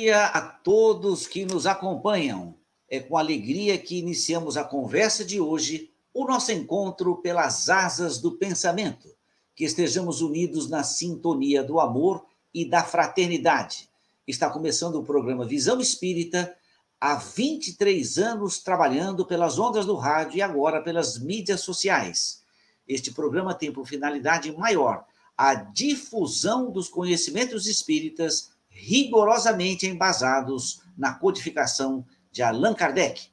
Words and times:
dia 0.00 0.24
a 0.28 0.40
todos 0.40 1.26
que 1.26 1.44
nos 1.44 1.66
acompanham. 1.66 2.54
É 2.88 2.98
com 3.00 3.18
alegria 3.18 3.76
que 3.76 3.98
iniciamos 3.98 4.56
a 4.56 4.64
conversa 4.64 5.22
de 5.22 5.38
hoje, 5.38 5.90
o 6.12 6.24
nosso 6.24 6.50
encontro 6.52 7.16
pelas 7.16 7.68
asas 7.68 8.16
do 8.16 8.32
pensamento. 8.32 9.14
Que 9.54 9.62
estejamos 9.62 10.22
unidos 10.22 10.70
na 10.70 10.82
sintonia 10.82 11.62
do 11.62 11.78
amor 11.78 12.24
e 12.52 12.64
da 12.64 12.82
fraternidade. 12.82 13.90
Está 14.26 14.48
começando 14.48 14.94
o 14.94 15.04
programa 15.04 15.44
Visão 15.44 15.78
Espírita, 15.82 16.56
há 16.98 17.16
23 17.16 18.16
anos 18.16 18.58
trabalhando 18.58 19.26
pelas 19.26 19.58
ondas 19.58 19.84
do 19.84 19.96
rádio 19.96 20.38
e 20.38 20.42
agora 20.42 20.80
pelas 20.80 21.18
mídias 21.18 21.60
sociais. 21.60 22.42
Este 22.88 23.12
programa 23.12 23.52
tem 23.52 23.70
por 23.70 23.86
finalidade 23.86 24.50
maior 24.50 25.04
a 25.36 25.54
difusão 25.54 26.70
dos 26.70 26.88
conhecimentos 26.88 27.66
espíritas 27.66 28.50
rigorosamente 28.80 29.86
embasados 29.86 30.80
na 30.96 31.12
codificação 31.12 32.04
de 32.32 32.42
Allan 32.42 32.72
Kardec, 32.72 33.28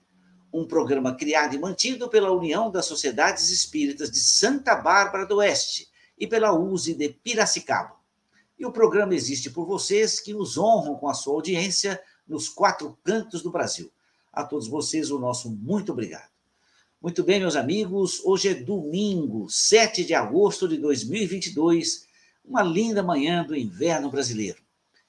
um 0.51 0.65
programa 0.65 1.15
criado 1.15 1.55
e 1.55 1.59
mantido 1.59 2.09
pela 2.09 2.31
União 2.31 2.69
das 2.69 2.85
Sociedades 2.85 3.49
Espíritas 3.49 4.11
de 4.11 4.19
Santa 4.19 4.75
Bárbara 4.75 5.25
do 5.25 5.37
Oeste 5.37 5.87
e 6.19 6.27
pela 6.27 6.51
USE 6.51 6.93
de 6.93 7.09
Piracicaba. 7.09 7.95
E 8.59 8.65
o 8.65 8.71
programa 8.71 9.15
existe 9.15 9.49
por 9.49 9.65
vocês 9.65 10.19
que 10.19 10.33
nos 10.33 10.57
honram 10.57 10.95
com 10.95 11.07
a 11.07 11.13
sua 11.13 11.35
audiência 11.35 12.01
nos 12.27 12.49
quatro 12.49 12.97
cantos 13.03 13.41
do 13.41 13.51
Brasil. 13.51 13.89
A 14.33 14.43
todos 14.43 14.67
vocês, 14.67 15.11
o 15.11 15.19
nosso 15.19 15.49
muito 15.49 15.93
obrigado. 15.93 16.29
Muito 17.01 17.23
bem, 17.23 17.39
meus 17.39 17.55
amigos, 17.55 18.19
hoje 18.25 18.49
é 18.49 18.53
domingo, 18.53 19.47
7 19.49 20.03
de 20.03 20.13
agosto 20.13 20.67
de 20.67 20.77
2022, 20.77 22.05
uma 22.43 22.63
linda 22.63 23.03
manhã 23.03 23.45
do 23.45 23.55
inverno 23.55 24.09
brasileiro. 24.09 24.66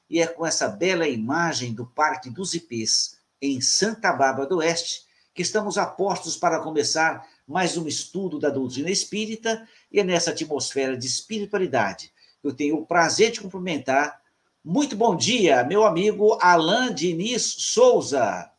E 0.08 0.20
é 0.20 0.26
com 0.26 0.46
essa 0.46 0.68
bela 0.68 1.06
imagem 1.06 1.74
do 1.74 1.86
Parque 1.86 2.30
dos 2.30 2.54
Ipês, 2.54 3.18
em 3.40 3.60
Santa 3.60 4.12
Bárbara 4.12 4.48
do 4.48 4.56
Oeste, 4.56 5.02
que 5.34 5.42
estamos 5.42 5.78
apostos 5.78 6.36
para 6.36 6.60
começar 6.60 7.26
mais 7.46 7.76
um 7.76 7.86
estudo 7.86 8.38
da 8.38 8.50
doutrina 8.50 8.90
espírita, 8.90 9.66
e 9.92 10.00
é 10.00 10.04
nessa 10.04 10.30
atmosfera 10.30 10.96
de 10.96 11.06
espiritualidade 11.06 12.12
que 12.40 12.46
eu 12.46 12.52
tenho 12.52 12.76
o 12.76 12.86
prazer 12.86 13.32
de 13.32 13.40
cumprimentar. 13.40 14.20
Muito 14.64 14.96
bom 14.96 15.16
dia, 15.16 15.64
meu 15.64 15.84
amigo 15.84 16.38
Alain 16.40 16.92
Diniz 16.92 17.42
Souza. 17.42 18.50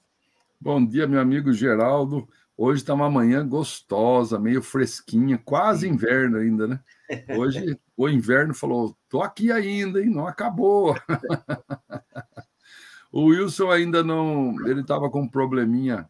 Bom 0.59 0.85
dia, 0.85 1.07
meu 1.07 1.19
amigo 1.19 1.53
Geraldo. 1.53 2.27
Hoje 2.57 2.81
está 2.81 2.93
uma 2.93 3.09
manhã 3.09 3.47
gostosa, 3.47 4.37
meio 4.37 4.61
fresquinha, 4.61 5.37
quase 5.37 5.87
inverno 5.87 6.37
ainda, 6.37 6.67
né? 6.67 6.79
Hoje 7.37 7.79
o 7.99 8.07
inverno 8.07 8.53
falou: 8.53 8.97
tô 9.09 9.21
aqui 9.21 9.51
ainda, 9.51 10.01
hein? 10.01 10.09
Não 10.09 10.25
acabou. 10.25 10.95
o 13.11 13.25
Wilson 13.25 13.69
ainda 13.69 14.01
não. 14.01 14.55
Ele 14.65 14.79
estava 14.79 15.09
com 15.09 15.23
um 15.23 15.27
probleminha, 15.27 16.09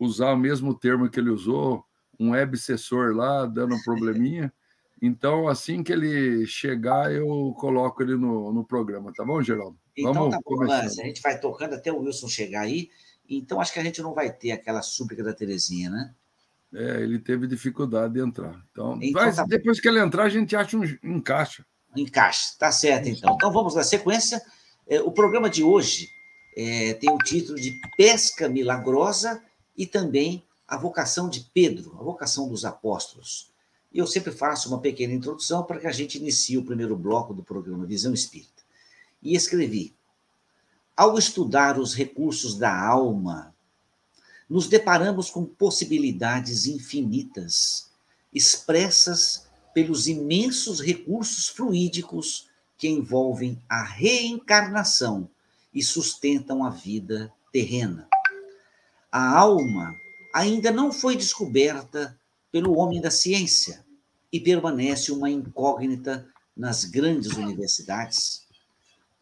usar 0.00 0.32
o 0.32 0.36
mesmo 0.36 0.74
termo 0.74 1.08
que 1.08 1.20
ele 1.20 1.30
usou, 1.30 1.84
um 2.18 2.32
websessor 2.32 3.14
lá, 3.14 3.46
dando 3.46 3.76
um 3.76 3.82
probleminha. 3.82 4.52
Então, 5.00 5.46
assim 5.46 5.84
que 5.84 5.92
ele 5.92 6.44
chegar, 6.44 7.12
eu 7.12 7.54
coloco 7.56 8.02
ele 8.02 8.16
no, 8.16 8.52
no 8.52 8.64
programa, 8.64 9.12
tá 9.12 9.24
bom, 9.24 9.40
Geraldo? 9.40 9.78
Então, 9.96 10.14
Vamos 10.14 10.30
tá 10.30 10.40
bom, 10.44 10.56
começar. 10.56 11.02
A 11.02 11.06
gente 11.06 11.22
vai 11.22 11.38
tocando 11.38 11.74
até 11.74 11.92
o 11.92 12.00
Wilson 12.00 12.26
chegar 12.26 12.62
aí. 12.62 12.90
Então, 13.30 13.60
acho 13.60 13.72
que 13.72 13.78
a 13.78 13.84
gente 13.84 14.02
não 14.02 14.12
vai 14.12 14.32
ter 14.32 14.50
aquela 14.50 14.82
súplica 14.82 15.22
da 15.22 15.32
Terezinha, 15.32 15.88
né? 15.88 16.12
É, 16.74 17.02
ele 17.02 17.18
teve 17.18 17.46
dificuldade 17.46 18.14
de 18.14 18.20
entrar. 18.20 18.58
Então, 18.70 18.98
então 19.00 19.20
vai, 19.20 19.34
tá 19.34 19.44
depois 19.44 19.80
que 19.80 19.88
ele 19.88 20.00
entrar, 20.00 20.24
a 20.24 20.28
gente 20.28 20.56
acha 20.56 20.76
um 20.76 20.84
encaixa. 21.02 21.64
Encaixa, 21.94 22.54
tá 22.58 22.72
certo, 22.72 23.08
então. 23.08 23.34
Então, 23.34 23.52
vamos 23.52 23.74
na 23.74 23.84
sequência. 23.84 24.40
É, 24.88 25.00
o 25.00 25.12
programa 25.12 25.50
de 25.50 25.62
hoje 25.62 26.08
é, 26.56 26.94
tem 26.94 27.10
o 27.10 27.18
título 27.18 27.60
de 27.60 27.78
Pesca 27.96 28.48
Milagrosa 28.48 29.42
e 29.76 29.86
também 29.86 30.42
a 30.66 30.76
vocação 30.78 31.28
de 31.28 31.40
Pedro, 31.52 31.94
a 32.00 32.02
vocação 32.02 32.48
dos 32.48 32.64
apóstolos. 32.64 33.52
E 33.92 33.98
eu 33.98 34.06
sempre 34.06 34.32
faço 34.32 34.68
uma 34.68 34.80
pequena 34.80 35.12
introdução 35.12 35.62
para 35.64 35.78
que 35.78 35.86
a 35.86 35.92
gente 35.92 36.16
inicie 36.16 36.56
o 36.56 36.64
primeiro 36.64 36.96
bloco 36.96 37.34
do 37.34 37.42
programa 37.42 37.84
Visão 37.84 38.14
Espírita. 38.14 38.62
E 39.22 39.36
escrevi: 39.36 39.94
ao 40.96 41.18
estudar 41.18 41.78
os 41.78 41.94
recursos 41.94 42.56
da 42.56 42.74
alma, 42.74 43.51
nos 44.52 44.68
deparamos 44.68 45.30
com 45.30 45.46
possibilidades 45.46 46.66
infinitas, 46.66 47.90
expressas 48.30 49.48
pelos 49.72 50.06
imensos 50.06 50.78
recursos 50.78 51.48
fluídicos 51.48 52.50
que 52.76 52.86
envolvem 52.86 53.58
a 53.66 53.82
reencarnação 53.82 55.26
e 55.72 55.82
sustentam 55.82 56.62
a 56.62 56.68
vida 56.68 57.32
terrena. 57.50 58.06
A 59.10 59.38
alma 59.38 59.96
ainda 60.34 60.70
não 60.70 60.92
foi 60.92 61.16
descoberta 61.16 62.14
pelo 62.50 62.76
homem 62.76 63.00
da 63.00 63.10
ciência 63.10 63.82
e 64.30 64.38
permanece 64.38 65.10
uma 65.12 65.30
incógnita 65.30 66.28
nas 66.54 66.84
grandes 66.84 67.38
universidades. 67.38 68.46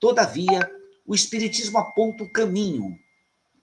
Todavia, 0.01 0.69
o 1.07 1.15
Espiritismo 1.15 1.79
aponta 1.79 2.25
o 2.25 2.33
caminho 2.33 2.99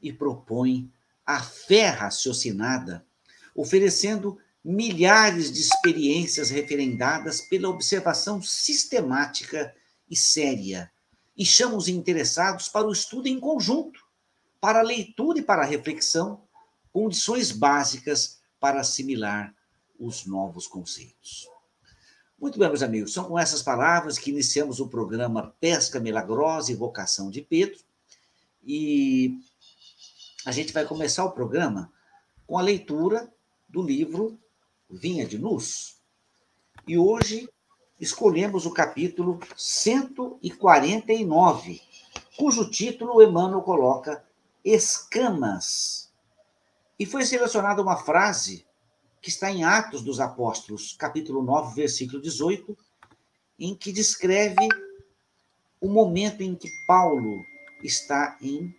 e 0.01 0.13
propõe 0.13 0.89
a 1.27 1.41
fé 1.41 1.89
raciocinada, 1.89 3.05
oferecendo 3.53 4.39
milhares 4.63 5.51
de 5.51 5.59
experiências 5.59 6.49
referendadas 6.49 7.41
pela 7.41 7.67
observação 7.67 8.41
sistemática 8.41 9.75
e 10.09 10.15
séria, 10.15 10.89
e 11.38 11.45
chama 11.45 11.75
os 11.75 11.89
interessados 11.89 12.69
para 12.69 12.88
o 12.88 12.91
estudo 12.93 13.27
em 13.27 13.39
conjunto, 13.39 13.99
para 14.61 14.79
a 14.79 14.83
leitura 14.83 15.39
e 15.39 15.43
para 15.43 15.63
a 15.63 15.65
reflexão, 15.65 16.41
condições 16.93 17.51
básicas 17.51 18.39
para 18.57 18.79
assimilar 18.79 19.53
os 19.99 20.25
novos 20.25 20.65
conceitos. 20.65 21.47
Muito 22.39 22.57
bem, 22.57 22.67
meus 22.69 22.83
amigos, 22.83 23.13
são 23.13 23.25
com 23.25 23.38
essas 23.38 23.61
palavras 23.61 24.17
que 24.17 24.29
iniciamos 24.29 24.79
o 24.79 24.88
programa 24.88 25.53
Pesca 25.59 25.99
Milagrosa 25.99 26.71
e 26.71 26.75
Vocação 26.75 27.29
de 27.29 27.41
Pedro. 27.41 27.79
E 28.63 29.39
a 30.47 30.52
gente 30.52 30.72
vai 30.72 30.85
começar 30.85 31.25
o 31.25 31.34
programa 31.34 31.91
com 32.46 32.58
a 32.58 32.62
leitura 32.62 33.30
do 33.68 33.81
livro 33.81 34.40
Vinha 34.90 35.28
de 35.28 35.38
Luz. 35.38 35.97
E 36.88 36.97
hoje 36.97 37.50
escolhemos 38.00 38.66
o 38.66 38.72
capítulo 38.72 39.41
149, 39.57 41.81
cujo 42.38 42.72
título 42.72 43.22
Emmanuel 43.22 43.62
coloca 43.62 44.25
Escamas. 44.63 46.09
E 46.97 47.06
foi 47.06 47.25
selecionada 47.25 47.81
uma 47.81 47.97
frase 47.97 48.66
que 49.22 49.28
está 49.28 49.52
em 49.52 49.66
Atos 49.66 50.02
dos 50.02 50.22
Apóstolos, 50.22 50.96
capítulo 50.97 51.44
9, 51.44 51.75
versículo 51.75 52.22
18, 52.22 52.78
em 53.59 53.75
que 53.75 53.91
descreve 53.91 54.69
o 55.81 55.90
momento 55.90 56.40
em 56.40 56.56
que 56.56 56.69
Paulo 56.88 57.44
está 57.84 58.38
em. 58.41 58.74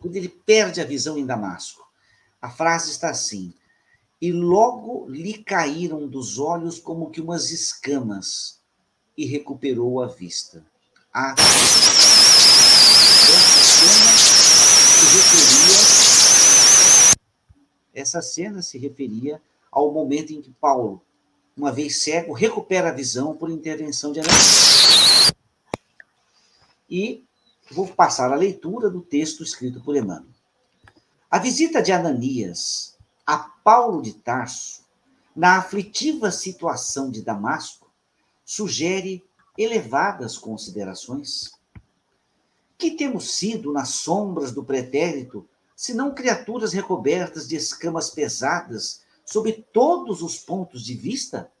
Quando 0.00 0.16
ele 0.16 0.28
perde 0.28 0.80
a 0.80 0.84
visão 0.84 1.18
em 1.18 1.26
Damasco. 1.26 1.86
A 2.40 2.50
frase 2.50 2.90
está 2.90 3.10
assim: 3.10 3.52
E 4.20 4.32
logo 4.32 5.08
lhe 5.08 5.42
caíram 5.42 6.06
dos 6.06 6.38
olhos 6.38 6.78
como 6.78 7.10
que 7.10 7.20
umas 7.20 7.50
escamas, 7.50 8.60
e 9.16 9.24
recuperou 9.24 10.02
a 10.02 10.06
vista. 10.06 10.64
Atos. 11.12 11.44
Essa 13.24 13.62
cena 13.64 14.18
se 14.88 15.16
referia 15.16 16.08
essa 17.98 18.22
cena 18.22 18.62
se 18.62 18.78
referia 18.78 19.42
ao 19.70 19.92
momento 19.92 20.32
em 20.32 20.40
que 20.40 20.52
Paulo, 20.52 21.02
uma 21.56 21.72
vez 21.72 21.96
cego, 21.96 22.32
recupera 22.32 22.90
a 22.90 22.92
visão 22.92 23.36
por 23.36 23.50
intervenção 23.50 24.12
de 24.12 24.20
Ananias. 24.20 25.32
E 26.88 27.24
vou 27.70 27.86
passar 27.86 28.32
a 28.32 28.36
leitura 28.36 28.90
do 28.90 29.00
texto 29.00 29.42
escrito 29.42 29.82
por 29.82 29.96
Emmanuel. 29.96 30.32
A 31.30 31.38
visita 31.38 31.82
de 31.82 31.92
Ananias 31.92 32.98
a 33.28 33.36
Paulo 33.36 34.00
de 34.00 34.14
Tarso, 34.14 34.86
na 35.36 35.58
aflitiva 35.58 36.30
situação 36.30 37.10
de 37.10 37.20
Damasco, 37.20 37.92
sugere 38.42 39.22
elevadas 39.58 40.38
considerações. 40.38 41.52
Que 42.78 42.92
temos 42.92 43.32
sido 43.32 43.70
nas 43.70 43.90
sombras 43.90 44.50
do 44.50 44.64
pretérito 44.64 45.46
senão 45.76 46.14
criaturas 46.14 46.72
recobertas 46.72 47.46
de 47.46 47.56
escamas 47.56 48.08
pesadas 48.08 49.02
sob 49.26 49.52
todos 49.74 50.22
os 50.22 50.38
pontos 50.38 50.82
de 50.82 50.94
vista? 50.94 51.52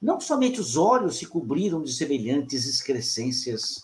Não 0.00 0.20
somente 0.20 0.60
os 0.60 0.76
olhos 0.76 1.18
se 1.18 1.26
cobriram 1.26 1.82
de 1.82 1.92
semelhantes 1.92 2.64
excrescências, 2.64 3.82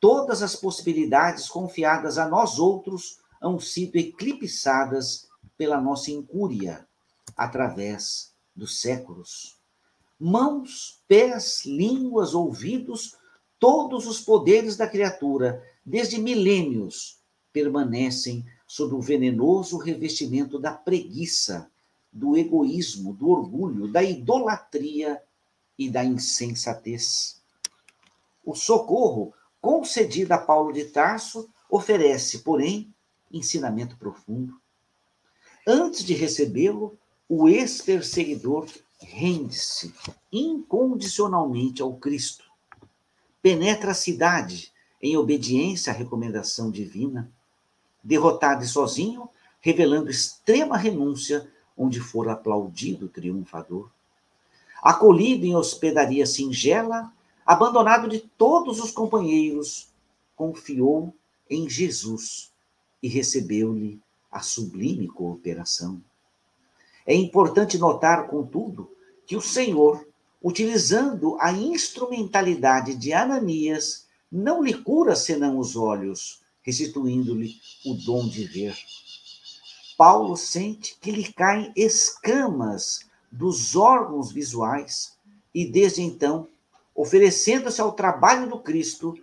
todas 0.00 0.42
as 0.42 0.56
possibilidades 0.56 1.48
confiadas 1.48 2.18
a 2.18 2.28
nós 2.28 2.58
outros 2.58 3.18
hão 3.40 3.58
sido 3.58 3.96
eclipsadas 3.96 5.28
pela 5.56 5.80
nossa 5.80 6.10
incúria 6.10 6.86
através 7.36 8.32
dos 8.54 8.80
séculos. 8.80 9.56
Mãos, 10.18 11.02
pés, 11.06 11.64
línguas, 11.66 12.34
ouvidos, 12.34 13.16
todos 13.58 14.06
os 14.06 14.20
poderes 14.20 14.76
da 14.76 14.88
criatura, 14.88 15.62
desde 15.84 16.18
milênios, 16.18 17.18
permanecem 17.52 18.44
sob 18.66 18.94
o 18.94 19.00
venenoso 19.00 19.76
revestimento 19.76 20.58
da 20.58 20.72
preguiça, 20.72 21.70
do 22.12 22.36
egoísmo, 22.36 23.12
do 23.12 23.28
orgulho, 23.28 23.88
da 23.88 24.02
idolatria 24.02 25.20
e 25.78 25.90
da 25.90 26.02
insensatez. 26.02 27.40
O 28.44 28.54
socorro 28.54 29.34
concedido 29.66 30.32
a 30.32 30.38
Paulo 30.38 30.72
de 30.72 30.84
Tarso 30.84 31.50
oferece, 31.68 32.38
porém, 32.38 32.94
ensinamento 33.32 33.96
profundo. 33.96 34.60
Antes 35.66 36.04
de 36.04 36.14
recebê-lo, 36.14 36.96
o 37.28 37.48
ex-perseguidor 37.48 38.68
rende-se 39.00 39.92
incondicionalmente 40.32 41.82
ao 41.82 41.96
Cristo. 41.96 42.44
Penetra 43.42 43.90
a 43.90 43.94
cidade 43.94 44.72
em 45.02 45.16
obediência 45.16 45.92
à 45.92 45.96
recomendação 45.96 46.70
divina, 46.70 47.28
derrotado 48.04 48.62
e 48.62 48.68
sozinho, 48.68 49.28
revelando 49.60 50.08
extrema 50.08 50.76
renúncia 50.76 51.50
onde 51.76 51.98
for 51.98 52.28
aplaudido 52.28 53.08
triunfador. 53.08 53.90
Acolhido 54.80 55.44
em 55.44 55.56
hospedaria 55.56 56.24
singela, 56.24 57.12
abandonado 57.46 58.08
de 58.08 58.18
todos 58.18 58.80
os 58.80 58.90
companheiros, 58.90 59.88
confiou 60.34 61.14
em 61.48 61.70
Jesus 61.70 62.50
e 63.00 63.06
recebeu-lhe 63.06 64.00
a 64.30 64.40
sublime 64.40 65.06
cooperação. 65.06 66.02
É 67.06 67.14
importante 67.14 67.78
notar, 67.78 68.26
contudo, 68.26 68.90
que 69.24 69.36
o 69.36 69.40
Senhor, 69.40 70.06
utilizando 70.42 71.36
a 71.40 71.52
instrumentalidade 71.52 72.94
de 72.96 73.12
Ananias, 73.12 74.06
não 74.30 74.62
lhe 74.62 74.74
cura 74.74 75.14
senão 75.14 75.58
os 75.58 75.76
olhos, 75.76 76.40
restituindo-lhe 76.62 77.54
o 77.84 77.94
dom 77.94 78.28
de 78.28 78.44
ver. 78.44 78.76
Paulo 79.96 80.36
sente 80.36 80.98
que 81.00 81.12
lhe 81.12 81.32
caem 81.32 81.72
escamas 81.76 83.06
dos 83.30 83.76
órgãos 83.76 84.32
visuais 84.32 85.16
e, 85.54 85.64
desde 85.64 86.02
então, 86.02 86.48
oferecendo-se 86.96 87.80
ao 87.80 87.92
trabalho 87.92 88.48
do 88.48 88.58
Cristo, 88.58 89.14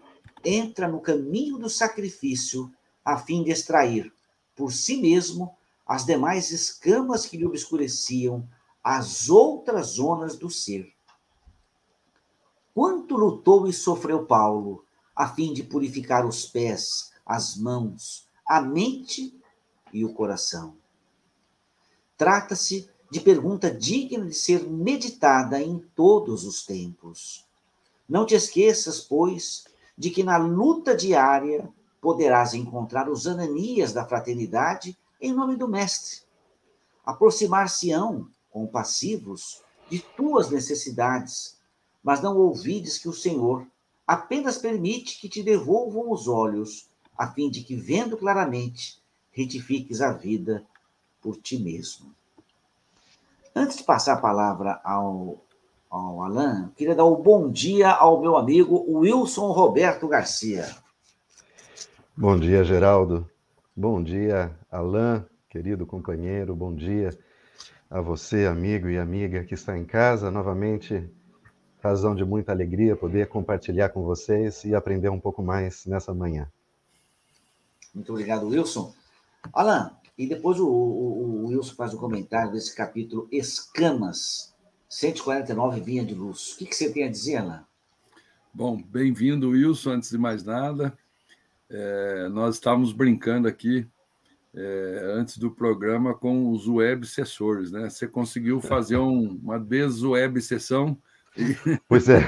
entra 0.45 0.87
no 0.87 1.01
caminho 1.01 1.57
do 1.57 1.69
sacrifício 1.69 2.71
a 3.03 3.17
fim 3.17 3.43
de 3.43 3.51
extrair 3.51 4.13
por 4.55 4.71
si 4.71 4.97
mesmo 4.97 5.55
as 5.85 6.05
demais 6.05 6.51
escamas 6.51 7.25
que 7.25 7.35
lhe 7.35 7.45
obscureciam 7.45 8.47
as 8.83 9.29
outras 9.29 9.87
zonas 9.87 10.37
do 10.37 10.49
ser. 10.49 10.93
Quanto 12.73 13.15
lutou 13.15 13.67
e 13.67 13.73
sofreu 13.73 14.25
Paulo 14.25 14.85
a 15.15 15.27
fim 15.27 15.53
de 15.53 15.63
purificar 15.63 16.25
os 16.25 16.45
pés, 16.45 17.11
as 17.25 17.55
mãos, 17.55 18.27
a 18.47 18.61
mente 18.61 19.39
e 19.91 20.03
o 20.03 20.13
coração. 20.13 20.75
Trata-se 22.17 22.89
de 23.11 23.19
pergunta 23.19 23.69
digna 23.69 24.25
de 24.25 24.33
ser 24.33 24.67
meditada 24.67 25.61
em 25.61 25.79
todos 25.95 26.45
os 26.45 26.65
tempos. 26.65 27.42
Não 28.07 28.25
te 28.25 28.35
esqueças, 28.35 28.99
pois, 28.99 29.65
de 29.97 30.09
que 30.09 30.23
na 30.23 30.37
luta 30.37 30.95
diária 30.95 31.69
poderás 32.01 32.53
encontrar 32.53 33.09
os 33.09 33.27
Ananias 33.27 33.93
da 33.93 34.05
fraternidade 34.05 34.97
em 35.21 35.31
nome 35.33 35.55
do 35.55 35.67
Mestre. 35.67 36.21
Aproximar-se-ão, 37.05 38.27
compassivos, 38.51 39.61
de 39.89 39.99
tuas 39.99 40.49
necessidades, 40.49 41.57
mas 42.03 42.21
não 42.21 42.37
ouvides 42.37 42.97
que 42.97 43.07
o 43.07 43.13
Senhor 43.13 43.65
apenas 44.05 44.57
permite 44.57 45.19
que 45.19 45.29
te 45.29 45.41
devolvam 45.41 46.11
os 46.11 46.27
olhos, 46.27 46.89
a 47.17 47.31
fim 47.31 47.49
de 47.49 47.63
que, 47.63 47.75
vendo 47.75 48.17
claramente, 48.17 49.01
retifiques 49.31 50.01
a 50.01 50.11
vida 50.11 50.65
por 51.21 51.37
ti 51.37 51.57
mesmo. 51.57 52.13
Antes 53.55 53.77
de 53.77 53.83
passar 53.83 54.13
a 54.13 54.21
palavra 54.21 54.81
ao, 54.83 55.42
ao 55.93 56.23
Alain, 56.23 56.69
queria 56.75 56.95
dar 56.95 57.03
o 57.03 57.19
um 57.19 57.21
bom 57.21 57.51
dia 57.51 57.91
ao 57.91 58.19
meu 58.19 58.35
amigo 58.35 58.83
Wilson 58.87 59.51
Roberto 59.51 60.07
Garcia. 60.07 60.65
Bom 62.17 62.39
dia, 62.39 62.63
Geraldo. 62.63 63.29
Bom 63.75 64.01
dia, 64.01 64.57
Alain, 64.71 65.23
querido 65.47 65.85
companheiro. 65.85 66.55
Bom 66.55 66.73
dia 66.73 67.15
a 67.91 68.01
você, 68.01 68.47
amigo 68.47 68.89
e 68.89 68.97
amiga 68.97 69.43
que 69.43 69.53
está 69.53 69.77
em 69.77 69.85
casa. 69.85 70.31
Novamente, 70.31 71.07
razão 71.79 72.15
de 72.15 72.25
muita 72.25 72.51
alegria 72.51 72.95
poder 72.95 73.27
compartilhar 73.27 73.89
com 73.89 74.01
vocês 74.01 74.63
e 74.63 74.73
aprender 74.73 75.09
um 75.09 75.19
pouco 75.19 75.43
mais 75.43 75.85
nessa 75.85 76.11
manhã. 76.11 76.47
Muito 77.93 78.11
obrigado, 78.11 78.47
Wilson. 78.47 78.91
Alain, 79.53 79.91
e 80.17 80.25
depois 80.25 80.59
o, 80.59 80.67
o, 80.67 81.43
o 81.43 81.47
Wilson 81.49 81.75
faz 81.75 81.93
um 81.93 81.97
comentário 81.97 82.51
desse 82.51 82.75
capítulo 82.75 83.27
Escamas, 83.31 84.52
149 84.93 85.81
Vinha 85.81 86.05
de 86.05 86.13
Luz. 86.13 86.53
O 86.53 86.57
que, 86.59 86.67
que 86.67 86.75
você 86.75 86.91
tem 86.91 87.03
a 87.03 87.09
dizer, 87.09 87.37
Alain? 87.37 87.61
Bom, 88.53 88.79
bem-vindo, 88.79 89.49
Wilson, 89.49 89.93
antes 89.93 90.11
de 90.11 90.19
mais 90.19 90.43
nada. 90.43 90.95
É, 91.67 92.29
nós 92.29 92.55
estávamos 92.55 92.93
brincando 92.93 93.47
aqui 93.47 93.87
é, 94.53 95.13
antes 95.15 95.39
do 95.39 95.49
programa 95.49 96.13
com 96.13 96.51
os 96.51 96.67
web 96.67 97.07
sessores, 97.07 97.71
né? 97.71 97.89
Você 97.89 98.07
conseguiu 98.07 98.61
fazer 98.61 98.97
um, 98.97 99.39
uma 99.41 99.59
desweb 99.59 100.39
sessão. 100.39 100.95
Pois 101.89 102.07
é. 102.07 102.19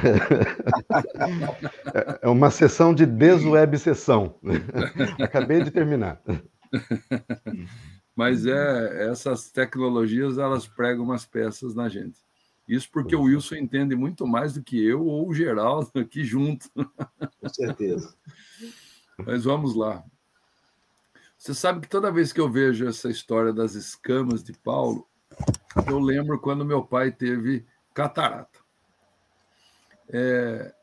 É 2.23 2.27
uma 2.27 2.49
sessão 2.49 2.95
de 2.95 3.05
desweb 3.05 3.77
sessão. 3.77 4.39
Acabei 5.21 5.61
de 5.61 5.69
terminar. 5.69 6.19
Mas 8.15 8.47
é 8.47 9.07
essas 9.07 9.51
tecnologias 9.51 10.39
elas 10.39 10.67
pregam 10.67 11.03
umas 11.03 11.27
peças 11.27 11.75
na 11.75 11.87
gente. 11.87 12.25
Isso 12.67 12.89
porque 12.91 13.15
o 13.15 13.23
Wilson 13.23 13.55
entende 13.55 13.95
muito 13.95 14.25
mais 14.25 14.53
do 14.53 14.63
que 14.63 14.83
eu 14.83 15.05
ou 15.05 15.27
o 15.27 15.33
Geraldo 15.33 15.91
aqui 15.99 16.23
junto. 16.23 16.69
Com 16.73 17.49
certeza. 17.49 18.15
Mas 19.25 19.43
vamos 19.43 19.75
lá. 19.75 20.03
Você 21.37 21.53
sabe 21.53 21.81
que 21.81 21.87
toda 21.87 22.11
vez 22.11 22.33
que 22.33 22.41
eu 22.41 22.49
vejo 22.49 22.87
essa 22.87 23.09
história 23.09 23.53
das 23.53 23.75
escamas 23.75 24.43
de 24.43 24.51
Paulo, 24.53 25.07
eu 25.87 25.99
lembro 25.99 26.39
quando 26.39 26.65
meu 26.65 26.83
pai 26.83 27.11
teve 27.11 27.65
catarata. 27.93 28.59
É, 30.09 30.73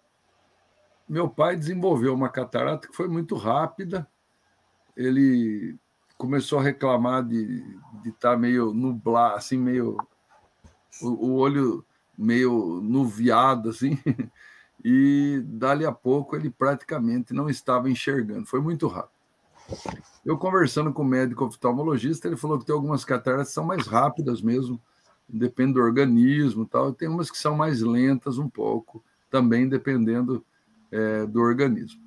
meu 1.08 1.28
pai 1.28 1.56
desenvolveu 1.56 2.14
uma 2.14 2.28
catarata 2.28 2.88
que 2.88 2.96
foi 2.96 3.08
muito 3.08 3.34
rápida. 3.34 4.08
Ele 4.96 5.76
começou 6.16 6.58
a 6.58 6.62
reclamar 6.62 7.26
de 7.26 7.60
estar 8.04 8.30
tá 8.30 8.36
meio 8.36 8.72
nublado, 8.72 9.36
assim, 9.36 9.58
meio. 9.58 9.96
O, 11.00 11.08
o 11.08 11.34
olho 11.36 11.84
meio 12.16 12.80
nuviado, 12.82 13.70
assim. 13.70 13.98
e 14.84 15.42
dali 15.44 15.86
a 15.86 15.92
pouco 15.92 16.34
ele 16.34 16.50
praticamente 16.50 17.32
não 17.32 17.48
estava 17.48 17.88
enxergando. 17.88 18.46
Foi 18.46 18.60
muito 18.60 18.86
rápido. 18.88 19.12
Eu 20.24 20.36
conversando 20.36 20.92
com 20.92 21.02
o 21.02 21.06
médico 21.06 21.44
oftalmologista, 21.44 22.26
ele 22.26 22.36
falou 22.36 22.58
que 22.58 22.66
tem 22.66 22.74
algumas 22.74 23.04
cataratas 23.04 23.48
que 23.48 23.54
são 23.54 23.64
mais 23.64 23.86
rápidas 23.86 24.42
mesmo, 24.42 24.80
depende 25.28 25.74
do 25.74 25.80
organismo, 25.80 26.66
tal. 26.66 26.90
E 26.90 26.94
tem 26.94 27.08
umas 27.08 27.30
que 27.30 27.38
são 27.38 27.54
mais 27.54 27.80
lentas 27.80 28.38
um 28.38 28.48
pouco, 28.48 29.02
também 29.30 29.68
dependendo 29.68 30.44
é, 30.90 31.26
do 31.26 31.40
organismo. 31.40 32.01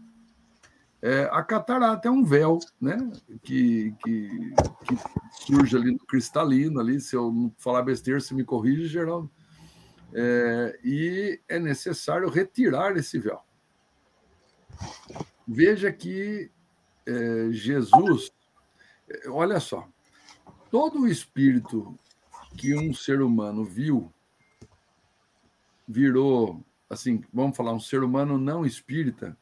É, 1.08 1.30
a 1.32 1.44
catarata 1.44 2.08
é 2.08 2.12
um 2.12 2.24
véu, 2.24 2.58
né, 2.82 2.98
que, 3.44 3.94
que, 4.04 4.54
que, 4.88 4.98
surge 5.46 5.78
ali 5.78 5.92
no 5.92 6.00
cristalino, 6.00 6.80
ali. 6.80 7.00
Se 7.00 7.16
eu 7.16 7.54
falar 7.60 7.84
besteira, 7.84 8.20
se 8.20 8.34
me 8.34 8.44
corrige, 8.44 8.88
Geraldo 8.88 9.30
é, 10.16 10.80
e 10.84 11.42
é 11.48 11.60
necessário 11.60 12.30
retirar 12.30 12.96
esse 12.96 13.20
véu. 13.20 13.40
Veja 15.48 15.92
que 15.92 16.50
é, 17.06 17.52
Jesus, 17.52 18.32
olha 19.28 19.60
só, 19.60 19.88
todo 20.72 21.02
o 21.02 21.08
espírito 21.08 21.96
que 22.58 22.74
um 22.74 22.94
ser 22.94 23.22
humano 23.22 23.64
viu 23.64 24.12
virou, 25.88 26.66
assim, 26.90 27.22
vamos 27.32 27.56
falar, 27.56 27.74
um 27.74 27.80
ser 27.80 28.02
humano 28.02 28.40
não 28.40 28.66
espírita, 28.66 29.38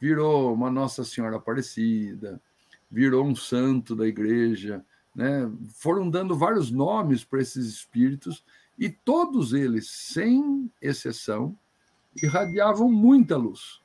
virou 0.00 0.54
uma 0.54 0.70
Nossa 0.70 1.04
Senhora 1.04 1.36
Aparecida, 1.36 2.40
virou 2.90 3.24
um 3.24 3.36
santo 3.36 3.94
da 3.94 4.06
igreja, 4.06 4.84
né? 5.14 5.50
Foram 5.74 6.08
dando 6.08 6.36
vários 6.36 6.70
nomes 6.70 7.22
para 7.22 7.40
esses 7.40 7.66
espíritos 7.66 8.44
e 8.78 8.88
todos 8.88 9.52
eles, 9.52 9.90
sem 9.90 10.72
exceção, 10.80 11.56
irradiavam 12.22 12.90
muita 12.90 13.36
luz. 13.36 13.80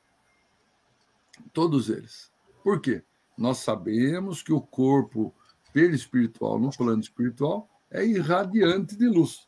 Todos 1.52 1.90
eles. 1.90 2.32
Por 2.64 2.80
quê? 2.80 3.02
Nós 3.36 3.58
sabemos 3.58 4.42
que 4.42 4.52
o 4.52 4.60
corpo 4.60 5.34
perispiritual, 5.72 6.58
no 6.58 6.70
plano 6.70 7.02
espiritual, 7.02 7.68
é 7.90 8.04
irradiante 8.04 8.96
de 8.96 9.06
luz. 9.06 9.46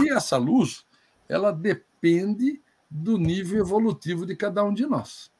E 0.00 0.12
essa 0.12 0.36
luz, 0.36 0.86
ela 1.28 1.50
depende 1.50 2.62
do 2.88 3.18
nível 3.18 3.58
evolutivo 3.58 4.24
de 4.24 4.36
cada 4.36 4.62
um 4.64 4.72
de 4.72 4.86
nós. 4.86 5.30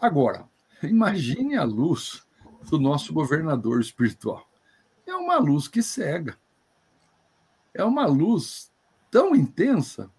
Agora, 0.00 0.48
imagine 0.82 1.56
a 1.56 1.64
luz 1.64 2.24
do 2.70 2.78
nosso 2.78 3.12
governador 3.12 3.80
espiritual. 3.80 4.48
É 5.06 5.14
uma 5.14 5.38
luz 5.38 5.66
que 5.66 5.82
cega. 5.82 6.38
É 7.74 7.82
uma 7.82 8.06
luz 8.06 8.70
tão 9.10 9.34
intensa 9.34 10.10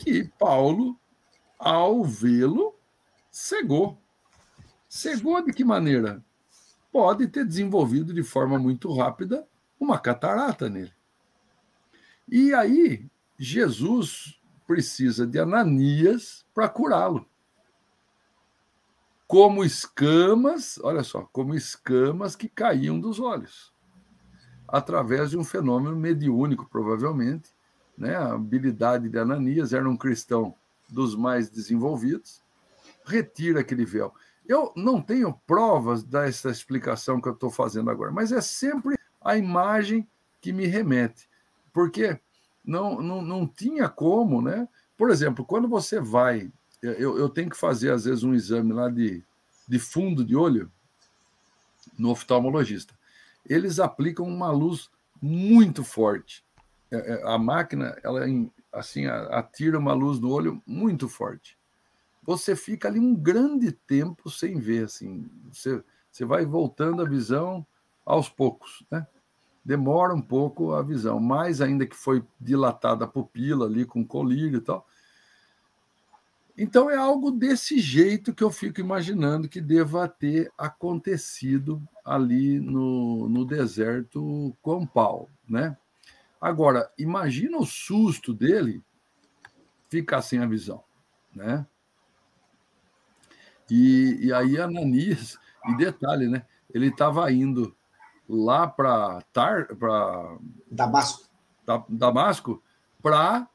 que 0.00 0.24
Paulo, 0.38 0.98
ao 1.58 2.02
vê-lo, 2.04 2.74
cegou. 3.30 3.98
Cegou 4.88 5.42
de 5.44 5.52
que 5.52 5.64
maneira? 5.64 6.24
Pode 6.90 7.26
ter 7.26 7.44
desenvolvido 7.44 8.12
de 8.12 8.22
forma 8.22 8.58
muito 8.58 8.92
rápida 8.94 9.46
uma 9.78 9.98
catarata 9.98 10.68
nele. 10.68 10.92
E 12.28 12.54
aí, 12.54 13.06
Jesus 13.38 14.40
precisa 14.66 15.26
de 15.26 15.38
Ananias 15.38 16.46
para 16.54 16.68
curá-lo. 16.68 17.26
Como 19.32 19.64
escamas, 19.64 20.78
olha 20.82 21.02
só, 21.02 21.26
como 21.32 21.54
escamas 21.54 22.36
que 22.36 22.50
caíam 22.50 23.00
dos 23.00 23.18
olhos, 23.18 23.72
através 24.68 25.30
de 25.30 25.38
um 25.38 25.42
fenômeno 25.42 25.96
mediúnico, 25.96 26.68
provavelmente. 26.68 27.48
Né? 27.96 28.14
A 28.14 28.34
habilidade 28.34 29.08
de 29.08 29.18
Ananias 29.18 29.72
era 29.72 29.88
um 29.88 29.96
cristão 29.96 30.54
dos 30.86 31.16
mais 31.16 31.48
desenvolvidos, 31.48 32.42
retira 33.06 33.60
aquele 33.60 33.86
véu. 33.86 34.12
Eu 34.46 34.70
não 34.76 35.00
tenho 35.00 35.32
provas 35.46 36.02
dessa 36.02 36.50
explicação 36.50 37.18
que 37.18 37.26
eu 37.26 37.32
estou 37.32 37.50
fazendo 37.50 37.90
agora, 37.90 38.12
mas 38.12 38.32
é 38.32 38.40
sempre 38.42 38.98
a 39.18 39.34
imagem 39.34 40.06
que 40.42 40.52
me 40.52 40.66
remete. 40.66 41.26
Porque 41.72 42.20
não, 42.62 43.00
não, 43.00 43.22
não 43.22 43.46
tinha 43.46 43.88
como, 43.88 44.42
né? 44.42 44.68
Por 44.94 45.08
exemplo, 45.08 45.42
quando 45.42 45.68
você 45.68 45.98
vai. 45.98 46.52
Eu, 46.82 47.16
eu 47.16 47.28
tenho 47.28 47.48
que 47.48 47.56
fazer, 47.56 47.92
às 47.92 48.04
vezes, 48.04 48.24
um 48.24 48.34
exame 48.34 48.72
lá 48.72 48.88
de, 48.88 49.22
de 49.68 49.78
fundo 49.78 50.24
de 50.24 50.34
olho 50.34 50.70
no 51.98 52.10
oftalmologista. 52.10 52.94
Eles 53.48 53.78
aplicam 53.78 54.26
uma 54.26 54.50
luz 54.50 54.90
muito 55.20 55.84
forte. 55.84 56.44
É, 56.90 56.96
é, 56.96 57.22
a 57.24 57.38
máquina, 57.38 57.96
ela 58.02 58.20
assim, 58.72 59.06
atira 59.06 59.78
uma 59.78 59.92
luz 59.92 60.18
no 60.18 60.30
olho 60.30 60.62
muito 60.66 61.08
forte 61.08 61.56
você 62.24 62.54
fica 62.54 62.88
ali 62.88 63.00
um 63.00 63.14
grande 63.14 63.72
tempo 63.72 64.30
sem 64.30 64.58
ver, 64.58 64.84
assim, 64.84 65.28
você, 65.50 65.82
você 66.10 66.24
vai 66.24 66.46
voltando 66.46 67.02
a 67.02 67.08
visão 67.08 67.66
aos 68.06 68.28
poucos, 68.28 68.84
né? 68.90 69.06
Demora 69.64 70.14
um 70.14 70.22
pouco 70.22 70.72
a 70.72 70.82
visão, 70.82 71.20
mais 71.20 71.60
ainda 71.60 71.86
que 71.86 71.94
foi 71.94 72.24
dilatada 72.40 73.04
a 73.04 73.08
pupila 73.08 73.66
ali 73.66 73.84
com 73.84 74.04
colírio 74.04 74.58
e 74.58 74.60
tal. 74.60 74.86
Então 76.56 76.90
é 76.90 76.96
algo 76.96 77.30
desse 77.30 77.78
jeito 77.78 78.34
que 78.34 78.44
eu 78.44 78.50
fico 78.50 78.80
imaginando 78.80 79.48
que 79.48 79.60
deva 79.60 80.06
ter 80.06 80.52
acontecido 80.56 81.82
ali 82.04 82.60
no, 82.60 83.28
no 83.28 83.44
deserto 83.44 84.54
com 84.60 84.86
Paulo, 84.86 85.30
né? 85.48 85.76
Agora, 86.40 86.90
imagina 86.98 87.56
o 87.56 87.64
susto 87.64 88.34
dele 88.34 88.82
ficar 89.88 90.20
sem 90.22 90.40
a 90.40 90.46
visão, 90.46 90.82
né? 91.34 91.66
E, 93.70 94.26
e 94.26 94.32
aí 94.32 94.58
Ananias, 94.58 95.38
e 95.68 95.76
detalhe, 95.76 96.28
né? 96.28 96.44
Ele 96.74 96.88
estava 96.88 97.30
indo 97.32 97.74
lá 98.28 98.66
para 98.66 99.22
Tar, 99.32 99.74
para 99.76 100.36
Damasco, 100.70 101.28
Damasco, 101.88 102.62
para 103.02 103.48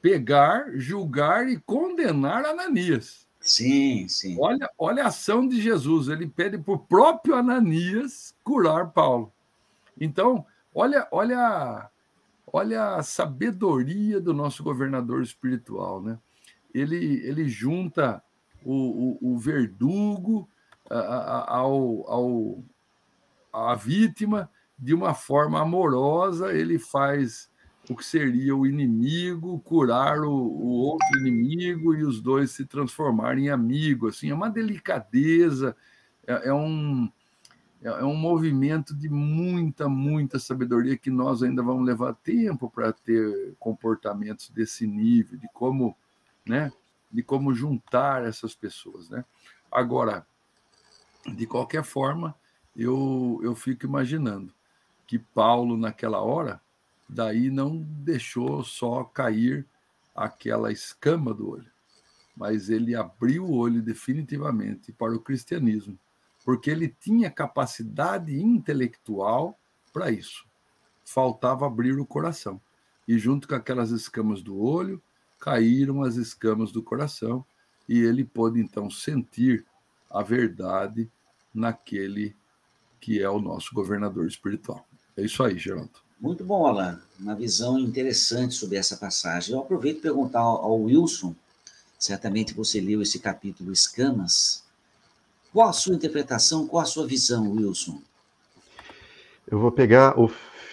pegar, 0.00 0.72
julgar 0.74 1.48
e 1.48 1.58
condenar 1.58 2.44
Ananias. 2.44 3.26
Sim, 3.40 4.06
sim. 4.08 4.36
Olha, 4.38 4.70
olha 4.78 5.04
a 5.04 5.08
ação 5.08 5.46
de 5.46 5.60
Jesus. 5.60 6.08
Ele 6.08 6.26
pede 6.26 6.58
para 6.58 6.74
o 6.74 6.78
próprio 6.78 7.34
Ananias 7.34 8.34
curar 8.44 8.90
Paulo. 8.90 9.32
Então, 10.00 10.44
olha, 10.74 11.06
olha, 11.10 11.90
olha 12.52 12.96
a 12.96 13.02
sabedoria 13.02 14.20
do 14.20 14.34
nosso 14.34 14.62
governador 14.62 15.22
espiritual, 15.22 16.02
né? 16.02 16.18
Ele, 16.74 17.26
ele 17.26 17.48
junta 17.48 18.22
o, 18.64 19.18
o, 19.20 19.32
o 19.32 19.38
verdugo 19.38 20.48
a, 20.90 20.98
a, 20.98 21.56
ao, 21.56 22.10
ao, 22.10 22.64
a 23.52 23.74
vítima 23.74 24.50
de 24.78 24.94
uma 24.94 25.14
forma 25.14 25.60
amorosa, 25.60 26.52
ele 26.52 26.78
faz 26.78 27.50
o 27.88 27.96
que 27.96 28.04
seria 28.04 28.54
o 28.54 28.66
inimigo 28.66 29.60
curar 29.60 30.20
o, 30.20 30.30
o, 30.30 30.68
outro 30.68 31.18
inimigo 31.18 31.94
e 31.94 32.04
os 32.04 32.20
dois 32.20 32.50
se 32.50 32.66
transformarem 32.66 33.46
em 33.46 33.50
amigos. 33.50 34.16
Assim, 34.16 34.30
é 34.30 34.34
uma 34.34 34.50
delicadeza, 34.50 35.74
é, 36.26 36.48
é, 36.48 36.52
um, 36.52 37.10
é, 37.82 37.88
é 37.88 38.04
um 38.04 38.16
movimento 38.16 38.94
de 38.94 39.08
muita, 39.08 39.88
muita 39.88 40.38
sabedoria 40.38 40.98
que 40.98 41.10
nós 41.10 41.42
ainda 41.42 41.62
vamos 41.62 41.86
levar 41.86 42.14
tempo 42.14 42.70
para 42.70 42.92
ter 42.92 43.54
comportamentos 43.58 44.50
desse 44.50 44.86
nível, 44.86 45.38
de 45.38 45.48
como 45.52 45.96
né, 46.46 46.72
de 47.10 47.22
como 47.22 47.54
juntar 47.54 48.24
essas 48.24 48.54
pessoas, 48.54 49.08
né? 49.08 49.24
Agora, 49.70 50.26
de 51.26 51.46
qualquer 51.46 51.84
forma, 51.84 52.34
eu, 52.74 53.40
eu 53.42 53.54
fico 53.54 53.86
imaginando 53.86 54.52
que 55.06 55.18
Paulo, 55.18 55.76
naquela 55.76 56.20
hora, 56.20 56.60
daí 57.08 57.50
não 57.50 57.78
deixou 57.78 58.62
só 58.62 59.04
cair 59.04 59.66
aquela 60.14 60.70
escama 60.70 61.32
do 61.32 61.50
olho, 61.50 61.70
mas 62.36 62.68
ele 62.68 62.94
abriu 62.94 63.44
o 63.44 63.56
olho 63.56 63.80
definitivamente 63.80 64.92
para 64.92 65.14
o 65.14 65.20
cristianismo, 65.20 65.98
porque 66.44 66.70
ele 66.70 66.88
tinha 66.88 67.30
capacidade 67.30 68.38
intelectual 68.38 69.58
para 69.92 70.10
isso. 70.10 70.46
Faltava 71.04 71.66
abrir 71.66 71.98
o 71.98 72.06
coração. 72.06 72.60
E 73.06 73.18
junto 73.18 73.48
com 73.48 73.54
aquelas 73.54 73.90
escamas 73.90 74.42
do 74.42 74.60
olho, 74.60 75.02
caíram 75.38 76.02
as 76.02 76.16
escamas 76.16 76.70
do 76.72 76.82
coração 76.82 77.44
e 77.88 78.00
ele 78.00 78.24
pôde 78.24 78.60
então 78.60 78.90
sentir 78.90 79.64
a 80.10 80.22
verdade 80.22 81.10
naquele 81.54 82.36
que 83.00 83.22
é 83.22 83.30
o 83.30 83.40
nosso 83.40 83.74
governador 83.74 84.26
espiritual. 84.26 84.86
É 85.16 85.22
isso 85.22 85.42
aí, 85.42 85.56
Geraldo. 85.56 86.07
Muito 86.20 86.44
bom, 86.44 86.66
Alan. 86.66 87.00
Uma 87.18 87.34
visão 87.34 87.78
interessante 87.78 88.54
sobre 88.54 88.76
essa 88.76 88.96
passagem. 88.96 89.54
Eu 89.54 89.60
aproveito 89.60 90.00
para 90.00 90.10
perguntar 90.10 90.40
ao 90.40 90.82
Wilson, 90.82 91.34
certamente 91.98 92.54
você 92.54 92.80
leu 92.80 93.02
esse 93.02 93.18
capítulo 93.18 93.72
Escamas. 93.72 94.62
Qual 95.52 95.68
a 95.68 95.72
sua 95.72 95.94
interpretação, 95.94 96.66
qual 96.66 96.82
a 96.82 96.86
sua 96.86 97.06
visão, 97.06 97.52
Wilson? 97.52 98.00
Eu 99.46 99.58
vou 99.58 99.72
pegar 99.72 100.18
o 100.18 100.28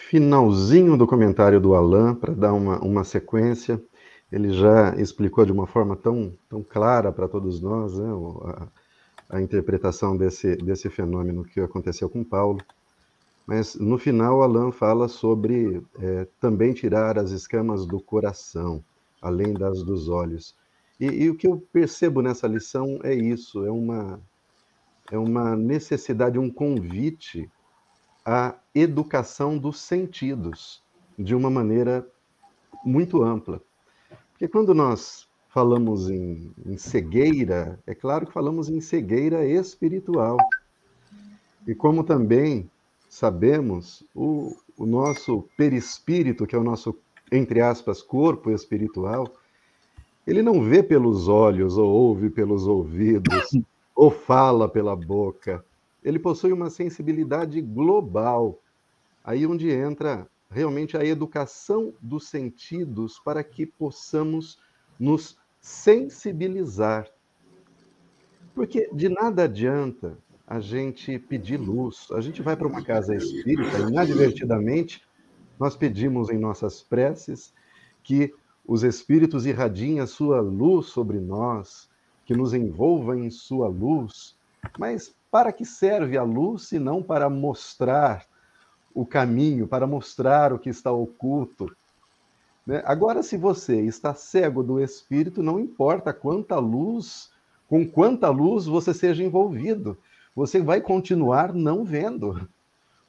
finalzinho 0.10 0.98
do 0.98 1.08
comentário 1.08 1.60
do 1.60 1.74
Alan 1.74 2.14
para 2.16 2.34
dar 2.34 2.54
uma, 2.54 2.80
uma 2.80 3.04
sequência 3.04 3.82
ele 4.32 4.52
já 4.52 4.96
explicou 4.98 5.46
de 5.46 5.52
uma 5.52 5.68
forma 5.68 5.96
tão, 5.96 6.34
tão 6.50 6.64
clara 6.64 7.12
para 7.12 7.28
todos 7.28 7.62
nós 7.62 7.98
né, 7.98 8.10
a, 9.30 9.38
a, 9.38 9.42
interpretação 9.42 10.18
desse, 10.18 10.56
desse 10.58 10.90
fenômeno 10.90 11.46
que 11.46 11.60
aconteceu 11.60 12.10
com 12.10 12.24
Paulo. 12.24 12.60
Mas 13.46 13.76
no 13.76 13.98
final, 13.98 14.42
Alain 14.42 14.72
fala 14.72 15.08
sobre 15.08 15.84
é, 16.00 16.28
também 16.40 16.74
tirar 16.74 17.20
as 17.20 17.30
escamas 17.32 17.86
do 17.86 18.00
coração, 18.00 18.84
além 19.22 19.54
das 19.54 19.84
dos 19.84 20.10
olhos. 20.10 20.56
E, 21.00 21.06
e, 21.06 21.30
o 21.30 21.36
que 21.36 21.48
eu 21.48 21.64
percebo 21.72 22.22
nessa 22.22 22.48
lição 22.48 23.00
é 23.04 23.14
isso: 23.14 23.64
é 23.66 23.72
uma, 23.72 24.20
é 25.12 25.18
uma 25.18 25.56
necessidade, 25.56 26.40
um 26.40 26.50
convite 26.50 27.50
à 28.26 28.56
educação 28.74 29.58
dos 29.58 29.80
sentidos, 29.80 30.82
de 31.18 31.36
uma 31.36 31.50
maneira 31.50 32.08
muito 32.84 33.24
ampla. 33.24 33.62
Porque 34.32 34.48
quando 34.48 34.74
nós 34.74 35.28
falamos 35.50 36.10
em, 36.10 36.52
em 36.66 36.78
cegueira, 36.78 37.80
é 37.86 37.94
claro 37.94 38.26
que 38.26 38.34
falamos 38.34 38.70
em 38.70 38.82
cegueira 38.82 39.46
espiritual. 39.46 40.38
E 41.68 41.74
como 41.74 42.04
também 42.04 42.70
sabemos, 43.16 44.04
o, 44.14 44.58
o 44.78 44.86
nosso 44.86 45.48
perispírito, 45.56 46.46
que 46.46 46.54
é 46.54 46.60
o 46.60 46.64
nosso, 46.66 46.94
entre 47.32 47.62
aspas, 47.62 48.02
corpo 48.02 48.52
espiritual, 48.52 49.34
ele 50.28 50.42
não 50.42 50.62
vê 50.62 50.84
pelos 50.84 51.30
olhos, 51.30 51.78
ou 51.78 51.90
ouve 51.90 52.30
pelos 52.30 52.68
ouvidos, 52.68 53.52
ou 53.96 54.12
fala 54.12 54.68
pela 54.68 54.98
boca. 54.98 55.64
Ele 56.04 56.20
possui 56.20 56.52
uma 56.52 56.70
sensibilidade 56.70 57.62
global. 57.62 58.60
Aí 59.24 59.48
onde 59.48 59.72
entra 59.72 60.28
realmente 60.50 60.98
a 60.98 61.06
educação 61.06 61.94
dos 62.02 62.28
sentidos 62.28 63.18
para 63.18 63.46
que 63.46 63.66
possamos 63.66 64.60
nos 65.00 65.38
sensibilizar. 65.62 67.08
Porque 68.54 68.90
de 68.92 69.08
nada 69.08 69.46
adianta 69.46 70.18
a 70.48 70.60
gente 70.60 71.18
pedir 71.18 71.58
luz. 71.58 72.08
A 72.12 72.22
gente 72.22 72.42
vai 72.42 72.56
para 72.56 72.68
uma 72.68 72.84
casa 72.84 73.16
espírita, 73.16 73.80
inadvertidamente, 73.80 75.02
nós 75.60 75.76
pedimos 75.76 76.30
em 76.30 76.38
nossas 76.38 76.82
preces 76.84 77.54
que 78.04 78.34
os 78.68 78.84
espíritos 78.84 79.46
irradiem 79.46 80.00
a 80.00 80.08
sua 80.08 80.42
luz 80.42 80.88
sobre 80.88 81.20
nós, 81.20 81.90
que 82.26 82.36
nos 82.36 82.54
envolva 82.54 83.18
em 83.18 83.30
sua 83.30 83.68
luz. 83.68 84.36
Mas 84.78 85.16
para 85.32 85.52
que 85.52 85.66
serve 85.66 86.18
a 86.18 86.24
luz 86.24 86.64
se 86.64 86.80
não 86.80 87.02
para 87.02 87.30
mostrar 87.30 88.26
o 88.94 89.06
caminho, 89.06 89.68
para 89.68 89.86
mostrar 89.86 90.54
o 90.54 90.60
que 90.60 90.70
está 90.70 90.92
oculto? 90.92 91.76
Né? 92.66 92.82
Agora, 92.86 93.22
se 93.22 93.38
você 93.38 93.82
está 93.82 94.14
cego 94.14 94.64
do 94.64 94.80
espírito, 94.80 95.44
não 95.44 95.60
importa 95.60 96.14
quanta 96.14 96.58
luz, 96.58 97.32
com 97.68 97.88
quanta 97.88 98.30
luz 98.30 98.66
você 98.66 98.94
seja 98.94 99.24
envolvido, 99.24 99.98
você 100.36 100.62
vai 100.62 100.82
continuar 100.82 101.54
não 101.54 101.86
vendo, 101.86 102.48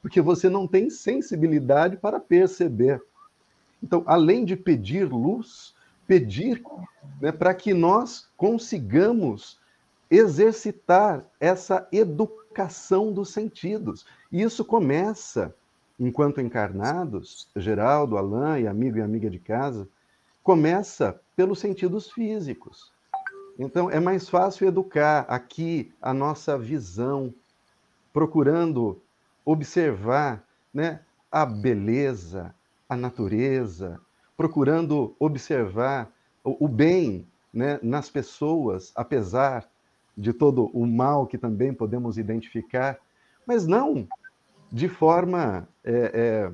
porque 0.01 0.21
você 0.21 0.49
não 0.49 0.65
tem 0.65 0.89
sensibilidade 0.89 1.97
para 1.97 2.19
perceber. 2.19 3.01
Então, 3.83 4.03
além 4.05 4.45
de 4.45 4.55
pedir 4.55 5.03
luz, 5.11 5.75
pedir 6.07 6.63
né, 7.19 7.31
para 7.31 7.53
que 7.53 7.73
nós 7.73 8.29
consigamos 8.37 9.59
exercitar 10.09 11.25
essa 11.39 11.87
educação 11.91 13.11
dos 13.11 13.29
sentidos. 13.29 14.05
E 14.31 14.41
isso 14.41 14.63
começa, 14.63 15.53
enquanto 15.99 16.39
encarnados, 16.39 17.49
Geraldo, 17.55 18.17
Alain 18.17 18.63
e 18.63 18.67
amigo 18.67 18.97
e 18.97 19.01
amiga 19.01 19.29
de 19.29 19.37
casa, 19.37 19.87
começa 20.41 21.19
pelos 21.35 21.59
sentidos 21.59 22.09
físicos. 22.09 22.91
Então, 23.57 23.89
é 23.89 23.99
mais 23.99 24.29
fácil 24.29 24.67
educar 24.67 25.25
aqui 25.27 25.91
a 26.01 26.13
nossa 26.13 26.57
visão, 26.57 27.33
procurando 28.13 29.01
observar 29.43 30.43
né, 30.73 30.99
a 31.31 31.45
beleza, 31.45 32.53
a 32.87 32.95
natureza, 32.95 33.99
procurando 34.35 35.15
observar 35.19 36.11
o, 36.43 36.67
bem 36.67 37.27
né, 37.51 37.79
nas 37.81 38.09
pessoas, 38.09 38.91
apesar 38.95 39.67
de 40.15 40.31
todo 40.33 40.67
o 40.67 40.85
mal 40.85 41.25
que 41.25 41.37
também 41.37 41.73
podemos 41.73 42.17
identificar, 42.17 42.99
mas 43.45 43.65
não 43.65 44.07
de 44.71 44.87
forma 44.87 45.67
é, 45.83 46.11
é, 46.13 46.51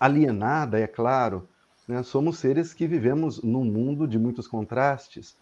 alienada, 0.00 0.80
é 0.80 0.86
claro. 0.86 1.48
Né? 1.86 2.02
Somos 2.02 2.38
seres 2.38 2.72
que 2.72 2.86
vivemos 2.86 3.42
num 3.42 3.64
mundo 3.64 4.08
de 4.08 4.18
muitos 4.18 4.48
contrastes, 4.48 5.36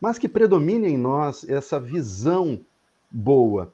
mas 0.00 0.18
que 0.18 0.28
predomine 0.28 0.88
em 0.88 0.98
nós 0.98 1.48
essa 1.48 1.80
visão 1.80 2.60
boa, 3.10 3.72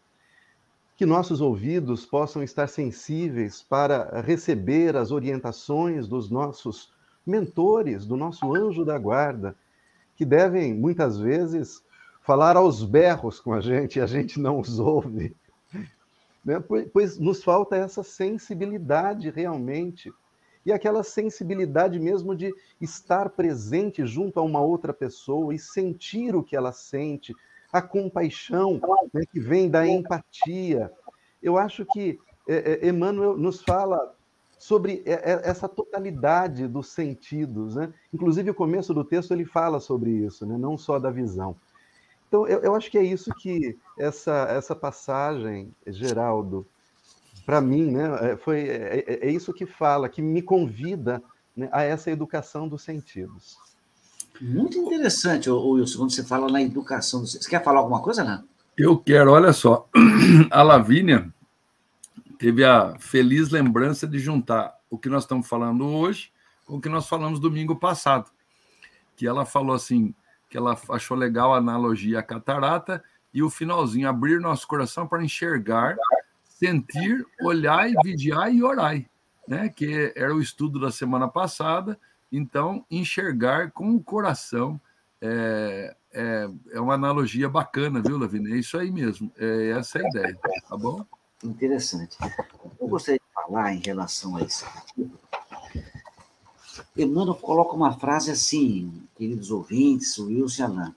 que 0.96 1.04
nossos 1.04 1.40
ouvidos 1.40 2.06
possam 2.06 2.42
estar 2.42 2.68
sensíveis 2.68 3.62
para 3.62 4.20
receber 4.20 4.96
as 4.96 5.10
orientações 5.10 6.06
dos 6.06 6.30
nossos 6.30 6.92
mentores, 7.26 8.06
do 8.06 8.16
nosso 8.16 8.54
anjo 8.54 8.84
da 8.84 8.96
guarda, 8.98 9.56
que 10.16 10.24
devem 10.24 10.72
muitas 10.72 11.18
vezes 11.18 11.82
falar 12.22 12.56
aos 12.56 12.84
berros 12.84 13.40
com 13.40 13.52
a 13.52 13.60
gente 13.60 13.98
e 13.98 14.02
a 14.02 14.06
gente 14.06 14.38
não 14.38 14.60
os 14.60 14.78
ouve. 14.78 15.36
Né? 16.44 16.60
Pois, 16.60 16.88
pois 16.92 17.18
nos 17.18 17.42
falta 17.42 17.76
essa 17.76 18.02
sensibilidade 18.02 19.30
realmente 19.30 20.12
e 20.64 20.72
aquela 20.72 21.02
sensibilidade 21.02 21.98
mesmo 21.98 22.34
de 22.34 22.52
estar 22.80 23.30
presente 23.30 24.06
junto 24.06 24.38
a 24.38 24.42
uma 24.42 24.60
outra 24.60 24.92
pessoa 24.92 25.54
e 25.54 25.58
sentir 25.58 26.34
o 26.34 26.42
que 26.42 26.56
ela 26.56 26.72
sente, 26.72 27.34
a 27.72 27.82
compaixão 27.82 28.80
né, 29.12 29.22
que 29.30 29.40
vem 29.40 29.68
da 29.68 29.86
empatia. 29.86 30.90
Eu 31.42 31.58
acho 31.58 31.84
que 31.84 32.18
é, 32.48 32.86
é, 32.86 32.88
Emmanuel 32.88 33.36
nos 33.36 33.62
fala 33.62 34.14
sobre 34.58 35.02
é, 35.04 35.12
é, 35.12 35.40
essa 35.44 35.68
totalidade 35.68 36.66
dos 36.66 36.88
sentidos. 36.88 37.74
Né? 37.74 37.92
Inclusive, 38.12 38.50
o 38.50 38.54
começo 38.54 38.94
do 38.94 39.04
texto 39.04 39.32
ele 39.32 39.44
fala 39.44 39.80
sobre 39.80 40.10
isso, 40.10 40.46
né? 40.46 40.56
não 40.56 40.78
só 40.78 40.98
da 40.98 41.10
visão. 41.10 41.56
Então, 42.28 42.46
eu, 42.46 42.60
eu 42.60 42.74
acho 42.74 42.90
que 42.90 42.98
é 42.98 43.02
isso 43.02 43.30
que 43.34 43.78
essa, 43.98 44.46
essa 44.50 44.74
passagem, 44.74 45.74
Geraldo, 45.86 46.66
para 47.44 47.60
mim, 47.60 47.90
né, 47.90 48.32
é, 48.32 48.36
foi, 48.36 48.60
é, 48.60 49.04
é, 49.06 49.28
é, 49.28 49.30
isso 49.30 49.52
que 49.52 49.66
fala, 49.66 50.08
que 50.08 50.22
me 50.22 50.42
convida 50.42 51.22
né, 51.56 51.68
a 51.72 51.82
essa 51.82 52.10
educação 52.10 52.66
dos 52.68 52.82
sentidos. 52.82 53.56
Muito 54.40 54.76
interessante, 54.78 55.48
Wilson, 55.48 55.98
quando 55.98 56.12
você 56.12 56.24
fala 56.24 56.50
na 56.50 56.60
educação 56.60 57.20
dos 57.20 57.34
Você 57.34 57.48
quer 57.48 57.62
falar 57.62 57.78
alguma 57.80 58.02
coisa, 58.02 58.24
Né? 58.24 58.42
Eu 58.76 58.98
quero, 58.98 59.30
olha 59.30 59.52
só. 59.52 59.88
A 60.50 60.62
Lavínia 60.62 61.32
teve 62.36 62.64
a 62.64 62.98
feliz 62.98 63.50
lembrança 63.50 64.04
de 64.04 64.18
juntar 64.18 64.74
o 64.90 64.98
que 64.98 65.08
nós 65.08 65.22
estamos 65.22 65.46
falando 65.46 65.86
hoje 65.86 66.32
com 66.66 66.76
o 66.76 66.80
que 66.80 66.88
nós 66.88 67.08
falamos 67.08 67.38
domingo 67.38 67.76
passado. 67.76 68.30
Que 69.16 69.26
ela 69.28 69.44
falou 69.44 69.76
assim, 69.76 70.12
que 70.50 70.56
ela 70.56 70.76
achou 70.90 71.16
legal 71.16 71.54
a 71.54 71.58
analogia 71.58 72.18
à 72.18 72.22
catarata 72.22 73.02
e 73.32 73.42
o 73.42 73.50
finalzinho, 73.50 74.08
abrir 74.08 74.40
nosso 74.40 74.66
coração 74.66 75.06
para 75.06 75.22
enxergar 75.22 75.96
sentir, 76.64 77.26
olhar, 77.40 77.90
vigiar 78.02 78.52
e 78.52 78.62
orar, 78.62 79.04
né? 79.46 79.68
Que 79.68 80.12
era 80.16 80.34
o 80.34 80.40
estudo 80.40 80.80
da 80.80 80.90
semana 80.90 81.28
passada. 81.28 81.98
Então, 82.32 82.84
enxergar 82.90 83.70
com 83.70 83.94
o 83.94 84.02
coração 84.02 84.80
é, 85.20 85.94
é, 86.12 86.48
é 86.72 86.80
uma 86.80 86.94
analogia 86.94 87.48
bacana, 87.48 88.00
viu, 88.00 88.18
Lavina? 88.18 88.50
É 88.50 88.58
isso 88.58 88.78
aí 88.78 88.90
mesmo. 88.90 89.30
É 89.38 89.70
essa 89.70 89.98
a 89.98 90.08
ideia, 90.08 90.38
tá 90.68 90.76
bom? 90.76 91.04
Interessante. 91.42 92.16
Eu 92.80 92.88
gostaria 92.88 93.18
de 93.18 93.34
falar 93.34 93.74
em 93.74 93.80
relação 93.80 94.36
a 94.36 94.42
isso. 94.42 94.64
Emmanuel 96.96 97.34
coloca 97.36 97.74
uma 97.74 97.92
frase 97.92 98.30
assim, 98.30 99.02
queridos 99.16 99.50
ouvintes, 99.50 100.18
Wilson 100.18 100.62
e 100.62 100.64
Alain. 100.64 100.94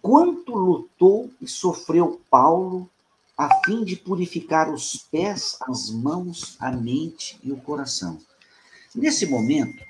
Quanto 0.00 0.54
lutou 0.54 1.30
e 1.40 1.46
sofreu 1.46 2.20
Paulo 2.28 2.90
a 3.42 3.64
fim 3.64 3.82
de 3.82 3.96
purificar 3.96 4.72
os 4.72 4.96
pés, 5.10 5.56
as 5.62 5.90
mãos, 5.90 6.56
a 6.60 6.70
mente 6.70 7.40
e 7.42 7.50
o 7.50 7.56
coração. 7.56 8.20
Nesse 8.94 9.26
momento, 9.26 9.84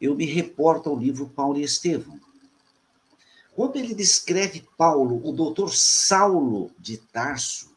eu 0.00 0.16
me 0.16 0.24
reporto 0.24 0.90
ao 0.90 0.98
livro 0.98 1.28
Paulo 1.28 1.58
e 1.58 1.62
Estevão. 1.62 2.18
Quando 3.54 3.76
ele 3.76 3.94
descreve 3.94 4.66
Paulo, 4.76 5.20
o 5.24 5.30
doutor 5.30 5.72
Saulo 5.72 6.72
de 6.76 6.96
Tarso, 6.96 7.72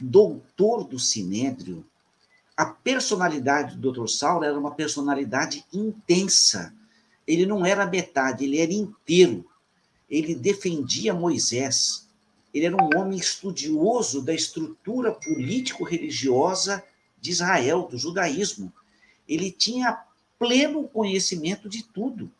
doutor 0.00 0.84
do 0.84 0.98
Sinédrio, 0.98 1.84
a 2.56 2.64
personalidade 2.64 3.74
do 3.74 3.82
doutor 3.82 4.08
Saulo 4.08 4.44
era 4.44 4.58
uma 4.58 4.70
personalidade 4.70 5.66
intensa. 5.70 6.72
Ele 7.26 7.44
não 7.44 7.66
era 7.66 7.84
metade, 7.84 8.44
ele 8.44 8.58
era 8.58 8.72
inteiro. 8.72 9.44
Ele 10.08 10.34
defendia 10.34 11.12
Moisés, 11.12 12.05
ele 12.56 12.64
era 12.64 12.76
um 12.82 12.98
homem 12.98 13.18
estudioso 13.18 14.22
da 14.22 14.32
estrutura 14.32 15.12
político-religiosa 15.12 16.82
de 17.20 17.30
Israel, 17.30 17.82
do 17.82 17.98
judaísmo. 17.98 18.72
Ele 19.28 19.50
tinha 19.50 20.02
pleno 20.38 20.88
conhecimento 20.88 21.68
de 21.68 21.82
tudo. 21.82 22.32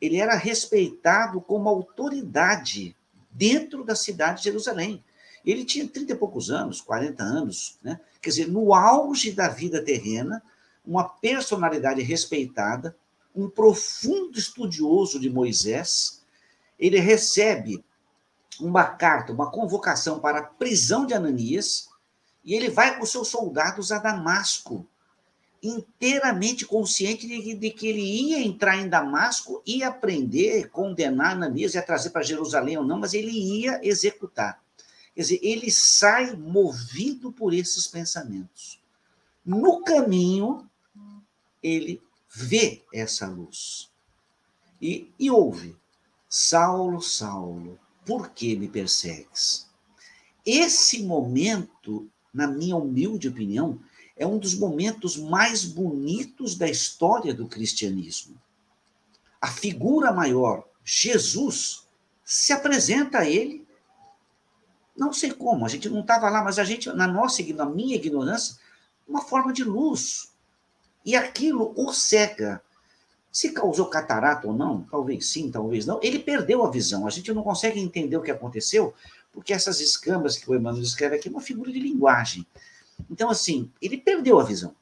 Ele 0.00 0.18
era 0.18 0.36
respeitado 0.36 1.40
como 1.40 1.68
autoridade 1.68 2.94
dentro 3.32 3.82
da 3.82 3.96
cidade 3.96 4.38
de 4.38 4.44
Jerusalém. 4.44 5.02
Ele 5.44 5.64
tinha 5.64 5.88
30 5.88 6.12
e 6.12 6.14
poucos 6.16 6.52
anos, 6.52 6.80
40 6.80 7.20
anos, 7.20 7.78
né? 7.82 7.98
quer 8.22 8.30
dizer, 8.30 8.46
no 8.46 8.72
auge 8.72 9.32
da 9.32 9.48
vida 9.48 9.82
terrena, 9.82 10.40
uma 10.86 11.02
personalidade 11.02 12.00
respeitada, 12.00 12.96
um 13.34 13.50
profundo 13.50 14.38
estudioso 14.38 15.18
de 15.18 15.28
Moisés. 15.28 16.22
Ele 16.78 17.00
recebe 17.00 17.84
uma 18.60 18.84
carta, 18.84 19.32
uma 19.32 19.50
convocação 19.50 20.20
para 20.20 20.38
a 20.38 20.44
prisão 20.44 21.06
de 21.06 21.14
Ananias, 21.14 21.88
e 22.44 22.54
ele 22.54 22.70
vai 22.70 22.98
com 22.98 23.04
seus 23.04 23.28
soldados 23.28 23.92
a 23.92 23.98
Damasco, 23.98 24.86
inteiramente 25.62 26.64
consciente 26.64 27.26
de, 27.26 27.54
de 27.54 27.70
que 27.70 27.88
ele 27.88 28.00
ia 28.00 28.40
entrar 28.40 28.76
em 28.76 28.88
Damasco, 28.88 29.62
ia 29.66 29.90
prender, 29.90 30.70
condenar 30.70 31.32
Ananias, 31.32 31.74
ia 31.74 31.82
trazer 31.82 32.10
para 32.10 32.22
Jerusalém 32.22 32.78
ou 32.78 32.84
não, 32.84 32.98
mas 32.98 33.12
ele 33.12 33.30
ia 33.30 33.80
executar. 33.82 34.62
Quer 35.14 35.22
dizer, 35.22 35.40
ele 35.42 35.70
sai 35.70 36.36
movido 36.36 37.32
por 37.32 37.52
esses 37.52 37.88
pensamentos. 37.88 38.80
No 39.44 39.82
caminho, 39.82 40.68
ele 41.60 42.00
vê 42.28 42.84
essa 42.94 43.26
luz 43.26 43.90
e, 44.80 45.12
e 45.18 45.30
ouve: 45.30 45.76
Saulo, 46.28 47.00
Saulo, 47.02 47.78
por 48.08 48.30
que 48.30 48.56
me 48.56 48.66
persegues? 48.66 49.68
Esse 50.44 51.02
momento, 51.02 52.10
na 52.32 52.46
minha 52.46 52.74
humilde 52.74 53.28
opinião, 53.28 53.78
é 54.16 54.26
um 54.26 54.38
dos 54.38 54.54
momentos 54.54 55.18
mais 55.18 55.66
bonitos 55.66 56.54
da 56.54 56.66
história 56.66 57.34
do 57.34 57.46
cristianismo. 57.46 58.34
A 59.38 59.48
figura 59.48 60.10
maior, 60.10 60.66
Jesus, 60.82 61.86
se 62.24 62.50
apresenta 62.50 63.18
a 63.18 63.28
ele. 63.28 63.68
Não 64.96 65.12
sei 65.12 65.30
como, 65.30 65.66
a 65.66 65.68
gente 65.68 65.90
não 65.90 66.00
estava 66.00 66.30
lá, 66.30 66.42
mas 66.42 66.58
a 66.58 66.64
gente, 66.64 66.90
na 66.90 67.06
nossa, 67.06 67.42
na 67.52 67.66
minha 67.66 67.96
ignorância, 67.96 68.56
uma 69.06 69.20
forma 69.20 69.52
de 69.52 69.64
luz. 69.64 70.32
E 71.04 71.14
aquilo 71.14 71.74
o 71.76 71.92
cega. 71.92 72.62
Se 73.30 73.52
causou 73.52 73.86
catarata 73.86 74.46
ou 74.46 74.54
não, 74.54 74.82
talvez 74.90 75.26
sim, 75.26 75.50
talvez 75.50 75.86
não, 75.86 76.00
ele 76.02 76.18
perdeu 76.18 76.64
a 76.64 76.70
visão. 76.70 77.06
A 77.06 77.10
gente 77.10 77.32
não 77.32 77.42
consegue 77.42 77.78
entender 77.78 78.16
o 78.16 78.22
que 78.22 78.30
aconteceu, 78.30 78.94
porque 79.32 79.52
essas 79.52 79.80
escamas 79.80 80.36
que 80.36 80.50
o 80.50 80.54
Emmanuel 80.54 80.82
escreve 80.82 81.16
aqui 81.16 81.28
é 81.28 81.30
uma 81.30 81.40
figura 81.40 81.70
de 81.70 81.78
linguagem. 81.78 82.46
Então, 83.10 83.30
assim, 83.30 83.70
ele 83.80 83.96
perdeu 83.96 84.40
a 84.40 84.44
visão. 84.44 84.74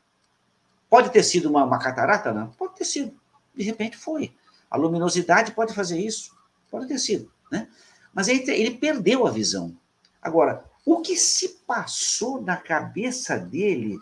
Pode 0.88 1.10
ter 1.10 1.22
sido 1.22 1.50
uma, 1.50 1.64
uma 1.64 1.78
catarata? 1.78 2.32
Não. 2.32 2.48
Pode 2.52 2.76
ter 2.76 2.84
sido. 2.84 3.12
De 3.54 3.64
repente 3.64 3.96
foi. 3.96 4.32
A 4.70 4.76
luminosidade 4.76 5.52
pode 5.52 5.74
fazer 5.74 5.98
isso. 5.98 6.34
Pode 6.70 6.86
ter 6.86 6.98
sido. 6.98 7.30
Né? 7.50 7.68
Mas 8.14 8.28
ele, 8.28 8.50
ele 8.50 8.70
perdeu 8.72 9.26
a 9.26 9.30
visão. 9.30 9.76
Agora, 10.22 10.64
o 10.84 11.00
que 11.00 11.16
se 11.16 11.60
passou 11.66 12.40
na 12.40 12.56
cabeça 12.56 13.38
dele, 13.38 13.98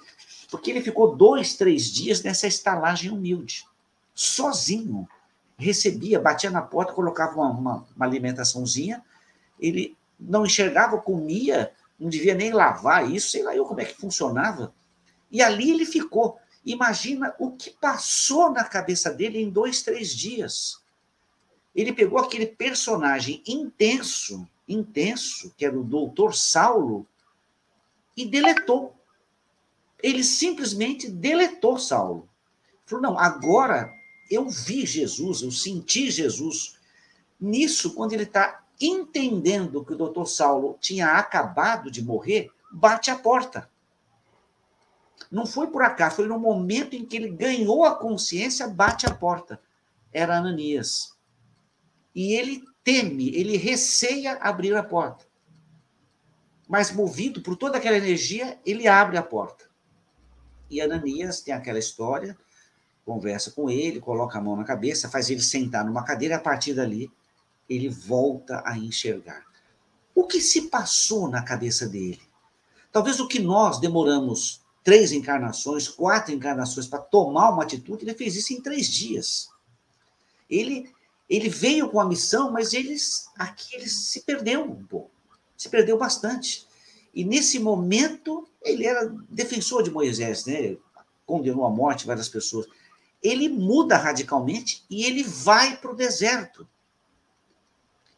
porque 0.51 0.71
ele 0.71 0.83
ficou 0.83 1.17
dois, 1.17 1.55
três 1.55 1.85
dias 1.85 2.23
nessa 2.23 2.47
estalagem 2.47 3.11
humilde, 3.11 3.65
sozinho. 4.15 5.09
Recebia, 5.57 6.21
batia 6.21 6.51
na 6.51 6.63
porta, 6.63 6.93
colocava 6.93 7.35
uma, 7.37 7.51
uma, 7.51 7.87
uma 7.95 8.07
alimentaçãozinha, 8.07 9.05
ele 9.59 9.97
não 10.19 10.45
enxergava, 10.45 11.01
comia, 11.01 11.73
não 11.99 12.09
devia 12.09 12.35
nem 12.35 12.53
lavar 12.53 13.11
isso, 13.11 13.31
sei 13.31 13.43
lá 13.43 13.55
eu 13.55 13.65
como 13.65 13.81
é 13.81 13.85
que 13.85 14.01
funcionava. 14.01 14.75
E 15.31 15.43
ali 15.43 15.71
ele 15.71 15.85
ficou. 15.85 16.39
Imagina 16.65 17.35
o 17.39 17.51
que 17.53 17.71
passou 17.71 18.51
na 18.51 18.65
cabeça 18.65 19.13
dele 19.13 19.41
em 19.41 19.51
dois, 19.51 19.83
três 19.83 20.15
dias. 20.15 20.81
Ele 21.75 21.93
pegou 21.93 22.19
aquele 22.19 22.47
personagem 22.47 23.43
intenso, 23.47 24.49
intenso, 24.67 25.53
que 25.57 25.67
era 25.67 25.79
o 25.79 25.85
doutor 25.85 26.35
Saulo, 26.35 27.07
e 28.17 28.25
deletou. 28.25 28.95
Ele 30.03 30.23
simplesmente 30.23 31.11
deletou 31.11 31.79
Saulo. 31.79 32.29
Falou: 32.87 33.03
não, 33.03 33.19
agora 33.19 33.93
eu 34.31 34.49
vi 34.49 34.87
Jesus, 34.87 35.43
eu 35.43 35.51
senti 35.51 36.11
Jesus. 36.11 36.77
Nisso, 37.41 37.95
quando 37.95 38.13
ele 38.13 38.25
está 38.25 38.65
entendendo 38.81 39.85
que 39.85 39.93
o 39.93 39.97
doutor 39.97 40.27
Saulo 40.27 40.77
tinha 40.81 41.13
acabado 41.13 41.91
de 41.91 42.03
morrer, 42.03 42.51
bate 42.73 43.11
a 43.11 43.17
porta. 43.17 43.71
Não 45.31 45.47
foi 45.47 45.69
por 45.69 45.83
acaso, 45.83 46.17
foi 46.17 46.29
no 46.29 46.39
momento 46.39 46.95
em 46.95 47.05
que 47.05 47.17
ele 47.17 47.29
ganhou 47.29 47.85
a 47.85 47.95
consciência, 47.95 48.69
bate 48.69 49.07
a 49.07 49.15
porta. 49.15 49.61
Era 50.13 50.39
Ananias. 50.39 51.17
E 52.15 52.35
ele 52.35 52.63
teme, 52.85 53.35
ele 53.35 53.57
receia 53.57 54.35
abrir 54.35 54.75
a 54.77 54.83
porta. 54.83 55.25
Mas 56.69 56.93
movido 56.93 57.43
por 57.43 57.57
toda 57.57 57.79
aquela 57.79 57.97
energia, 57.97 58.59
ele 58.65 58.87
abre 58.87 59.17
a 59.17 59.23
porta. 59.23 59.69
E 60.71 60.81
Ananias 60.81 61.41
tem 61.41 61.53
aquela 61.53 61.79
história, 61.79 62.37
conversa 63.05 63.51
com 63.51 63.69
ele, 63.71 64.01
coloca 64.01 64.39
a 64.39 64.43
mão 64.43 64.57
na 64.57 64.65
cabeça, 64.65 65.09
faz 65.09 65.31
ele 65.31 65.43
sentar 65.43 65.85
numa 65.85 66.05
cadeira, 66.05 66.37
a 66.37 66.41
partir 66.41 66.75
dali 66.75 67.11
ele 67.69 67.89
volta 67.89 68.63
a 68.65 68.79
enxergar. 68.79 69.45
O 70.15 70.27
que 70.27 70.41
se 70.41 70.63
passou 70.63 71.29
na 71.29 71.43
cabeça 71.43 71.89
dele? 71.89 72.23
Talvez 72.93 73.19
o 73.21 73.27
que 73.27 73.41
nós 73.41 73.81
demoramos 73.81 74.63
três 74.83 75.13
encarnações, 75.13 75.89
quatro 75.89 76.33
encarnações 76.33 76.87
para 76.87 77.01
tomar 77.01 77.51
uma 77.51 77.63
atitude, 77.63 78.05
ele 78.05 78.15
fez 78.15 78.37
isso 78.37 78.53
em 78.53 78.61
três 78.61 78.87
dias. 78.87 79.49
Ele, 80.49 80.93
ele 81.29 81.49
veio 81.49 81.89
com 81.89 81.99
a 81.99 82.07
missão, 82.07 82.53
mas 82.53 82.75
eles, 82.75 83.27
aqui 83.37 83.75
ele 83.75 83.89
se 83.89 84.21
perdeu 84.21 84.63
um 84.63 84.85
pouco, 84.85 85.11
se 85.57 85.69
perdeu 85.69 85.99
bastante. 85.99 86.67
E 87.15 87.25
nesse 87.25 87.59
momento, 87.59 88.47
ele 88.63 88.87
era 88.87 89.09
defensor 89.31 89.83
de 89.83 89.91
Moisés, 89.91 90.45
né? 90.45 90.77
condenou 91.27 91.65
à 91.65 91.71
morte 91.71 92.07
várias 92.07 92.29
pessoas. 92.29 92.67
Ele 93.25 93.49
muda 93.49 93.97
radicalmente 93.97 94.85
e 94.89 95.05
ele 95.05 95.25
vai 95.25 95.79
para 95.79 95.91
o 95.91 95.97
deserto. 95.97 96.69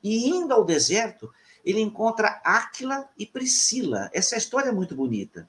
E 0.03 0.29
indo 0.29 0.53
ao 0.53 0.64
deserto, 0.64 1.33
ele 1.64 1.81
encontra 1.81 2.40
Áquila 2.45 3.09
e 3.16 3.25
Priscila. 3.25 4.11
Essa 4.12 4.37
história 4.37 4.71
é 4.71 4.73
muito 4.73 4.97
bonita. 4.97 5.49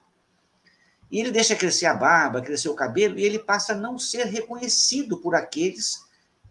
E 1.12 1.20
ele 1.20 1.32
deixa 1.32 1.56
crescer 1.56 1.88
a 1.88 1.93
barba, 1.93 2.41
crescer 2.41 2.70
o 2.70 2.76
cabelo, 2.76 3.17
e 3.17 3.24
ele 3.24 3.39
passa 3.39 3.74
a 3.74 3.78
não 3.78 3.98
ser 3.98 4.26
reconhecido 4.26 5.17
por 5.17 5.36
aqueles 5.36 6.06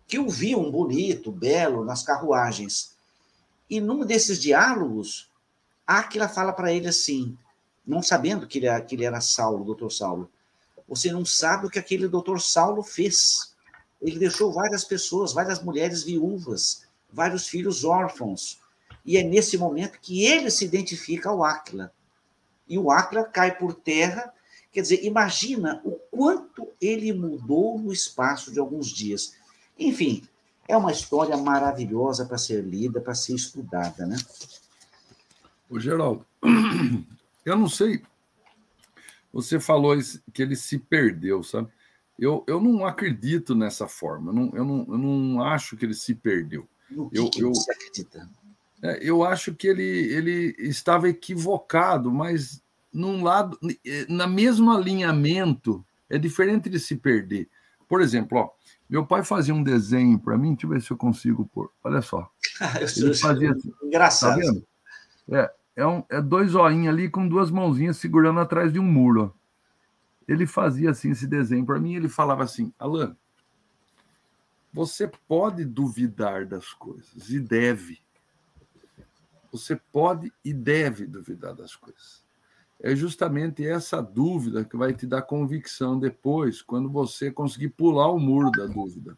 que 0.07 0.19
o 0.19 0.29
viam 0.29 0.71
bonito, 0.71 1.31
belo, 1.31 1.85
nas 1.85 2.03
carruagens. 2.03 2.97
E 3.69 3.81
num 3.81 4.05
desses 4.05 4.41
diálogos, 4.41 5.31
Aquila 5.87 6.29
fala 6.29 6.53
para 6.53 6.73
ele 6.73 6.89
assim, 6.89 7.37
não 7.87 8.03
sabendo 8.03 8.47
que 8.47 8.59
ele, 8.59 8.81
que 8.83 8.95
ele 8.95 9.05
era 9.05 9.21
Saulo, 9.21 9.65
doutor 9.65 9.91
Saulo, 9.91 10.31
você 10.89 11.11
não 11.11 11.25
sabe 11.25 11.67
o 11.67 11.71
que 11.71 11.79
aquele 11.79 12.09
doutor 12.09 12.41
Saulo 12.41 12.83
fez. 12.83 13.55
Ele 14.01 14.19
deixou 14.19 14.53
várias 14.53 14.85
pessoas, 14.85 15.33
várias 15.33 15.63
mulheres 15.63 16.03
viúvas, 16.03 16.85
vários 17.13 17.49
filhos 17.49 17.85
órfãos. 17.85 18.61
E 19.05 19.17
é 19.17 19.23
nesse 19.23 19.57
momento 19.57 20.01
que 20.01 20.25
ele 20.25 20.51
se 20.51 20.65
identifica 20.65 21.31
ao 21.31 21.45
Aquila. 21.45 21.93
E 22.69 22.79
o 22.79 22.91
Aquila 22.91 23.25
cai 23.25 23.57
por 23.57 23.75
terra 23.75 24.33
Quer 24.77 24.83
dizer, 24.83 25.05
imagina 25.07 25.81
o 25.87 25.93
quanto 26.11 26.69
ele 26.79 27.11
mudou 27.11 27.79
no 27.79 27.91
espaço 27.95 28.53
de 28.53 28.61
alguns 28.61 28.89
dias. 28.89 29.35
Enfim, 29.79 30.23
é 30.69 30.77
uma 30.77 30.93
história 30.93 31.35
maravilhosa 31.35 32.27
para 32.27 32.37
ser 32.37 32.63
lida, 32.63 33.01
para 33.01 33.15
ser 33.15 33.35
estudada, 33.35 34.05
né? 34.05 34.19
O 35.71 35.81
Geraldo, 35.81 36.27
eu 37.43 37.57
não 37.57 37.71
sei. 37.71 38.03
Você 39.33 39.61
falou 39.61 39.97
que 40.33 40.43
ele 40.43 40.57
se 40.57 40.79
perdeu, 40.79 41.43
sabe? 41.43 41.69
Eu, 42.19 42.45
eu 42.47 42.61
não 42.61 42.87
acredito 42.87 43.55
nessa 43.55 43.87
forma. 43.87 44.31
Eu 44.31 44.35
não, 44.35 44.51
eu, 44.55 44.65
não, 44.65 44.87
eu 44.89 44.99
não 44.99 45.43
acho 45.43 45.77
que 45.77 45.85
ele 45.85 45.95
se 45.95 46.15
perdeu. 46.15 46.67
No 46.91 47.11
que, 47.11 47.19
eu, 47.19 47.31
que 47.31 47.43
você 47.43 47.73
acredita? 47.73 48.29
É, 48.83 48.99
eu 49.03 49.25
acho 49.25 49.55
que 49.55 49.67
ele, 49.67 49.83
ele 49.83 50.55
estava 50.59 51.09
equivocado, 51.09 52.11
mas 52.11 52.63
num 52.93 53.23
lado, 53.23 53.59
na 54.09 54.27
mesmo 54.27 54.71
alinhamento, 54.71 55.85
é 56.09 56.17
diferente 56.19 56.71
de 56.71 56.79
se 56.81 56.97
perder. 56.97 57.49
Por 57.89 58.01
exemplo, 58.01 58.39
ó, 58.39 58.51
meu 58.89 59.05
pai 59.05 59.23
fazia 59.23 59.55
um 59.55 59.63
desenho 59.63 60.19
para 60.19 60.39
mim, 60.39 60.53
deixa 60.53 60.67
eu 60.67 60.71
ver 60.71 60.83
se 60.83 60.91
eu 60.91 60.97
consigo 60.97 61.49
pôr. 61.53 61.71
Olha 61.85 62.01
só. 62.01 62.31
Ele 62.97 63.15
fazia 63.15 63.51
assim, 63.51 63.73
engraçado. 63.83 64.41
Tá 64.41 64.47
vendo? 64.47 64.67
É, 65.33 65.51
é, 65.77 65.87
um, 65.87 66.03
é 66.09 66.21
dois 66.21 66.55
olhinhos 66.55 66.89
ali 66.89 67.09
com 67.09 67.29
duas 67.29 67.51
mãozinhas 67.51 67.99
segurando 67.99 68.41
atrás 68.41 68.73
de 68.73 68.79
um 68.79 68.85
muro. 68.85 69.35
Ele 70.27 70.47
fazia 70.47 70.91
assim 70.91 71.11
esse 71.11 71.27
desenho 71.27 71.65
para 71.65 71.79
mim, 71.79 71.95
ele 71.95 72.09
falava 72.09 72.43
assim: 72.43 72.73
"Alan, 72.79 73.17
você 74.73 75.07
pode 75.29 75.65
duvidar 75.65 76.47
das 76.47 76.73
coisas 76.73 77.31
e 77.31 77.39
deve. 77.39 78.01
Você 79.53 79.77
pode 79.93 80.33
e 80.45 80.53
deve 80.53 81.07
duvidar 81.07 81.55
das 81.55 81.77
coisas 81.77 82.27
é 82.81 82.95
justamente 82.95 83.67
essa 83.67 84.03
dúvida 84.03 84.65
que 84.65 84.77
vai 84.77 84.93
te 84.93 85.07
dar 85.07 85.23
convicção 85.23 85.99
depois, 85.99 86.61
quando 86.61 86.91
você 86.91 87.31
conseguir 87.31 87.71
pular 87.71 88.11
o 88.11 88.19
muro 88.19 88.51
da 88.51 88.67
dúvida. 88.67 89.17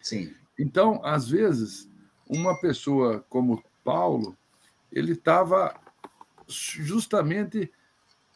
Sim. 0.00 0.32
Então, 0.58 1.00
às 1.04 1.28
vezes, 1.28 1.88
uma 2.26 2.58
pessoa 2.60 3.24
como 3.28 3.62
Paulo, 3.84 4.36
ele 4.90 5.12
estava 5.12 5.74
justamente 6.46 7.70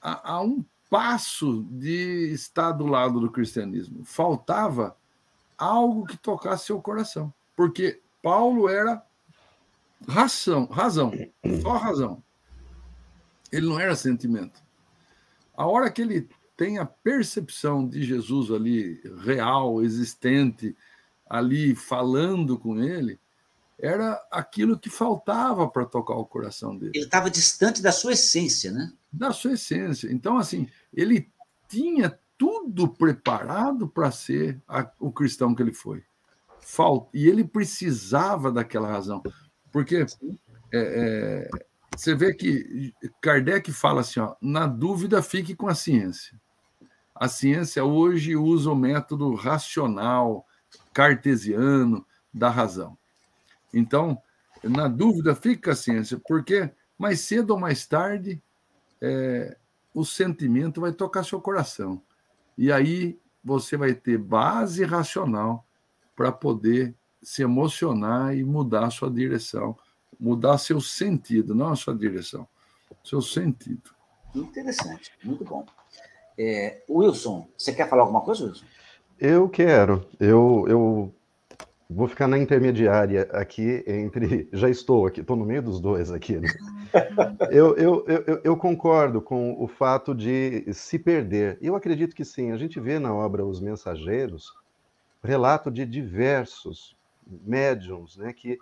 a, 0.00 0.32
a, 0.34 0.42
um 0.42 0.64
passo 0.90 1.66
de 1.70 2.30
estar 2.32 2.72
do 2.72 2.86
lado 2.86 3.20
do 3.20 3.30
cristianismo. 3.30 4.04
Faltava 4.04 4.96
algo 5.56 6.06
que 6.06 6.16
tocasse 6.16 6.66
seu 6.66 6.80
coração, 6.80 7.32
porque 7.56 8.00
Paulo 8.22 8.68
era 8.68 9.02
razão, 10.06 10.66
razão, 10.66 11.12
só 11.62 11.76
razão. 11.76 12.22
Ele 13.50 13.66
não 13.66 13.78
era 13.78 13.94
sentimento. 13.94 14.62
A 15.54 15.66
hora 15.66 15.90
que 15.90 16.02
ele 16.02 16.28
tem 16.56 16.78
a 16.78 16.86
percepção 16.86 17.86
de 17.86 18.02
Jesus 18.02 18.50
ali, 18.50 19.00
real, 19.24 19.82
existente, 19.82 20.76
ali 21.28 21.74
falando 21.74 22.58
com 22.58 22.78
ele, 22.78 23.18
era 23.82 24.14
aquilo 24.30 24.78
que 24.78 24.88
faltava 24.88 25.68
para 25.68 25.84
tocar 25.84 26.14
o 26.14 26.24
coração 26.24 26.78
dele. 26.78 26.92
Ele 26.94 27.04
estava 27.04 27.28
distante 27.28 27.82
da 27.82 27.90
sua 27.90 28.12
essência, 28.12 28.70
né? 28.70 28.92
Da 29.12 29.32
sua 29.32 29.54
essência. 29.54 30.10
Então, 30.12 30.38
assim, 30.38 30.68
ele 30.94 31.28
tinha 31.68 32.16
tudo 32.38 32.86
preparado 32.86 33.88
para 33.88 34.12
ser 34.12 34.62
a, 34.68 34.88
o 35.00 35.10
cristão 35.10 35.52
que 35.52 35.60
ele 35.60 35.74
foi. 35.74 36.04
Falta, 36.60 37.10
e 37.12 37.26
ele 37.26 37.42
precisava 37.42 38.52
daquela 38.52 38.88
razão. 38.88 39.20
Porque 39.72 39.96
é, 39.96 40.08
é, 40.72 41.50
você 41.96 42.14
vê 42.14 42.32
que 42.32 42.94
Kardec 43.20 43.72
fala 43.72 44.02
assim: 44.02 44.20
ó, 44.20 44.36
na 44.40 44.64
dúvida, 44.64 45.20
fique 45.22 45.56
com 45.56 45.66
a 45.66 45.74
ciência. 45.74 46.40
A 47.12 47.26
ciência 47.26 47.84
hoje 47.84 48.36
usa 48.36 48.70
o 48.70 48.76
método 48.76 49.34
racional, 49.34 50.46
cartesiano 50.92 52.06
da 52.32 52.48
razão. 52.48 52.96
Então, 53.72 54.20
na 54.62 54.88
dúvida, 54.88 55.34
fique 55.34 55.62
com 55.62 55.70
a 55.70 55.74
ciência, 55.74 56.20
porque 56.26 56.70
mais 56.98 57.20
cedo 57.20 57.50
ou 57.50 57.58
mais 57.58 57.86
tarde 57.86 58.42
é, 59.00 59.56
o 59.94 60.04
sentimento 60.04 60.80
vai 60.80 60.92
tocar 60.92 61.24
seu 61.24 61.40
coração. 61.40 62.00
E 62.56 62.70
aí 62.70 63.18
você 63.42 63.76
vai 63.76 63.94
ter 63.94 64.18
base 64.18 64.84
racional 64.84 65.66
para 66.14 66.30
poder 66.30 66.94
se 67.22 67.42
emocionar 67.42 68.36
e 68.36 68.44
mudar 68.44 68.86
a 68.86 68.90
sua 68.90 69.10
direção, 69.10 69.76
mudar 70.18 70.58
seu 70.58 70.80
sentido, 70.80 71.54
não 71.54 71.70
a 71.70 71.76
sua 71.76 71.94
direção, 71.94 72.46
seu 73.02 73.20
sentido. 73.20 73.90
Interessante, 74.34 75.12
muito 75.24 75.44
bom. 75.44 75.66
É, 76.38 76.82
Wilson, 76.88 77.48
você 77.56 77.72
quer 77.72 77.88
falar 77.88 78.02
alguma 78.02 78.20
coisa, 78.22 78.46
Wilson? 78.46 78.64
Eu 79.18 79.48
quero. 79.48 80.06
Eu, 80.18 80.64
eu 80.68 81.14
vou 81.88 82.08
ficar 82.08 82.26
na 82.26 82.38
intermediária 82.38 83.28
aqui 83.32 83.84
entre. 83.86 84.48
Já 84.52 84.68
estou 84.68 85.06
aqui, 85.06 85.20
estou 85.20 85.36
no 85.36 85.44
meio 85.44 85.62
dos 85.62 85.80
dois 85.80 86.10
aqui. 86.10 86.38
Né? 86.38 86.48
eu, 87.50 87.76
eu, 87.76 88.04
eu, 88.06 88.40
eu, 88.44 88.56
concordo 88.56 89.20
com 89.20 89.54
o 89.62 89.66
fato 89.66 90.14
de 90.14 90.64
se 90.72 90.98
perder. 90.98 91.58
Eu 91.60 91.76
acredito 91.76 92.14
que 92.14 92.24
sim. 92.24 92.52
A 92.52 92.56
gente 92.56 92.80
vê 92.80 92.98
na 92.98 93.14
obra 93.14 93.44
Os 93.44 93.60
Mensageiros 93.60 94.52
relato 95.22 95.70
de 95.70 95.86
diversos 95.86 96.96
médiums 97.26 98.16
né, 98.16 98.32
que, 98.32 98.58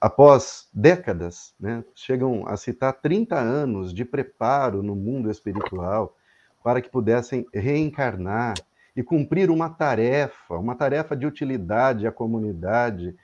após 0.00 0.68
décadas, 0.72 1.54
né, 1.58 1.84
chegam 1.94 2.46
a 2.46 2.56
citar 2.56 2.92
30 2.94 3.36
anos 3.36 3.92
de 3.92 4.04
preparo 4.04 4.82
no 4.82 4.94
mundo 4.94 5.30
espiritual 5.30 6.16
para 6.62 6.80
que 6.80 6.90
pudessem 6.90 7.46
reencarnar 7.52 8.54
e 9.00 9.02
cumprir 9.02 9.50
uma 9.50 9.70
tarefa, 9.70 10.58
uma 10.58 10.74
tarefa 10.74 11.16
de 11.16 11.26
utilidade 11.26 12.06
à 12.06 12.12
comunidade. 12.12 13.16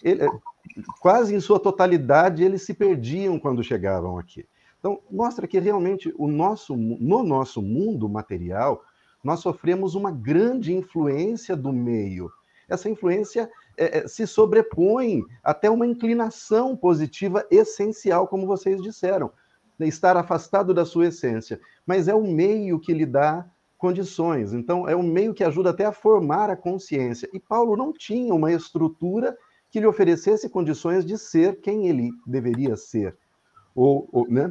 Ele, 0.00 0.30
quase 1.00 1.34
em 1.34 1.40
sua 1.40 1.58
totalidade, 1.58 2.44
eles 2.44 2.62
se 2.62 2.72
perdiam 2.72 3.36
quando 3.36 3.64
chegavam 3.64 4.16
aqui. 4.16 4.46
Então, 4.78 5.00
mostra 5.10 5.48
que 5.48 5.58
realmente 5.58 6.14
o 6.16 6.28
nosso, 6.28 6.76
no 6.76 7.24
nosso 7.24 7.60
mundo 7.60 8.08
material, 8.08 8.84
nós 9.24 9.40
sofremos 9.40 9.96
uma 9.96 10.12
grande 10.12 10.72
influência 10.72 11.56
do 11.56 11.72
meio. 11.72 12.30
Essa 12.68 12.88
influência 12.88 13.50
é, 13.76 14.06
se 14.06 14.24
sobrepõe 14.28 15.20
até 15.42 15.68
uma 15.68 15.86
inclinação 15.86 16.76
positiva 16.76 17.44
essencial, 17.50 18.28
como 18.28 18.46
vocês 18.46 18.80
disseram, 18.80 19.32
estar 19.80 20.16
afastado 20.16 20.72
da 20.72 20.84
sua 20.84 21.08
essência. 21.08 21.60
Mas 21.84 22.06
é 22.06 22.14
o 22.14 22.22
meio 22.22 22.78
que 22.78 22.94
lhe 22.94 23.04
dá 23.04 23.44
condições. 23.84 24.54
Então, 24.54 24.88
é 24.88 24.96
um 24.96 25.02
meio 25.02 25.34
que 25.34 25.44
ajuda 25.44 25.68
até 25.68 25.84
a 25.84 25.92
formar 25.92 26.48
a 26.48 26.56
consciência. 26.56 27.28
E 27.34 27.38
Paulo 27.38 27.76
não 27.76 27.92
tinha 27.92 28.32
uma 28.32 28.50
estrutura 28.50 29.36
que 29.70 29.78
lhe 29.78 29.86
oferecesse 29.86 30.48
condições 30.48 31.04
de 31.04 31.18
ser 31.18 31.60
quem 31.60 31.86
ele 31.86 32.10
deveria 32.26 32.76
ser. 32.76 33.14
Ou, 33.74 34.08
ou 34.10 34.26
né, 34.26 34.50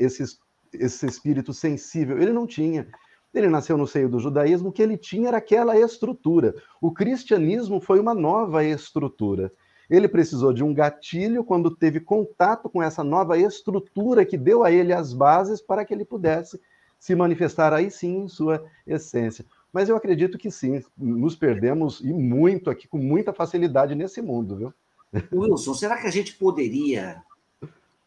esse, 0.00 0.24
esse 0.72 1.04
espírito 1.04 1.52
sensível, 1.52 2.16
ele 2.18 2.32
não 2.32 2.46
tinha. 2.46 2.88
Ele 3.34 3.46
nasceu 3.46 3.76
no 3.76 3.86
seio 3.86 4.08
do 4.08 4.18
judaísmo, 4.18 4.70
o 4.70 4.72
que 4.72 4.82
ele 4.82 4.96
tinha 4.96 5.28
era 5.28 5.36
aquela 5.36 5.78
estrutura. 5.78 6.54
O 6.80 6.90
cristianismo 6.90 7.78
foi 7.78 8.00
uma 8.00 8.14
nova 8.14 8.64
estrutura. 8.64 9.52
Ele 9.90 10.08
precisou 10.08 10.50
de 10.50 10.64
um 10.64 10.72
gatilho 10.72 11.44
quando 11.44 11.76
teve 11.76 12.00
contato 12.00 12.70
com 12.70 12.82
essa 12.82 13.04
nova 13.04 13.36
estrutura 13.36 14.24
que 14.24 14.38
deu 14.38 14.64
a 14.64 14.72
ele 14.72 14.94
as 14.94 15.12
bases 15.12 15.60
para 15.60 15.84
que 15.84 15.92
ele 15.92 16.06
pudesse 16.06 16.58
se 17.02 17.16
manifestar 17.16 17.72
aí 17.72 17.90
sim 17.90 18.18
em 18.18 18.28
sua 18.28 18.64
essência. 18.86 19.44
Mas 19.72 19.88
eu 19.88 19.96
acredito 19.96 20.38
que 20.38 20.52
sim, 20.52 20.80
nos 20.96 21.34
perdemos 21.34 21.98
e 21.98 22.12
muito 22.12 22.70
aqui, 22.70 22.86
com 22.86 22.96
muita 22.96 23.32
facilidade 23.32 23.92
nesse 23.96 24.22
mundo, 24.22 24.54
viu? 24.54 24.74
Wilson, 25.34 25.74
será 25.74 26.00
que 26.00 26.06
a 26.06 26.12
gente 26.12 26.34
poderia, 26.34 27.20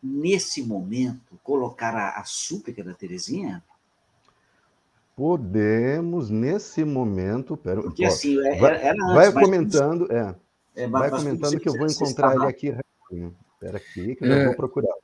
nesse 0.02 0.64
momento, 0.64 1.38
colocar 1.44 1.94
a, 1.94 2.22
a 2.22 2.24
súplica 2.24 2.86
da 2.86 2.94
Terezinha? 2.94 3.62
Podemos, 5.14 6.30
nesse 6.30 6.86
momento. 6.86 7.58
Pera, 7.58 7.82
Porque 7.82 8.06
assim, 8.06 8.40
é, 8.48 8.58
vai, 8.58 8.82
era 8.82 8.96
antes, 9.04 9.14
vai 9.14 9.34
comentando, 9.34 10.10
é, 10.10 10.36
é, 10.74 10.88
vai 10.88 11.10
comentando 11.10 11.60
que 11.60 11.68
eu 11.68 11.74
vou 11.74 11.88
encontrar 11.88 12.34
ele 12.34 12.46
aqui. 12.46 12.74
Espera 13.56 13.76
aqui, 13.76 14.16
que 14.16 14.24
eu 14.24 14.32
é, 14.32 14.46
vou 14.46 14.56
procurar. 14.56 14.96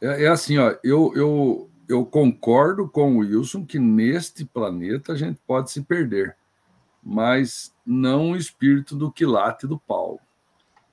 É, 0.00 0.24
é, 0.24 0.26
assim, 0.26 0.58
ó, 0.58 0.74
eu, 0.82 1.12
eu, 1.14 1.70
eu 1.88 2.04
concordo 2.04 2.88
com 2.88 3.16
o 3.16 3.18
Wilson 3.18 3.64
que 3.64 3.78
neste 3.78 4.44
planeta 4.44 5.12
a 5.12 5.16
gente 5.16 5.40
pode 5.46 5.70
se 5.70 5.82
perder, 5.82 6.36
mas 7.02 7.74
não 7.84 8.32
o 8.32 8.36
espírito 8.36 8.96
do 8.96 9.12
quilate 9.12 9.66
do 9.66 9.78
Paulo. 9.78 10.20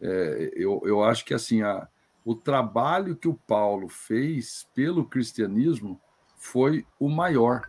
É, 0.02 0.52
eu, 0.56 0.82
eu 0.84 1.04
acho 1.04 1.24
que 1.24 1.34
assim 1.34 1.62
a, 1.62 1.88
o 2.26 2.36
trabalho 2.36 3.16
que 3.16 3.28
o 3.28 3.34
Paulo 3.34 3.88
fez 3.88 4.68
pelo 4.74 5.06
cristianismo 5.06 6.00
foi 6.38 6.86
o 7.00 7.08
maior. 7.08 7.68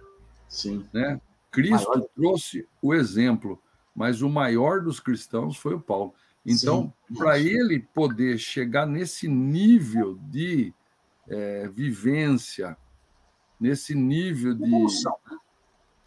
Sim. 0.48 0.87
Né? 0.92 1.20
Cristo 1.50 1.88
maior. 1.90 2.08
trouxe 2.16 2.68
o 2.80 2.94
exemplo, 2.94 3.61
mas 3.94 4.22
o 4.22 4.28
maior 4.28 4.80
dos 4.80 4.98
cristãos 4.98 5.56
foi 5.56 5.74
o 5.74 5.80
Paulo. 5.80 6.14
Então, 6.44 6.92
para 7.16 7.38
ele 7.38 7.78
poder 7.94 8.37
chegar 8.37 8.85
nesse 8.85 9.28
nível 9.28 10.18
de 10.28 10.74
é, 11.28 11.68
vivência, 11.68 12.76
nesse 13.62 13.94
nível 13.94 14.55
de. 14.55 14.64
Evolução. 14.64 15.16
Né? 15.31 15.38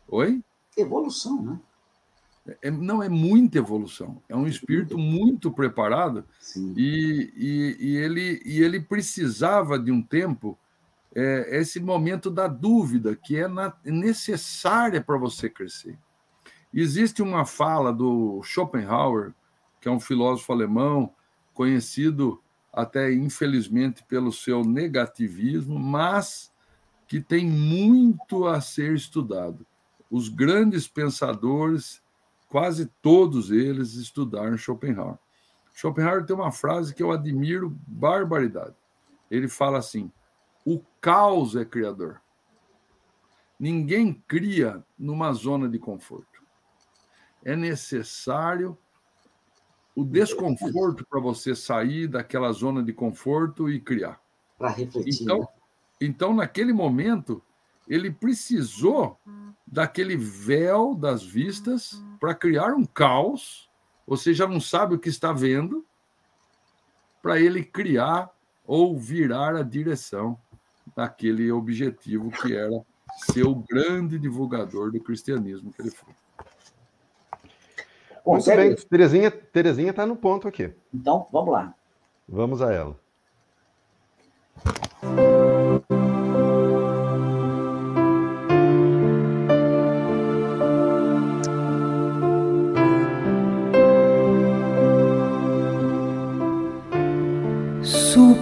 Oi? 0.10 0.44
Evolução, 0.78 1.41
né? 1.41 1.60
É, 2.62 2.70
não, 2.70 3.02
é 3.02 3.10
muita 3.10 3.58
evolução. 3.58 4.22
É 4.30 4.36
um 4.36 4.46
espírito 4.46 4.98
muito 4.98 5.50
preparado 5.52 6.26
e, 6.76 7.32
e, 7.36 7.78
e, 7.80 7.98
ele, 7.98 8.41
e 8.46 8.62
ele 8.62 8.80
precisava 8.80 9.80
de 9.80 9.91
um 9.91 10.00
tempo, 10.00 10.60
é, 11.15 11.58
esse 11.58 11.80
momento 11.80 12.30
da 12.30 12.48
dúvida, 12.48 13.15
que 13.15 13.38
é 13.38 13.48
na, 13.48 13.74
necessária 13.84 15.02
para 15.02 15.18
você 15.18 15.50
crescer. 15.50 15.98
Existe 16.72 17.24
uma 17.24 17.46
fala 17.46 17.91
do 17.91 18.44
Schopenhauer, 18.44 19.34
que 19.82 19.88
é 19.88 19.91
um 19.91 20.00
filósofo 20.00 20.52
alemão, 20.52 21.12
conhecido 21.54 22.39
até 22.72 23.12
infelizmente 23.12 24.04
pelo 24.04 24.32
seu 24.32 24.63
negativismo, 24.63 25.80
mas 25.80 26.54
que 27.08 27.22
tem 27.22 27.46
muito 27.46 28.46
a 28.46 28.60
ser 28.62 28.94
estudado. 28.96 29.65
Os 30.10 30.30
grandes 30.30 30.88
pensadores, 30.88 32.02
quase 32.48 32.88
todos 33.02 33.52
eles, 33.52 33.94
estudaram 33.96 34.58
Schopenhauer. 34.58 35.18
Schopenhauer 35.74 36.26
tem 36.26 36.36
uma 36.36 36.52
frase 36.52 36.94
que 36.94 37.04
eu 37.04 37.12
admiro 37.12 37.78
barbaridade. 37.88 38.76
Ele 39.30 39.48
fala 39.48 39.78
assim: 39.78 40.12
o 40.65 40.82
caos 41.02 41.56
é 41.56 41.65
criador. 41.65 42.22
Ninguém 43.60 44.13
cria 44.28 44.84
numa 44.98 45.32
zona 45.34 45.70
de 45.70 45.80
conforto. 45.80 46.44
É 47.44 47.56
necessário 47.56 48.78
o 49.96 50.04
desconforto 50.04 51.06
para 51.06 51.22
você 51.22 51.56
sair 51.56 52.08
daquela 52.08 52.52
zona 52.52 52.84
de 52.84 52.91
conforto 52.91 53.70
e 53.70 53.80
criar. 53.80 54.20
Para 54.58 54.70
refletir. 54.70 55.24
Então, 55.24 55.39
né? 55.39 55.48
Então, 55.99 56.34
naquele 56.34 56.73
momento, 56.73 57.41
ele 57.88 58.12
precisou 58.12 59.19
daquele 59.65 60.15
véu 60.15 60.95
das 60.95 61.23
vistas 61.23 62.01
para 62.19 62.36
criar 62.36 62.73
um 62.73 62.86
caos. 62.86 63.69
Você 64.08 64.34
já 64.34 64.47
não 64.47 64.60
sabe 64.60 64.95
o 64.95 64.99
que 64.99 65.10
está 65.10 65.31
vendo, 65.34 65.86
para 67.21 67.39
ele 67.39 67.63
criar 67.63 68.29
ou 68.67 68.97
virar 68.97 69.55
a 69.55 69.63
direção 69.63 70.38
daquele 70.95 71.51
objetivo 71.51 72.29
que 72.29 72.55
era 72.55 72.86
ser 73.17 73.45
o 73.45 73.55
grande 73.55 74.19
divulgador 74.19 74.91
do 74.91 74.99
cristianismo 74.99 75.71
que 75.71 75.81
ele 75.81 75.91
foi. 75.91 76.13
Muito 78.25 78.45
bem, 78.45 78.75
Terezinha 78.75 79.27
está 79.27 79.41
Terezinha 79.51 79.93
tá 79.93 80.05
no 80.05 80.15
ponto 80.15 80.47
aqui. 80.47 80.73
Então, 80.93 81.27
vamos 81.31 81.51
lá. 81.51 81.73
Vamos 82.27 82.62
a 82.62 82.71
ela. 82.71 82.99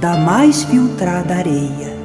da 0.00 0.16
mais 0.16 0.64
filtrada 0.64 1.34
areia. 1.34 1.99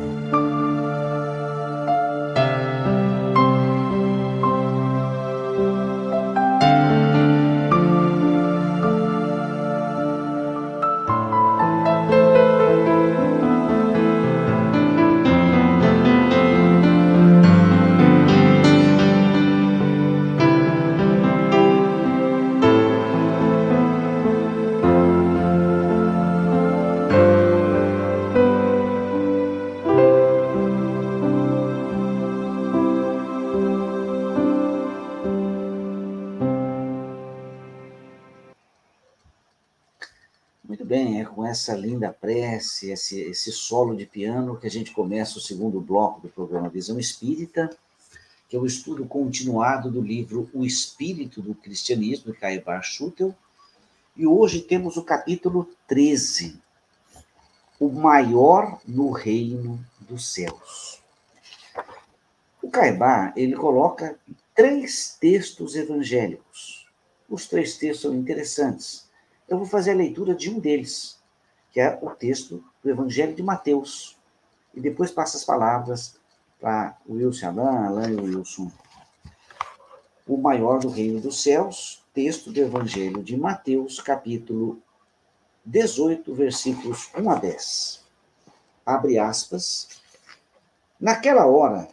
Esse, 42.95 43.21
esse 43.21 43.51
solo 43.51 43.95
de 43.95 44.05
piano, 44.05 44.57
que 44.57 44.65
a 44.65 44.71
gente 44.71 44.91
começa 44.91 45.37
o 45.37 45.41
segundo 45.41 45.79
bloco 45.79 46.19
do 46.21 46.29
programa 46.29 46.67
Visão 46.67 46.99
Espírita, 46.99 47.69
que 48.49 48.55
é 48.55 48.59
o 48.59 48.65
estudo 48.65 49.05
continuado 49.05 49.91
do 49.91 50.01
livro 50.01 50.49
O 50.53 50.65
Espírito 50.65 51.41
do 51.41 51.53
Cristianismo, 51.53 52.31
de 52.31 52.39
Caibar 52.39 52.81
Schutel. 52.83 53.35
E 54.15 54.25
hoje 54.25 54.61
temos 54.61 54.97
o 54.97 55.03
capítulo 55.03 55.69
13, 55.87 56.59
O 57.79 57.89
Maior 57.89 58.79
no 58.87 59.11
Reino 59.11 59.83
dos 59.99 60.33
Céus. 60.33 61.01
O 62.61 62.69
Caibar, 62.69 63.33
ele 63.35 63.55
coloca 63.55 64.17
três 64.55 65.17
textos 65.19 65.75
evangélicos. 65.75 66.87
Os 67.29 67.47
três 67.47 67.77
textos 67.77 68.01
são 68.01 68.13
interessantes. 68.13 69.09
Eu 69.49 69.57
vou 69.57 69.67
fazer 69.67 69.91
a 69.91 69.95
leitura 69.95 70.33
de 70.33 70.49
um 70.49 70.59
deles, 70.59 71.19
que 71.71 71.79
é 71.79 71.99
o 72.01 72.09
texto 72.11 72.63
do 72.85 72.91
Evangelho 72.91 73.33
de 73.33 73.41
Mateus. 73.41 74.15
E 74.71 74.79
depois 74.79 75.09
passa 75.09 75.37
as 75.37 75.43
palavras 75.43 76.15
para 76.61 76.95
Wilson 77.09 77.47
Alain, 77.47 77.87
Alain 77.87 78.13
e 78.13 78.21
Wilson. 78.21 78.71
O 80.27 80.37
maior 80.37 80.79
do 80.79 80.89
reino 80.89 81.19
dos 81.19 81.41
céus, 81.41 82.03
texto 82.13 82.51
do 82.51 82.59
Evangelho 82.59 83.23
de 83.23 83.35
Mateus, 83.35 83.99
capítulo 83.99 84.79
18, 85.65 86.31
versículos 86.35 87.09
1 87.17 87.29
a 87.31 87.35
10. 87.35 88.05
Abre 88.85 89.17
aspas. 89.17 89.89
Naquela 90.99 91.47
hora, 91.47 91.87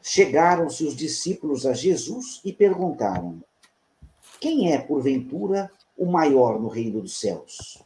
chegaram-se 0.00 0.84
os 0.84 0.94
discípulos 0.94 1.66
a 1.66 1.72
Jesus 1.72 2.40
e 2.44 2.52
perguntaram: 2.52 3.42
Quem 4.40 4.72
é, 4.72 4.78
porventura, 4.78 5.72
o 5.98 6.06
maior 6.06 6.60
no 6.60 6.68
reino 6.68 7.00
dos 7.00 7.18
céus? 7.18 7.82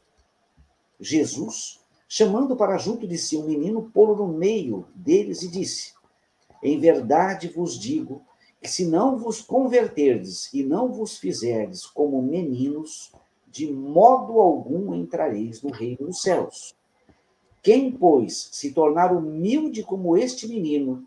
Jesus, 1.01 1.80
chamando 2.13 2.57
para 2.57 2.77
junto 2.77 3.07
de 3.07 3.17
si 3.17 3.37
um 3.37 3.47
menino, 3.47 3.89
pô-lo 3.95 4.17
no 4.17 4.27
meio 4.27 4.85
deles 4.97 5.43
e 5.43 5.49
disse: 5.49 5.95
Em 6.61 6.77
verdade 6.77 7.47
vos 7.47 7.79
digo 7.79 8.23
que 8.61 8.69
se 8.69 8.85
não 8.85 9.17
vos 9.17 9.41
converterdes 9.41 10.53
e 10.53 10.65
não 10.65 10.93
vos 10.93 11.19
fizerdes 11.19 11.87
como 11.87 12.21
meninos, 12.21 13.13
de 13.47 13.73
modo 13.73 14.41
algum 14.41 14.93
entrareis 14.93 15.63
no 15.63 15.71
reino 15.71 16.09
dos 16.09 16.21
céus. 16.21 16.75
Quem, 17.63 17.93
pois, 17.93 18.49
se 18.51 18.73
tornar 18.73 19.15
humilde 19.15 19.85
como 19.85 20.17
este 20.17 20.49
menino, 20.49 21.07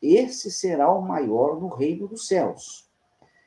esse 0.00 0.52
será 0.52 0.92
o 0.92 1.02
maior 1.02 1.60
no 1.60 1.66
reino 1.66 2.06
dos 2.06 2.28
céus. 2.28 2.88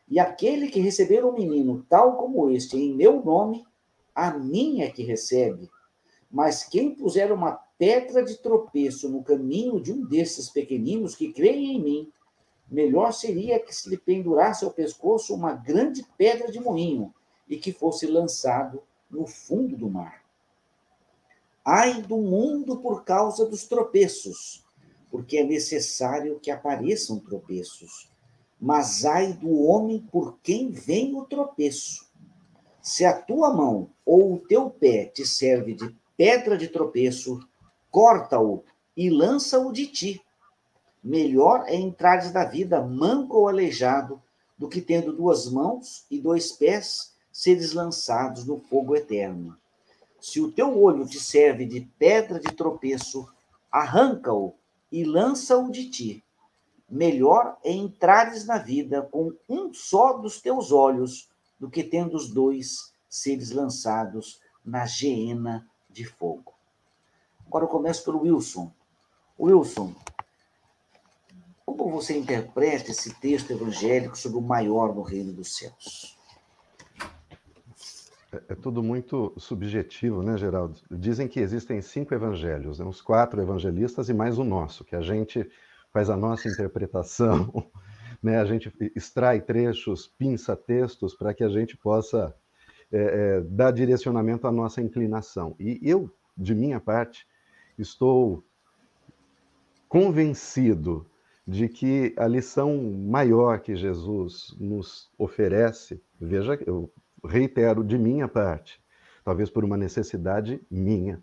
E 0.09 0.19
aquele 0.19 0.67
que 0.67 0.81
receber 0.81 1.23
um 1.23 1.31
menino 1.31 1.85
tal 1.87 2.17
como 2.17 2.49
este 2.49 2.77
em 2.77 2.93
meu 2.93 3.23
nome, 3.23 3.65
a 4.13 4.31
mim 4.31 4.81
é 4.81 4.89
que 4.89 5.03
recebe. 5.03 5.69
Mas 6.37 6.63
quem 6.63 6.93
puser 6.93 7.31
uma 7.31 7.53
pedra 7.79 8.23
de 8.23 8.37
tropeço 8.37 9.09
no 9.09 9.23
caminho 9.23 9.81
de 9.81 9.91
um 9.91 10.05
desses 10.05 10.51
pequeninos 10.51 11.15
que 11.15 11.33
creem 11.33 11.75
em 11.75 11.81
mim, 11.81 12.11
melhor 12.69 13.11
seria 13.11 13.59
que 13.59 13.73
se 13.73 13.89
lhe 13.89 13.97
pendurasse 13.97 14.63
ao 14.63 14.69
pescoço 14.69 15.33
uma 15.33 15.53
grande 15.53 16.05
pedra 16.15 16.51
de 16.51 16.59
moinho 16.59 17.11
e 17.49 17.57
que 17.57 17.71
fosse 17.71 18.05
lançado 18.05 18.83
no 19.09 19.25
fundo 19.25 19.75
do 19.75 19.89
mar. 19.89 20.23
Ai 21.65 22.03
do 22.03 22.17
mundo 22.17 22.77
por 22.77 23.03
causa 23.03 23.43
dos 23.43 23.65
tropeços, 23.65 24.63
porque 25.09 25.39
é 25.39 25.43
necessário 25.43 26.39
que 26.39 26.51
apareçam 26.51 27.17
tropeços. 27.17 28.11
Mas 28.61 29.05
ai 29.05 29.33
do 29.33 29.63
homem 29.63 30.07
por 30.11 30.37
quem 30.43 30.69
vem 30.69 31.15
o 31.15 31.25
tropeço. 31.25 32.07
Se 32.79 33.03
a 33.05 33.19
tua 33.19 33.51
mão 33.51 33.89
ou 34.05 34.35
o 34.35 34.39
teu 34.39 34.69
pé 34.69 35.05
te 35.05 35.25
serve 35.25 35.73
de 35.73 35.97
pedra 36.17 36.57
de 36.57 36.67
tropeço, 36.67 37.39
corta-o 37.91 38.63
e 38.95 39.09
lança-o 39.09 39.71
de 39.71 39.85
ti. 39.85 40.21
Melhor 41.03 41.63
é 41.67 41.75
entrares 41.75 42.31
da 42.31 42.43
vida 42.43 42.81
manco 42.81 43.37
ou 43.37 43.47
aleijado 43.47 44.21
do 44.57 44.67
que 44.67 44.81
tendo 44.81 45.13
duas 45.13 45.49
mãos 45.49 46.05
e 46.09 46.19
dois 46.19 46.51
pés 46.51 47.15
seres 47.31 47.71
lançados 47.71 48.45
no 48.45 48.59
fogo 48.59 48.95
eterno. 48.95 49.55
Se 50.19 50.41
o 50.41 50.51
teu 50.51 50.81
olho 50.81 51.05
te 51.05 51.19
serve 51.19 51.65
de 51.65 51.81
pedra 51.99 52.39
de 52.39 52.51
tropeço, 52.53 53.29
arranca-o 53.71 54.55
e 54.91 55.03
lança-o 55.03 55.69
de 55.69 55.89
ti. 55.89 56.23
Melhor 56.89 57.57
é 57.63 57.71
entrares 57.71 58.45
na 58.45 58.57
vida 58.57 59.03
com 59.03 59.33
um 59.47 59.71
só 59.71 60.13
dos 60.13 60.41
teus 60.41 60.71
olhos 60.71 61.29
do 61.59 61.69
que 61.69 61.83
tendo 61.83 62.17
os 62.17 62.29
dois 62.29 62.91
seres 63.07 63.51
lançados 63.51 64.41
na 64.65 64.85
geena 64.85 65.67
de 65.97 66.05
fogo. 66.05 66.53
Agora 67.45 67.65
eu 67.65 67.69
começo 67.69 68.03
pelo 68.05 68.21
Wilson. 68.21 68.71
Wilson, 69.39 69.95
como 71.65 71.91
você 71.91 72.17
interpreta 72.17 72.91
esse 72.91 73.13
texto 73.19 73.51
evangélico 73.51 74.17
sobre 74.17 74.37
o 74.37 74.41
maior 74.41 74.93
no 74.93 75.01
reino 75.01 75.33
dos 75.33 75.55
céus? 75.55 76.17
É, 78.31 78.41
é 78.49 78.55
tudo 78.55 78.83
muito 78.83 79.33
subjetivo, 79.37 80.21
né, 80.21 80.37
Geraldo? 80.37 80.79
Dizem 80.91 81.27
que 81.27 81.39
existem 81.39 81.81
cinco 81.81 82.13
evangelhos, 82.13 82.79
né? 82.79 82.85
os 82.85 83.01
quatro 83.01 83.41
evangelistas 83.41 84.09
e 84.09 84.13
mais 84.13 84.37
o 84.37 84.43
nosso, 84.43 84.83
que 84.83 84.95
a 84.95 85.01
gente 85.01 85.49
faz 85.91 86.09
a 86.09 86.17
nossa 86.17 86.47
interpretação, 86.47 87.71
né? 88.21 88.39
a 88.39 88.45
gente 88.45 88.71
extrai 88.95 89.41
trechos, 89.41 90.07
pinça 90.07 90.55
textos 90.55 91.15
para 91.15 91.33
que 91.33 91.43
a 91.43 91.49
gente 91.49 91.77
possa 91.77 92.35
é, 92.91 93.43
é, 93.59 93.71
direcionamento 93.71 94.47
à 94.47 94.51
nossa 94.51 94.81
inclinação. 94.81 95.55
E 95.59 95.79
eu, 95.81 96.09
de 96.37 96.55
minha 96.55 96.79
parte, 96.79 97.27
estou 97.77 98.43
convencido 99.89 101.05
de 101.47 101.69
que 101.69 102.13
a 102.17 102.27
lição 102.27 102.77
maior 103.07 103.59
que 103.59 103.75
Jesus 103.75 104.55
nos 104.59 105.09
oferece, 105.17 106.01
veja, 106.19 106.59
eu 106.65 106.91
reitero 107.23 107.83
de 107.83 107.97
minha 107.97 108.27
parte, 108.27 108.81
talvez 109.23 109.49
por 109.49 109.63
uma 109.63 109.77
necessidade 109.77 110.61
minha, 110.69 111.21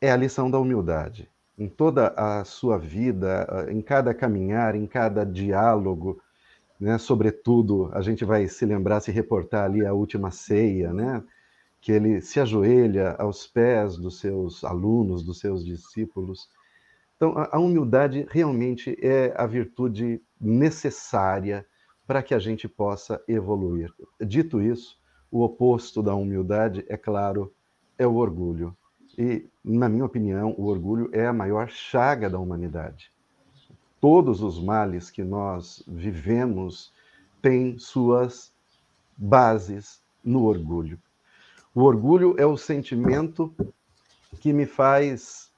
é 0.00 0.10
a 0.10 0.16
lição 0.16 0.50
da 0.50 0.58
humildade. 0.58 1.30
Em 1.58 1.68
toda 1.68 2.08
a 2.16 2.44
sua 2.44 2.78
vida, 2.78 3.66
em 3.68 3.82
cada 3.82 4.14
caminhar, 4.14 4.74
em 4.74 4.86
cada 4.86 5.24
diálogo, 5.24 6.20
né? 6.78 6.98
Sobretudo, 6.98 7.90
a 7.92 8.00
gente 8.00 8.24
vai 8.24 8.46
se 8.46 8.64
lembrar, 8.64 9.00
se 9.00 9.10
reportar 9.10 9.64
ali 9.64 9.84
a 9.84 9.92
última 9.92 10.30
ceia, 10.30 10.92
né? 10.92 11.22
Que 11.80 11.92
ele 11.92 12.20
se 12.20 12.40
ajoelha 12.40 13.12
aos 13.18 13.46
pés 13.46 13.96
dos 13.96 14.20
seus 14.20 14.64
alunos, 14.64 15.24
dos 15.24 15.38
seus 15.38 15.64
discípulos. 15.64 16.48
Então, 17.16 17.34
a 17.36 17.58
humildade 17.58 18.26
realmente 18.30 18.96
é 19.02 19.34
a 19.36 19.46
virtude 19.46 20.22
necessária 20.40 21.66
para 22.06 22.22
que 22.22 22.34
a 22.34 22.38
gente 22.38 22.68
possa 22.68 23.22
evoluir. 23.26 23.92
Dito 24.20 24.62
isso, 24.62 24.98
o 25.30 25.42
oposto 25.42 26.02
da 26.02 26.14
humildade, 26.14 26.84
é 26.88 26.96
claro, 26.96 27.52
é 27.98 28.06
o 28.06 28.14
orgulho. 28.14 28.76
E, 29.16 29.48
na 29.64 29.88
minha 29.88 30.04
opinião, 30.04 30.54
o 30.56 30.66
orgulho 30.66 31.10
é 31.12 31.26
a 31.26 31.32
maior 31.32 31.68
chaga 31.68 32.30
da 32.30 32.38
humanidade 32.38 33.12
todos 34.00 34.42
os 34.42 34.62
males 34.62 35.10
que 35.10 35.22
nós 35.22 35.82
vivemos 35.86 36.92
têm 37.42 37.78
suas 37.78 38.52
bases 39.16 40.00
no 40.24 40.44
orgulho. 40.44 40.98
O 41.74 41.82
orgulho 41.82 42.34
é 42.38 42.46
o 42.46 42.56
sentimento 42.56 43.54
que 44.40 44.52
me 44.52 44.66
faz 44.66 45.50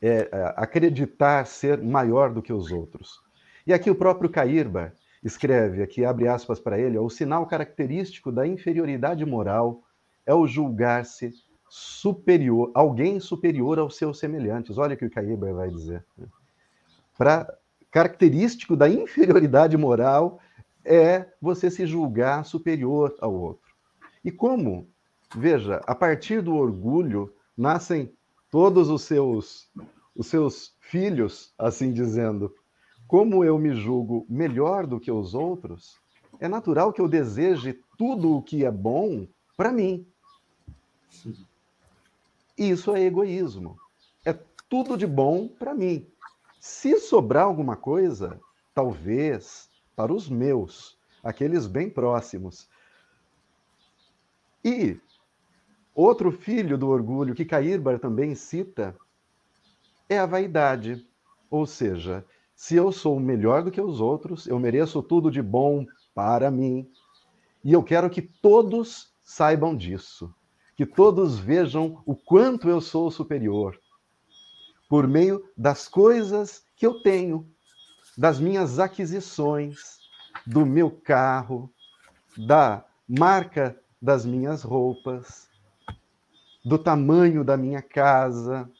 é, 0.00 0.28
é, 0.30 0.54
acreditar 0.56 1.46
ser 1.46 1.82
maior 1.82 2.32
do 2.32 2.42
que 2.42 2.52
os 2.52 2.70
outros. 2.70 3.22
E 3.66 3.72
aqui 3.72 3.90
o 3.90 3.94
próprio 3.94 4.28
Cairba 4.28 4.92
escreve, 5.22 5.82
aqui 5.82 6.04
abre 6.04 6.28
aspas 6.28 6.60
para 6.60 6.78
ele, 6.78 6.98
o 6.98 7.08
sinal 7.08 7.46
característico 7.46 8.30
da 8.30 8.46
inferioridade 8.46 9.24
moral 9.24 9.82
é 10.26 10.34
o 10.34 10.46
julgar-se 10.46 11.32
superior, 11.68 12.70
alguém 12.74 13.18
superior 13.18 13.78
aos 13.78 13.96
seus 13.96 14.18
semelhantes. 14.18 14.76
Olha 14.76 14.94
o 14.94 14.98
que 14.98 15.06
o 15.06 15.10
Cairba 15.10 15.52
vai 15.52 15.70
dizer. 15.70 16.04
Para 17.16 17.52
característico 17.90 18.76
da 18.76 18.88
inferioridade 18.88 19.76
moral 19.76 20.40
é 20.84 21.26
você 21.40 21.70
se 21.70 21.86
julgar 21.86 22.44
superior 22.44 23.14
ao 23.20 23.32
outro. 23.32 23.72
E 24.24 24.30
como? 24.30 24.88
Veja, 25.36 25.80
a 25.86 25.94
partir 25.94 26.42
do 26.42 26.54
orgulho 26.54 27.32
nascem 27.56 28.12
todos 28.50 28.88
os 28.88 29.02
seus 29.02 29.70
os 30.14 30.28
seus 30.28 30.74
filhos, 30.80 31.52
assim 31.58 31.92
dizendo. 31.92 32.54
Como 33.06 33.44
eu 33.44 33.58
me 33.58 33.74
julgo 33.74 34.24
melhor 34.28 34.86
do 34.86 35.00
que 35.00 35.10
os 35.10 35.34
outros, 35.34 36.00
é 36.40 36.48
natural 36.48 36.92
que 36.92 37.00
eu 37.00 37.08
deseje 37.08 37.78
tudo 37.98 38.36
o 38.36 38.42
que 38.42 38.64
é 38.64 38.70
bom 38.70 39.26
para 39.56 39.72
mim. 39.72 40.06
Isso 42.56 42.94
é 42.94 43.02
egoísmo. 43.02 43.76
É 44.24 44.32
tudo 44.68 44.96
de 44.96 45.06
bom 45.06 45.48
para 45.48 45.74
mim. 45.74 46.06
Se 46.66 46.98
sobrar 46.98 47.44
alguma 47.44 47.76
coisa, 47.76 48.40
talvez 48.74 49.68
para 49.94 50.14
os 50.14 50.30
meus, 50.30 50.96
aqueles 51.22 51.66
bem 51.66 51.90
próximos. 51.90 52.70
E 54.64 54.98
outro 55.94 56.32
filho 56.32 56.78
do 56.78 56.88
orgulho 56.88 57.34
que 57.34 57.44
Caírbar 57.44 57.98
também 57.98 58.34
cita 58.34 58.96
é 60.08 60.18
a 60.18 60.24
vaidade. 60.24 61.06
Ou 61.50 61.66
seja, 61.66 62.24
se 62.56 62.74
eu 62.76 62.90
sou 62.90 63.20
melhor 63.20 63.62
do 63.62 63.70
que 63.70 63.80
os 63.80 64.00
outros, 64.00 64.46
eu 64.46 64.58
mereço 64.58 65.02
tudo 65.02 65.30
de 65.30 65.42
bom 65.42 65.84
para 66.14 66.50
mim. 66.50 66.90
E 67.62 67.74
eu 67.74 67.82
quero 67.82 68.08
que 68.08 68.22
todos 68.22 69.12
saibam 69.22 69.76
disso, 69.76 70.34
que 70.74 70.86
todos 70.86 71.38
vejam 71.38 72.02
o 72.06 72.16
quanto 72.16 72.70
eu 72.70 72.80
sou 72.80 73.10
superior, 73.10 73.78
por 74.94 75.08
meio 75.08 75.44
das 75.56 75.88
coisas 75.88 76.64
que 76.76 76.86
eu 76.86 77.02
tenho, 77.02 77.52
das 78.16 78.38
minhas 78.38 78.78
aquisições, 78.78 79.98
do 80.46 80.64
meu 80.64 80.88
carro, 80.88 81.68
da 82.38 82.84
marca 83.08 83.76
das 84.00 84.24
minhas 84.24 84.62
roupas, 84.62 85.48
do 86.64 86.78
tamanho 86.78 87.42
da 87.42 87.56
minha 87.56 87.82
casa, 87.82 88.70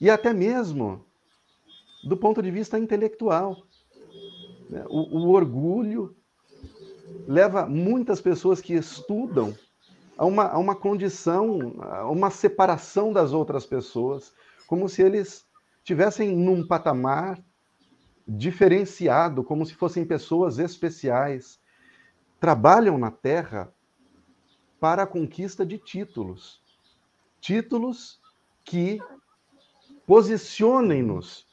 e 0.00 0.10
até 0.10 0.32
mesmo 0.32 1.06
do 2.02 2.16
ponto 2.16 2.42
de 2.42 2.50
vista 2.50 2.76
intelectual. 2.76 3.68
Né? 4.68 4.84
O, 4.88 5.20
o, 5.20 5.30
orgulho 5.30 6.16
leva 7.28 7.66
muitas 7.66 8.20
pessoas 8.20 8.60
que 8.60 8.74
estudam 8.74 9.56
a 10.16 10.24
uma, 10.24 10.44
a 10.44 10.58
uma 10.58 10.74
condição, 10.74 11.74
a 11.80 12.08
uma 12.08 12.30
separação 12.30 13.12
das 13.12 13.32
outras 13.32 13.66
pessoas, 13.66 14.32
como 14.66 14.88
se 14.88 15.02
eles 15.02 15.46
tivessem 15.84 16.34
num 16.34 16.66
patamar 16.66 17.38
diferenciado, 18.26 19.44
como 19.44 19.64
se 19.64 19.74
fossem 19.74 20.04
pessoas 20.04 20.58
especiais. 20.58 21.60
Trabalham 22.40 22.98
na 22.98 23.10
Terra 23.10 23.72
para 24.80 25.02
a 25.02 25.06
conquista 25.06 25.64
de 25.64 25.78
títulos. 25.78 26.60
Títulos 27.40 28.20
que 28.64 28.98
posicionem-nos 30.06 31.46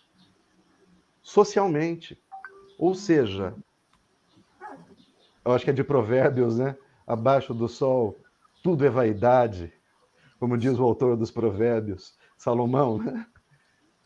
socialmente. 1.21 2.19
Ou 2.77 2.95
seja, 2.95 3.55
eu 5.45 5.51
acho 5.51 5.63
que 5.63 5.71
é 5.71 5.73
de 5.73 5.83
Provérbios, 5.83 6.57
né? 6.57 6.75
Abaixo 7.05 7.53
do 7.53 7.67
sol, 7.67 8.22
tudo 8.63 8.85
é 8.85 8.89
vaidade, 8.89 9.71
como 10.39 10.57
diz 10.57 10.79
o 10.79 10.83
autor 10.83 11.17
dos 11.17 11.29
Provérbios, 11.29 12.17
Salomão, 12.37 12.97
né? 12.97 13.27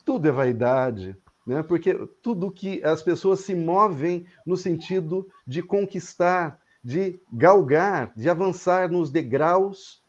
Tudo 0.04 0.28
é 0.28 0.32
vaidade, 0.32 1.16
né? 1.46 1.62
Porque 1.62 1.94
tudo 2.22 2.52
que 2.52 2.84
as 2.84 3.04
pessoas 3.04 3.42
se 3.42 3.54
movem 3.54 4.26
no 4.46 4.58
sentido 4.58 5.30
de 5.46 5.62
conquistar, 5.62 6.60
de 6.84 7.20
galgar, 7.32 8.12
de 8.16 8.30
avançar 8.30 8.92
nos 8.92 9.12
degraus 9.12 10.04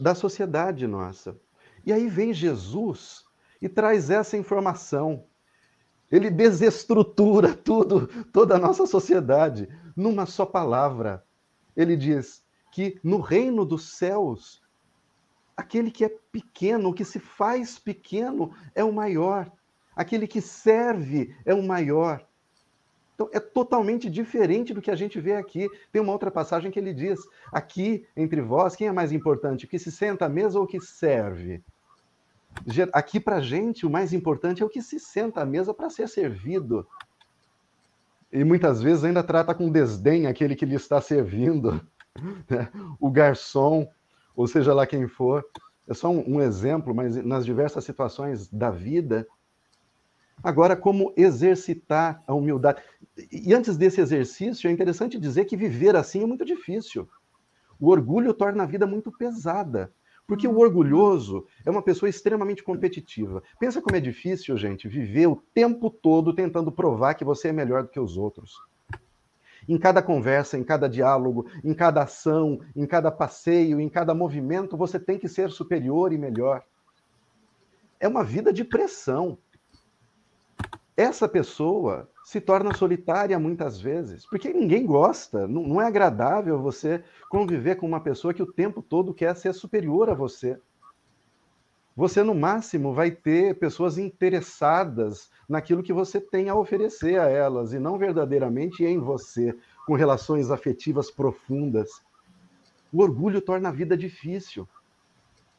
da 0.00 0.14
sociedade 0.14 0.86
nossa. 0.86 1.36
E 1.84 1.92
aí 1.92 2.08
vem 2.08 2.32
Jesus 2.32 3.24
e 3.60 3.68
traz 3.68 4.08
essa 4.10 4.36
informação. 4.36 5.24
Ele 6.10 6.30
desestrutura 6.30 7.54
tudo, 7.54 8.06
toda 8.32 8.56
a 8.56 8.58
nossa 8.58 8.86
sociedade, 8.86 9.68
numa 9.94 10.26
só 10.26 10.46
palavra. 10.46 11.24
Ele 11.76 11.96
diz 11.96 12.44
que 12.70 12.98
no 13.02 13.20
reino 13.20 13.64
dos 13.64 13.96
céus, 13.96 14.62
aquele 15.56 15.90
que 15.90 16.04
é 16.04 16.08
pequeno, 16.32 16.94
que 16.94 17.04
se 17.04 17.18
faz 17.18 17.78
pequeno, 17.78 18.52
é 18.74 18.82
o 18.82 18.92
maior. 18.92 19.50
Aquele 19.94 20.26
que 20.26 20.40
serve 20.40 21.34
é 21.44 21.54
o 21.54 21.62
maior. 21.62 22.26
Então, 23.14 23.30
é 23.32 23.38
totalmente 23.38 24.10
diferente 24.10 24.74
do 24.74 24.82
que 24.82 24.90
a 24.90 24.96
gente 24.96 25.20
vê 25.20 25.34
aqui. 25.34 25.68
Tem 25.92 26.02
uma 26.02 26.12
outra 26.12 26.30
passagem 26.30 26.70
que 26.70 26.78
ele 26.78 26.92
diz: 26.92 27.20
aqui 27.52 28.04
entre 28.16 28.40
vós, 28.40 28.74
quem 28.74 28.88
é 28.88 28.92
mais 28.92 29.12
importante, 29.12 29.64
o 29.64 29.68
que 29.68 29.78
se 29.78 29.92
senta 29.92 30.26
à 30.26 30.28
mesa 30.28 30.58
ou 30.58 30.64
o 30.64 30.68
que 30.68 30.80
serve? 30.80 31.62
Aqui 32.92 33.20
para 33.20 33.36
a 33.36 33.40
gente, 33.40 33.86
o 33.86 33.90
mais 33.90 34.12
importante 34.12 34.62
é 34.62 34.66
o 34.66 34.68
que 34.68 34.82
se 34.82 34.98
senta 34.98 35.42
à 35.42 35.46
mesa 35.46 35.72
para 35.72 35.90
ser 35.90 36.08
servido. 36.08 36.86
E 38.34 38.42
muitas 38.42 38.82
vezes 38.82 39.04
ainda 39.04 39.22
trata 39.22 39.54
com 39.54 39.70
desdém 39.70 40.26
aquele 40.26 40.56
que 40.56 40.66
lhe 40.66 40.74
está 40.74 41.00
servindo, 41.00 41.80
né? 42.50 42.68
o 42.98 43.08
garçom, 43.08 43.88
ou 44.34 44.48
seja 44.48 44.74
lá 44.74 44.84
quem 44.88 45.06
for. 45.06 45.46
É 45.86 45.94
só 45.94 46.10
um, 46.10 46.34
um 46.34 46.40
exemplo, 46.40 46.92
mas 46.92 47.14
nas 47.24 47.44
diversas 47.44 47.84
situações 47.84 48.48
da 48.48 48.72
vida. 48.72 49.24
Agora, 50.42 50.74
como 50.74 51.14
exercitar 51.16 52.24
a 52.26 52.34
humildade? 52.34 52.82
E 53.30 53.54
antes 53.54 53.76
desse 53.76 54.00
exercício, 54.00 54.68
é 54.68 54.72
interessante 54.72 55.16
dizer 55.16 55.44
que 55.44 55.56
viver 55.56 55.94
assim 55.94 56.24
é 56.24 56.26
muito 56.26 56.44
difícil. 56.44 57.08
O 57.78 57.88
orgulho 57.88 58.34
torna 58.34 58.64
a 58.64 58.66
vida 58.66 58.84
muito 58.84 59.12
pesada. 59.12 59.92
Porque 60.26 60.48
o 60.48 60.58
orgulhoso 60.58 61.46
é 61.64 61.70
uma 61.70 61.82
pessoa 61.82 62.08
extremamente 62.08 62.62
competitiva. 62.62 63.42
Pensa 63.58 63.82
como 63.82 63.96
é 63.96 64.00
difícil, 64.00 64.56
gente, 64.56 64.88
viver 64.88 65.26
o 65.26 65.42
tempo 65.54 65.90
todo 65.90 66.34
tentando 66.34 66.72
provar 66.72 67.14
que 67.14 67.24
você 67.24 67.48
é 67.48 67.52
melhor 67.52 67.82
do 67.82 67.90
que 67.90 68.00
os 68.00 68.16
outros. 68.16 68.58
Em 69.68 69.78
cada 69.78 70.02
conversa, 70.02 70.58
em 70.58 70.64
cada 70.64 70.88
diálogo, 70.88 71.46
em 71.62 71.74
cada 71.74 72.02
ação, 72.02 72.60
em 72.74 72.86
cada 72.86 73.10
passeio, 73.10 73.80
em 73.80 73.88
cada 73.88 74.14
movimento, 74.14 74.76
você 74.76 74.98
tem 74.98 75.18
que 75.18 75.28
ser 75.28 75.50
superior 75.50 76.12
e 76.12 76.18
melhor. 76.18 76.62
É 78.00 78.08
uma 78.08 78.24
vida 78.24 78.52
de 78.52 78.64
pressão. 78.64 79.38
Essa 80.96 81.28
pessoa 81.28 82.08
se 82.24 82.40
torna 82.40 82.72
solitária 82.72 83.36
muitas 83.38 83.80
vezes, 83.80 84.24
porque 84.26 84.52
ninguém 84.52 84.86
gosta, 84.86 85.46
não, 85.48 85.62
não, 85.66 85.80
é 85.80 85.86
agradável 85.86 86.60
você 86.60 87.02
conviver 87.28 87.76
com 87.76 87.86
uma 87.86 88.00
pessoa 88.00 88.32
que 88.32 88.42
o 88.42 88.52
tempo 88.52 88.80
todo 88.80 89.12
quer 89.12 89.34
ser 89.34 89.52
superior 89.52 90.08
a 90.08 90.14
você. 90.14 90.58
Você, 91.96 92.22
no 92.22 92.34
máximo, 92.34 92.94
vai 92.94 93.10
ter 93.10 93.58
pessoas 93.58 93.98
interessadas 93.98 95.30
naquilo 95.48 95.82
que 95.82 95.92
você 95.92 96.20
tem 96.20 96.48
a 96.48 96.54
oferecer 96.54 97.20
a 97.20 97.28
elas, 97.28 97.72
e 97.72 97.78
não 97.78 97.98
verdadeiramente 97.98 98.84
em 98.84 98.98
você, 98.98 99.56
com 99.86 99.94
relações 99.94 100.50
afetivas 100.50 101.10
profundas. 101.10 102.02
O 102.92 103.02
orgulho 103.02 103.40
torna 103.40 103.68
a 103.68 103.72
vida 103.72 103.96
difícil. 103.96 104.68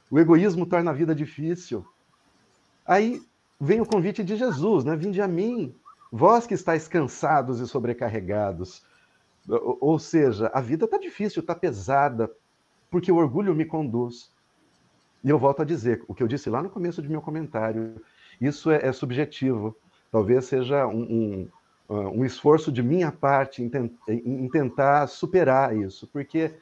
O 0.10 0.18
egoísmo 0.18 0.66
torna 0.66 0.92
a 0.92 0.94
vida 0.94 1.14
difícil. 1.14 1.86
Aí 2.86 3.22
vem 3.60 3.82
o 3.82 3.86
convite 3.86 4.24
de 4.24 4.36
Jesus, 4.36 4.84
né? 4.84 4.96
Vinde 4.96 5.22
a 5.22 5.28
mim, 5.28 5.76
Vós 6.12 6.48
que 6.48 6.54
estáis 6.54 6.88
cansados 6.88 7.60
e 7.60 7.68
sobrecarregados. 7.68 8.86
Ou 9.50 10.00
seja, 10.00 10.50
a 10.54 10.62
vida 10.62 10.86
está 10.86 10.98
difícil, 10.98 11.42
está 11.42 11.54
pesada, 11.54 12.32
porque 12.90 13.12
o 13.12 13.18
orgulho 13.18 13.54
me 13.54 13.66
conduz. 13.66 14.32
E 15.22 15.30
eu 15.30 15.38
volto 15.38 15.62
a 15.62 15.66
dizer, 15.66 16.06
o 16.08 16.14
que 16.14 16.24
eu 16.24 16.28
disse 16.28 16.50
lá 16.50 16.64
no 16.64 16.70
começo 16.70 17.02
de 17.02 17.10
meu 17.10 17.22
comentário, 17.22 18.02
isso 18.40 18.72
é, 18.72 18.88
é 18.88 18.94
subjetivo. 18.94 19.76
Talvez 20.10 20.46
seja 20.46 20.88
um, 20.88 21.50
um, 21.90 22.00
um, 22.20 22.24
esforço 22.24 22.72
de 22.72 22.82
minha 22.82 23.12
parte 23.12 23.62
em, 23.62 23.68
tent, 23.68 23.92
em 24.08 24.48
tentar 24.48 25.08
superar 25.08 25.76
isso, 25.76 26.08
porque 26.14 26.54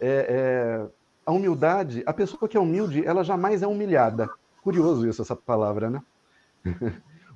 é, 0.00 0.26
é, 0.28 0.86
a 1.26 1.32
humildade, 1.32 2.04
a 2.06 2.12
pessoa 2.12 2.48
que 2.48 2.56
é 2.56 2.60
humilde, 2.60 3.04
ela 3.04 3.24
jamais 3.24 3.62
é 3.62 3.66
humilhada. 3.66 4.30
Curioso 4.62 5.08
isso, 5.08 5.22
essa 5.22 5.34
palavra, 5.34 5.90
né? 5.90 6.00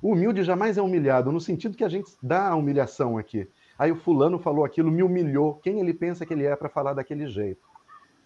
O 0.01 0.11
humilde 0.11 0.43
jamais 0.43 0.77
é 0.77 0.81
humilhado, 0.81 1.31
no 1.31 1.41
sentido 1.41 1.75
que 1.75 1.83
a 1.83 1.89
gente 1.89 2.11
dá 2.21 2.49
a 2.49 2.55
humilhação 2.55 3.17
aqui. 3.17 3.47
Aí 3.77 3.91
o 3.91 3.95
fulano 3.95 4.37
falou 4.37 4.63
aquilo, 4.63 4.91
me 4.91 5.03
humilhou. 5.03 5.55
Quem 5.55 5.79
ele 5.79 5.93
pensa 5.93 6.25
que 6.25 6.33
ele 6.33 6.45
é 6.45 6.55
para 6.55 6.69
falar 6.69 6.93
daquele 6.93 7.27
jeito? 7.27 7.61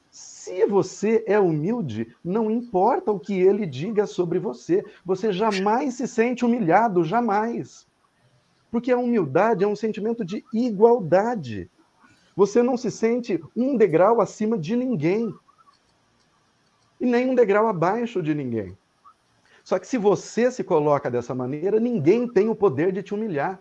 Se 0.09 0.65
você 0.65 1.23
é 1.25 1.39
humilde, 1.39 2.13
não 2.23 2.51
importa 2.51 3.11
o 3.11 3.19
que 3.19 3.33
ele 3.33 3.65
diga 3.65 4.05
sobre 4.05 4.39
você, 4.39 4.83
você 5.05 5.31
jamais 5.31 5.93
se 5.93 6.07
sente 6.07 6.43
humilhado, 6.43 7.03
jamais. 7.03 7.87
Porque 8.69 8.91
a 8.91 8.97
humildade 8.97 9.63
é 9.63 9.67
um 9.67 9.75
sentimento 9.75 10.25
de 10.25 10.43
igualdade. 10.53 11.69
Você 12.35 12.61
não 12.61 12.75
se 12.75 12.91
sente 12.91 13.41
um 13.55 13.77
degrau 13.77 14.19
acima 14.19 14.57
de 14.57 14.75
ninguém 14.75 15.33
e 16.99 17.05
nem 17.05 17.29
um 17.29 17.35
degrau 17.35 17.67
abaixo 17.67 18.21
de 18.21 18.35
ninguém. 18.35 18.77
Só 19.63 19.77
que 19.77 19.87
se 19.87 19.97
você 19.97 20.51
se 20.51 20.63
coloca 20.63 21.09
dessa 21.09 21.35
maneira, 21.35 21.79
ninguém 21.79 22.27
tem 22.27 22.49
o 22.49 22.55
poder 22.55 22.91
de 22.91 23.03
te 23.03 23.13
humilhar. 23.13 23.59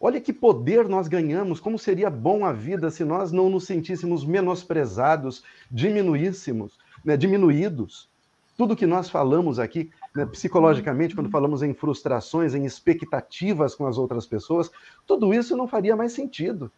Olha 0.00 0.20
que 0.20 0.32
poder 0.32 0.88
nós 0.88 1.08
ganhamos, 1.08 1.60
como 1.60 1.78
seria 1.78 2.10
bom 2.10 2.44
a 2.44 2.52
vida 2.52 2.90
se 2.90 3.04
nós 3.04 3.32
não 3.32 3.48
nos 3.48 3.64
sentíssemos 3.64 4.24
menosprezados, 4.24 5.42
diminuíssemos, 5.70 6.78
né, 7.04 7.16
diminuídos. 7.16 8.08
Tudo 8.56 8.76
que 8.76 8.86
nós 8.86 9.08
falamos 9.08 9.58
aqui, 9.58 9.90
né, 10.14 10.26
psicologicamente, 10.26 11.14
quando 11.14 11.30
falamos 11.30 11.62
em 11.62 11.72
frustrações, 11.72 12.54
em 12.54 12.64
expectativas 12.64 13.74
com 13.74 13.86
as 13.86 13.96
outras 13.96 14.26
pessoas, 14.26 14.70
tudo 15.06 15.32
isso 15.32 15.56
não 15.56 15.66
faria 15.66 15.96
mais 15.96 16.12
sentido. 16.12 16.70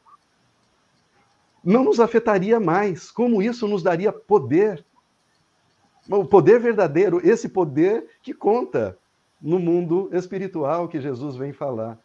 Não 1.64 1.82
nos 1.82 1.99
afetaria 1.99 2.61
mais. 2.61 3.11
Como 3.11 3.43
isso 3.43 3.66
nos 3.66 3.82
daria 3.82 4.12
poder? 4.12 4.84
O 6.09 6.24
poder 6.24 6.61
verdadeiro, 6.61 7.20
esse 7.26 7.48
poder 7.48 8.07
que 8.22 8.32
conta 8.32 8.96
no 9.40 9.59
mundo 9.59 10.09
espiritual 10.12 10.88
que 10.88 11.00
Jesus 11.00 11.36
vem 11.36 11.52
falar. 11.52 11.98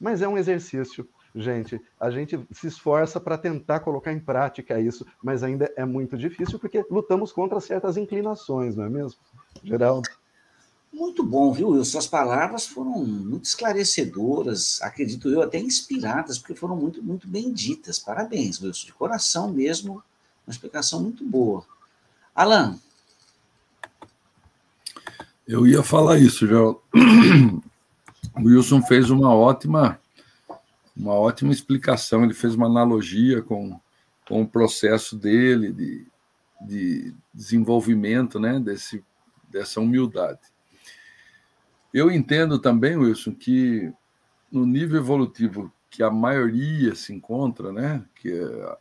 Mas 0.00 0.22
é 0.22 0.28
um 0.28 0.38
exercício, 0.38 1.08
gente. 1.34 1.80
A 1.98 2.10
gente 2.10 2.38
se 2.52 2.68
esforça 2.68 3.20
para 3.20 3.36
tentar 3.36 3.80
colocar 3.80 4.12
em 4.12 4.20
prática 4.20 4.80
isso, 4.80 5.04
mas 5.22 5.42
ainda 5.42 5.72
é 5.76 5.84
muito 5.84 6.16
difícil 6.16 6.58
porque 6.58 6.84
lutamos 6.90 7.32
contra 7.32 7.60
certas 7.60 7.96
inclinações, 7.96 8.76
não 8.76 8.84
é 8.84 8.88
mesmo, 8.88 9.18
Geraldo? 9.62 10.08
Muito 10.92 11.22
bom, 11.22 11.52
viu, 11.52 11.68
Wilson? 11.70 11.90
Suas 11.90 12.06
palavras 12.06 12.66
foram 12.66 13.04
muito 13.04 13.44
esclarecedoras, 13.44 14.80
acredito 14.80 15.28
eu, 15.28 15.42
até 15.42 15.58
inspiradas, 15.58 16.38
porque 16.38 16.54
foram 16.54 16.76
muito, 16.76 17.02
muito 17.02 17.28
bem 17.28 17.52
ditas. 17.52 17.98
Parabéns, 17.98 18.60
Wilson, 18.60 18.86
de 18.86 18.92
coração 18.94 19.52
mesmo, 19.52 20.02
uma 20.46 20.50
explicação 20.50 21.02
muito 21.02 21.24
boa. 21.24 21.64
Alan. 22.38 22.78
Eu 25.44 25.66
ia 25.66 25.82
falar 25.82 26.18
isso, 26.18 26.46
já. 26.46 26.60
O 26.60 26.82
Wilson 28.44 28.80
fez 28.80 29.10
uma 29.10 29.34
ótima, 29.34 30.00
uma 30.96 31.14
ótima 31.14 31.50
explicação, 31.50 32.22
ele 32.22 32.34
fez 32.34 32.54
uma 32.54 32.66
analogia 32.66 33.42
com, 33.42 33.80
com 34.28 34.42
o 34.42 34.46
processo 34.46 35.16
dele 35.16 35.72
de, 35.72 36.06
de 36.60 37.12
desenvolvimento 37.34 38.38
né, 38.38 38.60
desse, 38.60 39.04
dessa 39.50 39.80
humildade. 39.80 40.38
Eu 41.92 42.08
entendo 42.08 42.60
também, 42.60 42.96
Wilson, 42.96 43.34
que 43.34 43.92
no 44.52 44.64
nível 44.64 44.98
evolutivo 44.98 45.72
que 45.90 46.04
a 46.04 46.10
maioria 46.10 46.94
se 46.94 47.12
encontra, 47.12 47.72
né, 47.72 48.04
que 48.14 48.30
é 48.30 48.78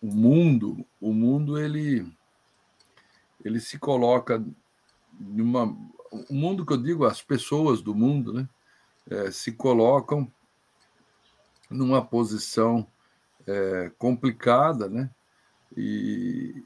o 0.00 0.06
mundo, 0.06 0.86
o 0.98 1.12
mundo 1.12 1.58
ele 1.58 2.06
ele 3.46 3.60
se 3.60 3.78
coloca 3.78 4.44
numa 5.18 5.64
o 6.28 6.34
mundo 6.34 6.64
que 6.64 6.72
eu 6.72 6.82
digo 6.82 7.04
as 7.04 7.20
pessoas 7.20 7.82
do 7.82 7.94
mundo, 7.94 8.32
né, 8.32 8.48
é, 9.10 9.30
se 9.30 9.52
colocam 9.52 10.30
numa 11.68 12.04
posição 12.04 12.86
é, 13.46 13.90
complicada, 13.98 14.88
né, 14.88 15.10
e, 15.76 16.64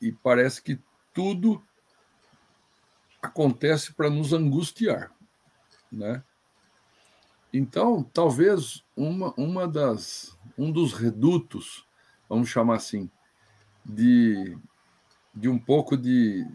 e 0.00 0.12
parece 0.12 0.62
que 0.62 0.78
tudo 1.12 1.62
acontece 3.20 3.92
para 3.92 4.10
nos 4.10 4.32
angustiar, 4.32 5.10
né? 5.90 6.22
Então, 7.52 8.02
talvez 8.02 8.84
uma, 8.94 9.32
uma 9.36 9.66
das 9.66 10.36
um 10.58 10.70
dos 10.70 10.92
redutos, 10.92 11.86
vamos 12.28 12.48
chamar 12.48 12.76
assim, 12.76 13.10
de, 13.84 14.58
de 15.36 15.48
um 15.48 15.58
pouco 15.58 15.96
de, 15.96 16.46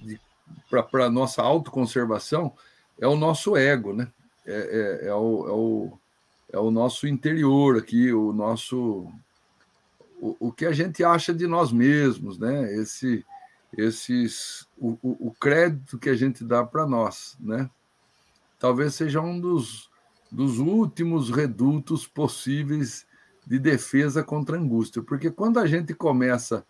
de 0.00 0.20
para 0.68 1.06
a 1.06 1.10
nossa 1.10 1.40
autoconservação 1.40 2.52
é 3.00 3.06
o 3.06 3.16
nosso 3.16 3.56
ego, 3.56 3.94
né? 3.94 4.08
É, 4.44 5.00
é, 5.04 5.08
é, 5.08 5.14
o, 5.14 5.48
é, 5.48 5.52
o, 5.52 5.98
é 6.54 6.58
o 6.58 6.70
nosso 6.70 7.06
interior 7.06 7.78
aqui, 7.78 8.12
o 8.12 8.32
nosso 8.32 9.08
o, 10.20 10.36
o 10.40 10.52
que 10.52 10.66
a 10.66 10.72
gente 10.72 11.04
acha 11.04 11.32
de 11.32 11.46
nós 11.46 11.70
mesmos, 11.72 12.38
né? 12.38 12.74
Esse 12.74 13.24
esses 13.78 14.66
o, 14.76 14.98
o 15.02 15.32
crédito 15.40 15.96
que 15.96 16.08
a 16.08 16.16
gente 16.16 16.42
dá 16.42 16.64
para 16.64 16.84
nós, 16.86 17.36
né? 17.38 17.70
Talvez 18.58 18.94
seja 18.94 19.20
um 19.20 19.40
dos, 19.40 19.88
dos 20.30 20.58
últimos 20.58 21.30
redutos 21.30 22.06
possíveis 22.06 23.06
de 23.46 23.58
defesa 23.58 24.22
contra 24.22 24.56
a 24.56 24.60
angústia, 24.60 25.02
porque 25.02 25.30
quando 25.30 25.58
a 25.58 25.66
gente 25.66 25.94
começa 25.94 26.58
a 26.58 26.64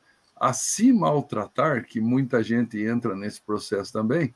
se 0.54 0.92
maltratar, 0.92 1.84
que 1.84 2.00
muita 2.00 2.42
gente 2.42 2.82
entra 2.82 3.14
nesse 3.14 3.42
processo 3.42 3.92
também, 3.92 4.34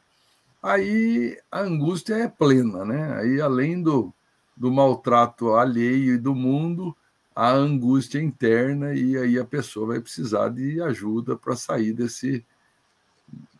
aí 0.62 1.38
a 1.50 1.60
angústia 1.60 2.14
é 2.14 2.28
plena, 2.28 2.84
né? 2.84 3.18
Aí 3.18 3.40
além 3.40 3.82
do, 3.82 4.12
do 4.56 4.70
maltrato 4.70 5.54
alheio 5.54 6.14
e 6.14 6.18
do 6.18 6.34
mundo, 6.34 6.94
a 7.34 7.50
angústia 7.50 8.22
interna 8.22 8.94
e 8.94 9.16
aí 9.16 9.38
a 9.38 9.44
pessoa 9.44 9.88
vai 9.88 10.00
precisar 10.00 10.50
de 10.50 10.80
ajuda 10.80 11.36
para 11.36 11.56
sair 11.56 11.92
desse 11.92 12.44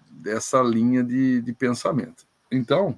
dessa 0.09 0.62
linha 0.62 1.03
de, 1.03 1.42
de 1.42 1.53
pensamento. 1.53 2.24
Então, 2.51 2.97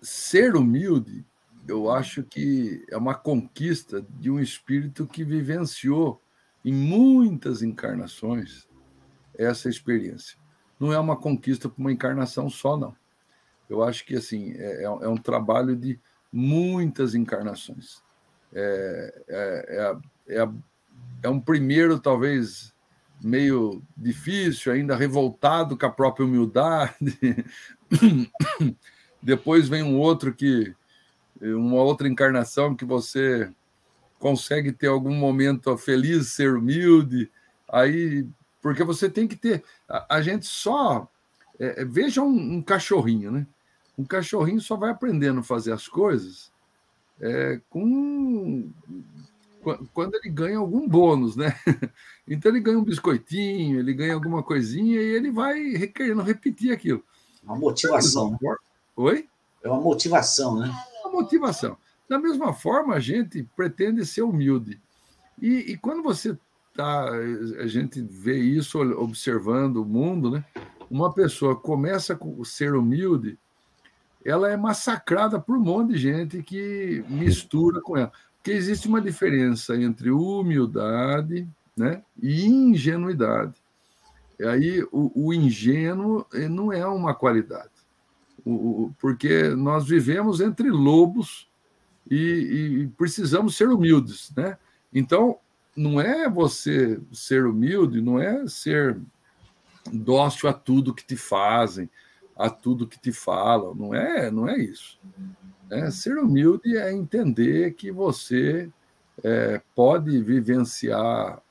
ser 0.00 0.56
humilde, 0.56 1.24
eu 1.68 1.90
acho 1.90 2.22
que 2.22 2.84
é 2.88 2.96
uma 2.96 3.14
conquista 3.14 4.04
de 4.18 4.30
um 4.30 4.40
espírito 4.40 5.06
que 5.06 5.24
vivenciou 5.24 6.21
em 6.64 6.72
muitas 6.72 7.62
encarnações 7.62 8.68
essa 9.34 9.68
experiência. 9.68 10.38
Não 10.78 10.92
é 10.92 10.98
uma 10.98 11.16
conquista 11.16 11.68
para 11.68 11.80
uma 11.80 11.92
encarnação 11.92 12.48
só, 12.50 12.76
não. 12.76 12.94
Eu 13.68 13.82
acho 13.82 14.04
que 14.04 14.16
assim 14.16 14.52
é, 14.52 14.82
é, 14.82 14.84
é 14.84 15.08
um 15.08 15.16
trabalho 15.16 15.74
de 15.74 15.98
muitas 16.32 17.14
encarnações. 17.14 18.02
É, 18.52 19.22
é, 19.28 19.96
é, 20.28 20.42
é, 20.42 20.48
é 21.22 21.28
um 21.28 21.40
primeiro, 21.40 21.98
talvez, 21.98 22.74
meio 23.22 23.82
difícil, 23.96 24.72
ainda 24.72 24.96
revoltado 24.96 25.76
com 25.76 25.86
a 25.86 25.90
própria 25.90 26.26
humildade. 26.26 27.18
Depois 29.22 29.68
vem 29.68 29.82
um 29.82 29.98
outro 29.98 30.34
que 30.34 30.74
uma 31.40 31.82
outra 31.82 32.08
encarnação 32.08 32.74
que 32.74 32.84
você 32.84 33.50
consegue 34.22 34.70
ter 34.70 34.86
algum 34.86 35.16
momento 35.16 35.76
feliz, 35.76 36.28
ser 36.28 36.54
humilde. 36.54 37.28
Aí, 37.68 38.24
porque 38.62 38.84
você 38.84 39.10
tem 39.10 39.26
que 39.26 39.34
ter. 39.34 39.64
A, 39.88 40.16
a 40.16 40.22
gente 40.22 40.46
só 40.46 41.10
é, 41.58 41.82
é 41.82 41.84
veja 41.84 42.22
um, 42.22 42.54
um, 42.54 42.62
cachorrinho, 42.62 43.32
né? 43.32 43.44
Um 43.98 44.04
cachorrinho 44.04 44.60
só 44.60 44.76
vai 44.76 44.90
aprendendo 44.90 45.40
a 45.40 45.42
fazer 45.42 45.72
as 45.72 45.88
coisas 45.88 46.52
é, 47.20 47.60
com 47.68 48.70
quando 49.92 50.14
ele 50.16 50.28
ganha 50.28 50.58
algum 50.58 50.88
bônus, 50.88 51.36
né? 51.36 51.56
Então 52.26 52.52
ele 52.52 52.60
ganha 52.60 52.78
um 52.78 52.84
biscoitinho, 52.84 53.80
ele 53.80 53.92
ganha 53.92 54.14
alguma 54.14 54.44
coisinha 54.44 55.00
e 55.00 55.04
ele 55.04 55.32
vai 55.32 55.58
querendo 55.88 56.22
repetir 56.22 56.72
aquilo. 56.72 57.04
Uma 57.42 57.56
motivação. 57.56 58.38
Oi? 58.94 59.28
É 59.62 59.68
uma 59.68 59.80
motivação, 59.80 60.56
né? 60.56 60.72
É 61.02 61.08
uma 61.08 61.20
motivação. 61.20 61.76
Da 62.12 62.18
mesma 62.18 62.52
forma, 62.52 62.94
a 62.94 63.00
gente 63.00 63.42
pretende 63.56 64.04
ser 64.04 64.20
humilde. 64.20 64.78
E, 65.40 65.72
e 65.72 65.78
quando 65.78 66.02
você 66.02 66.36
tá, 66.74 67.08
a 67.08 67.66
gente 67.66 68.02
vê 68.02 68.38
isso 68.38 68.78
observando 69.00 69.78
o 69.78 69.86
mundo, 69.86 70.30
né? 70.30 70.44
Uma 70.90 71.10
pessoa 71.10 71.56
começa 71.56 72.12
a 72.12 72.44
ser 72.44 72.74
humilde, 72.74 73.38
ela 74.22 74.50
é 74.50 74.58
massacrada 74.58 75.40
por 75.40 75.56
um 75.56 75.62
monte 75.62 75.94
de 75.94 76.00
gente 76.00 76.42
que 76.42 77.02
mistura 77.08 77.80
com 77.80 77.96
ela. 77.96 78.12
Porque 78.36 78.50
existe 78.50 78.88
uma 78.88 79.00
diferença 79.00 79.74
entre 79.74 80.10
humildade 80.10 81.48
né, 81.74 82.02
e 82.22 82.44
ingenuidade. 82.44 83.54
E 84.38 84.44
aí, 84.44 84.82
o, 84.92 85.10
o 85.14 85.32
ingênuo 85.32 86.26
não 86.50 86.70
é 86.70 86.86
uma 86.86 87.14
qualidade, 87.14 87.70
o, 88.44 88.50
o, 88.52 88.94
porque 89.00 89.48
nós 89.54 89.88
vivemos 89.88 90.42
entre 90.42 90.68
lobos 90.68 91.50
e, 92.10 92.16
e 92.82 92.86
precisamos 92.96 93.56
ser 93.56 93.68
humildes. 93.68 94.32
Né? 94.36 94.56
Então, 94.92 95.38
não 95.76 96.00
é 96.00 96.28
você 96.28 97.00
ser 97.12 97.46
humilde, 97.46 98.00
não 98.00 98.18
é 98.18 98.46
ser 98.46 99.00
dócil 99.92 100.48
a 100.48 100.52
tudo 100.52 100.94
que 100.94 101.04
te 101.04 101.16
fazem, 101.16 101.88
a 102.36 102.50
tudo 102.50 102.86
que 102.86 102.98
te 102.98 103.12
falam, 103.12 103.74
não 103.74 103.94
é, 103.94 104.30
não 104.30 104.48
é 104.48 104.58
isso. 104.58 104.98
É, 105.70 105.90
ser 105.90 106.18
humilde 106.18 106.76
é 106.76 106.92
entender 106.92 107.74
que 107.74 107.90
você 107.90 108.70
é, 109.24 109.60
pode 109.74 110.22
vivenciar 110.22 111.42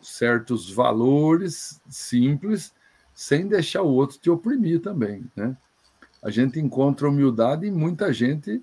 certos 0.00 0.70
valores 0.70 1.80
simples 1.88 2.74
sem 3.14 3.46
deixar 3.46 3.82
o 3.82 3.88
outro 3.88 4.18
te 4.18 4.28
oprimir 4.28 4.80
também, 4.80 5.24
né? 5.36 5.56
A 6.22 6.30
gente 6.30 6.58
encontra 6.58 7.08
humildade 7.08 7.66
em 7.66 7.70
muita 7.70 8.12
gente 8.12 8.62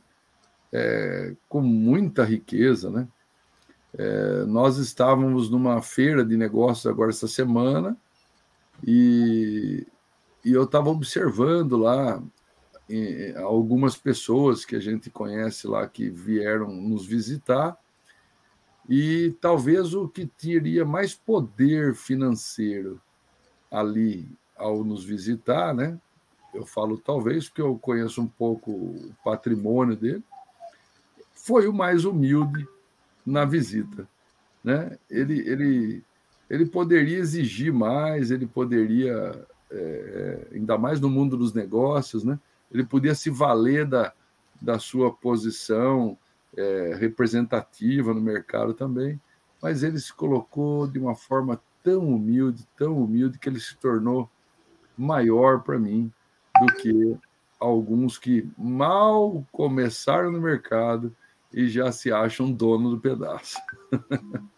é, 0.72 1.36
com 1.48 1.62
muita 1.62 2.24
riqueza, 2.24 2.90
né? 2.90 3.08
É, 3.98 4.46
nós 4.46 4.78
estávamos 4.78 5.50
numa 5.50 5.82
feira 5.82 6.24
de 6.24 6.38
negócios 6.38 6.86
agora 6.86 7.10
essa 7.10 7.28
semana 7.28 7.98
e, 8.86 9.86
e 10.46 10.52
eu 10.52 10.64
estava 10.64 10.90
observando 10.90 11.76
lá 11.76 12.22
algumas 13.38 13.96
pessoas 13.96 14.66
que 14.66 14.76
a 14.76 14.80
gente 14.80 15.10
conhece 15.10 15.68
lá 15.68 15.88
que 15.88 16.10
vieram 16.10 16.72
nos 16.72 17.06
visitar 17.06 17.78
e 18.88 19.36
talvez 19.40 19.94
o 19.94 20.08
que 20.08 20.26
teria 20.26 20.84
mais 20.84 21.14
poder 21.14 21.94
financeiro 21.94 23.00
ali 23.70 24.28
ao 24.58 24.84
nos 24.84 25.06
visitar, 25.06 25.76
né? 25.76 26.00
Eu 26.52 26.66
falo 26.66 26.98
talvez 26.98 27.48
porque 27.48 27.62
eu 27.62 27.78
conheço 27.78 28.20
um 28.20 28.28
pouco 28.28 28.72
o 28.72 29.16
patrimônio 29.24 29.96
dele, 29.96 30.24
foi 31.44 31.68
o 31.68 31.74
mais 31.74 32.06
humilde 32.06 32.68
na 33.26 33.46
visita, 33.46 34.08
né? 34.64 34.98
Ele 35.10 35.40
ele 35.48 36.04
ele 36.50 36.66
poderia 36.66 37.18
exigir 37.18 37.72
mais, 37.72 38.32
ele 38.32 38.48
poderia 38.48 39.46
é, 39.72 40.48
ainda 40.54 40.78
mais 40.78 41.00
no 41.00 41.10
mundo 41.10 41.38
dos 41.38 41.54
negócios, 41.54 42.24
né? 42.24 42.40
Ele 42.72 42.84
podia 42.84 43.14
se 43.14 43.30
valer 43.30 43.86
da, 43.86 44.14
da 44.60 44.80
sua 44.80 45.14
posição 45.14 46.18
é, 46.58 46.96
representativa 47.00 48.14
no 48.14 48.22
mercado 48.22 48.74
também, 48.74 49.20
mas 49.62 49.84
ele 49.84 50.00
se 50.00 50.14
colocou 50.14 50.88
de 50.88 51.00
uma 51.00 51.16
forma 51.16 51.62
tão 51.84 52.08
humilde, 52.08 52.68
tão 52.76 52.98
humilde, 52.98 53.38
que 53.38 53.48
ele 53.48 53.60
se 53.60 53.78
tornou 53.78 54.30
maior 54.98 55.62
para 55.62 55.80
mim 55.80 56.12
do 56.60 56.74
que 56.74 57.18
alguns 57.60 58.18
que 58.18 58.50
mal 58.58 59.46
começaram 59.52 60.32
no 60.32 60.42
mercado 60.42 61.16
e 61.54 61.68
já 61.68 61.92
se 61.92 62.12
acham 62.12 62.52
dono 62.52 62.92
do 62.92 63.00
pedaço. 63.00 63.58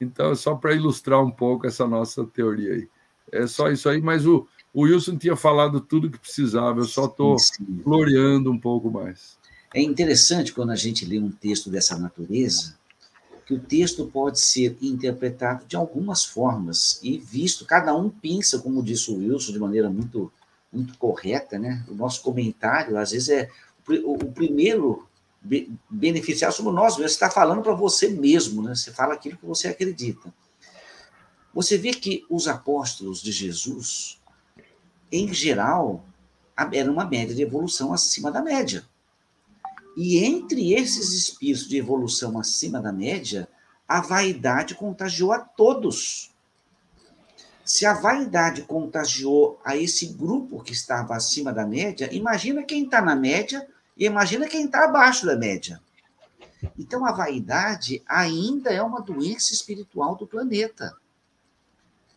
então, 0.00 0.34
só 0.34 0.54
para 0.54 0.74
ilustrar 0.74 1.22
um 1.22 1.30
pouco 1.30 1.66
essa 1.66 1.86
nossa 1.86 2.24
teoria 2.24 2.72
aí. 2.72 2.88
É 3.32 3.46
só 3.46 3.70
isso 3.70 3.88
aí, 3.88 4.00
mas 4.00 4.26
o, 4.26 4.46
o 4.72 4.82
Wilson 4.82 5.16
tinha 5.16 5.36
falado 5.36 5.80
tudo 5.80 6.10
que 6.10 6.18
precisava, 6.18 6.80
eu 6.80 6.84
só 6.84 7.06
estou 7.06 7.36
floreando 7.82 8.50
um 8.50 8.58
pouco 8.58 8.90
mais. 8.90 9.36
É 9.74 9.82
interessante 9.82 10.52
quando 10.52 10.70
a 10.70 10.76
gente 10.76 11.04
lê 11.04 11.18
um 11.18 11.30
texto 11.30 11.68
dessa 11.68 11.98
natureza, 11.98 12.76
que 13.44 13.54
o 13.54 13.60
texto 13.60 14.06
pode 14.06 14.40
ser 14.40 14.76
interpretado 14.82 15.64
de 15.66 15.76
algumas 15.76 16.24
formas 16.24 17.00
e 17.02 17.18
visto, 17.18 17.64
cada 17.64 17.94
um 17.94 18.10
pensa, 18.10 18.58
como 18.58 18.82
disse 18.82 19.10
o 19.10 19.18
Wilson, 19.18 19.52
de 19.52 19.58
maneira 19.58 19.88
muito, 19.88 20.32
muito 20.72 20.98
correta, 20.98 21.58
né? 21.58 21.84
O 21.88 21.94
nosso 21.94 22.22
comentário, 22.22 22.98
às 22.98 23.12
vezes, 23.12 23.28
é 23.28 23.48
o, 24.04 24.14
o 24.14 24.32
primeiro 24.32 25.05
beneficiar 25.88 26.52
somos 26.52 26.74
nós 26.74 26.96
Você 26.96 27.04
está 27.04 27.30
falando 27.30 27.62
para 27.62 27.74
você 27.74 28.08
mesmo, 28.08 28.62
né? 28.62 28.74
Você 28.74 28.92
fala 28.92 29.14
aquilo 29.14 29.36
que 29.38 29.46
você 29.46 29.68
acredita. 29.68 30.32
Você 31.54 31.78
vê 31.78 31.92
que 31.92 32.24
os 32.28 32.48
apóstolos 32.48 33.22
de 33.22 33.32
Jesus, 33.32 34.20
em 35.10 35.32
geral, 35.32 36.04
era 36.72 36.90
uma 36.90 37.04
média 37.04 37.34
de 37.34 37.42
evolução 37.42 37.92
acima 37.92 38.30
da 38.30 38.42
média. 38.42 38.84
E 39.96 40.18
entre 40.18 40.74
esses 40.74 41.12
espíritos 41.14 41.66
de 41.66 41.78
evolução 41.78 42.38
acima 42.38 42.80
da 42.80 42.92
média, 42.92 43.48
a 43.88 44.02
vaidade 44.02 44.74
contagiou 44.74 45.32
a 45.32 45.38
todos. 45.38 46.30
Se 47.64 47.86
a 47.86 47.94
vaidade 47.94 48.62
contagiou 48.62 49.58
a 49.64 49.76
esse 49.76 50.06
grupo 50.08 50.62
que 50.62 50.72
estava 50.72 51.16
acima 51.16 51.52
da 51.52 51.66
média, 51.66 52.12
imagina 52.14 52.62
quem 52.62 52.84
está 52.84 53.00
na 53.00 53.16
média 53.16 53.66
e 53.96 54.04
imagina 54.04 54.48
quem 54.48 54.66
está 54.66 54.84
abaixo 54.84 55.24
da 55.24 55.36
média. 55.36 55.80
Então, 56.78 57.06
a 57.06 57.12
vaidade 57.12 58.02
ainda 58.06 58.70
é 58.70 58.82
uma 58.82 59.00
doença 59.00 59.52
espiritual 59.52 60.16
do 60.16 60.26
planeta. 60.26 60.94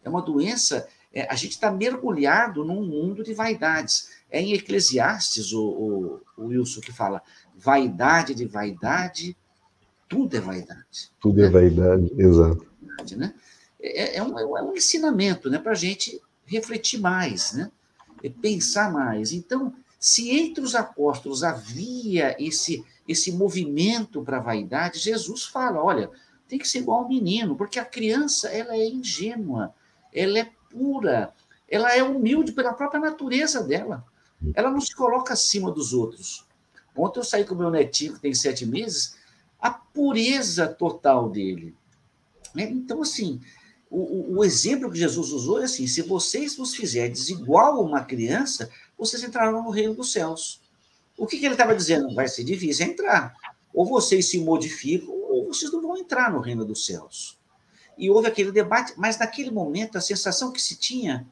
É 0.03 0.09
uma 0.09 0.21
doença. 0.21 0.87
É, 1.13 1.31
a 1.31 1.35
gente 1.35 1.51
está 1.51 1.71
mergulhado 1.71 2.63
num 2.65 2.85
mundo 2.85 3.23
de 3.23 3.33
vaidades. 3.33 4.09
É 4.29 4.41
em 4.41 4.53
Eclesiastes, 4.53 5.53
o, 5.53 5.63
o, 5.63 6.21
o 6.37 6.45
Wilson 6.47 6.81
que 6.81 6.91
fala: 6.91 7.21
vaidade 7.55 8.35
de 8.35 8.45
vaidade, 8.45 9.35
tudo 10.07 10.35
é 10.35 10.39
vaidade. 10.39 11.11
Tudo 11.19 11.39
é 11.39 11.43
né? 11.43 11.47
é 11.47 11.51
vaidade, 11.51 12.13
exato. 12.17 12.67
Né? 13.15 13.33
É, 13.79 14.17
é, 14.17 14.23
um, 14.23 14.37
é 14.37 14.61
um 14.63 14.75
ensinamento 14.75 15.49
né, 15.49 15.57
para 15.57 15.71
a 15.71 15.75
gente 15.75 16.21
refletir 16.45 16.99
mais, 16.99 17.53
né? 17.53 17.71
É 18.21 18.29
pensar 18.29 18.91
mais. 18.91 19.31
Então, 19.31 19.73
se 19.99 20.31
entre 20.31 20.63
os 20.63 20.75
apóstolos 20.75 21.43
havia 21.43 22.35
esse, 22.39 22.85
esse 23.05 23.33
movimento 23.33 24.23
para 24.23 24.37
a 24.37 24.41
vaidade, 24.41 24.97
Jesus 24.97 25.43
fala: 25.45 25.83
olha, 25.83 26.09
tem 26.47 26.57
que 26.57 26.67
ser 26.67 26.79
igual 26.79 27.01
ao 27.01 27.09
menino, 27.09 27.55
porque 27.55 27.77
a 27.77 27.85
criança 27.85 28.47
ela 28.47 28.75
é 28.75 28.87
ingênua, 28.87 29.75
ela 30.13 30.39
é 30.39 30.49
pura, 30.69 31.33
ela 31.67 31.93
é 31.93 32.01
humilde 32.01 32.53
pela 32.53 32.73
própria 32.73 33.01
natureza 33.01 33.61
dela. 33.61 34.05
Ela 34.55 34.71
não 34.71 34.79
se 34.79 34.95
coloca 34.95 35.33
acima 35.33 35.69
dos 35.69 35.93
outros. 35.93 36.47
Ontem 36.95 37.19
eu 37.19 37.23
saí 37.23 37.43
com 37.43 37.55
meu 37.55 37.69
netinho, 37.69 38.13
que 38.13 38.21
tem 38.21 38.33
sete 38.33 38.65
meses, 38.65 39.17
a 39.59 39.69
pureza 39.69 40.65
total 40.67 41.29
dele. 41.29 41.75
Né? 42.55 42.63
Então, 42.63 43.01
assim, 43.01 43.41
o, 43.89 44.37
o, 44.37 44.43
exemplo 44.45 44.89
que 44.89 44.97
Jesus 44.97 45.31
usou 45.31 45.61
é 45.61 45.65
assim: 45.65 45.87
se 45.87 46.01
vocês 46.01 46.55
vos 46.55 46.75
fizerdes 46.75 47.29
igual 47.29 47.75
a 47.75 47.81
uma 47.81 48.03
criança, 48.03 48.69
vocês 48.99 49.23
entrarão 49.23 49.63
no 49.63 49.69
reino 49.69 49.93
dos 49.95 50.11
céus. 50.11 50.61
O 51.17 51.25
que, 51.25 51.39
que 51.39 51.45
ele 51.45 51.53
estava 51.53 51.75
dizendo? 51.75 52.13
Vai 52.13 52.27
ser 52.27 52.43
difícil 52.43 52.85
entrar. 52.85 53.33
Ou 53.73 53.85
vocês 53.85 54.29
se 54.29 54.39
modificam, 54.39 55.09
ou 55.09 55.47
vocês 55.47 55.71
não 55.71 55.81
vão 55.81 55.97
entrar 55.97 56.31
no 56.31 56.41
reino 56.41 56.65
dos 56.65 56.85
céus. 56.85 57.39
E 57.97 58.09
houve 58.09 58.27
aquele 58.27 58.51
debate, 58.51 58.93
mas 58.97 59.17
naquele 59.17 59.51
momento 59.51 59.97
a 59.97 60.01
sensação 60.01 60.51
que 60.51 60.61
se 60.61 60.75
tinha 60.75 61.27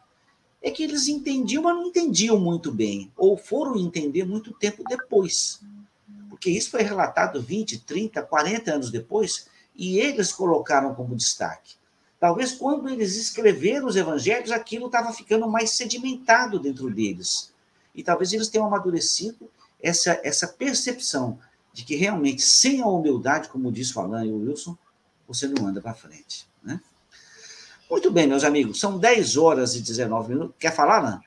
é 0.62 0.72
que 0.72 0.84
eles 0.84 1.08
entendiam, 1.08 1.64
mas 1.64 1.76
não 1.76 1.88
entendiam 1.88 2.40
muito 2.40 2.72
bem, 2.72 3.12
ou 3.16 3.38
foram 3.38 3.78
entender 3.78 4.26
muito 4.26 4.52
tempo 4.54 4.84
depois. 4.88 5.62
Porque 6.30 6.50
isso 6.50 6.72
foi 6.72 6.84
relatado 6.84 7.42
20, 7.42 7.80
30, 7.80 8.22
40 8.22 8.74
anos 8.74 8.92
depois, 8.92 9.48
e 9.76 10.00
eles 10.00 10.32
colocaram 10.34 10.94
como 10.96 11.16
destaque. 11.16 11.76
Talvez 12.20 12.54
quando 12.54 12.90
eles 12.90 13.16
escreveram 13.16 13.88
os 13.88 13.96
evangelhos, 13.96 14.52
aquilo 14.52 14.88
estava 14.88 15.14
ficando 15.14 15.48
mais 15.48 15.72
sedimentado 15.72 16.60
dentro 16.60 16.90
deles. 16.90 17.54
E 17.98 18.04
talvez 18.04 18.32
eles 18.32 18.48
tenham 18.48 18.68
amadurecido 18.68 19.50
essa, 19.82 20.22
essa 20.24 20.48
percepção 20.48 21.40
de 21.74 21.84
que 21.84 21.96
realmente, 21.96 22.44
sem 22.44 22.82
a 22.82 22.88
humildade, 22.88 23.50
como 23.50 23.72
disse 23.72 23.98
o 23.98 24.02
Alan 24.02 24.26
e 24.26 24.32
o 24.32 24.38
Wilson, 24.38 24.78
você 25.28 25.48
não 25.48 25.68
anda 25.68 25.82
para 25.82 25.94
frente. 25.94 26.48
Né? 26.64 26.80
Muito 27.90 28.12
bem, 28.12 28.28
meus 28.28 28.44
amigos, 28.44 28.80
são 28.80 28.98
10 28.98 29.36
horas 29.38 29.76
e 29.76 29.82
19 29.82 30.30
minutos. 30.30 30.56
Quer 30.60 30.74
falar, 30.74 30.98
Alan? 31.00 31.22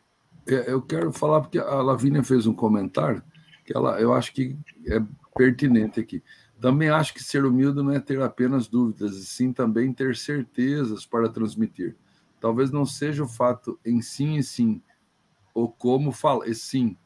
É, 0.46 0.72
eu 0.72 0.80
quero 0.80 1.12
falar 1.12 1.40
porque 1.40 1.58
a 1.58 1.82
Lavínia 1.82 2.22
fez 2.22 2.46
um 2.46 2.54
comentário 2.54 3.22
que 3.64 3.76
ela, 3.76 4.00
eu 4.00 4.12
acho 4.12 4.32
que 4.32 4.56
é 4.86 5.02
pertinente 5.36 6.00
aqui. 6.00 6.22
Também 6.60 6.90
acho 6.90 7.14
que 7.14 7.22
ser 7.22 7.44
humilde 7.44 7.82
não 7.82 7.92
é 7.92 7.98
ter 7.98 8.20
apenas 8.20 8.68
dúvidas, 8.68 9.16
e 9.16 9.24
sim 9.24 9.52
também 9.52 9.92
ter 9.92 10.16
certezas 10.16 11.06
para 11.06 11.28
transmitir. 11.28 11.96
Talvez 12.38 12.70
não 12.70 12.84
seja 12.84 13.24
o 13.24 13.28
fato 13.28 13.78
em 13.84 14.02
sim 14.02 14.36
e 14.36 14.42
sim, 14.42 14.82
ou 15.54 15.70
como 15.70 16.12
falar, 16.12 16.48
e 16.48 16.54
sim, 16.54 16.96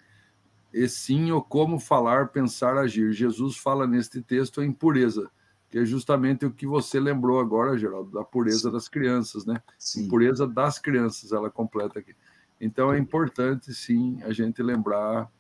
e 0.73 0.89
sim 0.89 1.31
ou 1.31 1.43
como 1.43 1.79
falar, 1.79 2.29
pensar, 2.29 2.77
agir. 2.77 3.13
Jesus 3.13 3.57
fala 3.57 3.87
neste 3.87 4.21
texto 4.21 4.61
a 4.61 4.65
impureza, 4.65 5.31
que 5.71 5.79
é 5.79 5.85
justamente 5.85 6.45
o 6.45 6.53
que 6.53 6.67
você 6.67 6.99
lembrou 6.99 7.41
agora, 7.41 7.79
Geraldo, 7.79 8.11
da 8.11 8.25
pureza 8.25 8.69
sim. 8.69 8.73
das 8.73 8.89
crianças, 8.89 9.47
né? 9.47 9.63
Sim. 9.79 10.09
Pureza 10.09 10.47
das 10.47 10.79
crianças, 10.79 11.33
ela 11.33 11.51
completa 11.51 11.99
aqui. 11.99 12.15
Então 12.61 12.93
é 12.93 12.99
importante, 12.99 13.73
sim, 13.75 14.21
a 14.23 14.33
gente 14.33 14.63
lembrar 14.63 15.31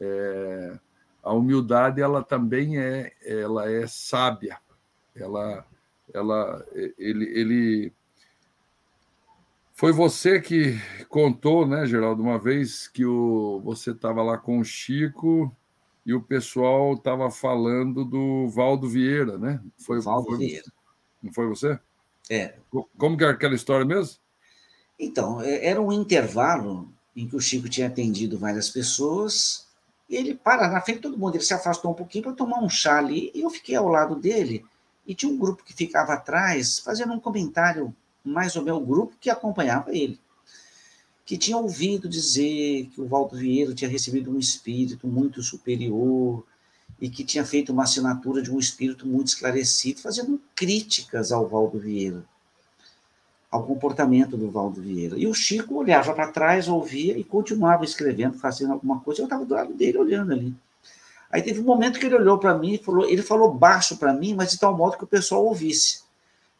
é, 0.00 0.78
a 1.22 1.32
humildade 1.32 2.00
ela 2.00 2.22
também 2.22 2.78
é 2.78 3.12
ela 3.24 3.70
é 3.70 3.86
sábia 3.86 4.58
ela 5.14 5.64
ela 6.12 6.66
ele, 6.98 7.24
ele 7.26 7.92
foi 9.82 9.90
você 9.90 10.40
que 10.40 10.78
contou 11.08 11.66
né 11.66 11.84
Geraldo 11.86 12.22
uma 12.22 12.38
vez 12.38 12.86
que 12.86 13.04
o 13.04 13.60
você 13.64 13.90
estava 13.90 14.22
lá 14.22 14.38
com 14.38 14.60
o 14.60 14.64
Chico 14.64 15.52
e 16.06 16.14
o 16.14 16.22
pessoal 16.22 16.94
estava 16.94 17.28
falando 17.32 18.04
do 18.04 18.48
Valdo 18.48 18.88
Vieira 18.88 19.36
né? 19.36 19.60
Foi 19.76 20.00
Valdo 20.00 20.28
foi, 20.28 20.38
Vieira. 20.38 20.72
Não 21.20 21.32
foi 21.32 21.48
você? 21.48 21.80
É. 22.30 22.54
Como 22.96 23.16
que 23.16 23.24
é 23.24 23.28
aquela 23.30 23.56
história 23.56 23.84
mesmo? 23.84 24.18
Então 25.00 25.42
é, 25.42 25.66
era 25.66 25.82
um 25.82 25.92
intervalo 25.92 26.88
em 27.16 27.26
que 27.26 27.34
o 27.34 27.40
Chico 27.40 27.68
tinha 27.68 27.88
atendido 27.88 28.38
várias 28.38 28.70
pessoas 28.70 29.66
E 30.08 30.14
ele 30.14 30.36
para 30.36 30.68
na 30.68 30.80
frente 30.80 30.98
de 30.98 31.02
todo 31.02 31.18
mundo, 31.18 31.34
ele 31.34 31.42
se 31.42 31.54
afastou 31.54 31.90
um 31.90 31.94
pouquinho 31.94 32.22
para 32.22 32.34
tomar 32.34 32.60
um 32.60 32.68
chá 32.68 32.98
ali, 32.98 33.32
e 33.34 33.40
eu 33.40 33.50
fiquei 33.50 33.74
ao 33.74 33.88
lado 33.88 34.14
dele, 34.14 34.64
e 35.04 35.12
tinha 35.12 35.32
um 35.32 35.36
grupo 35.36 35.64
que 35.64 35.74
ficava 35.74 36.12
atrás, 36.12 36.78
fazendo 36.78 37.12
um 37.12 37.18
comentário, 37.18 37.92
mais 38.24 38.56
ou 38.56 38.62
menos 38.62 38.80
o 38.80 38.86
grupo 38.86 39.16
que 39.20 39.30
acompanhava 39.30 39.94
ele, 39.94 40.18
que 41.24 41.36
tinha 41.36 41.56
ouvido 41.56 42.08
dizer 42.08 42.86
que 42.94 43.00
o 43.00 43.06
Valdo 43.06 43.36
Vieira 43.36 43.74
tinha 43.74 43.90
recebido 43.90 44.30
um 44.30 44.38
espírito 44.38 45.06
muito 45.06 45.42
superior, 45.42 46.44
e 47.02 47.10
que 47.10 47.24
tinha 47.24 47.44
feito 47.44 47.72
uma 47.72 47.82
assinatura 47.82 48.40
de 48.40 48.48
um 48.48 48.60
espírito 48.60 49.08
muito 49.08 49.26
esclarecido, 49.26 50.00
fazendo 50.00 50.40
críticas 50.54 51.32
ao 51.32 51.48
Valdo 51.48 51.76
Vieira, 51.76 52.24
ao 53.50 53.64
comportamento 53.64 54.36
do 54.36 54.48
Valdo 54.48 54.80
Vieira. 54.80 55.18
E 55.18 55.26
o 55.26 55.34
Chico 55.34 55.74
olhava 55.74 56.14
para 56.14 56.30
trás, 56.30 56.68
ouvia 56.68 57.18
e 57.18 57.24
continuava 57.24 57.84
escrevendo, 57.84 58.38
fazendo 58.38 58.72
alguma 58.72 59.00
coisa. 59.00 59.20
Eu 59.20 59.24
estava 59.24 59.44
do 59.44 59.52
lado 59.52 59.74
dele, 59.74 59.98
olhando 59.98 60.32
ali. 60.32 60.54
Aí 61.28 61.42
teve 61.42 61.58
um 61.58 61.64
momento 61.64 61.98
que 61.98 62.06
ele 62.06 62.14
olhou 62.14 62.38
para 62.38 62.56
mim 62.56 62.74
e 62.74 62.78
falou, 62.78 63.04
ele 63.04 63.20
falou 63.20 63.52
baixo 63.52 63.96
para 63.96 64.12
mim, 64.12 64.32
mas 64.32 64.52
de 64.52 64.60
tal 64.60 64.76
modo 64.76 64.96
que 64.96 65.02
o 65.02 65.08
pessoal 65.08 65.44
ouvisse. 65.44 66.02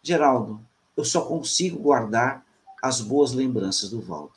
Geraldo, 0.02 0.60
eu 0.96 1.04
só 1.04 1.22
consigo 1.22 1.78
guardar 1.78 2.44
as 2.82 3.00
boas 3.00 3.32
lembranças 3.32 3.90
do 3.90 4.00
Valdo. 4.00 4.32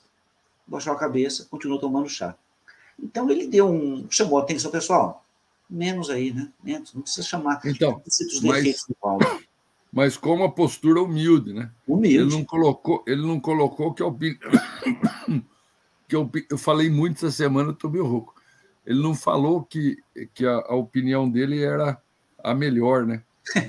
Baixou 0.68 0.94
a 0.94 0.98
cabeça, 0.98 1.48
continuou 1.50 1.80
tomando 1.80 2.10
chá. 2.10 2.36
Então 3.00 3.30
ele 3.30 3.48
deu 3.48 3.70
um. 3.70 4.08
chamou 4.10 4.40
a 4.40 4.42
atenção, 4.42 4.72
pessoal 4.72 5.26
menos 5.70 6.10
aí, 6.10 6.32
né? 6.32 6.52
Menos, 6.64 6.94
não 6.94 7.02
precisa 7.02 7.28
chamar. 7.28 7.60
Então, 7.66 8.02
mas, 8.44 8.86
mas 9.92 10.18
com 10.18 10.36
uma 10.36 10.52
postura 10.52 11.02
humilde, 11.02 11.54
né? 11.54 11.72
Humilde. 11.88 12.18
Ele 12.18 12.32
não 12.32 12.46
colocou, 12.46 13.04
ele 13.08 13.26
não 13.26 13.40
colocou 13.40 13.94
que 13.94 14.04
a 14.04 14.08
opinião. 14.08 14.40
que 16.08 16.16
eu, 16.16 16.30
eu 16.50 16.58
falei 16.58 16.90
muito 16.90 17.18
essa 17.18 17.32
semana, 17.32 17.72
estou 17.72 17.90
meio 17.90 18.06
rouco. 18.06 18.36
Ele 18.86 19.02
não 19.02 19.16
falou 19.16 19.64
que, 19.64 19.98
que 20.34 20.46
a, 20.46 20.58
a 20.68 20.76
opinião 20.76 21.30
dele 21.30 21.64
era 21.64 22.00
a 22.44 22.54
melhor, 22.54 23.06
né? 23.06 23.24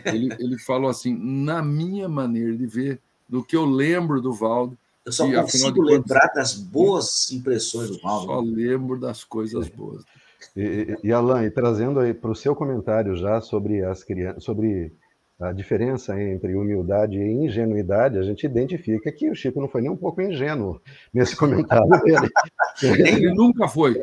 Ele, 0.05 0.35
ele 0.39 0.59
falou 0.59 0.91
assim, 0.91 1.15
na 1.17 1.63
minha 1.63 2.09
maneira 2.09 2.57
de 2.57 2.67
ver, 2.67 3.01
do 3.29 3.43
que 3.43 3.57
eu 3.57 3.65
lembro 3.65 4.21
do 4.21 4.33
Valdo. 4.33 4.77
Eu 5.05 5.13
só 5.13 5.27
e, 5.29 5.35
consigo 5.35 5.83
lembrar 5.83 6.33
das 6.35 6.55
boas 6.55 7.31
impressões 7.31 7.91
do 7.91 8.01
Valdo. 8.01 8.27
Só 8.27 8.41
lembro 8.41 8.99
das 8.99 9.25
coisas 9.25 9.69
boas. 9.69 10.03
E, 10.57 10.97
e, 11.05 11.13
Alan, 11.13 11.45
e 11.45 11.51
trazendo 11.51 12.01
aí 12.01 12.15
para 12.15 12.31
o 12.31 12.37
seu 12.37 12.55
comentário 12.55 13.15
já 13.17 13.41
sobre 13.41 13.85
as 13.85 14.03
crianças, 14.03 14.43
sobre 14.43 14.93
a 15.39 15.53
diferença 15.53 16.21
entre 16.21 16.55
humildade 16.55 17.19
e 17.19 17.45
ingenuidade, 17.45 18.19
a 18.19 18.23
gente 18.23 18.47
identifica 18.47 19.13
que 19.13 19.31
o 19.31 19.35
Chico 19.35 19.61
não 19.61 19.69
foi 19.69 19.83
nem 19.83 19.91
um 19.91 19.97
pouco 19.97 20.23
ingênuo 20.23 20.81
nesse 21.13 21.37
comentário 21.37 21.89
dele. 22.03 22.31
Ele 22.83 23.35
nunca 23.35 23.69
foi. 23.69 24.01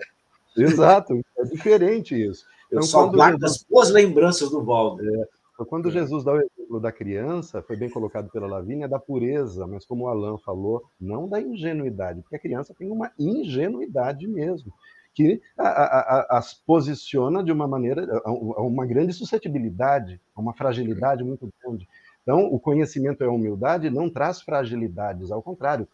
Exato, 0.56 1.20
é 1.38 1.44
diferente 1.44 2.16
isso. 2.16 2.46
Eu 2.72 2.78
então, 2.78 2.88
só 2.88 3.08
guardo 3.08 3.44
as 3.44 3.64
boas 3.64 3.90
lembranças 3.90 4.50
do 4.50 4.64
Valdo. 4.64 5.04
É, 5.04 5.28
então, 5.64 5.66
quando 5.66 5.90
é. 5.90 5.92
Jesus 5.92 6.24
dá 6.24 6.34
o 6.34 6.42
exemplo 6.42 6.80
da 6.80 6.92
criança, 6.92 7.62
foi 7.62 7.76
bem 7.76 7.90
colocado 7.90 8.30
pela 8.30 8.48
Lavínia, 8.48 8.88
da 8.88 9.00
pureza, 9.00 9.66
mas 9.66 9.86
como 9.86 10.06
o 10.06 10.08
Alan 10.08 10.38
falou, 10.38 10.84
não 11.00 11.28
da 11.28 11.42
ingenuidade, 11.42 12.22
porque 12.22 12.36
a 12.36 12.40
criança 12.40 12.74
tem 12.78 12.90
uma 12.90 13.12
ingenuidade 13.18 14.28
mesmo 14.28 14.72
que 15.16 15.40
a, 15.56 15.68
a, 15.68 16.38
as 16.40 16.56
posiciona 16.56 17.44
de 17.44 17.52
uma 17.52 17.68
maneira, 17.68 18.08
a 18.26 18.62
uma 18.64 18.84
grande 18.84 19.14
suscetibilidade, 19.14 20.20
a 20.36 20.42
uma 20.42 20.56
fragilidade 20.56 21.24
muito 21.24 21.48
grande. 21.62 21.88
Então, 22.24 22.46
o 22.46 22.60
conhecimento 22.60 23.24
a 23.24 23.30
humildade 23.30 23.92
não 23.92 24.10
traz 24.10 24.42
fragilidades, 24.42 25.30
ao 25.30 25.44
contrário, 25.44 25.88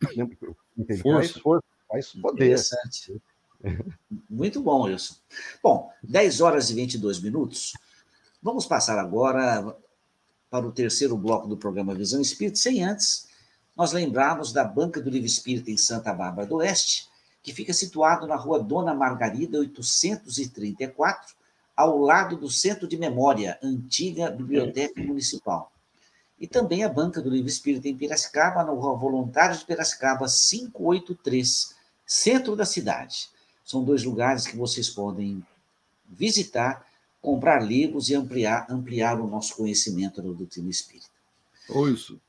faz 1.04 1.32
força, 1.32 1.66
faz 1.86 2.14
poder. 2.14 2.56
Muito 4.30 4.62
bom, 4.62 4.84
Wilson. 4.84 5.16
Bom, 5.62 5.92
10 6.02 6.40
horas 6.40 6.70
e 6.70 6.76
22 6.76 7.22
minutos. 7.22 7.74
Vamos 8.42 8.66
passar 8.66 8.98
agora 8.98 9.76
para 10.50 10.66
o 10.66 10.72
terceiro 10.72 11.18
bloco 11.18 11.46
do 11.46 11.58
programa 11.58 11.94
Visão 11.94 12.22
Espírita, 12.22 12.58
sem 12.58 12.82
antes 12.84 13.28
nós 13.76 13.92
lembrarmos 13.92 14.54
da 14.54 14.64
Banca 14.64 15.02
do 15.02 15.10
Livro 15.10 15.28
Espírita 15.28 15.70
em 15.70 15.78
Santa 15.78 16.14
Bárbara 16.14 16.48
do 16.48 16.56
Oeste, 16.56 17.10
que 17.44 17.54
fica 17.54 17.74
situado 17.74 18.26
na 18.28 18.38
rua 18.38 18.64
Dona 18.64 18.94
Margarida, 18.94 19.60
834, 19.60 21.36
ao 21.76 21.98
lado 21.98 22.38
do 22.38 22.50
Centro 22.50 22.88
de 22.88 22.98
Memória, 22.98 23.60
antiga 23.62 24.32
Biblioteca 24.32 25.02
Municipal. 25.02 25.72
E 26.40 26.48
também 26.48 26.86
a 26.86 26.90
Banca 26.90 27.22
do 27.22 27.30
Livro 27.30 27.50
Espírita 27.50 27.90
em 27.90 27.98
Piracicaba, 27.98 28.64
na 28.64 28.72
rua 28.72 28.98
Voluntários 28.98 29.60
de 29.60 29.66
Piracicaba, 29.66 30.28
583, 30.28 31.76
centro 32.06 32.56
da 32.56 32.66
cidade. 32.66 33.30
São 33.66 33.84
dois 33.84 34.04
lugares 34.04 34.48
que 34.48 34.56
vocês 34.56 34.90
podem 34.90 35.46
visitar, 36.06 36.89
comprar 37.22 37.60
livros 37.60 38.10
e 38.10 38.16
ampliar, 38.16 38.68
ampliar 38.70 39.20
o 39.20 39.28
nosso 39.28 39.56
conhecimento 39.56 40.22
da 40.22 40.30
doutrina 40.30 40.70
espírita. 40.70 41.10
Ou 41.70 41.90
isso. 41.90 42.20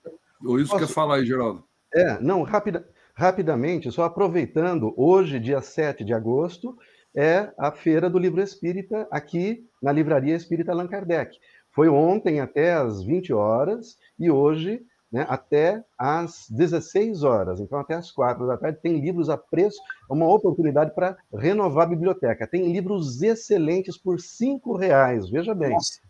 Ou 0.44 0.58
isso 0.58 0.70
Posso... 0.70 0.86
quer 0.86 0.92
falar 0.92 1.16
aí, 1.16 1.26
Geraldo. 1.26 1.64
É, 1.92 2.20
não, 2.20 2.42
rápida, 2.42 2.86
Rapidamente, 3.20 3.92
só 3.92 4.04
aproveitando, 4.04 4.94
hoje, 4.96 5.38
dia 5.38 5.60
7 5.60 6.02
de 6.02 6.14
agosto, 6.14 6.74
é 7.14 7.52
a 7.58 7.70
Feira 7.70 8.08
do 8.08 8.18
Livro 8.18 8.40
Espírita 8.40 9.06
aqui 9.10 9.62
na 9.82 9.92
Livraria 9.92 10.34
Espírita 10.34 10.72
Allan 10.72 10.88
Kardec. 10.88 11.38
Foi 11.70 11.86
ontem 11.86 12.40
até 12.40 12.72
às 12.72 13.02
20 13.02 13.34
horas 13.34 13.98
e 14.18 14.30
hoje 14.30 14.80
né, 15.12 15.26
até 15.28 15.82
às 15.98 16.46
16 16.50 17.24
horas. 17.24 17.60
Então, 17.60 17.78
até 17.78 17.94
às 17.94 18.10
4 18.12 18.46
da 18.46 18.56
tarde, 18.56 18.78
tem 18.80 19.00
livros 19.00 19.28
a 19.28 19.36
preço, 19.36 19.80
uma 20.08 20.32
oportunidade 20.32 20.94
para 20.94 21.16
renovar 21.34 21.86
a 21.86 21.90
biblioteca. 21.90 22.46
Tem 22.46 22.72
livros 22.72 23.22
excelentes 23.22 23.96
por 23.96 24.16
R$ 24.16 24.78
reais, 24.78 25.28
veja 25.28 25.54
bem. 25.54 25.70
Nossa. 25.70 26.00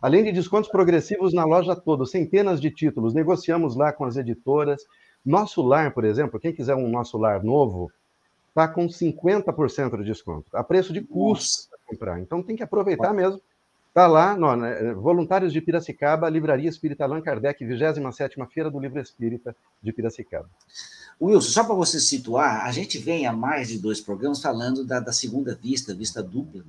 Além 0.00 0.24
de 0.24 0.32
descontos 0.32 0.70
progressivos 0.70 1.34
na 1.34 1.44
loja 1.44 1.74
toda, 1.74 2.06
centenas 2.06 2.60
de 2.60 2.70
títulos. 2.70 3.14
Negociamos 3.14 3.76
lá 3.76 3.92
com 3.92 4.04
as 4.04 4.16
editoras, 4.16 4.82
nosso 5.24 5.60
lar, 5.60 5.92
por 5.92 6.04
exemplo, 6.04 6.38
quem 6.38 6.54
quiser 6.54 6.76
um 6.76 6.88
nosso 6.88 7.18
lar 7.18 7.42
novo, 7.42 7.90
está 8.48 8.66
com 8.66 8.86
50% 8.86 9.98
de 9.98 10.04
desconto, 10.04 10.56
a 10.56 10.64
preço 10.64 10.92
de 10.92 11.00
custo 11.00 11.68
para 11.70 11.78
comprar. 11.86 12.20
Então 12.20 12.42
tem 12.42 12.56
que 12.56 12.62
aproveitar 12.62 13.12
mesmo. 13.12 13.40
Está 13.98 14.06
lá, 14.06 14.36
no, 14.36 14.54
né, 14.54 14.94
Voluntários 14.94 15.52
de 15.52 15.60
Piracicaba, 15.60 16.30
Livraria 16.30 16.68
Espírita 16.68 17.02
Allan 17.02 17.20
Kardec, 17.20 17.64
27ª 17.64 18.48
Feira 18.48 18.70
do 18.70 18.78
Livro 18.78 19.00
Espírita 19.00 19.56
de 19.82 19.92
Piracicaba. 19.92 20.48
Wilson, 21.20 21.50
só 21.50 21.64
para 21.64 21.74
você 21.74 21.98
situar, 21.98 22.64
a 22.64 22.70
gente 22.70 22.96
vem 22.96 23.26
há 23.26 23.32
mais 23.32 23.66
de 23.66 23.76
dois 23.76 24.00
programas 24.00 24.40
falando 24.40 24.84
da, 24.84 25.00
da 25.00 25.10
segunda 25.10 25.52
vista, 25.52 25.92
vista 25.92 26.22
dupla. 26.22 26.64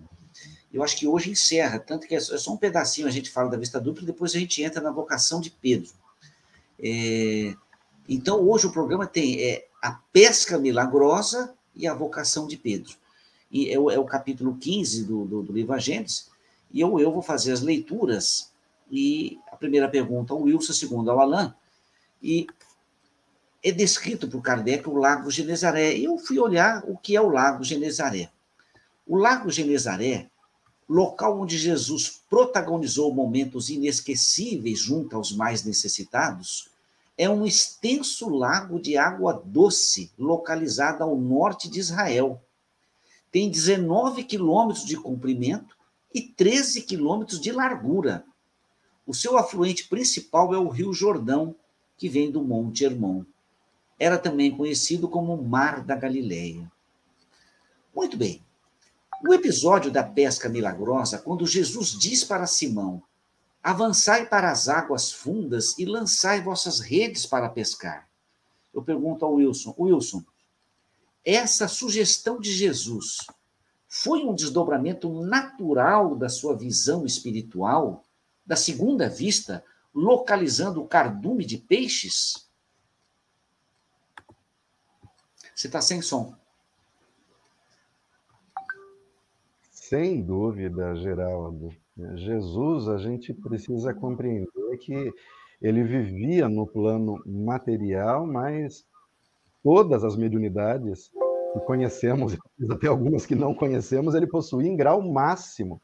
Eu 0.74 0.82
acho 0.82 0.98
que 0.98 1.06
hoje 1.06 1.30
encerra, 1.30 1.78
tanto 1.78 2.08
que 2.08 2.16
é 2.16 2.20
só 2.20 2.52
um 2.52 2.58
pedacinho 2.58 3.06
a 3.06 3.12
gente 3.12 3.30
fala 3.30 3.48
da 3.48 3.58
vista 3.58 3.80
dupla, 3.80 4.02
e 4.02 4.08
depois 4.08 4.34
a 4.34 4.40
gente 4.40 4.64
entra 4.64 4.82
na 4.82 4.90
vocação 4.90 5.40
de 5.40 5.52
Pedro. 5.52 5.92
É, 6.80 7.54
então, 8.08 8.42
hoje 8.42 8.66
o 8.66 8.72
programa 8.72 9.06
tem 9.06 9.40
é, 9.40 9.68
a 9.84 9.92
pesca 10.12 10.58
milagrosa 10.58 11.54
e 11.76 11.88
a 11.88 11.94
vocação 11.94 12.48
de 12.48 12.58
Pedro. 12.58 12.96
E 13.52 13.70
é 13.70 13.78
o, 13.78 13.92
é 13.92 14.00
o 14.00 14.06
capítulo 14.06 14.58
15 14.58 15.04
do, 15.04 15.26
do, 15.26 15.44
do 15.44 15.54
livro 15.54 15.76
Agentes, 15.76 16.28
e 16.72 16.80
eu, 16.80 17.00
eu 17.00 17.12
vou 17.12 17.22
fazer 17.22 17.52
as 17.52 17.62
leituras, 17.62 18.52
e 18.92 19.40
a 19.52 19.56
primeira 19.56 19.88
pergunta 19.88 20.34
ao 20.34 20.42
Wilson, 20.42 20.72
a 20.72 20.76
segunda 20.76 21.12
ao 21.12 21.20
Alain, 21.20 21.54
e 22.22 22.48
é 23.64 23.72
descrito 23.72 24.28
por 24.28 24.42
Kardec 24.42 24.88
o 24.90 24.96
Lago 24.96 25.30
Genezaré. 25.30 25.96
E 25.96 26.06
eu 26.06 26.18
fui 26.18 26.40
olhar 26.40 26.84
o 26.88 26.98
que 26.98 27.16
é 27.16 27.22
o 27.22 27.30
Lago 27.30 27.64
Genezaré. 27.64 28.30
O 29.06 29.18
Lago 29.18 29.50
Genezaré, 29.50 30.30
local 30.88 31.40
onde 31.40 31.58
Jesus 31.58 32.22
protagonizou 32.30 33.14
momentos 33.14 33.70
inesquecíveis 33.70 34.80
junto 34.80 35.16
aos 35.16 35.32
mais 35.32 35.64
necessitados, 35.64 36.70
é 37.18 37.30
um 37.30 37.46
extenso 37.46 38.30
lago 38.30 38.80
de 38.80 38.96
água 38.96 39.42
doce 39.46 40.10
localizado 40.18 41.04
ao 41.04 41.18
norte 41.18 41.70
de 41.70 41.80
Israel. 41.80 42.42
Tem 43.30 43.50
19 43.50 44.24
quilômetros 44.24 44.86
de 44.86 44.96
comprimento 44.96 45.76
e 46.14 46.22
13 46.22 46.82
quilômetros 46.82 47.40
de 47.40 47.52
largura. 47.52 48.26
O 49.06 49.14
seu 49.14 49.38
afluente 49.38 49.88
principal 49.88 50.54
é 50.54 50.58
o 50.58 50.70
Rio 50.70 50.94
Jordão, 50.94 51.56
que 51.98 52.10
vem 52.10 52.32
do 52.32 52.44
Monte 52.44 52.84
Hermon. 52.84 53.24
Era 53.98 54.18
também 54.18 54.56
conhecido 54.56 55.08
como 55.08 55.42
Mar 55.42 55.84
da 55.84 55.96
Galileia. 55.96 56.72
Muito 57.94 58.16
bem. 58.16 58.42
O 59.28 59.34
episódio 59.34 59.92
da 59.92 60.04
pesca 60.04 60.48
milagrosa, 60.48 61.18
quando 61.18 61.46
Jesus 61.46 61.92
diz 61.92 62.24
para 62.24 62.48
Simão: 62.48 63.04
Avançai 63.62 64.26
para 64.26 64.50
as 64.50 64.70
águas 64.70 65.12
fundas 65.12 65.78
e 65.78 65.86
lançai 65.86 66.42
vossas 66.42 66.80
redes 66.80 67.26
para 67.26 67.50
pescar. 67.50 68.08
Eu 68.74 68.82
pergunto 68.82 69.26
ao 69.26 69.34
Wilson: 69.34 69.76
Wilson, 69.78 70.24
essa 71.26 71.68
sugestão 71.68 72.40
de 72.40 72.54
Jesus 72.54 73.18
foi 73.90 74.24
um 74.24 74.36
desdobramento 74.36 75.12
natural 75.24 76.16
da 76.16 76.30
sua 76.30 76.56
visão 76.56 77.08
espiritual, 77.08 78.04
da 78.46 78.56
segunda 78.56 79.10
vista, 79.10 79.66
localizando 79.94 80.80
o 80.80 80.88
cardume 80.88 81.44
de 81.44 81.58
peixes? 81.58 82.48
Você 85.56 85.66
está 85.66 85.82
sem 85.82 86.04
som. 86.04 86.36
Sem 89.72 90.22
dúvida, 90.22 90.96
Geraldo. 90.96 91.76
Jesus, 92.16 92.88
a 92.88 93.00
gente 93.00 93.34
precisa 93.34 93.92
compreender 93.92 94.78
que 94.80 95.12
ele 95.60 95.84
vivia 95.84 96.48
no 96.48 96.68
plano 96.68 97.22
material, 97.26 98.26
mas 98.26 98.86
todas 99.64 100.04
as 100.04 100.16
mediunidades 100.16 101.12
que 101.54 101.60
conhecemos, 101.62 102.38
até 102.70 102.88
algumas 102.88 103.26
que 103.26 103.36
não 103.36 103.54
conhecemos, 103.54 104.16
ele 104.16 104.28
possuía 104.28 104.70
em 104.70 104.76
grau 104.76 105.02
máximo. 105.02 105.82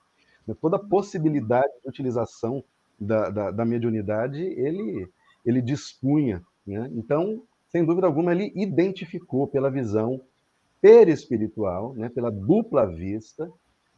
Né? 0.47 0.55
Toda 0.61 0.79
possibilidade 0.79 1.71
de 1.83 1.89
utilização 1.89 2.63
da, 2.99 3.29
da, 3.29 3.51
da 3.51 3.65
mediunidade, 3.65 4.41
ele, 4.41 5.09
ele 5.45 5.61
dispunha. 5.61 6.43
Né? 6.65 6.89
Então, 6.93 7.43
sem 7.69 7.83
dúvida 7.83 8.07
alguma, 8.07 8.31
ele 8.31 8.51
identificou 8.55 9.47
pela 9.47 9.69
visão 9.69 10.21
perispiritual, 10.81 11.93
né? 11.93 12.09
pela 12.09 12.31
dupla 12.31 12.85
vista, 12.85 13.51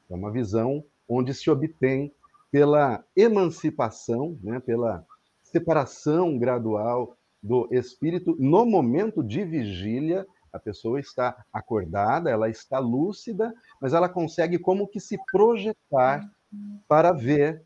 é 0.10 0.16
uma 0.16 0.32
visão 0.32 0.84
onde 1.08 1.34
se 1.34 1.50
obtém 1.50 2.14
pela 2.52 3.04
emancipação, 3.16 4.38
né? 4.42 4.60
pela 4.60 5.06
separação 5.44 6.38
gradual 6.38 7.16
do 7.42 7.68
espírito 7.72 8.36
no 8.40 8.66
momento 8.66 9.24
de 9.24 9.44
vigília, 9.44 10.26
a 10.58 10.60
pessoa 10.60 11.00
está 11.00 11.46
acordada, 11.54 12.30
ela 12.30 12.50
está 12.50 12.80
lúcida, 12.80 13.54
mas 13.82 13.94
ela 13.94 14.10
consegue 14.10 14.60
como 14.60 14.88
que 14.88 15.00
se 15.00 15.18
projetar 15.32 16.30
para 16.88 17.12
ver 17.12 17.64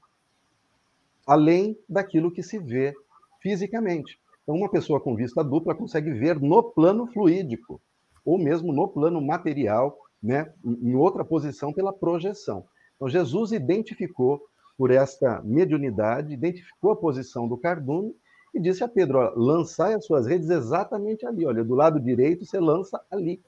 além 1.26 1.78
daquilo 1.88 2.32
que 2.32 2.44
se 2.44 2.60
vê 2.60 2.94
fisicamente. 3.42 4.20
Então, 4.44 4.56
uma 4.56 4.70
pessoa 4.70 5.00
com 5.00 5.16
vista 5.16 5.44
dupla 5.44 5.76
consegue 5.76 6.12
ver 6.12 6.40
no 6.40 6.62
plano 6.62 7.08
fluídico, 7.08 7.82
ou 8.26 8.38
mesmo 8.38 8.74
no 8.74 8.88
plano 8.88 9.22
material, 9.22 9.98
né, 10.22 10.54
em 10.64 10.96
outra 10.96 11.24
posição 11.24 11.74
pela 11.74 11.94
projeção. 11.94 12.66
Então, 12.96 13.10
Jesus 13.10 13.52
identificou 13.52 14.42
por 14.78 14.92
esta 14.92 15.42
mediunidade, 15.44 16.34
identificou 16.34 16.92
a 16.92 16.96
posição 16.96 17.48
do 17.48 17.58
cardume 17.58 18.16
e 18.54 18.60
disse 18.60 18.84
a 18.84 18.88
Pedro: 18.88 19.20
ó, 19.20 19.34
lançai 19.36 19.94
as 19.94 20.06
suas 20.06 20.28
redes 20.28 20.50
exatamente 20.50 21.26
ali, 21.26 21.46
olha, 21.46 21.64
do 21.64 21.76
lado 21.76 22.00
direito 22.00 22.46
você 22.46 22.60
lança 22.60 23.02
ali. 23.10 23.42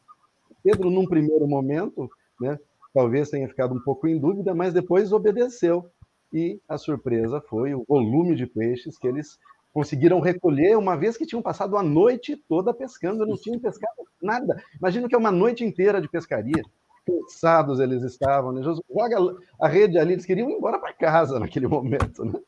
Pedro, 0.63 0.89
num 0.89 1.05
primeiro 1.05 1.45
momento, 1.47 2.09
né, 2.39 2.57
talvez 2.93 3.29
tenha 3.29 3.47
ficado 3.47 3.75
um 3.75 3.79
pouco 3.81 4.07
em 4.07 4.17
dúvida, 4.17 4.55
mas 4.55 4.73
depois 4.73 5.11
obedeceu. 5.11 5.89
E 6.31 6.59
a 6.67 6.77
surpresa 6.77 7.41
foi 7.41 7.75
o 7.75 7.83
volume 7.87 8.35
de 8.35 8.47
peixes 8.47 8.97
que 8.97 9.07
eles 9.07 9.37
conseguiram 9.73 10.19
recolher, 10.19 10.77
uma 10.77 10.95
vez 10.95 11.17
que 11.17 11.25
tinham 11.25 11.41
passado 11.41 11.75
a 11.77 11.83
noite 11.83 12.37
toda 12.47 12.73
pescando, 12.73 13.25
não 13.25 13.35
tinham 13.35 13.59
pescado 13.59 14.03
nada. 14.21 14.63
Imagina 14.79 15.07
que 15.07 15.15
é 15.15 15.17
uma 15.17 15.31
noite 15.31 15.63
inteira 15.63 16.01
de 16.01 16.07
pescaria. 16.07 16.63
Cansados 17.05 17.79
eles 17.79 18.01
estavam, 18.03 18.51
né? 18.51 18.61
Joga 18.63 19.35
a 19.59 19.67
rede 19.67 19.97
ali, 19.97 20.13
eles 20.13 20.25
queriam 20.25 20.49
ir 20.49 20.53
embora 20.53 20.79
para 20.79 20.93
casa 20.93 21.39
naquele 21.39 21.67
momento, 21.67 22.23
né? 22.23 22.39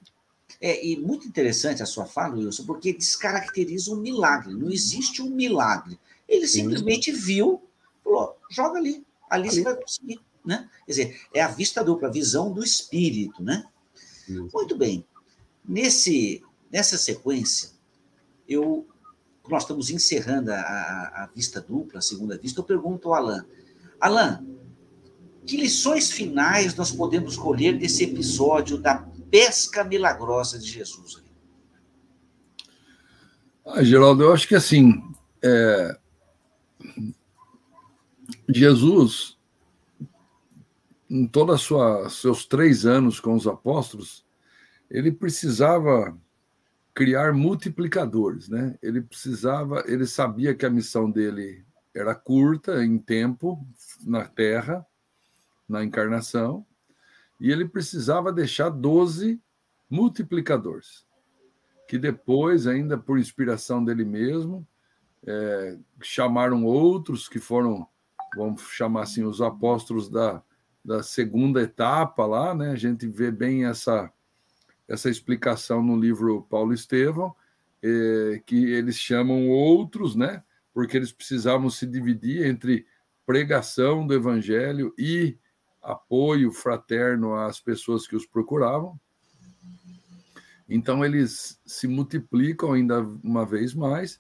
É, 0.62 0.86
e 0.86 0.98
muito 0.98 1.28
interessante 1.28 1.84
a 1.84 1.86
sua 1.86 2.06
fala, 2.06 2.36
Wilson, 2.36 2.66
porque 2.66 2.93
descaracteriza 2.93 3.91
um 3.91 3.98
milagre. 3.98 4.54
Não 4.54 4.70
existe 4.70 5.22
um 5.22 5.30
milagre. 5.30 6.00
Ele 6.28 6.48
simplesmente 6.48 7.14
Sim. 7.14 7.20
viu, 7.20 7.64
falou: 8.04 8.38
joga 8.50 8.80
ali, 8.80 9.06
ali, 9.30 9.48
ali, 9.48 9.50
você 9.50 9.62
vai 9.62 9.76
conseguir. 9.76 10.20
Né? 10.46 10.70
Quer 10.86 10.91
dizer, 10.91 11.22
é 11.34 11.41
a 11.41 11.48
vista 11.48 11.84
dupla, 11.84 12.08
a 12.08 12.12
visão 12.12 12.52
do 12.52 12.64
espírito. 12.64 13.43
Né? 13.43 13.66
Muito 14.28 14.78
bem. 14.78 15.06
Nesse, 15.68 16.43
nessa 16.72 16.98
sequência, 16.98 17.72
eu, 18.48 18.88
nós 19.48 19.64
estamos 19.64 19.89
encerrando 19.89 20.52
a, 20.52 20.58
a, 20.58 21.24
a 21.24 21.30
vista 21.36 21.60
dupla, 21.60 22.00
a 22.00 22.02
segunda 22.02 22.38
vista, 22.38 22.60
eu 22.60 22.64
pergunto 22.64 23.10
ao 23.10 23.16
Alain: 23.16 23.43
Alain, 24.00 24.58
que 25.46 25.58
lições 25.58 26.12
finais 26.12 26.76
nós 26.76 26.91
podemos 26.91 27.36
colher 27.36 27.78
desse 27.78 28.04
episódio 28.04 28.78
da 28.78 28.98
pesca 29.36 29.83
milagrosa 29.83 30.57
de 30.57 30.65
Jesus. 30.65 31.21
Ah, 33.65 33.83
Geraldo, 33.83 34.23
eu 34.23 34.31
acho 34.31 34.47
que 34.47 34.55
assim, 34.55 35.03
é... 35.43 35.99
Jesus, 38.47 39.38
em 41.09 41.27
todos 41.27 41.69
os 41.69 42.21
seus 42.21 42.45
três 42.45 42.86
anos 42.86 43.19
com 43.19 43.36
os 43.36 43.45
apóstolos, 43.45 44.25
ele 44.89 45.11
precisava 45.11 46.17
criar 46.93 47.33
multiplicadores, 47.33 48.47
né? 48.47 48.77
Ele 48.81 49.01
precisava, 49.01 49.83
ele 49.86 50.07
sabia 50.07 50.55
que 50.55 50.65
a 50.65 50.69
missão 50.69 51.11
dele 51.11 51.65
era 51.93 52.15
curta 52.15 52.86
em 52.86 52.97
tempo 52.97 53.67
na 54.05 54.25
Terra, 54.25 54.86
na 55.67 55.83
encarnação, 55.83 56.65
e 57.39 57.51
ele 57.51 57.67
precisava 57.67 58.31
deixar 58.31 58.69
12 58.69 59.41
multiplicadores, 59.89 61.05
que 61.88 61.97
depois, 61.97 62.67
ainda 62.67 62.97
por 62.97 63.19
inspiração 63.19 63.83
dele 63.83 64.05
mesmo, 64.05 64.67
é, 65.25 65.77
chamaram 66.01 66.63
outros 66.65 67.27
que 67.27 67.39
foram, 67.39 67.88
vamos 68.36 68.61
chamar 68.71 69.03
assim, 69.03 69.23
os 69.23 69.41
apóstolos 69.41 70.09
da, 70.09 70.41
da 70.83 71.01
segunda 71.01 71.61
etapa 71.61 72.25
lá, 72.25 72.53
né? 72.53 72.71
A 72.71 72.75
gente 72.75 73.07
vê 73.07 73.31
bem 73.31 73.65
essa, 73.65 74.11
essa 74.88 75.09
explicação 75.09 75.81
no 75.81 75.99
livro 75.99 76.43
Paulo 76.43 76.73
Estevão, 76.73 77.36
é, 77.81 78.41
que 78.45 78.65
eles 78.71 78.97
chamam 78.97 79.49
outros, 79.49 80.15
né? 80.15 80.43
Porque 80.73 80.95
eles 80.95 81.11
precisavam 81.11 81.69
se 81.69 81.86
dividir 81.88 82.45
entre 82.45 82.86
pregação 83.25 84.05
do 84.05 84.13
evangelho 84.13 84.93
e 84.97 85.38
apoio 85.86 86.51
fraterno 86.51 87.36
às 87.36 87.59
pessoas 87.59 88.07
que 88.07 88.15
os 88.15 88.25
procuravam. 88.25 88.99
Então, 90.67 91.05
eles 91.05 91.61
se 91.65 91.88
multiplicam 91.88 92.73
ainda 92.73 93.01
uma 93.23 93.45
vez 93.45 93.73
mais, 93.73 94.19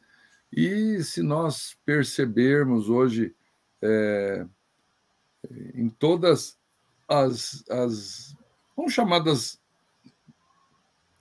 e 0.51 1.03
se 1.03 1.23
nós 1.23 1.75
percebermos 1.83 2.87
hoje, 2.87 3.35
é, 3.81 4.45
em 5.73 5.89
todas 5.89 6.57
as, 7.09 7.63
as, 7.67 8.35
vamos 8.77 8.93
chamar 8.93 9.19
das 9.19 9.59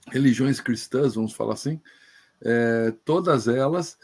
religiões 0.08 0.60
cristãs, 0.60 1.14
vamos 1.14 1.32
falar 1.32 1.54
assim, 1.54 1.80
é, 2.42 2.92
todas 3.04 3.48
elas 3.48 3.98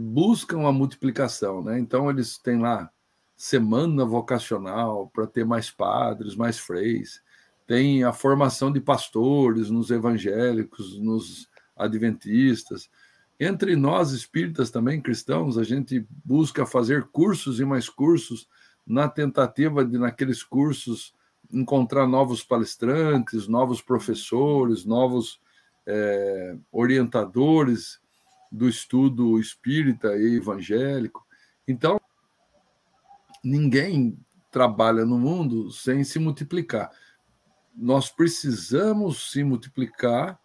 buscam 0.00 0.66
a 0.66 0.72
multiplicação, 0.72 1.62
né? 1.62 1.78
Então, 1.78 2.10
eles 2.10 2.36
têm 2.38 2.58
lá 2.58 2.90
semana 3.36 4.04
vocacional 4.04 5.10
para 5.12 5.26
ter 5.26 5.44
mais 5.44 5.70
padres, 5.70 6.34
mais 6.34 6.58
freis. 6.58 7.22
Tem 7.66 8.04
a 8.04 8.12
formação 8.12 8.72
de 8.72 8.80
pastores 8.80 9.70
nos 9.70 9.90
evangélicos, 9.90 10.98
nos 10.98 11.48
adventistas. 11.76 12.90
Entre 13.38 13.74
nós 13.74 14.12
espíritas 14.12 14.70
também, 14.70 15.00
cristãos, 15.00 15.58
a 15.58 15.64
gente 15.64 16.06
busca 16.24 16.64
fazer 16.64 17.04
cursos 17.04 17.58
e 17.58 17.64
mais 17.64 17.88
cursos 17.88 18.48
na 18.86 19.08
tentativa 19.08 19.84
de, 19.84 19.98
naqueles 19.98 20.42
cursos, 20.42 21.14
encontrar 21.52 22.06
novos 22.06 22.44
palestrantes, 22.44 23.48
novos 23.48 23.80
professores, 23.80 24.84
novos 24.84 25.40
é, 25.86 26.56
orientadores 26.70 28.00
do 28.50 28.68
estudo 28.68 29.38
espírita 29.40 30.16
e 30.16 30.36
evangélico. 30.36 31.26
Então, 31.66 32.00
ninguém 33.44 34.18
trabalha 34.50 35.04
no 35.04 35.18
mundo 35.18 35.70
sem 35.70 36.02
se 36.02 36.18
multiplicar. 36.18 36.90
Nós 37.76 38.10
precisamos 38.10 39.30
se 39.30 39.44
multiplicar 39.44 40.40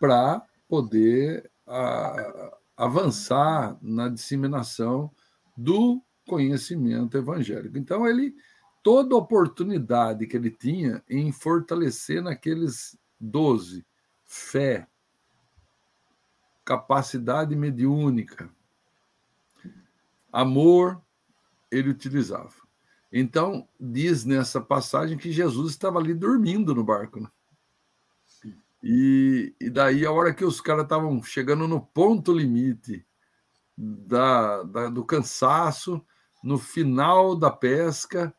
para 0.00 0.42
poder 0.68 1.50
a, 1.66 2.58
avançar 2.76 3.78
na 3.80 4.08
disseminação 4.08 5.10
do 5.56 6.02
conhecimento 6.26 7.16
evangélico. 7.16 7.78
Então, 7.78 8.06
ele 8.06 8.34
toda 8.82 9.16
oportunidade 9.16 10.26
que 10.26 10.36
ele 10.36 10.50
tinha 10.50 11.02
em 11.08 11.30
fortalecer 11.30 12.22
naqueles 12.22 12.98
doze 13.20 13.86
fé, 14.24 14.88
capacidade 16.64 17.54
mediúnica, 17.54 18.50
amor 20.32 21.00
ele 21.72 21.88
utilizava. 21.88 22.52
Então, 23.10 23.66
diz 23.80 24.24
nessa 24.24 24.60
passagem 24.60 25.18
que 25.18 25.32
Jesus 25.32 25.72
estava 25.72 25.98
ali 25.98 26.14
dormindo 26.14 26.74
no 26.74 26.84
barco. 26.84 27.20
Né? 27.20 27.28
E, 28.82 29.54
e 29.60 29.70
daí, 29.70 30.04
a 30.04 30.12
hora 30.12 30.34
que 30.34 30.44
os 30.44 30.60
caras 30.60 30.84
estavam 30.84 31.22
chegando 31.22 31.66
no 31.66 31.80
ponto 31.80 32.32
limite 32.32 33.04
da, 33.76 34.62
da, 34.64 34.88
do 34.88 35.04
cansaço, 35.04 36.04
no 36.42 36.58
final 36.58 37.36
da 37.36 37.50
pesca, 37.50 38.34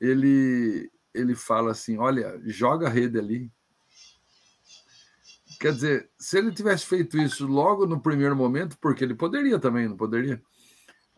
ele, 0.00 0.90
ele 1.12 1.34
fala 1.34 1.72
assim: 1.72 1.98
Olha, 1.98 2.40
joga 2.44 2.86
a 2.86 2.90
rede 2.90 3.18
ali. 3.18 3.50
Quer 5.58 5.74
dizer, 5.74 6.10
se 6.18 6.38
ele 6.38 6.52
tivesse 6.52 6.86
feito 6.86 7.18
isso 7.18 7.46
logo 7.46 7.84
no 7.84 8.00
primeiro 8.00 8.34
momento, 8.34 8.78
porque 8.78 9.04
ele 9.04 9.14
poderia 9.14 9.58
também, 9.58 9.88
não 9.88 9.96
poderia? 9.96 10.42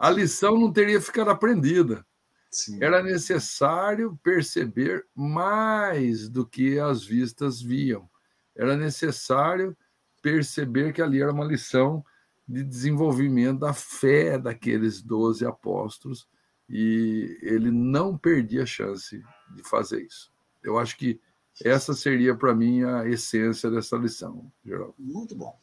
A 0.03 0.11
lição 0.11 0.59
não 0.59 0.72
teria 0.72 1.00
ficado 1.00 1.30
aprendida. 1.30 2.05
Sim. 2.50 2.82
Era 2.82 3.05
necessário 3.05 4.18
perceber 4.20 5.07
mais 5.14 6.28
do 6.28 6.44
que 6.44 6.76
as 6.76 7.05
vistas 7.05 7.62
viam. 7.62 8.11
Era 8.57 8.76
necessário 8.76 9.76
perceber 10.20 10.92
que 10.92 11.00
ali 11.00 11.22
era 11.22 11.30
uma 11.30 11.44
lição 11.44 12.05
de 12.48 12.64
desenvolvimento 12.64 13.61
da 13.61 13.72
fé 13.72 14.36
daqueles 14.36 15.00
doze 15.00 15.46
apóstolos 15.46 16.26
e 16.68 17.38
ele 17.40 17.70
não 17.70 18.18
perdia 18.18 18.64
a 18.64 18.66
chance 18.66 19.22
de 19.55 19.62
fazer 19.62 20.03
isso. 20.03 20.32
Eu 20.64 20.80
acho 20.80 20.96
que 20.96 21.20
essa 21.62 21.94
seria 21.94 22.34
para 22.34 22.53
mim 22.53 22.82
a 22.82 23.07
essência 23.09 23.70
dessa 23.70 23.96
lição, 23.96 24.50
Geraldo. 24.64 24.96
Muito 24.98 25.36
bom. 25.36 25.57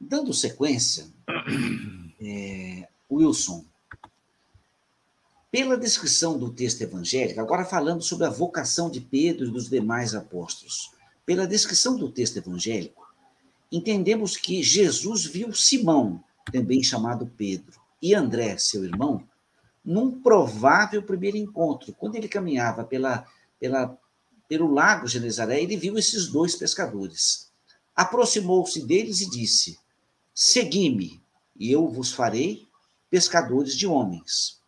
Dando 0.00 0.32
sequência, 0.32 1.06
é, 2.18 2.85
Wilson, 3.10 3.64
pela 5.50 5.76
descrição 5.76 6.36
do 6.36 6.52
texto 6.52 6.82
evangélico, 6.82 7.40
agora 7.40 7.64
falando 7.64 8.02
sobre 8.02 8.26
a 8.26 8.30
vocação 8.30 8.90
de 8.90 9.00
Pedro 9.00 9.46
e 9.46 9.50
dos 9.50 9.70
demais 9.70 10.14
apóstolos, 10.14 10.90
pela 11.24 11.46
descrição 11.46 11.96
do 11.96 12.10
texto 12.10 12.36
evangélico, 12.36 13.06
entendemos 13.70 14.36
que 14.36 14.62
Jesus 14.62 15.24
viu 15.24 15.52
Simão, 15.54 16.22
também 16.52 16.82
chamado 16.82 17.26
Pedro, 17.36 17.80
e 18.02 18.14
André, 18.14 18.58
seu 18.58 18.84
irmão, 18.84 19.26
num 19.84 20.20
provável 20.20 21.02
primeiro 21.02 21.36
encontro. 21.36 21.92
Quando 21.94 22.16
ele 22.16 22.28
caminhava 22.28 22.84
pela, 22.84 23.26
pela, 23.58 23.96
pelo 24.48 24.72
lago 24.72 25.06
Genezaré, 25.06 25.62
ele 25.62 25.76
viu 25.76 25.96
esses 25.96 26.28
dois 26.28 26.54
pescadores. 26.54 27.50
Aproximou-se 27.94 28.84
deles 28.84 29.20
e 29.20 29.30
disse: 29.30 29.78
Segui-me, 30.34 31.20
e 31.58 31.72
eu 31.72 31.88
vos 31.88 32.12
farei 32.12 32.65
pescadores 33.16 33.74
de 33.74 33.86
homens. 33.86 34.60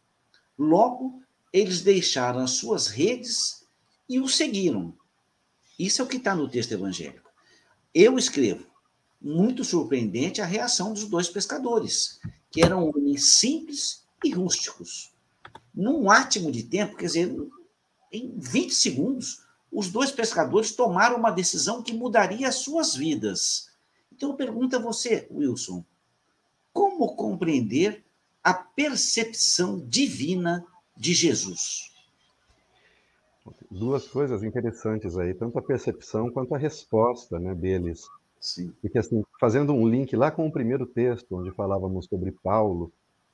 Logo, 0.58 1.20
eles 1.52 1.82
deixaram 1.82 2.40
as 2.40 2.52
suas 2.52 2.86
redes 2.86 3.62
e 4.08 4.18
o 4.18 4.26
seguiram. 4.26 4.94
Isso 5.78 6.00
é 6.00 6.04
o 6.06 6.08
que 6.08 6.16
está 6.16 6.34
no 6.34 6.48
texto 6.48 6.72
evangélico. 6.72 7.30
Eu 7.94 8.16
escrevo. 8.16 8.66
Muito 9.20 9.64
surpreendente 9.64 10.40
a 10.40 10.46
reação 10.46 10.94
dos 10.94 11.04
dois 11.04 11.28
pescadores, 11.28 12.20
que 12.50 12.64
eram 12.64 12.88
homens 12.88 13.36
simples 13.38 14.02
e 14.24 14.30
rústicos. 14.30 15.12
Num 15.74 16.10
átimo 16.10 16.50
de 16.50 16.62
tempo, 16.62 16.96
quer 16.96 17.04
dizer, 17.04 17.36
em 18.10 18.32
20 18.38 18.74
segundos, 18.74 19.42
os 19.70 19.90
dois 19.90 20.10
pescadores 20.10 20.74
tomaram 20.74 21.18
uma 21.18 21.30
decisão 21.30 21.82
que 21.82 21.92
mudaria 21.92 22.48
as 22.48 22.54
suas 22.54 22.94
vidas. 22.94 23.68
Então, 24.10 24.30
eu 24.30 24.36
pergunto 24.36 24.74
a 24.74 24.78
você, 24.78 25.28
Wilson, 25.30 25.84
como 26.72 27.14
compreender 27.14 28.07
a 28.48 28.54
percepção 28.54 29.78
divina 29.78 30.64
de 30.96 31.12
Jesus? 31.12 31.92
Duas 33.70 34.08
coisas 34.08 34.42
interessantes 34.42 35.18
aí, 35.18 35.34
tanto 35.34 35.58
a 35.58 35.62
percepção 35.62 36.30
quanto 36.30 36.54
a 36.54 36.58
resposta 36.58 37.38
né, 37.38 37.54
deles. 37.54 38.08
Sim. 38.40 38.72
Porque, 38.80 38.96
assim, 38.96 39.22
fazendo 39.38 39.74
um 39.74 39.86
link 39.86 40.16
lá 40.16 40.30
com 40.30 40.46
o 40.46 40.50
primeiro 40.50 40.86
texto, 40.86 41.36
onde 41.36 41.50
falávamos 41.50 42.06
sobre 42.06 42.32
Paulo, 42.42 42.90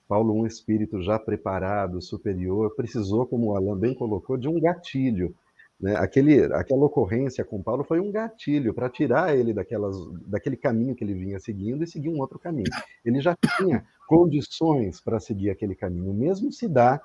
Paulo, 0.09 0.35
um 0.35 0.49
espírito 0.49 1.01
já 1.01 1.17
preparado, 1.17 2.03
superior, 2.03 2.75
precisou, 2.75 3.25
como 3.25 3.53
o 3.53 3.57
Alan 3.57 3.79
bem 3.79 3.95
colocou, 3.95 4.37
de 4.37 4.49
um 4.49 4.59
gatilho 4.59 5.33
né? 5.81 5.97
Aquele, 5.97 6.45
aquela 6.55 6.85
ocorrência 6.85 7.45
com 7.45 7.63
Paulo 7.63 7.85
foi 7.85 8.01
um 8.01 8.11
gatilho 8.11 8.73
para 8.73 8.89
tirar 8.89 9.37
ele 9.37 9.53
daquelas, 9.53 9.97
daquele 10.27 10.57
caminho 10.57 10.95
que 10.95 11.05
ele 11.05 11.15
vinha 11.15 11.39
seguindo 11.39 11.83
e 11.83 11.87
seguir 11.87 12.09
um 12.09 12.21
outro 12.21 12.39
caminho. 12.39 12.71
Ele 13.05 13.21
já 13.21 13.37
tinha 13.57 13.85
condições 14.07 15.01
para 15.01 15.21
seguir 15.21 15.51
aquele 15.51 15.75
caminho, 15.75 16.13
mesmo 16.15 16.53
se 16.53 16.69
dá 16.69 17.01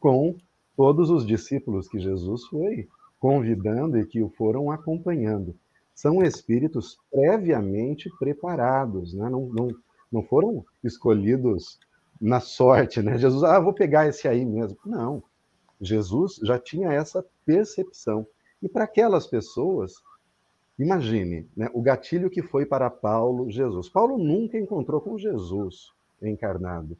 com 0.00 0.36
todos 0.76 1.10
os 1.10 1.26
discípulos 1.26 1.88
que 1.88 1.98
Jesus 1.98 2.44
foi 2.46 2.88
convidando 3.18 3.98
e 3.98 4.06
que 4.06 4.22
o 4.22 4.28
foram 4.28 4.70
acompanhando. 4.70 5.56
São 5.94 6.22
espíritos 6.22 6.98
previamente 7.10 8.10
preparados, 8.18 9.14
né? 9.14 9.28
não, 9.30 9.46
não, 9.46 9.68
não 10.10 10.22
foram 10.22 10.64
escolhidos 10.82 11.78
na 12.20 12.40
sorte, 12.40 13.00
né? 13.00 13.16
Jesus, 13.16 13.44
ah, 13.44 13.60
vou 13.60 13.72
pegar 13.72 14.08
esse 14.08 14.26
aí 14.26 14.44
mesmo. 14.44 14.76
Não. 14.84 15.22
Jesus 15.80 16.40
já 16.42 16.58
tinha 16.58 16.92
essa 16.92 17.24
percepção. 17.44 18.26
E 18.62 18.68
para 18.68 18.84
aquelas 18.84 19.26
pessoas, 19.26 19.94
imagine 20.78 21.48
né, 21.56 21.68
o 21.72 21.82
gatilho 21.82 22.30
que 22.30 22.42
foi 22.42 22.64
para 22.66 22.90
Paulo 22.90 23.50
Jesus. 23.50 23.88
Paulo 23.88 24.18
nunca 24.18 24.58
encontrou 24.58 25.00
com 25.00 25.18
Jesus 25.18 25.92
encarnado. 26.22 26.96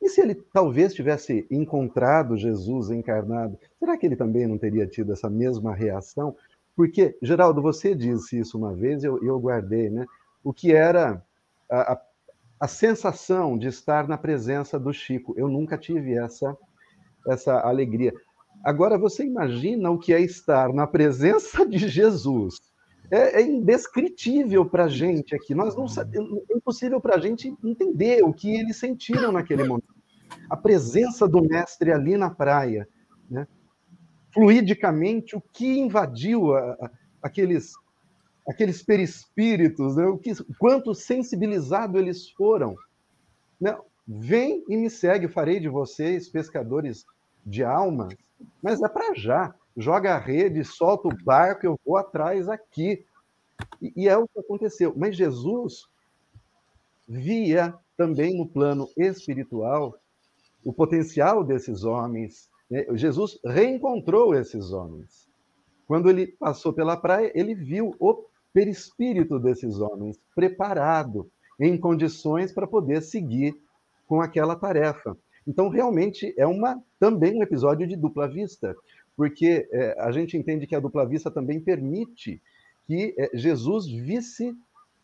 E 0.00 0.08
se 0.08 0.20
ele 0.20 0.34
talvez 0.34 0.92
tivesse 0.92 1.46
encontrado 1.48 2.36
Jesus 2.36 2.90
encarnado, 2.90 3.56
será 3.78 3.96
que 3.96 4.04
ele 4.04 4.16
também 4.16 4.48
não 4.48 4.58
teria 4.58 4.86
tido 4.86 5.12
essa 5.12 5.30
mesma 5.30 5.72
reação? 5.72 6.34
Porque, 6.74 7.16
Geraldo, 7.22 7.62
você 7.62 7.94
disse 7.94 8.40
isso 8.40 8.58
uma 8.58 8.74
vez 8.74 9.04
e 9.04 9.06
eu, 9.06 9.22
eu 9.22 9.38
guardei, 9.38 9.90
né? 9.90 10.04
O 10.42 10.52
que 10.52 10.72
era 10.72 11.24
a, 11.70 11.92
a, 11.92 12.02
a 12.58 12.66
sensação 12.66 13.56
de 13.56 13.68
estar 13.68 14.08
na 14.08 14.18
presença 14.18 14.76
do 14.78 14.92
Chico. 14.92 15.34
Eu 15.36 15.48
nunca 15.48 15.78
tive 15.78 16.14
essa 16.14 16.56
essa 17.28 17.60
alegria. 17.60 18.12
Agora, 18.64 18.96
você 18.96 19.24
imagina 19.24 19.90
o 19.90 19.98
que 19.98 20.12
é 20.12 20.20
estar 20.20 20.72
na 20.72 20.86
presença 20.86 21.66
de 21.66 21.78
Jesus. 21.88 22.60
É, 23.10 23.40
é 23.40 23.42
indescritível 23.42 24.64
para 24.64 24.84
a 24.84 24.88
gente 24.88 25.34
aqui. 25.34 25.54
Nós 25.54 25.76
não 25.76 25.84
é 25.84 26.56
impossível 26.56 27.00
para 27.00 27.16
a 27.16 27.20
gente 27.20 27.54
entender 27.62 28.22
o 28.24 28.32
que 28.32 28.54
eles 28.54 28.76
sentiram 28.76 29.32
naquele 29.32 29.64
momento. 29.64 29.94
A 30.48 30.56
presença 30.56 31.28
do 31.28 31.42
mestre 31.42 31.92
ali 31.92 32.16
na 32.16 32.30
praia, 32.30 32.88
né? 33.30 33.46
fluidicamente, 34.32 35.36
o 35.36 35.42
que 35.52 35.78
invadiu 35.78 36.54
a, 36.54 36.72
a, 36.72 36.90
aqueles 37.22 37.74
aqueles 38.48 38.82
perispíritos, 38.82 39.96
né? 39.96 40.06
o 40.06 40.18
que, 40.18 40.32
quanto 40.58 40.94
sensibilizado 40.94 41.98
eles 41.98 42.28
foram. 42.30 42.74
Né? 43.60 43.76
Vem 44.06 44.64
e 44.68 44.76
me 44.76 44.90
segue, 44.90 45.28
farei 45.28 45.60
de 45.60 45.68
vocês 45.68 46.28
pescadores 46.28 47.04
de 47.46 47.62
almas, 47.62 48.14
mas 48.62 48.82
é 48.82 48.88
para 48.88 49.14
já. 49.14 49.54
Joga 49.76 50.14
a 50.14 50.18
rede, 50.18 50.64
solta 50.64 51.08
o 51.08 51.24
barco, 51.24 51.66
eu 51.66 51.78
vou 51.84 51.96
atrás 51.96 52.48
aqui. 52.48 53.04
E, 53.80 53.92
e 53.96 54.08
é 54.08 54.16
o 54.16 54.28
que 54.28 54.38
aconteceu. 54.38 54.92
Mas 54.96 55.16
Jesus 55.16 55.86
via 57.08 57.74
também 57.96 58.36
no 58.36 58.46
plano 58.46 58.88
espiritual 58.96 59.98
o 60.64 60.72
potencial 60.72 61.42
desses 61.42 61.84
homens. 61.84 62.48
Né? 62.70 62.86
Jesus 62.94 63.38
reencontrou 63.44 64.34
esses 64.34 64.72
homens. 64.72 65.28
Quando 65.86 66.08
ele 66.08 66.26
passou 66.26 66.72
pela 66.72 66.96
praia, 66.96 67.32
ele 67.34 67.54
viu 67.54 67.94
o 67.98 68.24
perispírito 68.52 69.38
desses 69.38 69.78
homens 69.80 70.18
preparado, 70.34 71.30
em 71.58 71.76
condições 71.76 72.52
para 72.52 72.66
poder 72.66 73.02
seguir 73.02 73.54
com 74.06 74.20
aquela 74.20 74.56
tarefa. 74.56 75.16
Então, 75.46 75.68
realmente, 75.68 76.34
é 76.36 76.46
uma 76.46 76.82
também 76.98 77.38
um 77.38 77.42
episódio 77.42 77.86
de 77.86 77.96
dupla 77.96 78.28
vista, 78.28 78.74
porque 79.16 79.68
é, 79.72 79.96
a 80.00 80.10
gente 80.12 80.36
entende 80.36 80.66
que 80.66 80.74
a 80.74 80.80
dupla 80.80 81.06
vista 81.06 81.30
também 81.30 81.60
permite 81.60 82.40
que 82.84 83.14
é, 83.18 83.30
Jesus 83.34 83.86
visse 83.86 84.54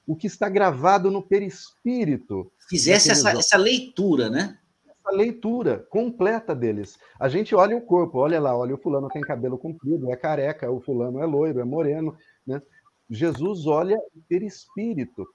o 0.07 0.17
que 0.17 0.27
está 0.27 0.49
gravado 0.49 1.11
no 1.11 1.23
perispírito. 1.23 2.51
Fizesse 2.69 3.11
essa, 3.11 3.31
essa 3.31 3.59
leitura, 3.59 4.31
né? 4.31 4.59
Essa 4.87 5.15
leitura 5.15 5.87
completa 5.91 6.55
deles. 6.55 6.99
A 7.21 7.29
gente 7.29 7.55
olha 7.55 7.77
o 7.77 7.81
corpo, 7.83 8.19
olha 8.19 8.41
lá, 8.41 8.57
olha 8.57 8.75
o 8.75 8.79
fulano 8.79 9.09
tem 9.09 9.21
cabelo 9.21 9.59
comprido, 9.59 10.11
é 10.11 10.17
careca, 10.17 10.71
o 10.71 10.81
fulano 10.81 11.21
é 11.21 11.27
loiro, 11.27 11.61
é 11.61 11.65
moreno, 11.65 12.17
né? 12.47 12.63
Jesus 13.11 13.67
olha 13.67 13.97
o 13.97 14.21
perispírito 14.29 15.27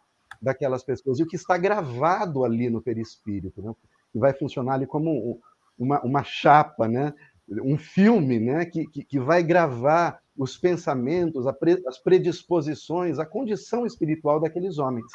daquelas 0.42 0.84
pessoas 0.84 1.20
e 1.20 1.24
o 1.24 1.28
que 1.28 1.36
está 1.36 1.58
gravado 1.58 2.44
ali 2.44 2.70
no 2.70 2.82
perispírito, 2.82 3.62
né? 3.62 3.74
Que 4.14 4.20
vai 4.20 4.32
funcionar 4.32 4.76
ali 4.76 4.88
como 4.88 5.42
uma, 5.78 6.00
uma 6.02 6.24
chapa, 6.24 6.88
né? 6.88 7.14
um 7.50 7.78
filme 7.78 8.40
né? 8.40 8.66
que, 8.66 8.86
que, 8.88 9.04
que 9.04 9.20
vai 9.20 9.44
gravar 9.44 10.22
os 10.38 10.56
pensamentos, 10.56 11.46
as 11.88 11.98
predisposições, 11.98 13.20
a 13.20 13.26
condição 13.26 13.86
espiritual 13.86 14.40
daqueles 14.40 14.78
homens. 14.78 15.12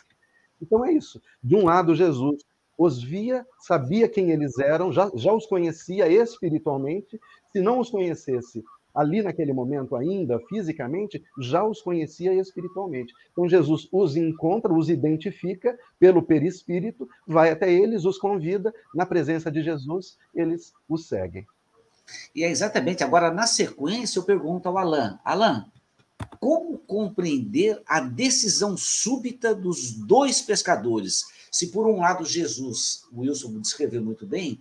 Então 0.60 0.84
é 0.84 0.92
isso. 0.92 1.22
De 1.42 1.54
um 1.54 1.64
lado, 1.64 1.94
Jesus 1.94 2.44
os 2.78 3.02
via, 3.02 3.44
sabia 3.58 4.08
quem 4.08 4.30
eles 4.30 4.56
eram, 4.58 4.92
já, 4.92 5.10
já 5.16 5.32
os 5.32 5.46
conhecia 5.46 6.06
espiritualmente. 6.06 7.18
Se 7.50 7.60
não 7.60 7.80
os 7.80 7.90
conhecesse, 7.90 8.62
ali 8.98 9.22
naquele 9.22 9.52
momento 9.52 9.94
ainda, 9.94 10.40
fisicamente, 10.48 11.24
já 11.40 11.64
os 11.64 11.80
conhecia 11.80 12.34
espiritualmente. 12.34 13.14
Então 13.30 13.48
Jesus 13.48 13.88
os 13.92 14.16
encontra, 14.16 14.74
os 14.74 14.90
identifica 14.90 15.78
pelo 16.00 16.20
perispírito, 16.20 17.08
vai 17.24 17.50
até 17.50 17.72
eles, 17.72 18.04
os 18.04 18.18
convida, 18.18 18.74
na 18.92 19.06
presença 19.06 19.52
de 19.52 19.62
Jesus, 19.62 20.18
eles 20.34 20.74
os 20.88 21.06
seguem. 21.06 21.46
E 22.34 22.42
é 22.42 22.50
exatamente, 22.50 23.04
agora 23.04 23.30
na 23.30 23.46
sequência 23.46 24.18
eu 24.18 24.24
pergunto 24.24 24.68
ao 24.68 24.76
Alain, 24.76 25.16
Alain, 25.24 25.64
como 26.40 26.76
compreender 26.78 27.80
a 27.86 28.00
decisão 28.00 28.76
súbita 28.76 29.54
dos 29.54 29.92
dois 29.92 30.42
pescadores? 30.42 31.24
Se 31.52 31.68
por 31.68 31.86
um 31.86 32.00
lado 32.00 32.24
Jesus, 32.24 33.04
o 33.12 33.20
Wilson 33.20 33.60
descreveu 33.60 34.02
muito 34.02 34.26
bem, 34.26 34.60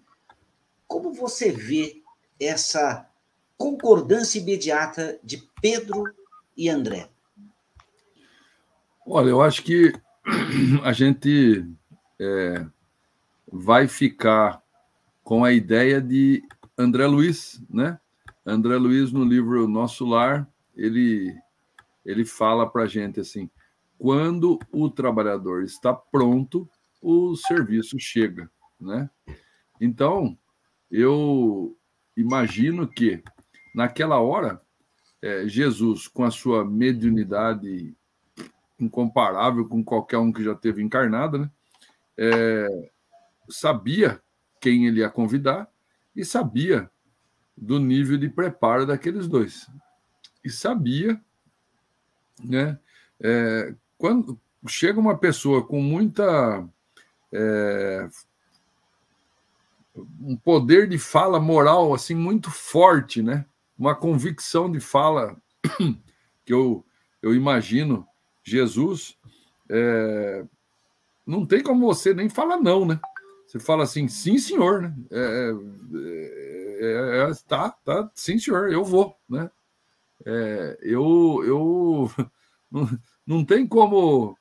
como 0.88 1.12
você 1.12 1.52
vê 1.52 2.04
essa 2.40 3.10
concordância 3.58 4.40
imediata 4.40 5.20
de 5.24 5.44
Pedro 5.62 6.04
e 6.56 6.70
André? 6.70 7.10
Olha, 9.06 9.30
eu 9.30 9.42
acho 9.42 9.64
que 9.64 9.94
a 10.84 10.92
gente 10.94 11.66
é, 12.20 12.66
vai 13.52 13.88
ficar 13.88 14.62
com 15.24 15.44
a 15.44 15.52
ideia 15.52 16.02
de 16.02 16.44
André 16.78 17.08
Luiz, 17.08 17.62
né? 17.70 18.00
André 18.46 18.78
Luiz, 18.78 19.12
no 19.12 19.26
livro 19.26 19.68
Nosso 19.68 20.06
Lar, 20.06 20.48
ele, 20.76 21.36
ele 22.06 22.24
fala 22.24 22.70
para 22.70 22.84
a 22.84 22.88
gente 22.88 23.20
assim: 23.20 23.50
quando 23.98 24.60
o 24.72 24.90
trabalhador 24.90 25.64
está 25.64 25.94
pronto, 25.94 26.70
o 27.02 27.36
serviço 27.36 28.00
chega, 28.00 28.50
né? 28.80 29.10
Então, 29.80 30.38
eu 30.90 31.78
imagino 32.16 32.88
que 32.88 33.24
naquela 33.78 34.20
hora 34.20 34.60
é, 35.22 35.48
Jesus, 35.48 36.08
com 36.08 36.24
a 36.24 36.32
sua 36.32 36.66
mediunidade 36.66 37.96
incomparável 38.80 39.68
com 39.68 39.84
qualquer 39.84 40.18
um 40.18 40.34
que 40.34 40.44
já 40.44 40.56
teve 40.56 40.82
encarnado, 40.82 41.38
né? 41.38 41.52
É, 42.18 42.90
sabia 43.48 44.20
quem 44.60 44.88
ele 44.88 45.02
ia 45.02 45.12
convidar 45.12 45.70
e 46.16 46.26
sabia 46.26 46.90
do 47.56 47.80
nível 47.80 48.18
de 48.18 48.28
preparo 48.28 48.84
daqueles 48.84 49.28
dois. 49.28 49.70
E 50.44 50.50
sabia, 50.50 51.22
né? 52.44 52.80
É, 53.20 53.76
quando 53.96 54.40
chega 54.68 55.00
uma 55.00 55.16
pessoa 55.16 55.64
com 55.64 55.80
muita. 55.80 56.68
É, 57.32 58.10
um 60.20 60.36
poder 60.36 60.90
de 60.90 60.98
fala 60.98 61.40
moral 61.40 61.94
assim 61.94 62.16
muito 62.16 62.50
forte, 62.50 63.22
né? 63.22 63.46
Uma 63.78 63.96
convicção 63.96 64.72
de 64.72 64.80
fala 64.80 65.36
que 66.46 66.54
eu, 66.54 66.86
eu 67.22 67.36
imagino 67.36 68.08
Jesus 68.44 69.18
é, 69.70 70.46
não 71.26 71.46
tem 71.46 71.62
como 71.62 71.86
você 71.86 72.14
nem 72.14 72.30
falar 72.30 72.58
não, 72.58 72.86
né? 72.86 73.00
Você 73.46 73.60
fala 73.60 73.84
assim, 73.84 74.08
sim, 74.08 74.38
senhor, 74.38 74.82
né? 74.82 74.96
É, 75.12 75.52
é, 76.80 76.86
é, 76.86 77.32
é 77.32 77.34
tá, 77.48 77.70
tá, 77.70 78.10
sim, 78.16 78.40
senhor, 78.40 78.72
eu 78.72 78.84
vou, 78.84 79.16
né? 79.30 79.50
É, 80.26 80.78
eu, 80.82 81.44
eu 81.46 82.12
não, 82.72 83.00
não 83.26 83.46
tem 83.46 83.68
como 83.68 84.38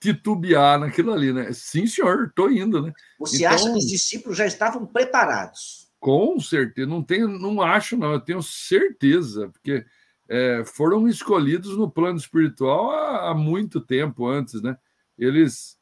titubear 0.00 0.78
naquilo 0.78 1.12
ali, 1.12 1.32
né? 1.32 1.52
Sim, 1.52 1.86
senhor, 1.86 2.26
estou 2.28 2.50
indo, 2.50 2.82
né? 2.82 2.92
Você 3.18 3.38
então, 3.38 3.50
acha 3.50 3.72
que 3.72 3.78
os 3.78 3.86
discípulos 3.86 4.38
já 4.38 4.46
estavam 4.46 4.86
preparados? 4.86 5.87
Com 6.00 6.38
certeza, 6.38 6.88
não 6.88 7.02
tenho, 7.02 7.28
não 7.28 7.60
acho, 7.60 7.96
não, 7.96 8.12
eu 8.12 8.20
tenho 8.20 8.42
certeza, 8.42 9.48
porque 9.48 9.84
é, 10.28 10.62
foram 10.64 11.08
escolhidos 11.08 11.76
no 11.76 11.90
plano 11.90 12.18
espiritual 12.18 12.90
há, 12.90 13.30
há 13.30 13.34
muito 13.34 13.80
tempo 13.80 14.26
antes, 14.26 14.62
né? 14.62 14.76
Eles 15.18 15.78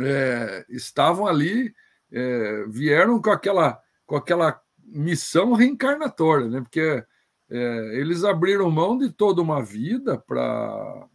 é, 0.00 0.64
estavam 0.68 1.26
ali, 1.26 1.74
é, 2.10 2.64
vieram 2.68 3.20
com 3.20 3.30
aquela, 3.30 3.80
com 4.06 4.16
aquela 4.16 4.60
missão 4.84 5.52
reencarnatória, 5.52 6.48
né? 6.48 6.60
Porque 6.60 7.04
é, 7.50 8.00
eles 8.00 8.24
abriram 8.24 8.70
mão 8.70 8.96
de 8.96 9.10
toda 9.10 9.42
uma 9.42 9.62
vida 9.62 10.18
para 10.18 11.06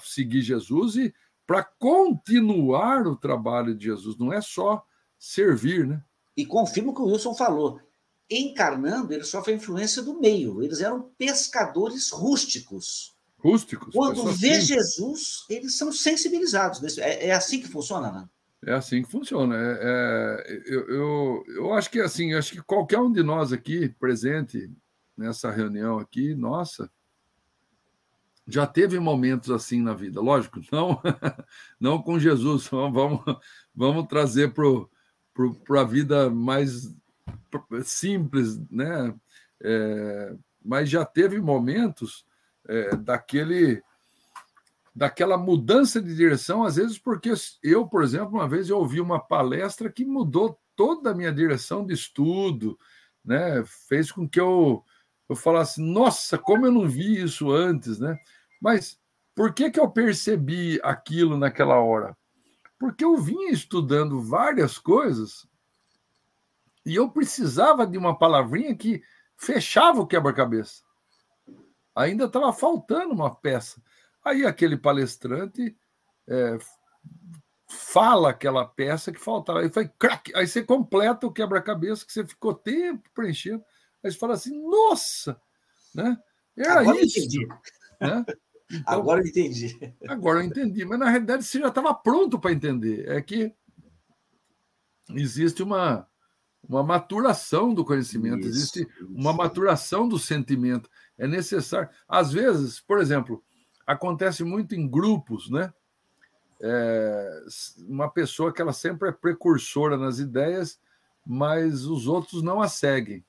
seguir 0.00 0.40
Jesus 0.40 0.96
e 0.96 1.12
para 1.46 1.64
continuar 1.64 3.06
o 3.06 3.16
trabalho 3.16 3.74
de 3.74 3.86
Jesus, 3.86 4.16
não 4.18 4.32
é 4.32 4.40
só 4.40 4.84
servir, 5.18 5.86
né? 5.86 6.02
E 6.38 6.46
confirmo 6.46 6.92
o 6.92 6.94
que 6.94 7.02
o 7.02 7.06
Wilson 7.06 7.34
falou. 7.34 7.80
Encarnando, 8.30 9.12
ele 9.12 9.24
sofre 9.24 9.52
a 9.52 9.56
influência 9.56 10.02
do 10.02 10.18
meio. 10.18 10.62
Eles 10.62 10.80
eram 10.80 11.10
pescadores 11.18 12.10
rústicos 12.10 13.18
rústicos. 13.38 13.94
Quando 13.94 14.26
vê 14.32 14.60
Jesus, 14.60 15.44
eles 15.48 15.76
são 15.76 15.92
sensibilizados. 15.92 16.98
É, 16.98 17.28
é 17.28 17.32
assim 17.32 17.60
que 17.60 17.68
funciona, 17.68 18.10
né? 18.10 18.28
É 18.66 18.72
assim 18.72 19.02
que 19.02 19.10
funciona. 19.10 19.54
É, 19.56 19.78
é, 19.80 20.62
eu, 20.66 20.88
eu, 20.88 21.44
eu 21.48 21.72
acho 21.72 21.90
que 21.90 22.00
assim, 22.00 22.34
acho 22.34 22.52
que 22.52 22.62
qualquer 22.62 22.98
um 22.98 23.12
de 23.12 23.22
nós 23.22 23.52
aqui 23.52 23.88
presente 23.88 24.70
nessa 25.16 25.50
reunião 25.50 25.98
aqui, 25.98 26.34
nossa, 26.34 26.90
já 28.46 28.66
teve 28.66 28.98
momentos 28.98 29.50
assim 29.50 29.80
na 29.80 29.94
vida. 29.94 30.20
Lógico, 30.20 30.60
não, 30.72 31.00
não 31.78 32.02
com 32.02 32.18
Jesus. 32.18 32.66
Vamos, 32.66 33.22
vamos 33.74 34.08
trazer 34.08 34.52
para 34.52 34.64
a 35.76 35.84
vida 35.84 36.30
mais 36.30 36.94
simples, 37.84 38.58
né? 38.70 39.14
É, 39.62 40.36
mas 40.64 40.88
já 40.88 41.04
teve 41.04 41.40
momentos 41.40 42.24
é, 42.66 42.96
daquele 42.96 43.82
daquela 44.94 45.38
mudança 45.38 46.02
de 46.02 46.12
direção, 46.12 46.64
às 46.64 46.74
vezes 46.74 46.98
porque 46.98 47.32
eu, 47.62 47.86
por 47.86 48.02
exemplo, 48.02 48.34
uma 48.34 48.48
vez 48.48 48.68
eu 48.68 48.78
ouvi 48.78 49.00
uma 49.00 49.20
palestra 49.20 49.92
que 49.92 50.04
mudou 50.04 50.58
toda 50.74 51.10
a 51.10 51.14
minha 51.14 51.32
direção 51.32 51.86
de 51.86 51.94
estudo, 51.94 52.76
né? 53.24 53.62
Fez 53.88 54.10
com 54.10 54.28
que 54.28 54.40
eu 54.40 54.84
eu 55.28 55.36
falasse, 55.36 55.80
nossa, 55.80 56.38
como 56.38 56.66
eu 56.66 56.72
não 56.72 56.88
vi 56.88 57.22
isso 57.22 57.50
antes, 57.50 57.98
né? 57.98 58.18
Mas 58.60 58.98
por 59.34 59.52
que 59.52 59.70
que 59.70 59.78
eu 59.78 59.88
percebi 59.88 60.80
aquilo 60.82 61.36
naquela 61.36 61.76
hora? 61.76 62.16
Porque 62.78 63.04
eu 63.04 63.16
vinha 63.16 63.50
estudando 63.50 64.22
várias 64.22 64.78
coisas 64.78 65.46
e 66.84 66.94
eu 66.94 67.10
precisava 67.10 67.86
de 67.86 67.98
uma 67.98 68.16
palavrinha 68.16 68.74
que 68.76 69.02
fechava 69.36 70.00
o 70.00 70.06
quebra-cabeça 70.06 70.88
ainda 71.98 72.24
estava 72.26 72.52
faltando 72.52 73.12
uma 73.12 73.34
peça. 73.34 73.82
Aí 74.24 74.46
aquele 74.46 74.76
palestrante 74.76 75.76
é, 76.28 76.58
fala 77.66 78.30
aquela 78.30 78.64
peça 78.64 79.10
que 79.10 79.18
faltava. 79.18 79.60
Aí, 79.60 79.68
foi, 79.68 79.88
crack, 79.98 80.32
aí 80.34 80.46
você 80.46 80.62
completa 80.62 81.26
o 81.26 81.32
quebra-cabeça 81.32 82.06
que 82.06 82.12
você 82.12 82.24
ficou 82.24 82.54
tempo 82.54 83.08
preenchendo. 83.12 83.64
Aí 84.02 84.12
você 84.12 84.18
fala 84.18 84.34
assim, 84.34 84.62
nossa! 84.62 85.40
Né? 85.94 86.16
Era 86.56 86.80
agora 86.80 87.00
isso. 87.00 87.38
Né? 88.00 88.24
Então, 88.70 88.94
agora 88.94 89.22
eu 89.22 89.26
entendi. 89.26 89.78
Agora 90.06 90.40
eu 90.40 90.44
entendi. 90.44 90.84
Mas 90.84 90.98
na 90.98 91.08
realidade 91.08 91.44
você 91.44 91.58
já 91.58 91.68
estava 91.68 91.94
pronto 91.94 92.38
para 92.38 92.52
entender. 92.52 93.08
É 93.08 93.20
que 93.22 93.52
existe 95.14 95.62
uma, 95.62 96.06
uma 96.68 96.82
maturação 96.82 97.72
do 97.72 97.84
conhecimento, 97.84 98.40
isso, 98.40 98.48
existe 98.48 98.82
isso. 98.82 99.06
uma 99.08 99.32
maturação 99.32 100.06
do 100.06 100.18
sentimento. 100.18 100.90
É 101.16 101.26
necessário. 101.26 101.88
Às 102.06 102.32
vezes, 102.32 102.78
por 102.80 102.98
exemplo, 102.98 103.42
acontece 103.86 104.44
muito 104.44 104.74
em 104.74 104.86
grupos, 104.88 105.50
né? 105.50 105.72
É, 106.60 107.44
uma 107.86 108.10
pessoa 108.10 108.52
que 108.52 108.60
ela 108.60 108.72
sempre 108.72 109.08
é 109.08 109.12
precursora 109.12 109.96
nas 109.96 110.18
ideias, 110.18 110.78
mas 111.24 111.86
os 111.86 112.06
outros 112.06 112.42
não 112.42 112.60
a 112.60 112.68
seguem. 112.68 113.24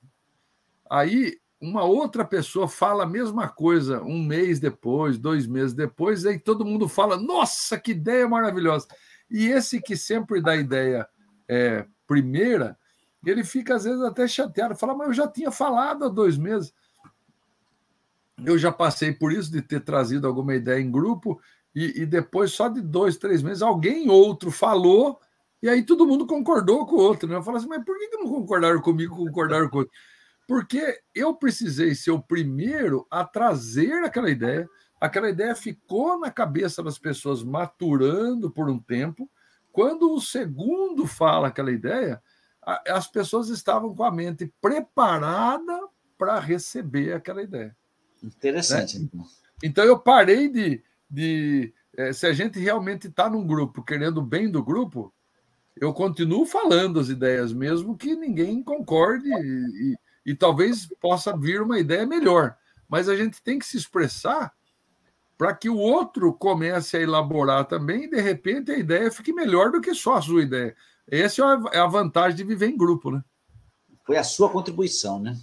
Aí 0.90 1.40
uma 1.60 1.84
outra 1.84 2.24
pessoa 2.24 2.66
fala 2.66 3.04
a 3.04 3.06
mesma 3.06 3.48
coisa 3.48 4.02
um 4.02 4.22
mês 4.22 4.58
depois, 4.58 5.18
dois 5.18 5.46
meses 5.46 5.74
depois, 5.74 6.24
aí 6.24 6.38
todo 6.38 6.64
mundo 6.64 6.88
fala: 6.88 7.16
Nossa, 7.16 7.78
que 7.78 7.92
ideia 7.92 8.26
maravilhosa! 8.26 8.88
E 9.30 9.46
esse 9.46 9.80
que 9.80 9.96
sempre 9.96 10.40
dá 10.40 10.56
ideia 10.56 11.06
é, 11.46 11.86
primeira, 12.06 12.78
ele 13.24 13.44
fica 13.44 13.76
às 13.76 13.84
vezes 13.84 14.00
até 14.00 14.26
chateado, 14.26 14.74
fala: 14.74 14.94
Mas 14.94 15.08
eu 15.08 15.14
já 15.14 15.28
tinha 15.28 15.50
falado 15.50 16.04
há 16.04 16.08
dois 16.08 16.38
meses. 16.38 16.72
Eu 18.44 18.56
já 18.56 18.72
passei 18.72 19.12
por 19.12 19.32
isso 19.32 19.52
de 19.52 19.60
ter 19.60 19.80
trazido 19.80 20.26
alguma 20.26 20.54
ideia 20.54 20.80
em 20.80 20.90
grupo 20.90 21.38
e, 21.74 22.02
e, 22.02 22.06
depois, 22.06 22.52
só 22.52 22.68
de 22.68 22.80
dois, 22.80 23.18
três 23.18 23.42
meses, 23.42 23.60
alguém 23.62 24.08
outro 24.08 24.50
falou 24.50 25.20
e 25.62 25.68
aí 25.68 25.82
todo 25.82 26.06
mundo 26.06 26.26
concordou 26.26 26.86
com 26.86 26.96
o 26.96 27.00
outro. 27.00 27.28
Né? 27.28 27.36
Eu 27.36 27.42
falo 27.42 27.58
assim, 27.58 27.68
mas 27.68 27.84
por 27.84 27.98
que, 27.98 28.16
não 28.16 28.26
concordaram 28.26 28.80
comigo, 28.80 29.14
concordaram 29.14 29.68
com 29.68 29.76
o 29.76 29.80
outro? 29.80 29.94
Porque 30.50 31.00
eu 31.14 31.32
precisei 31.32 31.94
ser 31.94 32.10
o 32.10 32.20
primeiro 32.20 33.06
a 33.08 33.24
trazer 33.24 34.02
aquela 34.02 34.28
ideia. 34.28 34.68
Aquela 35.00 35.30
ideia 35.30 35.54
ficou 35.54 36.18
na 36.18 36.28
cabeça 36.28 36.82
das 36.82 36.98
pessoas 36.98 37.44
maturando 37.44 38.50
por 38.50 38.68
um 38.68 38.76
tempo. 38.76 39.30
Quando 39.70 40.12
o 40.12 40.20
segundo 40.20 41.06
fala 41.06 41.46
aquela 41.46 41.70
ideia, 41.70 42.20
as 42.88 43.06
pessoas 43.06 43.48
estavam 43.48 43.94
com 43.94 44.02
a 44.02 44.10
mente 44.10 44.52
preparada 44.60 45.86
para 46.18 46.40
receber 46.40 47.12
aquela 47.12 47.44
ideia. 47.44 47.76
Interessante. 48.20 48.98
Né? 48.98 49.08
Então 49.62 49.84
eu 49.84 50.00
parei 50.00 50.48
de. 50.48 50.82
de 51.08 51.72
é, 51.96 52.12
se 52.12 52.26
a 52.26 52.32
gente 52.32 52.58
realmente 52.58 53.06
está 53.06 53.30
num 53.30 53.46
grupo 53.46 53.84
querendo 53.84 54.18
o 54.18 54.26
bem 54.26 54.50
do 54.50 54.64
grupo, 54.64 55.14
eu 55.76 55.94
continuo 55.94 56.44
falando 56.44 56.98
as 56.98 57.08
ideias, 57.08 57.52
mesmo 57.52 57.96
que 57.96 58.16
ninguém 58.16 58.64
concorde 58.64 59.28
e, 59.28 59.94
e, 60.30 60.34
talvez 60.34 60.86
possa 61.00 61.36
vir 61.36 61.60
uma 61.60 61.78
ideia 61.78 62.06
melhor. 62.06 62.56
Mas 62.88 63.08
a 63.08 63.16
gente 63.16 63.42
tem 63.42 63.58
que 63.58 63.66
se 63.66 63.76
expressar 63.76 64.52
para 65.36 65.54
que 65.54 65.68
o 65.68 65.76
outro 65.76 66.32
comece 66.34 66.96
a 66.96 67.00
elaborar 67.00 67.64
também 67.64 68.04
e, 68.04 68.10
de 68.10 68.20
repente, 68.20 68.70
a 68.70 68.78
ideia 68.78 69.10
fique 69.10 69.32
melhor 69.32 69.70
do 69.70 69.80
que 69.80 69.94
só 69.94 70.16
a 70.16 70.22
sua 70.22 70.42
ideia. 70.42 70.74
Essa 71.08 71.42
é 71.72 71.78
a 71.78 71.86
vantagem 71.86 72.36
de 72.36 72.44
viver 72.44 72.68
em 72.68 72.76
grupo, 72.76 73.10
né? 73.10 73.22
Foi 74.04 74.16
a 74.16 74.24
sua 74.24 74.50
contribuição, 74.50 75.18
né? 75.18 75.36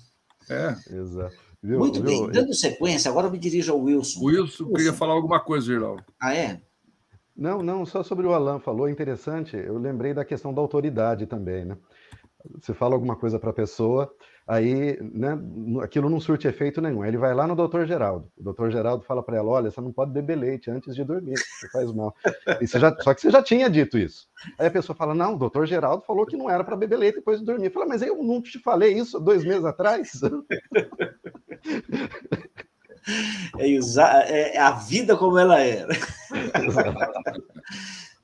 É. 0.49 0.75
Exato. 0.95 1.35
Viu, 1.61 1.79
Muito 1.79 2.01
viu? 2.01 2.03
bem, 2.03 2.29
dando 2.29 2.53
sequência, 2.53 3.09
agora 3.09 3.27
eu 3.27 3.31
me 3.31 3.39
dirijo 3.39 3.73
ao 3.73 3.79
Wilson. 3.79 4.19
O 4.19 4.25
Wilson, 4.25 4.63
Wilson. 4.63 4.73
queria 4.73 4.93
falar 4.93 5.13
alguma 5.13 5.39
coisa, 5.39 5.65
Geraldo. 5.65 6.03
Ah, 6.21 6.33
é? 6.33 6.61
Não, 7.35 7.61
não, 7.61 7.85
só 7.85 8.03
sobre 8.03 8.25
o 8.25 8.33
Alan 8.33 8.59
falou, 8.59 8.87
interessante, 8.87 9.57
eu 9.57 9.77
lembrei 9.77 10.13
da 10.13 10.23
questão 10.23 10.53
da 10.53 10.61
autoridade 10.61 11.25
também, 11.25 11.65
né? 11.65 11.77
Você 12.59 12.73
fala 12.73 12.95
alguma 12.95 13.15
coisa 13.15 13.39
para 13.39 13.49
a 13.49 13.53
pessoa, 13.53 14.13
aí 14.47 14.97
né, 15.01 15.37
aquilo 15.83 16.09
não 16.09 16.19
surte 16.19 16.47
efeito 16.47 16.81
nenhum. 16.81 17.01
Aí 17.01 17.09
ele 17.09 17.17
vai 17.17 17.33
lá 17.33 17.45
no 17.45 17.55
doutor 17.55 17.85
Geraldo. 17.85 18.31
O 18.37 18.43
doutor 18.43 18.71
Geraldo 18.71 19.03
fala 19.03 19.21
para 19.21 19.37
ela: 19.37 19.49
olha, 19.49 19.69
você 19.69 19.81
não 19.81 19.91
pode 19.91 20.11
beber 20.11 20.37
leite 20.37 20.71
antes 20.71 20.95
de 20.95 21.03
dormir, 21.03 21.37
você 21.37 21.69
faz 21.69 21.91
mal. 21.91 22.15
Já, 22.61 22.95
só 23.01 23.13
que 23.13 23.21
você 23.21 23.29
já 23.29 23.43
tinha 23.43 23.69
dito 23.69 23.97
isso. 23.97 24.27
Aí 24.57 24.67
a 24.67 24.71
pessoa 24.71 24.95
fala: 24.95 25.13
não, 25.13 25.35
o 25.35 25.37
doutor 25.37 25.67
Geraldo 25.67 26.03
falou 26.05 26.25
que 26.25 26.37
não 26.37 26.49
era 26.49 26.63
para 26.63 26.77
beber 26.77 26.97
leite 26.97 27.15
depois 27.15 27.39
de 27.39 27.45
dormir. 27.45 27.69
Fala, 27.71 27.85
mas 27.85 28.01
eu 28.01 28.23
não 28.23 28.41
te 28.41 28.57
falei 28.59 28.93
isso 28.93 29.19
dois 29.19 29.43
meses 29.43 29.65
atrás? 29.65 30.11
É, 33.57 33.79
usar, 33.79 34.29
é 34.29 34.57
a 34.57 34.71
vida 34.71 35.15
como 35.15 35.37
ela 35.37 35.59
era. 35.61 35.95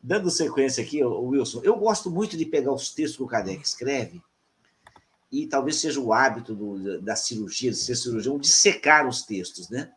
Dando 0.01 0.29
sequência 0.29 0.83
aqui, 0.83 1.01
Wilson, 1.01 1.61
eu 1.63 1.77
gosto 1.77 2.11
muito 2.11 2.35
de 2.35 2.45
pegar 2.45 2.73
os 2.73 2.93
textos 2.93 3.15
que 3.15 3.23
o 3.23 3.27
Kardec 3.27 3.63
escreve, 3.63 4.21
e 5.33 5.47
talvez 5.47 5.77
seja 5.77 5.99
o 5.99 6.13
hábito 6.13 6.53
do, 6.53 7.01
da 7.01 7.15
cirurgia, 7.15 7.71
de 7.71 7.77
ser 7.77 7.95
cirurgião, 7.95 8.37
de 8.37 8.47
secar 8.47 9.07
os 9.07 9.23
textos, 9.23 9.67
né? 9.67 9.91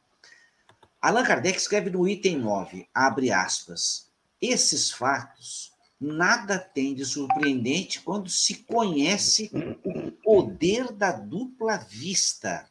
Allan 0.98 1.24
Kardec 1.24 1.58
escreve 1.58 1.90
no 1.90 2.08
item 2.08 2.38
9, 2.38 2.88
abre 2.94 3.30
aspas, 3.30 4.10
esses 4.40 4.90
fatos 4.90 5.72
nada 6.00 6.58
tem 6.58 6.94
de 6.94 7.04
surpreendente 7.04 8.00
quando 8.00 8.30
se 8.30 8.64
conhece 8.64 9.50
o 9.84 10.10
poder 10.10 10.90
da 10.90 11.12
dupla 11.12 11.76
vista. 11.76 12.66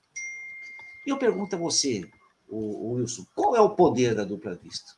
Eu 1.05 1.19
pergunto 1.19 1.55
a 1.55 1.59
você, 1.59 2.09
Wilson, 2.51 3.27
qual 3.35 3.55
é 3.55 3.61
o 3.61 3.75
poder 3.75 4.15
da 4.15 4.23
dupla 4.23 4.55
vista? 4.55 4.93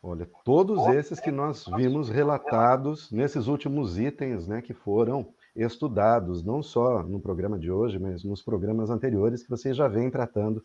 Olha, 0.00 0.28
todos 0.44 0.86
esses 0.94 1.18
que 1.18 1.32
nós 1.32 1.64
vimos 1.76 2.08
relatados 2.08 3.10
nesses 3.10 3.48
últimos 3.48 3.98
itens, 3.98 4.46
né, 4.46 4.62
que 4.62 4.74
foram 4.74 5.34
estudados, 5.54 6.42
não 6.42 6.62
só 6.62 7.02
no 7.02 7.20
programa 7.20 7.58
de 7.58 7.70
hoje, 7.70 7.98
mas 7.98 8.24
nos 8.24 8.42
programas 8.42 8.90
anteriores 8.90 9.42
que 9.42 9.50
vocês 9.50 9.76
já 9.76 9.88
vêm 9.88 10.10
tratando 10.10 10.64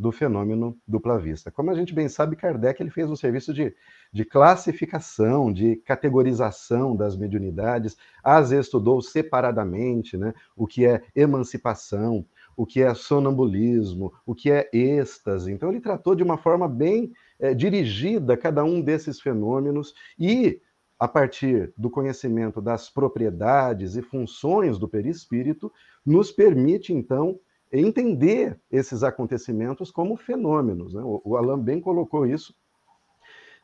do 0.00 0.10
fenômeno 0.10 0.78
dupla 0.88 1.18
vista. 1.18 1.50
Como 1.50 1.70
a 1.70 1.74
gente 1.74 1.94
bem 1.94 2.08
sabe, 2.08 2.34
Kardec 2.34 2.82
ele 2.82 2.90
fez 2.90 3.10
um 3.10 3.16
serviço 3.16 3.52
de, 3.52 3.74
de 4.10 4.24
classificação, 4.24 5.52
de 5.52 5.76
categorização 5.76 6.96
das 6.96 7.16
mediunidades, 7.16 7.96
as 8.24 8.50
estudou 8.50 9.02
separadamente, 9.02 10.16
né, 10.16 10.32
o 10.56 10.66
que 10.66 10.86
é 10.86 11.02
emancipação, 11.14 12.24
o 12.56 12.64
que 12.64 12.82
é 12.82 12.94
sonambulismo, 12.94 14.12
o 14.24 14.34
que 14.34 14.50
é 14.50 14.68
êxtase. 14.72 15.52
Então, 15.52 15.68
ele 15.70 15.80
tratou 15.80 16.14
de 16.14 16.22
uma 16.22 16.38
forma 16.38 16.68
bem 16.68 17.12
é, 17.38 17.54
dirigida 17.54 18.36
cada 18.36 18.64
um 18.64 18.80
desses 18.80 19.20
fenômenos 19.20 19.94
e, 20.18 20.60
a 21.00 21.08
partir 21.08 21.72
do 21.78 21.88
conhecimento 21.88 22.60
das 22.60 22.90
propriedades 22.90 23.96
e 23.96 24.02
funções 24.02 24.78
do 24.78 24.86
perispírito, 24.86 25.72
nos 26.04 26.30
permite, 26.30 26.92
então, 26.92 27.40
entender 27.72 28.60
esses 28.70 29.02
acontecimentos 29.02 29.90
como 29.90 30.14
fenômenos. 30.14 30.92
Né? 30.92 31.00
O, 31.02 31.22
o 31.24 31.36
Alain 31.38 31.58
bem 31.58 31.80
colocou 31.80 32.26
isso 32.26 32.54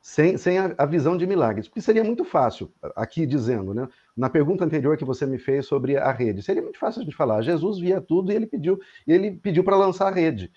sem, 0.00 0.38
sem 0.38 0.58
a, 0.58 0.74
a, 0.78 0.86
visão 0.86 1.14
de 1.14 1.26
milagres. 1.26 1.68
Porque 1.68 1.82
seria 1.82 2.04
muito 2.04 2.24
fácil, 2.24 2.72
aqui 2.94 3.26
dizendo, 3.26 3.74
né? 3.74 3.86
na 4.16 4.30
pergunta 4.30 4.64
anterior 4.64 4.96
que 4.96 5.04
você 5.04 5.26
me 5.26 5.36
fez 5.36 5.66
sobre 5.66 5.98
a 5.98 6.12
rede, 6.12 6.42
seria 6.42 6.62
muito 6.62 6.78
fácil 6.78 7.04
de 7.04 7.14
falar. 7.14 7.42
Jesus 7.42 7.78
via 7.78 8.00
tudo 8.00 8.32
e 8.32 8.34
ele 8.34 8.46
pediu, 8.46 8.80
ele 9.06 9.32
pediu 9.32 9.62
para 9.62 9.76
lançar 9.76 10.08
a 10.08 10.14
rede. 10.14 10.50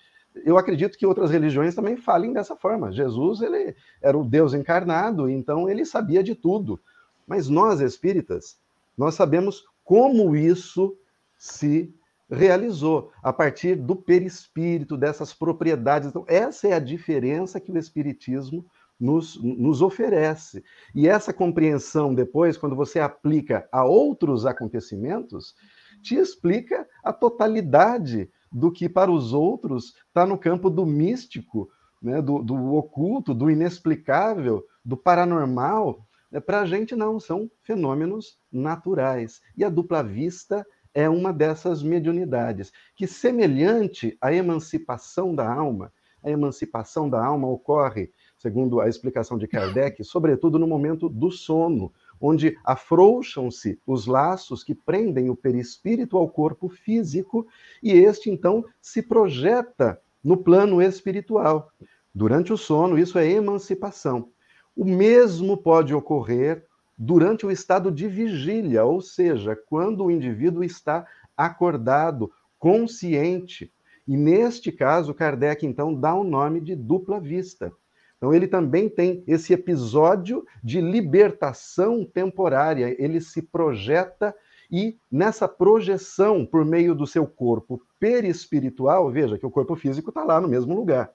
Eu 0.44 0.56
acredito 0.56 0.96
que 0.96 1.06
outras 1.06 1.30
religiões 1.30 1.74
também 1.74 1.96
falem 1.96 2.32
dessa 2.32 2.56
forma. 2.56 2.92
Jesus 2.92 3.40
ele 3.40 3.74
era 4.00 4.16
o 4.16 4.24
Deus 4.24 4.54
encarnado, 4.54 5.28
então 5.28 5.68
ele 5.68 5.84
sabia 5.84 6.22
de 6.22 6.34
tudo. 6.34 6.80
Mas 7.26 7.48
nós 7.48 7.80
espíritas, 7.80 8.58
nós 8.96 9.14
sabemos 9.14 9.64
como 9.84 10.36
isso 10.36 10.96
se 11.36 11.92
realizou 12.30 13.10
a 13.22 13.32
partir 13.32 13.74
do 13.74 13.96
perispírito, 13.96 14.96
dessas 14.96 15.34
propriedades. 15.34 16.08
Então, 16.08 16.24
essa 16.28 16.68
é 16.68 16.72
a 16.72 16.78
diferença 16.78 17.60
que 17.60 17.72
o 17.72 17.78
espiritismo 17.78 18.64
nos, 18.98 19.42
nos 19.42 19.82
oferece. 19.82 20.62
E 20.94 21.08
essa 21.08 21.32
compreensão, 21.32 22.14
depois, 22.14 22.56
quando 22.56 22.76
você 22.76 23.00
aplica 23.00 23.66
a 23.72 23.84
outros 23.84 24.46
acontecimentos, 24.46 25.54
te 26.02 26.14
explica 26.14 26.86
a 27.02 27.12
totalidade 27.12 28.30
do 28.50 28.70
que 28.70 28.88
para 28.88 29.10
os 29.10 29.32
outros 29.32 29.94
está 30.08 30.26
no 30.26 30.38
campo 30.38 30.68
do 30.68 30.84
místico, 30.84 31.68
né, 32.02 32.20
do, 32.20 32.42
do 32.42 32.74
oculto, 32.74 33.34
do 33.34 33.50
inexplicável, 33.50 34.64
do 34.84 34.96
paranormal. 34.96 36.06
É, 36.32 36.40
para 36.40 36.60
a 36.60 36.66
gente, 36.66 36.94
não, 36.96 37.20
são 37.20 37.50
fenômenos 37.62 38.38
naturais. 38.50 39.40
E 39.56 39.64
a 39.64 39.68
dupla 39.68 40.02
vista 40.02 40.66
é 40.92 41.08
uma 41.08 41.32
dessas 41.32 41.82
mediunidades, 41.82 42.72
que, 42.96 43.06
semelhante 43.06 44.16
à 44.20 44.32
emancipação 44.32 45.34
da 45.34 45.48
alma, 45.48 45.92
a 46.22 46.30
emancipação 46.30 47.08
da 47.08 47.24
alma 47.24 47.48
ocorre 47.48 48.12
segundo 48.40 48.80
a 48.80 48.88
explicação 48.88 49.36
de 49.36 49.46
Kardec, 49.46 50.02
sobretudo 50.02 50.58
no 50.58 50.66
momento 50.66 51.10
do 51.10 51.30
sono, 51.30 51.92
onde 52.20 52.58
afrouxam-se 52.64 53.80
os 53.86 54.06
laços 54.06 54.62
que 54.62 54.74
prendem 54.74 55.30
o 55.30 55.36
perispírito 55.36 56.16
ao 56.16 56.28
corpo 56.28 56.68
físico 56.68 57.46
e 57.82 57.92
este 57.92 58.30
então 58.30 58.64
se 58.80 59.02
projeta 59.02 60.00
no 60.22 60.36
plano 60.36 60.82
espiritual. 60.82 61.72
Durante 62.14 62.52
o 62.52 62.56
sono, 62.56 62.98
isso 62.98 63.18
é 63.18 63.30
emancipação. 63.30 64.28
O 64.76 64.84
mesmo 64.84 65.56
pode 65.56 65.94
ocorrer 65.94 66.66
durante 66.96 67.46
o 67.46 67.50
estado 67.50 67.90
de 67.90 68.06
vigília, 68.06 68.84
ou 68.84 69.00
seja, 69.00 69.56
quando 69.56 70.04
o 70.04 70.10
indivíduo 70.10 70.62
está 70.62 71.06
acordado, 71.36 72.30
consciente. 72.58 73.72
E 74.06 74.16
neste 74.16 74.70
caso, 74.70 75.14
Kardec 75.14 75.64
então 75.64 75.94
dá 75.94 76.14
o 76.14 76.24
nome 76.24 76.60
de 76.60 76.74
dupla 76.74 77.18
vista. 77.18 77.72
Então, 78.20 78.34
ele 78.34 78.46
também 78.46 78.86
tem 78.86 79.24
esse 79.26 79.54
episódio 79.54 80.44
de 80.62 80.78
libertação 80.78 82.04
temporária. 82.04 82.94
Ele 83.02 83.18
se 83.18 83.40
projeta 83.40 84.36
e, 84.70 84.98
nessa 85.10 85.48
projeção, 85.48 86.44
por 86.44 86.62
meio 86.62 86.94
do 86.94 87.06
seu 87.06 87.26
corpo 87.26 87.80
perispiritual, 87.98 89.10
veja 89.10 89.38
que 89.38 89.46
o 89.46 89.50
corpo 89.50 89.74
físico 89.74 90.10
está 90.10 90.22
lá 90.22 90.38
no 90.38 90.48
mesmo 90.48 90.74
lugar, 90.74 91.10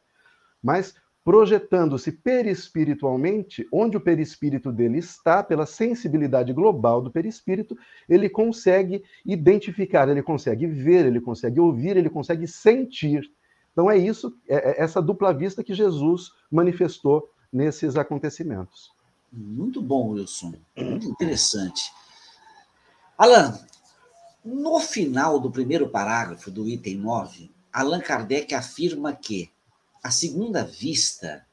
mas 0.63 0.95
projetando-se 1.23 2.11
perispiritualmente, 2.11 3.67
onde 3.71 3.97
o 3.97 4.01
perispírito 4.01 4.71
dele 4.71 4.97
está, 4.97 5.43
pela 5.43 5.67
sensibilidade 5.67 6.53
global 6.53 7.01
do 7.01 7.11
perispírito, 7.11 7.77
ele 8.09 8.29
consegue 8.29 9.03
identificar, 9.23 10.09
ele 10.09 10.23
consegue 10.23 10.65
ver, 10.65 11.05
ele 11.05 11.21
consegue 11.21 11.59
ouvir, 11.59 11.97
ele 11.97 12.09
consegue 12.09 12.47
sentir 12.47 13.23
então 13.75 13.91
é 13.91 13.97
isso, 13.97 14.33
é, 14.47 14.71
é 14.71 14.81
essa 14.81 15.01
dupla 15.01 15.33
vista 15.33 15.61
que 15.61 15.73
Jesus 15.73 16.31
manifestou 16.49 17.29
nesses 17.51 17.97
acontecimentos. 17.97 18.89
Muito 19.29 19.81
bom, 19.81 20.11
Wilson. 20.11 20.53
Muito 20.77 21.09
interessante. 21.09 21.91
Alan, 23.17 23.59
no 24.45 24.79
final 24.79 25.41
do 25.41 25.51
primeiro 25.51 25.89
parágrafo 25.89 26.49
do 26.49 26.69
item 26.69 26.95
9, 26.95 27.51
Allan 27.73 27.99
Kardec 27.99 28.55
afirma 28.55 29.11
que 29.11 29.51
a 30.01 30.09
segunda 30.09 30.63
vista 30.63 31.45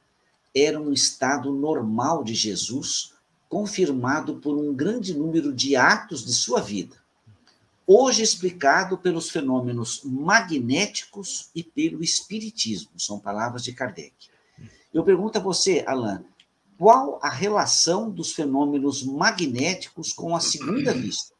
era 0.55 0.79
um 0.79 0.93
estado 0.93 1.51
normal 1.51 2.23
de 2.23 2.33
Jesus, 2.33 3.15
confirmado 3.49 4.37
por 4.37 4.57
um 4.57 4.73
grande 4.73 5.13
número 5.13 5.51
de 5.51 5.75
atos 5.75 6.23
de 6.23 6.33
sua 6.33 6.61
vida 6.61 7.02
hoje 7.85 8.23
explicado 8.23 8.97
pelos 8.97 9.29
fenômenos 9.29 10.01
magnéticos 10.03 11.49
e 11.53 11.63
pelo 11.63 12.03
espiritismo, 12.03 12.99
são 12.99 13.19
palavras 13.19 13.63
de 13.63 13.73
Kardec. 13.73 14.13
Eu 14.93 15.03
pergunto 15.03 15.37
a 15.37 15.41
você, 15.41 15.83
Alain, 15.87 16.23
qual 16.77 17.19
a 17.21 17.29
relação 17.29 18.09
dos 18.09 18.33
fenômenos 18.33 19.03
magnéticos 19.03 20.13
com 20.13 20.35
a 20.35 20.39
segunda 20.39 20.93
vista? 20.95 21.33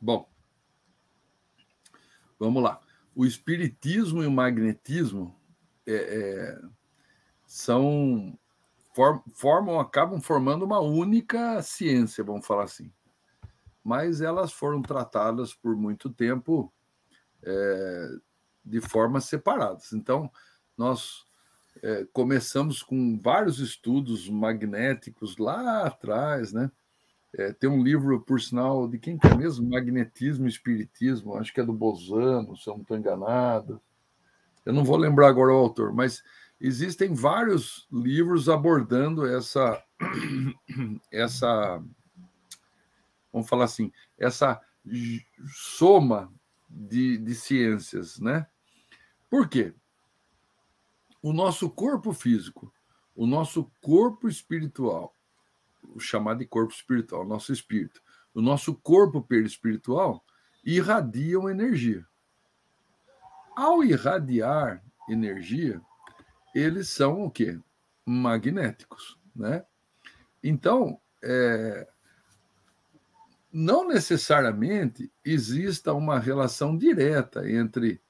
Bom, 0.00 0.28
vamos 2.38 2.62
lá. 2.62 2.80
O 3.14 3.24
espiritismo 3.24 4.22
e 4.22 4.26
o 4.26 4.30
magnetismo 4.30 5.34
é, 5.86 5.94
é, 5.94 6.62
são 7.46 8.36
formam, 9.34 9.80
acabam 9.80 10.20
formando 10.20 10.64
uma 10.64 10.80
única 10.80 11.60
ciência, 11.62 12.22
vamos 12.22 12.46
falar 12.46 12.64
assim 12.64 12.92
mas 13.84 14.22
elas 14.22 14.52
foram 14.52 14.80
tratadas 14.80 15.52
por 15.52 15.76
muito 15.76 16.08
tempo 16.08 16.72
é, 17.42 18.08
de 18.64 18.80
formas 18.80 19.26
separadas. 19.26 19.92
Então, 19.92 20.30
nós 20.76 21.24
é, 21.82 22.06
começamos 22.12 22.82
com 22.82 23.20
vários 23.20 23.58
estudos 23.58 24.28
magnéticos 24.28 25.36
lá 25.36 25.86
atrás, 25.86 26.52
né? 26.52 26.70
É, 27.36 27.52
tem 27.52 27.68
um 27.68 27.82
livro, 27.82 28.20
por 28.20 28.40
sinal, 28.40 28.88
de 28.88 28.96
quem 28.96 29.18
que 29.18 29.26
é 29.26 29.34
mesmo? 29.34 29.68
Magnetismo 29.68 30.46
e 30.46 30.48
Espiritismo, 30.48 31.36
acho 31.36 31.52
que 31.52 31.60
é 31.60 31.64
do 31.64 31.72
Bozano, 31.72 32.56
se 32.56 32.68
eu 32.68 32.74
não 32.74 32.82
estou 32.82 32.96
enganado. 32.96 33.82
Eu 34.64 34.72
não 34.72 34.84
vou 34.84 34.96
lembrar 34.96 35.28
agora 35.28 35.52
o 35.52 35.56
autor, 35.56 35.92
mas 35.92 36.22
existem 36.60 37.12
vários 37.12 37.86
livros 37.92 38.48
abordando 38.48 39.26
essa, 39.26 39.82
essa, 41.12 41.82
vamos 43.34 43.48
falar 43.48 43.66
assim, 43.66 43.92
essa 44.16 44.58
soma 45.46 46.32
de, 46.70 47.18
de 47.18 47.34
ciências, 47.34 48.18
né? 48.18 48.46
Por 49.28 49.46
quê? 49.46 49.74
O 51.20 51.34
nosso 51.34 51.68
corpo 51.68 52.14
físico, 52.14 52.72
o 53.14 53.26
nosso 53.26 53.70
corpo 53.82 54.26
espiritual 54.26 55.14
o 55.92 56.00
chamado 56.00 56.38
de 56.38 56.46
corpo 56.46 56.72
espiritual, 56.72 57.22
o 57.22 57.28
nosso 57.28 57.52
espírito. 57.52 58.02
O 58.32 58.40
nosso 58.40 58.74
corpo 58.74 59.22
perispiritual 59.22 60.24
irradiam 60.64 61.48
energia. 61.48 62.06
Ao 63.56 63.84
irradiar 63.84 64.82
energia, 65.08 65.80
eles 66.54 66.88
são 66.88 67.24
o 67.24 67.30
quê? 67.30 67.58
Magnéticos, 68.04 69.18
né? 69.34 69.64
Então, 70.42 71.00
é, 71.22 71.88
não 73.54 73.86
necessariamente 73.86 75.08
exista 75.24 75.92
uma 75.92 76.18
relação 76.18 76.76
direta 76.76 77.48
entre 77.48 78.00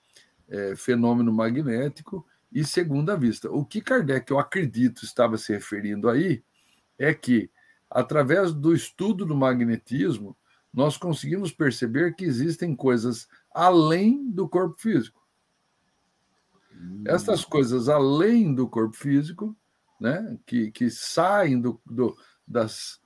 é, 0.48 0.74
fenômeno 0.74 1.30
magnético 1.30 2.26
e 2.50 2.64
segunda 2.64 3.14
vista. 3.14 3.50
O 3.50 3.62
que 3.62 3.82
Kardec, 3.82 4.30
eu 4.30 4.38
acredito, 4.38 5.04
estava 5.04 5.36
se 5.36 5.52
referindo 5.52 6.08
aí 6.08 6.42
é 6.98 7.12
que 7.12 7.50
através 7.90 8.54
do 8.54 8.74
estudo 8.74 9.26
do 9.26 9.36
magnetismo, 9.36 10.34
nós 10.72 10.96
conseguimos 10.96 11.52
perceber 11.52 12.14
que 12.14 12.24
existem 12.24 12.74
coisas 12.74 13.28
além 13.52 14.30
do 14.30 14.48
corpo 14.48 14.80
físico. 14.80 15.22
Hum. 16.74 17.04
Essas 17.06 17.44
coisas 17.44 17.90
além 17.90 18.54
do 18.54 18.66
corpo 18.66 18.96
físico, 18.96 19.54
né, 20.00 20.38
que, 20.46 20.70
que 20.70 20.88
saem 20.88 21.60
do, 21.60 21.78
do, 21.84 22.16
das, 22.48 22.98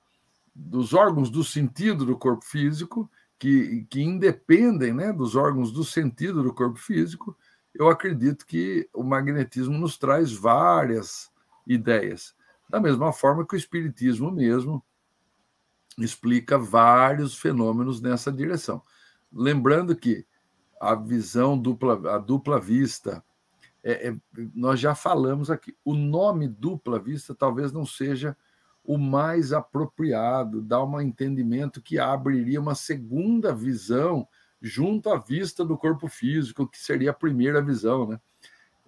dos 0.53 0.93
órgãos 0.93 1.29
do 1.29 1.43
sentido 1.43 2.05
do 2.05 2.17
corpo 2.17 2.45
físico, 2.45 3.09
que, 3.37 3.85
que 3.89 4.01
independem 4.01 4.93
né, 4.93 5.13
dos 5.13 5.35
órgãos 5.35 5.71
do 5.71 5.83
sentido 5.83 6.43
do 6.43 6.53
corpo 6.53 6.77
físico, 6.77 7.37
eu 7.73 7.89
acredito 7.89 8.45
que 8.45 8.89
o 8.93 9.03
magnetismo 9.03 9.77
nos 9.77 9.97
traz 9.97 10.33
várias 10.33 11.31
ideias. 11.65 12.35
Da 12.69 12.79
mesma 12.79 13.13
forma 13.13 13.45
que 13.45 13.55
o 13.55 13.57
Espiritismo 13.57 14.31
mesmo 14.31 14.83
explica 15.97 16.57
vários 16.57 17.37
fenômenos 17.37 18.01
nessa 18.01 18.31
direção. 18.31 18.81
Lembrando 19.31 19.95
que 19.95 20.25
a 20.79 20.95
visão 20.95 21.57
dupla, 21.57 22.15
a 22.15 22.17
dupla 22.17 22.59
vista, 22.59 23.23
é, 23.83 24.09
é, 24.09 24.15
nós 24.53 24.79
já 24.79 24.95
falamos 24.95 25.49
aqui, 25.49 25.75
o 25.83 25.93
nome 25.93 26.47
dupla 26.47 26.99
vista 26.99 27.33
talvez 27.35 27.71
não 27.71 27.85
seja 27.85 28.35
o 28.89 28.97
mais 28.97 29.53
apropriado, 29.53 30.63
dá 30.63 30.83
um 30.83 30.99
entendimento 30.99 31.79
que 31.79 31.99
abriria 31.99 32.59
uma 32.59 32.73
segunda 32.73 33.53
visão 33.53 34.27
junto 34.59 35.11
à 35.11 35.17
vista 35.19 35.63
do 35.63 35.77
corpo 35.77 36.07
físico, 36.07 36.67
que 36.67 36.79
seria 36.79 37.11
a 37.11 37.13
primeira 37.13 37.61
visão, 37.61 38.07
né? 38.07 38.19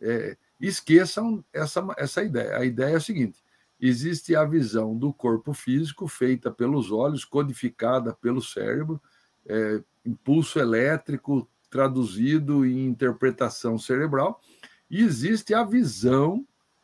É, 0.01 0.35
esqueçam 0.59 1.45
essa, 1.53 1.87
essa 1.99 2.23
ideia. 2.23 2.57
A 2.57 2.65
ideia 2.65 2.93
é 2.93 2.95
a 2.95 2.99
seguinte: 2.99 3.43
existe 3.79 4.35
a 4.35 4.43
visão 4.43 4.97
do 4.97 5.13
corpo 5.13 5.53
físico, 5.53 6.07
feita 6.07 6.49
pelos 6.49 6.91
olhos, 6.91 7.23
codificada 7.23 8.11
pelo 8.11 8.41
cérebro, 8.41 8.99
é, 9.45 9.83
impulso 10.03 10.57
elétrico 10.57 11.47
traduzido 11.69 12.65
em 12.65 12.87
interpretação 12.87 13.77
cerebral, 13.77 14.41
e 14.89 15.03
existe 15.03 15.53
a 15.53 15.63
visão 15.63 16.43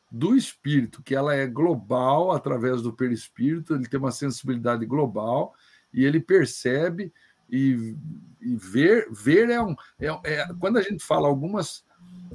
do 0.10 0.36
espírito, 0.36 1.04
que 1.04 1.14
ela 1.14 1.36
é 1.36 1.46
global 1.46 2.32
através 2.32 2.82
do 2.82 2.94
perispírito, 2.94 3.76
ele 3.76 3.88
tem 3.88 4.00
uma 4.00 4.12
sensibilidade 4.12 4.86
global 4.86 5.54
e 5.94 6.06
ele 6.06 6.20
percebe 6.20 7.12
e, 7.50 7.96
e 8.42 8.56
ver, 8.56 9.08
ver 9.12 9.50
é 9.50 9.62
um 9.62 9.76
é, 10.00 10.08
é, 10.24 10.48
quando 10.60 10.78
a 10.78 10.82
gente 10.82 11.04
fala 11.04 11.28
algumas 11.28 11.86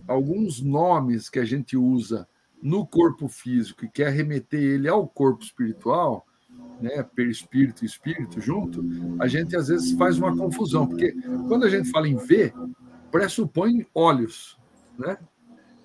alguns 0.06 0.60
nomes 0.60 1.28
que 1.28 1.38
a 1.38 1.44
gente 1.44 1.76
usa 1.76 2.26
no 2.62 2.86
corpo 2.86 3.28
físico 3.28 3.84
e 3.84 3.90
quer 3.90 4.10
remeter 4.12 4.60
ele 4.60 4.88
ao 4.88 5.06
corpo 5.06 5.42
espiritual, 5.42 6.26
né, 6.80 7.02
perispírito 7.02 7.84
e 7.84 7.86
espírito 7.86 8.40
junto, 8.40 8.84
a 9.20 9.26
gente 9.26 9.56
às 9.56 9.68
vezes 9.68 9.92
faz 9.92 10.18
uma 10.18 10.36
confusão, 10.36 10.86
porque 10.86 11.12
quando 11.48 11.64
a 11.64 11.68
gente 11.68 11.90
fala 11.90 12.08
em 12.08 12.16
ver, 12.16 12.54
pressupõe 13.10 13.86
olhos, 13.94 14.58
né? 14.98 15.18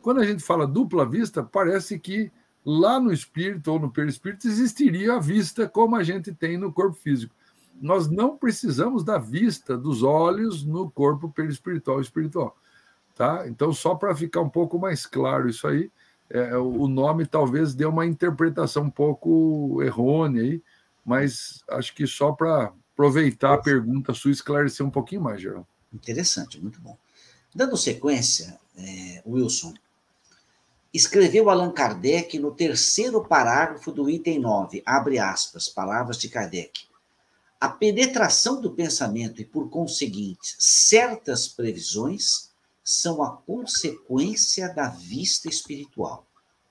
Quando 0.07 0.21
a 0.21 0.25
gente 0.25 0.41
fala 0.41 0.65
dupla 0.65 1.05
vista, 1.05 1.43
parece 1.43 1.99
que 1.99 2.31
lá 2.65 2.97
no 2.97 3.11
espírito 3.11 3.73
ou 3.73 3.77
no 3.77 3.91
perispírito 3.91 4.47
existiria 4.47 5.15
a 5.15 5.19
vista 5.19 5.67
como 5.67 5.97
a 5.97 6.01
gente 6.01 6.33
tem 6.33 6.57
no 6.57 6.71
corpo 6.71 6.95
físico. 6.95 7.35
Nós 7.81 8.09
não 8.09 8.37
precisamos 8.37 9.03
da 9.03 9.17
vista 9.17 9.77
dos 9.77 10.03
olhos 10.03 10.63
no 10.63 10.89
corpo 10.89 11.29
perispiritual 11.29 11.99
e 11.99 12.03
espiritual, 12.03 12.55
tá? 13.15 13.43
Então 13.49 13.73
só 13.73 13.95
para 13.95 14.15
ficar 14.15 14.39
um 14.39 14.49
pouco 14.49 14.79
mais 14.79 15.05
claro 15.05 15.49
isso 15.49 15.67
aí, 15.67 15.91
é, 16.29 16.55
o 16.55 16.87
nome 16.87 17.25
talvez 17.25 17.75
dê 17.75 17.83
uma 17.83 18.05
interpretação 18.05 18.83
um 18.83 18.89
pouco 18.89 19.83
errônea 19.83 20.41
aí, 20.41 20.63
mas 21.03 21.65
acho 21.71 21.93
que 21.93 22.07
só 22.07 22.31
para 22.31 22.71
aproveitar 22.93 23.55
a 23.55 23.61
pergunta 23.61 24.13
sua 24.13 24.31
esclarecer 24.31 24.85
um 24.85 24.89
pouquinho 24.89 25.23
mais, 25.23 25.41
Geraldo. 25.41 25.67
Interessante, 25.91 26.61
muito 26.61 26.79
bom. 26.79 26.97
Dando 27.53 27.75
sequência, 27.75 28.57
é, 28.77 29.21
Wilson, 29.27 29.73
escreveu 30.93 31.49
Allan 31.49 31.71
Kardec 31.71 32.39
no 32.39 32.51
terceiro 32.51 33.23
parágrafo 33.23 33.91
do 33.91 34.09
item 34.09 34.39
9, 34.39 34.81
abre 34.85 35.19
aspas, 35.19 35.67
palavras 35.67 36.17
de 36.17 36.29
Kardec. 36.29 36.87
A 37.59 37.69
penetração 37.69 38.61
do 38.61 38.71
pensamento 38.71 39.41
e, 39.41 39.45
por 39.45 39.69
conseguinte, 39.69 40.55
certas 40.59 41.47
previsões 41.47 42.51
são 42.83 43.21
a 43.23 43.35
consequência 43.35 44.69
da 44.73 44.89
vista 44.89 45.49
espiritual. 45.49 46.25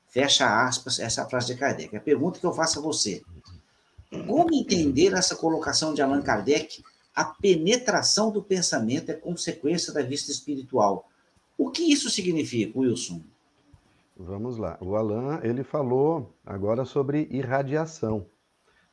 Fecha 0.08 0.64
aspas, 0.64 0.98
essa 0.98 1.22
é 1.22 1.28
frase 1.28 1.48
de 1.48 1.56
Kardec. 1.56 1.94
A 1.96 2.00
pergunta 2.00 2.38
que 2.38 2.46
eu 2.46 2.54
faço 2.54 2.78
a 2.78 2.82
você: 2.82 3.22
como 4.26 4.54
entender 4.54 5.12
essa 5.12 5.36
colocação 5.36 5.92
de 5.92 6.00
Allan 6.00 6.22
Kardec? 6.22 6.82
A 7.14 7.24
penetração 7.24 8.30
do 8.30 8.42
pensamento 8.42 9.10
é 9.10 9.14
consequência 9.14 9.92
da 9.92 10.02
vista 10.02 10.30
espiritual. 10.30 11.08
O 11.56 11.70
que 11.70 11.82
isso 11.82 12.10
significa, 12.10 12.78
Wilson? 12.78 13.22
Vamos 14.18 14.56
lá. 14.56 14.78
O 14.80 14.96
Allan 14.96 15.40
ele 15.42 15.62
falou 15.62 16.34
agora 16.44 16.86
sobre 16.86 17.28
irradiação. 17.30 18.26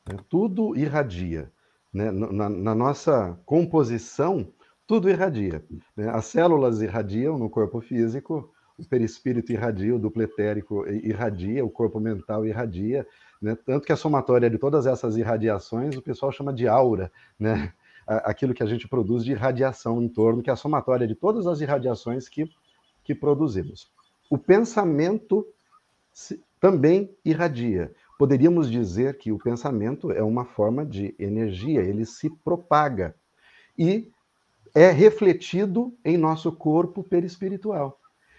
Né? 0.06 0.18
Tudo 0.28 0.76
irradia. 0.76 1.50
Né? 1.92 2.10
Na, 2.10 2.50
na 2.50 2.74
nossa 2.74 3.38
composição, 3.46 4.52
tudo 4.86 5.08
irradia. 5.08 5.64
Né? 5.96 6.10
As 6.10 6.26
células 6.26 6.82
irradiam 6.82 7.38
no 7.38 7.48
corpo 7.48 7.80
físico, 7.80 8.52
o 8.78 8.84
perispírito 8.84 9.50
irradia, 9.50 9.96
o 9.96 9.98
duplo 9.98 10.22
etérico 10.22 10.86
irradia, 10.88 11.64
o 11.64 11.70
corpo 11.70 11.98
mental 11.98 12.44
irradia, 12.44 13.06
né? 13.40 13.56
tanto 13.64 13.86
que 13.86 13.92
a 13.92 13.96
somatória 13.96 14.50
de 14.50 14.58
todas 14.58 14.84
essas 14.84 15.16
irradiações 15.16 15.96
o 15.96 16.02
pessoal 16.02 16.32
chama 16.32 16.52
de 16.52 16.68
aura, 16.68 17.10
né? 17.38 17.72
aquilo 18.06 18.52
que 18.52 18.62
a 18.62 18.66
gente 18.66 18.86
produz 18.86 19.24
de 19.24 19.32
irradiação 19.32 20.02
em 20.02 20.08
torno, 20.08 20.42
que 20.42 20.50
é 20.50 20.52
a 20.52 20.56
somatória 20.56 21.06
de 21.06 21.14
todas 21.14 21.46
as 21.46 21.62
irradiações 21.62 22.28
que, 22.28 22.50
que 23.02 23.14
produzimos. 23.14 23.93
O 24.34 24.38
pensamento 24.38 25.46
também 26.58 27.16
irradia. 27.24 27.94
Poderíamos 28.18 28.68
dizer 28.68 29.16
que 29.16 29.30
o 29.30 29.38
pensamento 29.38 30.10
é 30.10 30.24
uma 30.24 30.44
forma 30.44 30.84
de 30.84 31.14
energia, 31.20 31.82
ele 31.82 32.04
se 32.04 32.28
propaga. 32.28 33.14
E 33.78 34.10
é 34.74 34.90
refletido 34.90 35.96
em 36.04 36.16
nosso 36.16 36.50
corpo 36.50 37.04
perispiritual. 37.04 37.96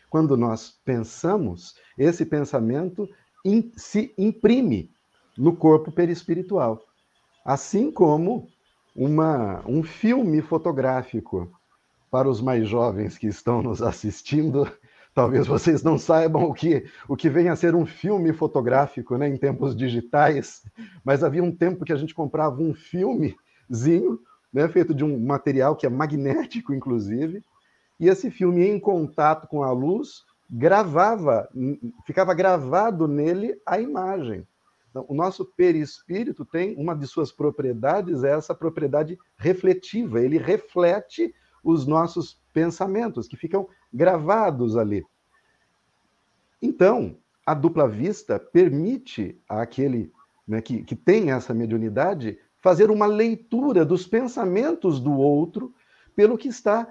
Quando 0.10 0.36
nós 0.36 0.78
pensamos, 0.84 1.76
esse 1.98 2.26
pensamento 2.26 3.08
se 3.78 4.14
imprime 4.18 4.92
no 5.38 5.56
corpo 5.56 5.94
perispiritual. 5.94 6.84
Assim 7.46 7.90
como 7.90 8.50
uma, 8.94 9.64
um 9.66 9.82
filme 9.82 10.42
fotográfico. 10.42 11.50
Para 12.12 12.30
os 12.30 12.42
mais 12.42 12.68
jovens 12.68 13.18
que 13.18 13.28
estão 13.28 13.62
nos 13.62 13.82
assistindo, 13.82 14.70
talvez 15.16 15.48
vocês 15.48 15.82
não 15.82 15.98
saibam 15.98 16.44
o 16.44 16.54
que, 16.54 16.86
o 17.08 17.16
que 17.16 17.30
vem 17.30 17.48
a 17.48 17.56
ser 17.56 17.74
um 17.74 17.86
filme 17.86 18.34
fotográfico 18.34 19.18
né, 19.18 19.30
em 19.30 19.38
tempos 19.38 19.74
digitais, 19.74 20.62
mas 21.06 21.24
havia 21.24 21.42
um 21.42 21.56
tempo 21.56 21.86
que 21.86 21.94
a 21.94 21.96
gente 21.96 22.14
comprava 22.14 22.62
um 22.62 22.74
filmezinho 22.74 24.20
né, 24.54 24.68
feito 24.68 24.94
de 24.94 25.06
um 25.06 25.18
material 25.18 25.76
que 25.76 25.86
é 25.86 25.90
magnético, 25.90 26.74
inclusive, 26.74 27.42
e 27.98 28.10
esse 28.10 28.30
filme, 28.30 28.68
em 28.68 28.78
contato 28.78 29.48
com 29.48 29.64
a 29.64 29.72
luz, 29.72 30.26
gravava, 30.50 31.48
ficava 32.06 32.34
gravado 32.34 33.08
nele 33.08 33.58
a 33.66 33.80
imagem. 33.80 34.46
Então, 34.90 35.06
o 35.08 35.16
nosso 35.16 35.46
perispírito 35.46 36.44
tem 36.44 36.76
uma 36.78 36.94
de 36.94 37.08
suas 37.08 37.32
propriedades, 37.32 38.24
é 38.24 38.32
essa 38.32 38.54
propriedade 38.54 39.18
refletiva. 39.38 40.22
Ele 40.22 40.38
reflete 40.38 41.34
os 41.66 41.88
nossos 41.88 42.40
pensamentos, 42.54 43.28
que 43.28 43.36
ficam 43.36 43.68
gravados 43.92 44.78
ali. 44.78 45.04
Então, 46.62 47.18
a 47.46 47.54
dupla 47.54 47.88
vista 47.88 48.40
permite 48.40 49.38
àquele 49.50 50.12
né, 50.48 50.62
que, 50.62 50.84
que 50.84 50.96
tem 50.96 51.32
essa 51.32 51.54
mediunidade 51.54 52.38
fazer 52.62 52.90
uma 52.90 53.06
leitura 53.06 53.84
dos 53.84 54.08
pensamentos 54.08 55.00
do 55.00 55.14
outro 55.14 55.74
pelo 56.16 56.38
que 56.38 56.48
está 56.48 56.88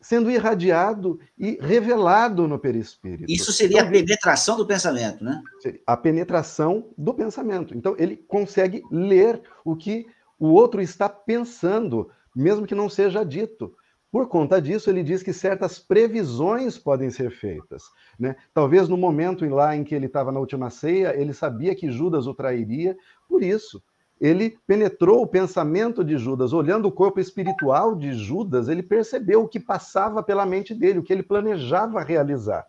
sendo 0.00 0.30
irradiado 0.30 1.18
e 1.38 1.58
revelado 1.60 2.48
no 2.48 2.58
perispírito. 2.58 3.30
Isso 3.30 3.52
seria 3.52 3.78
então, 3.78 3.88
a 3.88 3.92
penetração 3.92 4.56
do 4.56 4.66
pensamento, 4.66 5.24
né? 5.24 5.42
A 5.86 5.96
penetração 5.96 6.88
do 6.98 7.14
pensamento. 7.14 7.76
Então, 7.76 7.94
ele 7.98 8.16
consegue 8.16 8.82
ler 8.90 9.40
o 9.64 9.76
que 9.76 10.06
o 10.38 10.48
outro 10.48 10.82
está 10.82 11.08
pensando, 11.08 12.10
mesmo 12.34 12.66
que 12.66 12.74
não 12.74 12.88
seja 12.88 13.24
dito. 13.24 13.74
Por 14.12 14.28
conta 14.28 14.60
disso, 14.60 14.90
ele 14.90 15.02
diz 15.02 15.22
que 15.22 15.32
certas 15.32 15.78
previsões 15.78 16.76
podem 16.76 17.08
ser 17.08 17.30
feitas. 17.30 17.84
Né? 18.20 18.36
Talvez 18.52 18.86
no 18.86 18.98
momento 18.98 19.48
lá 19.48 19.74
em 19.74 19.82
que 19.82 19.94
ele 19.94 20.04
estava 20.04 20.30
na 20.30 20.38
última 20.38 20.68
ceia, 20.68 21.18
ele 21.18 21.32
sabia 21.32 21.74
que 21.74 21.90
Judas 21.90 22.26
o 22.26 22.34
trairia, 22.34 22.94
por 23.26 23.42
isso, 23.42 23.82
ele 24.20 24.58
penetrou 24.66 25.22
o 25.22 25.26
pensamento 25.26 26.04
de 26.04 26.18
Judas, 26.18 26.52
olhando 26.52 26.86
o 26.86 26.92
corpo 26.92 27.20
espiritual 27.20 27.96
de 27.96 28.12
Judas, 28.12 28.68
ele 28.68 28.82
percebeu 28.82 29.44
o 29.44 29.48
que 29.48 29.58
passava 29.58 30.22
pela 30.22 30.44
mente 30.44 30.74
dele, 30.74 30.98
o 30.98 31.02
que 31.02 31.12
ele 31.12 31.22
planejava 31.22 32.04
realizar. 32.04 32.66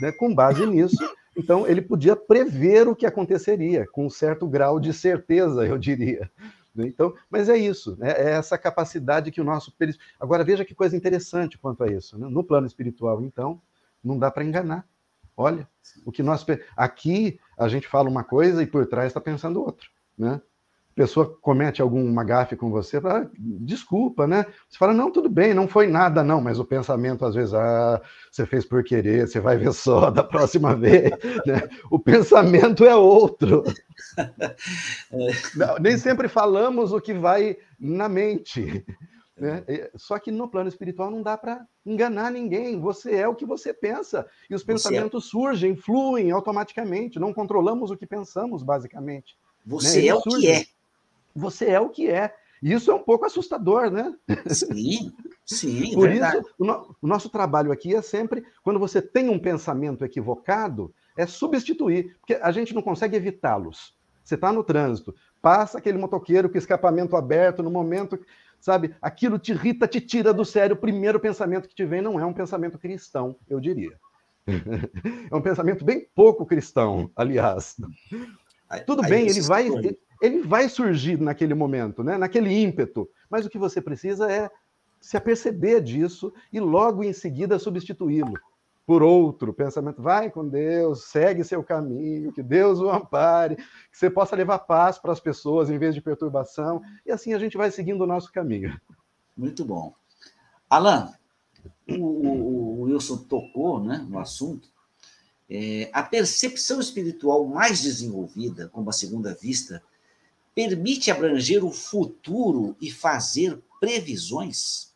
Né? 0.00 0.10
Com 0.12 0.34
base 0.34 0.64
nisso, 0.64 0.96
então 1.36 1.66
ele 1.66 1.82
podia 1.82 2.16
prever 2.16 2.88
o 2.88 2.96
que 2.96 3.04
aconteceria, 3.04 3.86
com 3.92 4.06
um 4.06 4.10
certo 4.10 4.48
grau 4.48 4.80
de 4.80 4.94
certeza, 4.94 5.66
eu 5.66 5.76
diria. 5.76 6.30
Né? 6.74 6.86
Então, 6.86 7.14
mas 7.28 7.48
é 7.48 7.56
isso, 7.56 7.96
né? 7.98 8.10
é 8.10 8.30
essa 8.32 8.56
capacidade 8.56 9.30
que 9.30 9.40
o 9.40 9.44
nosso. 9.44 9.72
Agora, 10.18 10.44
veja 10.44 10.64
que 10.64 10.74
coisa 10.74 10.96
interessante 10.96 11.58
quanto 11.58 11.84
a 11.84 11.88
isso. 11.88 12.18
Né? 12.18 12.28
No 12.28 12.44
plano 12.44 12.66
espiritual, 12.66 13.22
então, 13.22 13.60
não 14.02 14.18
dá 14.18 14.30
para 14.30 14.44
enganar. 14.44 14.86
Olha, 15.36 15.68
o 16.04 16.12
que 16.12 16.22
nós. 16.22 16.44
Aqui 16.76 17.40
a 17.58 17.68
gente 17.68 17.88
fala 17.88 18.08
uma 18.08 18.24
coisa 18.24 18.62
e 18.62 18.66
por 18.66 18.86
trás 18.86 19.08
está 19.08 19.20
pensando 19.20 19.62
outra. 19.62 19.88
Né? 20.16 20.40
Pessoa 20.94 21.38
comete 21.40 21.80
alguma 21.80 22.24
gafe 22.24 22.56
com 22.56 22.70
você, 22.70 23.00
fala, 23.00 23.20
ah, 23.20 23.30
desculpa, 23.38 24.26
né? 24.26 24.44
Você 24.68 24.76
fala, 24.76 24.92
não, 24.92 25.10
tudo 25.10 25.28
bem, 25.28 25.54
não 25.54 25.68
foi 25.68 25.86
nada, 25.86 26.22
não, 26.22 26.40
mas 26.40 26.58
o 26.58 26.64
pensamento, 26.64 27.24
às 27.24 27.34
vezes, 27.34 27.54
ah, 27.54 28.00
você 28.30 28.44
fez 28.44 28.64
por 28.64 28.82
querer, 28.82 29.26
você 29.26 29.40
vai 29.40 29.56
ver 29.56 29.72
só 29.72 30.10
da 30.10 30.22
próxima 30.22 30.74
vez, 30.76 31.10
né? 31.46 31.68
O 31.90 31.98
pensamento 31.98 32.84
é 32.84 32.94
outro. 32.94 33.62
não, 35.56 35.76
nem 35.80 35.96
sempre 35.96 36.28
falamos 36.28 36.92
o 36.92 37.00
que 37.00 37.14
vai 37.14 37.56
na 37.78 38.08
mente. 38.08 38.84
Né? 39.36 39.64
Só 39.96 40.18
que 40.18 40.30
no 40.30 40.48
plano 40.48 40.68
espiritual 40.68 41.10
não 41.10 41.22
dá 41.22 41.36
para 41.38 41.64
enganar 41.86 42.30
ninguém. 42.30 42.78
Você 42.78 43.14
é 43.14 43.26
o 43.26 43.34
que 43.34 43.46
você 43.46 43.72
pensa. 43.72 44.26
E 44.50 44.54
os 44.54 44.62
é 44.62 44.66
pensamentos 44.66 45.24
é... 45.24 45.28
surgem, 45.30 45.74
fluem 45.74 46.30
automaticamente. 46.30 47.18
Não 47.18 47.32
controlamos 47.32 47.90
o 47.90 47.96
que 47.96 48.06
pensamos, 48.06 48.62
basicamente. 48.62 49.34
Você 49.64 50.02
né? 50.02 50.08
é 50.08 50.14
o 50.14 50.20
que 50.20 50.46
é 50.46 50.64
você 51.34 51.66
é 51.66 51.80
o 51.80 51.88
que 51.88 52.08
é. 52.08 52.34
Isso 52.62 52.90
é 52.90 52.94
um 52.94 53.02
pouco 53.02 53.24
assustador, 53.24 53.90
né? 53.90 54.14
Sim, 54.48 55.12
sim. 55.46 55.92
Por 55.94 56.08
verdade. 56.08 56.38
isso, 56.38 56.54
o, 56.58 56.64
no, 56.64 56.96
o, 57.00 57.06
nosso 57.06 57.30
trabalho 57.30 57.72
aqui 57.72 57.94
é 57.94 58.02
sempre, 58.02 58.44
quando 58.62 58.78
você 58.78 59.00
tem 59.00 59.30
um 59.30 59.38
pensamento 59.38 60.04
equivocado, 60.04 60.92
é 61.16 61.26
substituir, 61.26 62.16
porque 62.20 62.34
a 62.34 62.52
gente 62.52 62.74
não 62.74 62.82
consegue 62.82 63.16
evitá-los. 63.16 63.94
Você 64.22 64.34
está 64.34 64.52
no 64.52 64.62
trânsito, 64.62 65.14
passa 65.40 65.78
aquele 65.78 65.98
motoqueiro 65.98 66.50
com 66.50 66.58
escapamento 66.58 67.16
aberto, 67.16 67.62
no 67.62 67.70
momento, 67.70 68.18
sabe, 68.60 68.94
aquilo 69.00 69.38
te 69.38 69.52
irrita, 69.52 69.88
te 69.88 70.00
tira 70.00 70.32
do 70.32 70.44
sério. 70.44 70.76
O 70.76 70.78
primeiro 70.78 71.18
pensamento 71.18 71.68
que 71.68 71.74
te 71.74 71.84
vem 71.84 72.02
não 72.02 72.20
é 72.20 72.24
um 72.24 72.32
pensamento 72.32 72.78
cristão, 72.78 73.36
eu 73.48 73.58
diria. 73.58 73.96
É 75.30 75.36
um 75.36 75.40
pensamento 75.40 75.84
bem 75.84 76.08
pouco 76.14 76.44
cristão, 76.44 77.10
aliás. 77.14 77.76
Tudo 78.84 79.02
bem, 79.02 79.28
ele 79.28 79.40
vai, 79.42 79.66
ele 79.68 79.96
vai 80.44 80.68
surgir 80.68 81.20
naquele 81.20 81.54
momento, 81.54 82.02
né? 82.02 82.18
naquele 82.18 82.52
ímpeto. 82.52 83.08
Mas 83.28 83.46
o 83.46 83.50
que 83.50 83.58
você 83.58 83.80
precisa 83.80 84.30
é 84.30 84.50
se 85.00 85.16
aperceber 85.16 85.82
disso 85.82 86.32
e 86.52 86.60
logo 86.60 87.02
em 87.02 87.12
seguida 87.12 87.58
substituí-lo 87.58 88.34
por 88.86 89.02
outro 89.02 89.52
pensamento. 89.52 90.02
Vai 90.02 90.30
com 90.30 90.46
Deus, 90.46 91.04
segue 91.04 91.44
seu 91.44 91.62
caminho, 91.62 92.32
que 92.32 92.42
Deus 92.42 92.80
o 92.80 92.90
ampare, 92.90 93.56
que 93.56 93.64
você 93.96 94.10
possa 94.10 94.34
levar 94.34 94.58
paz 94.58 94.98
para 94.98 95.12
as 95.12 95.20
pessoas 95.20 95.70
em 95.70 95.78
vez 95.78 95.94
de 95.94 96.00
perturbação. 96.00 96.82
E 97.06 97.12
assim 97.12 97.32
a 97.32 97.38
gente 97.38 97.56
vai 97.56 97.70
seguindo 97.70 98.02
o 98.02 98.06
nosso 98.06 98.32
caminho. 98.32 98.78
Muito 99.36 99.64
bom. 99.64 99.94
Alan, 100.68 101.12
o, 101.88 101.94
o, 101.94 102.80
o 102.80 102.82
Wilson 102.82 103.18
tocou 103.18 103.82
né, 103.82 104.04
no 104.08 104.18
assunto. 104.18 104.68
É, 105.48 105.88
a 105.92 106.02
percepção 106.02 106.80
espiritual 106.80 107.46
mais 107.46 107.82
desenvolvida, 107.82 108.68
como 108.68 108.90
a 108.90 108.92
segunda 108.92 109.34
vista, 109.34 109.82
permite 110.54 111.10
abranger 111.10 111.64
o 111.64 111.70
futuro 111.70 112.76
e 112.80 112.90
fazer 112.90 113.60
previsões? 113.80 114.94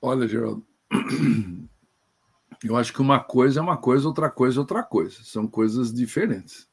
Olha, 0.00 0.28
Geraldo, 0.28 0.64
eu 2.62 2.76
acho 2.76 2.92
que 2.92 3.00
uma 3.00 3.18
coisa 3.18 3.60
é 3.60 3.62
uma 3.62 3.76
coisa, 3.76 4.06
outra 4.06 4.30
coisa 4.30 4.58
é 4.58 4.60
outra 4.60 4.82
coisa. 4.82 5.16
São 5.24 5.46
coisas 5.46 5.92
diferentes. 5.92 6.68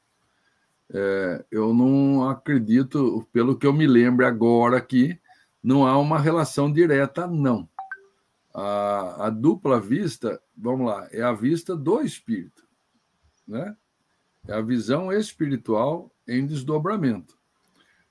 É, 0.93 1.45
eu 1.49 1.73
não 1.73 2.29
acredito, 2.29 3.27
pelo 3.31 3.57
que 3.57 3.65
eu 3.65 3.73
me 3.73 3.87
lembro 3.87 4.25
agora 4.27 4.77
aqui, 4.77 5.19
não 5.63 5.87
há 5.87 5.97
uma 5.97 6.19
relação 6.19 6.71
direta, 6.71 7.25
não. 7.25 7.67
A, 8.53 9.27
a 9.27 9.29
dupla 9.29 9.79
vista, 9.79 10.39
vamos 10.55 10.85
lá, 10.85 11.07
é 11.11 11.23
a 11.23 11.33
vista 11.33 11.75
do 11.75 12.01
espírito, 12.01 12.63
né? 13.47 13.75
É 14.47 14.53
a 14.53 14.61
visão 14.61 15.11
espiritual 15.11 16.11
em 16.27 16.45
desdobramento. 16.45 17.37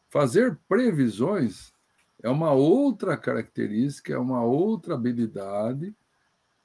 Fazer 0.08 0.58
previsões 0.68 1.72
é 2.22 2.28
uma 2.28 2.52
outra 2.52 3.16
característica, 3.16 4.12
é 4.12 4.18
uma 4.18 4.42
outra 4.42 4.94
habilidade 4.94 5.94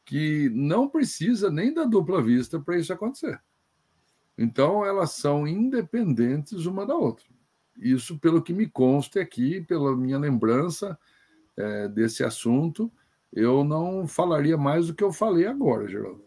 que 0.05 0.49
não 0.53 0.87
precisa 0.87 1.49
nem 1.49 1.73
da 1.73 1.83
dupla 1.83 2.21
vista 2.21 2.59
para 2.59 2.77
isso 2.77 2.93
acontecer. 2.93 3.41
Então, 4.37 4.85
elas 4.85 5.11
são 5.11 5.47
independentes 5.47 6.65
uma 6.65 6.85
da 6.85 6.95
outra. 6.95 7.25
Isso, 7.77 8.17
pelo 8.19 8.41
que 8.41 8.53
me 8.53 8.67
consta 8.67 9.19
aqui, 9.19 9.61
pela 9.61 9.95
minha 9.95 10.17
lembrança 10.17 10.97
é, 11.57 11.87
desse 11.87 12.23
assunto, 12.23 12.91
eu 13.33 13.63
não 13.63 14.07
falaria 14.07 14.57
mais 14.57 14.87
do 14.87 14.93
que 14.93 15.03
eu 15.03 15.11
falei 15.11 15.45
agora, 15.45 15.87
Geraldo. 15.87 16.23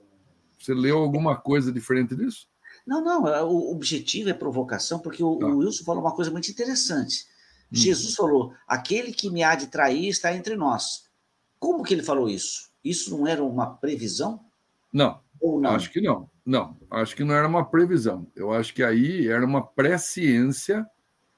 Você 0.58 0.74
leu 0.74 0.98
alguma 0.98 1.36
coisa 1.36 1.72
diferente 1.72 2.14
disso? 2.14 2.48
Não, 2.90 3.00
não, 3.00 3.28
é, 3.28 3.40
o 3.40 3.70
objetivo 3.70 4.30
é 4.30 4.34
provocação, 4.34 4.98
porque 4.98 5.22
o, 5.22 5.38
ah. 5.44 5.46
o 5.46 5.58
Wilson 5.58 5.84
falou 5.84 6.02
uma 6.02 6.12
coisa 6.12 6.28
muito 6.28 6.50
interessante. 6.50 7.24
Hum. 7.72 7.76
Jesus 7.76 8.16
falou: 8.16 8.52
aquele 8.66 9.12
que 9.12 9.30
me 9.30 9.44
há 9.44 9.54
de 9.54 9.68
trair 9.68 10.08
está 10.08 10.34
entre 10.34 10.56
nós. 10.56 11.08
Como 11.56 11.84
que 11.84 11.94
ele 11.94 12.02
falou 12.02 12.28
isso? 12.28 12.68
Isso 12.84 13.16
não 13.16 13.28
era 13.28 13.44
uma 13.44 13.76
previsão? 13.76 14.44
Não. 14.92 15.20
Ou 15.40 15.60
não? 15.60 15.70
Acho 15.70 15.88
que 15.92 16.00
não. 16.00 16.28
Não, 16.44 16.76
acho 16.90 17.14
que 17.14 17.22
não 17.22 17.32
era 17.32 17.46
uma 17.46 17.64
previsão. 17.64 18.26
Eu 18.34 18.52
acho 18.52 18.74
que 18.74 18.82
aí 18.82 19.28
era 19.28 19.46
uma 19.46 19.64
presciência 19.64 20.84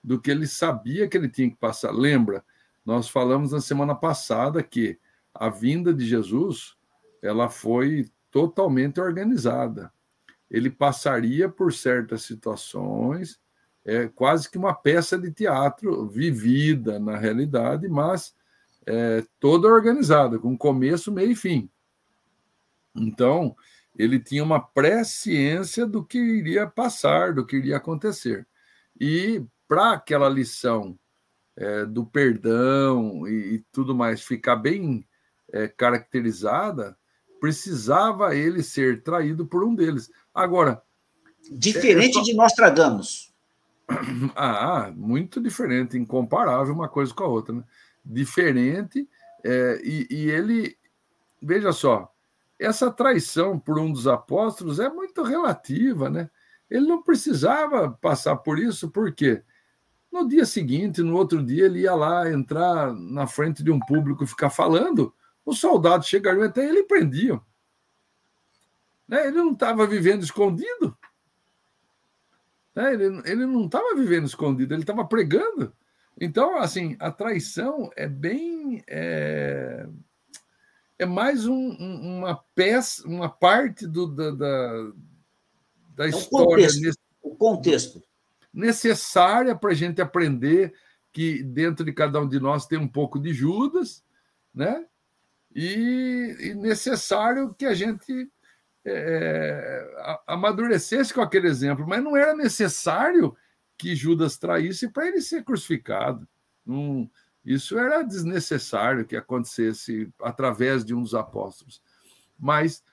do 0.02 0.18
que 0.18 0.30
ele 0.30 0.46
sabia 0.46 1.06
que 1.06 1.18
ele 1.18 1.28
tinha 1.28 1.50
que 1.50 1.56
passar. 1.56 1.92
Lembra? 1.92 2.42
Nós 2.82 3.10
falamos 3.10 3.52
na 3.52 3.60
semana 3.60 3.94
passada 3.94 4.62
que 4.62 4.98
a 5.34 5.50
vinda 5.50 5.92
de 5.92 6.06
Jesus 6.06 6.76
ela 7.20 7.50
foi 7.50 8.10
totalmente 8.30 8.98
organizada 8.98 9.92
ele 10.52 10.68
passaria 10.68 11.48
por 11.48 11.72
certas 11.72 12.22
situações, 12.22 13.40
é 13.84 14.06
quase 14.06 14.50
que 14.50 14.58
uma 14.58 14.74
peça 14.74 15.18
de 15.18 15.32
teatro 15.32 16.06
vivida 16.06 17.00
na 17.00 17.16
realidade, 17.16 17.88
mas 17.88 18.34
é, 18.86 19.24
toda 19.40 19.66
organizada, 19.66 20.38
com 20.38 20.56
começo, 20.56 21.10
meio 21.10 21.30
e 21.30 21.34
fim. 21.34 21.70
Então, 22.94 23.56
ele 23.98 24.20
tinha 24.20 24.44
uma 24.44 24.60
presciência 24.60 25.86
do 25.86 26.04
que 26.04 26.18
iria 26.18 26.66
passar, 26.66 27.32
do 27.32 27.46
que 27.46 27.56
iria 27.56 27.78
acontecer. 27.78 28.46
E 29.00 29.42
para 29.66 29.92
aquela 29.92 30.28
lição 30.28 30.98
é, 31.56 31.86
do 31.86 32.04
perdão 32.04 33.26
e, 33.26 33.54
e, 33.54 33.58
tudo 33.72 33.94
mais 33.94 34.22
ficar 34.22 34.56
bem 34.56 35.06
é, 35.50 35.66
caracterizada, 35.66 36.96
precisava 37.42 38.36
ele 38.36 38.62
ser 38.62 39.02
traído 39.02 39.44
por 39.44 39.64
um 39.64 39.74
deles. 39.74 40.08
Agora. 40.34 40.82
Diferente 41.50 42.14
só... 42.14 42.22
de 42.22 42.34
Nostradamus. 42.34 43.32
Ah, 44.34 44.92
muito 44.94 45.40
diferente, 45.40 45.98
incomparável 45.98 46.72
uma 46.72 46.88
coisa 46.88 47.12
com 47.12 47.24
a 47.24 47.28
outra. 47.28 47.54
Né? 47.54 47.64
Diferente, 48.04 49.08
é, 49.44 49.80
e, 49.84 50.06
e 50.10 50.30
ele. 50.30 50.76
Veja 51.40 51.72
só, 51.72 52.12
essa 52.58 52.90
traição 52.90 53.58
por 53.58 53.78
um 53.78 53.92
dos 53.92 54.06
apóstolos 54.06 54.78
é 54.78 54.88
muito 54.88 55.22
relativa, 55.22 56.08
né? 56.08 56.30
Ele 56.70 56.86
não 56.86 57.02
precisava 57.02 57.90
passar 57.90 58.36
por 58.36 58.58
isso, 58.58 58.88
por 58.90 59.12
quê? 59.12 59.42
No 60.10 60.28
dia 60.28 60.46
seguinte, 60.46 61.02
no 61.02 61.16
outro 61.16 61.44
dia, 61.44 61.66
ele 61.66 61.80
ia 61.80 61.94
lá 61.94 62.30
entrar 62.30 62.92
na 62.94 63.26
frente 63.26 63.62
de 63.62 63.70
um 63.70 63.80
público 63.80 64.22
e 64.22 64.26
ficar 64.26 64.50
falando, 64.50 65.12
os 65.44 65.58
soldados 65.58 66.06
chegariam 66.06 66.44
até 66.44 66.66
ele 66.66 66.80
e 66.80 66.86
prendiam. 66.86 67.42
Né? 69.12 69.26
Ele 69.26 69.36
não 69.36 69.52
estava 69.52 69.86
vivendo 69.86 70.22
escondido. 70.22 70.96
Né? 72.74 72.94
Ele, 72.94 73.04
ele 73.26 73.44
não 73.44 73.66
estava 73.66 73.94
vivendo 73.94 74.24
escondido, 74.24 74.72
ele 74.72 74.84
estava 74.84 75.04
pregando. 75.04 75.70
Então, 76.18 76.58
assim, 76.58 76.96
a 76.98 77.10
traição 77.10 77.90
é 77.94 78.08
bem. 78.08 78.82
É, 78.88 79.86
é 80.98 81.04
mais 81.04 81.46
um, 81.46 81.76
uma 81.78 82.42
peça, 82.54 83.06
uma 83.06 83.28
parte 83.28 83.86
do, 83.86 84.06
da, 84.06 84.30
da, 84.30 84.92
da 85.94 86.06
é 86.06 86.08
história. 86.08 86.64
Contexto, 86.64 86.80
nesse, 86.80 86.98
o 87.22 87.36
contexto. 87.36 88.02
Necessária 88.50 89.54
para 89.54 89.72
a 89.72 89.74
gente 89.74 90.00
aprender 90.00 90.72
que 91.12 91.42
dentro 91.42 91.84
de 91.84 91.92
cada 91.92 92.18
um 92.18 92.26
de 92.26 92.40
nós 92.40 92.66
tem 92.66 92.78
um 92.78 92.88
pouco 92.88 93.20
de 93.20 93.34
Judas, 93.34 94.02
né? 94.54 94.86
E, 95.54 96.34
e 96.40 96.54
necessário 96.54 97.52
que 97.52 97.66
a 97.66 97.74
gente 97.74 98.32
é, 98.84 100.20
amadurecesse 100.26 101.14
com 101.14 101.20
aquele 101.20 101.48
exemplo, 101.48 101.86
mas 101.86 102.02
não 102.02 102.16
era 102.16 102.34
necessário 102.34 103.36
que 103.78 103.94
Judas 103.94 104.38
traísse 104.38 104.88
para 104.88 105.08
ele 105.08 105.20
ser 105.20 105.44
crucificado. 105.44 106.26
Não, 106.64 107.10
isso 107.44 107.78
era 107.78 108.02
desnecessário 108.02 109.04
que 109.04 109.16
acontecesse 109.16 110.12
através 110.20 110.84
de 110.84 110.94
um 110.94 111.02
dos 111.02 111.14
apóstolos. 111.14 111.82
Mas 112.38 112.84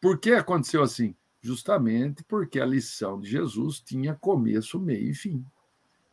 por 0.00 0.18
que 0.18 0.32
aconteceu 0.32 0.82
assim? 0.82 1.14
Justamente 1.42 2.22
porque 2.24 2.60
a 2.60 2.66
lição 2.66 3.20
de 3.20 3.28
Jesus 3.28 3.80
tinha 3.80 4.14
começo, 4.14 4.78
meio 4.78 5.10
e 5.10 5.14
fim. 5.14 5.44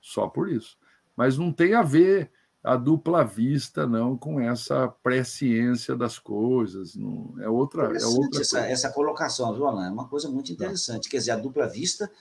Só 0.01 0.27
por 0.27 0.49
isso. 0.49 0.77
Mas 1.15 1.37
não 1.37 1.51
tem 1.51 1.73
a 1.73 1.81
ver 1.81 2.31
a 2.67 2.75
dupla 2.75 3.23
vista, 3.23 3.87
não, 3.87 4.17
com 4.17 4.41
essa 4.41 4.89
presciência 5.01 5.95
das 5.95 6.19
coisas. 6.19 6.95
Não, 6.95 7.33
é 7.39 7.47
outra. 7.47 7.97
É 7.97 8.05
outra 8.05 8.41
essa, 8.41 8.59
essa, 8.59 8.91
colocação, 8.91 9.53
viu, 9.53 9.65
Alain? 9.65 9.87
É 9.87 9.91
uma 9.91 10.07
coisa 10.07 10.29
muito 10.29 10.51
interessante. 10.51 11.07
Quer 11.07 11.17
dizer, 11.17 11.31
a 11.31 11.37
dupla 11.37 11.65
vista 11.67 12.11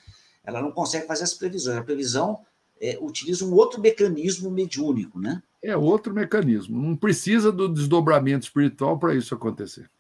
ela 0.44 0.62
não 0.62 0.70
consegue 0.70 1.06
fazer 1.06 1.24
as 1.24 1.35
previsões. 1.35 1.77
A 1.77 1.82
previsão 1.82 2.39
é, 2.81 2.97
utiliza 3.01 3.44
um 3.44 3.52
outro 3.52 3.81
mecanismo 3.81 4.48
mediúnico, 4.48 5.18
né? 5.18 5.43
É 5.60 5.77
outro 5.77 6.14
mecanismo. 6.14 6.81
Não 6.81 6.94
precisa 6.94 7.51
do 7.51 7.68
desdobramento 7.68 8.47
espiritual 8.47 8.97
para 8.97 9.16
isso 9.16 9.35
acontecer. 9.35 9.90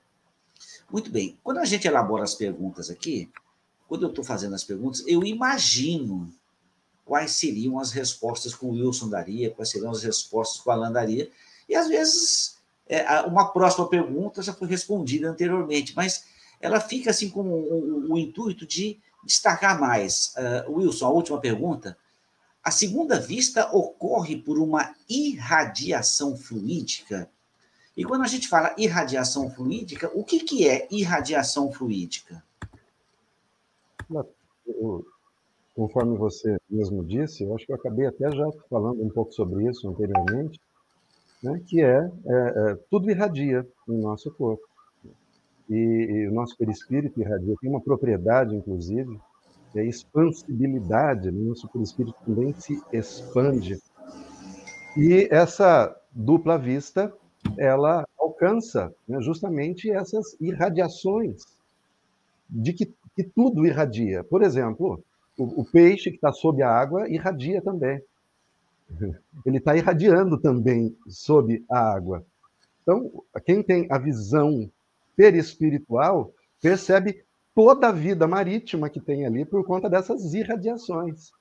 Muito 0.88 1.10
bem. 1.10 1.36
Quando 1.42 1.58
a 1.58 1.64
gente 1.64 1.88
elabora 1.88 2.22
as 2.22 2.36
perguntas 2.36 2.88
aqui, 2.88 3.28
quando 3.88 4.04
eu 4.04 4.10
estou 4.10 4.24
fazendo 4.24 4.54
as 4.54 4.62
perguntas, 4.62 5.02
eu 5.08 5.24
imagino 5.24 6.32
quais 7.06 7.30
seriam 7.30 7.78
as 7.78 7.92
respostas 7.92 8.54
que 8.54 8.64
o 8.64 8.70
Wilson 8.70 9.08
daria, 9.08 9.52
quais 9.52 9.70
seriam 9.70 9.92
as 9.92 10.02
respostas 10.02 10.60
que 10.60 10.68
o 10.68 10.72
Alan 10.72 10.92
daria. 10.92 11.30
E 11.68 11.74
às 11.74 11.86
vezes 11.86 12.58
é, 12.86 13.20
uma 13.22 13.52
próxima 13.52 13.88
pergunta 13.88 14.42
já 14.42 14.52
foi 14.52 14.68
respondida 14.68 15.30
anteriormente, 15.30 15.94
mas 15.94 16.24
ela 16.60 16.80
fica 16.80 17.10
assim 17.10 17.30
com 17.30 17.42
o, 17.42 18.08
o, 18.08 18.12
o 18.12 18.18
intuito 18.18 18.66
de 18.66 18.98
destacar 19.24 19.80
mais. 19.80 20.34
Uh, 20.66 20.72
Wilson, 20.72 21.06
a 21.06 21.10
última 21.10 21.40
pergunta. 21.40 21.96
A 22.62 22.70
segunda 22.72 23.20
vista 23.20 23.70
ocorre 23.72 24.36
por 24.36 24.58
uma 24.58 24.94
irradiação 25.08 26.36
fluídica. 26.36 27.30
E 27.96 28.04
quando 28.04 28.22
a 28.22 28.26
gente 28.26 28.48
fala 28.48 28.74
irradiação 28.76 29.48
fluídica, 29.48 30.10
o 30.12 30.24
que, 30.24 30.40
que 30.40 30.68
é 30.68 30.88
irradiação 30.90 31.72
fluídica? 31.72 32.42
Conforme 35.76 36.16
você 36.16 36.56
mesmo 36.70 37.04
disse, 37.04 37.44
eu 37.44 37.54
acho 37.54 37.66
que 37.66 37.72
eu 37.72 37.76
acabei 37.76 38.06
até 38.06 38.34
já 38.34 38.50
falando 38.70 39.04
um 39.04 39.10
pouco 39.10 39.32
sobre 39.32 39.68
isso 39.68 39.86
anteriormente, 39.88 40.58
né, 41.42 41.62
que 41.66 41.82
é, 41.82 41.98
é, 41.98 42.70
é 42.72 42.78
tudo 42.90 43.10
irradia 43.10 43.64
no 43.86 43.98
nosso 43.98 44.30
corpo 44.32 44.66
e, 45.68 45.74
e 45.74 46.28
o 46.28 46.32
nosso 46.32 46.56
perispírito 46.56 47.20
irradia. 47.20 47.54
Tem 47.60 47.70
uma 47.70 47.80
propriedade, 47.80 48.56
inclusive, 48.56 49.20
é 49.74 49.84
expansibilidade. 49.84 51.30
Né? 51.30 51.40
O 51.40 51.48
nosso 51.48 51.68
perispírito 51.68 52.16
também 52.24 52.54
se 52.54 52.80
expande. 52.92 53.78
E 54.96 55.28
essa 55.30 55.94
dupla 56.10 56.56
vista, 56.56 57.12
ela 57.58 58.06
alcança 58.18 58.94
né, 59.06 59.20
justamente 59.20 59.90
essas 59.90 60.36
irradiações 60.40 61.42
de 62.48 62.72
que, 62.72 62.94
que 63.14 63.24
tudo 63.24 63.66
irradia. 63.66 64.24
Por 64.24 64.42
exemplo, 64.42 65.02
o, 65.36 65.62
o 65.62 65.64
peixe 65.64 66.10
que 66.10 66.16
está 66.16 66.32
sob 66.32 66.62
a 66.62 66.70
água 66.70 67.08
irradia 67.08 67.60
também. 67.62 68.00
Ele 69.44 69.58
está 69.58 69.76
irradiando 69.76 70.38
também 70.38 70.96
sob 71.08 71.64
a 71.70 71.78
água. 71.78 72.24
Então, 72.82 73.10
quem 73.44 73.62
tem 73.62 73.86
a 73.90 73.98
visão 73.98 74.70
perispiritual 75.16 76.32
percebe 76.60 77.24
toda 77.54 77.88
a 77.88 77.92
vida 77.92 78.28
marítima 78.28 78.88
que 78.88 79.00
tem 79.00 79.26
ali 79.26 79.44
por 79.44 79.64
conta 79.64 79.88
dessas 79.88 80.34
irradiações. 80.34 81.32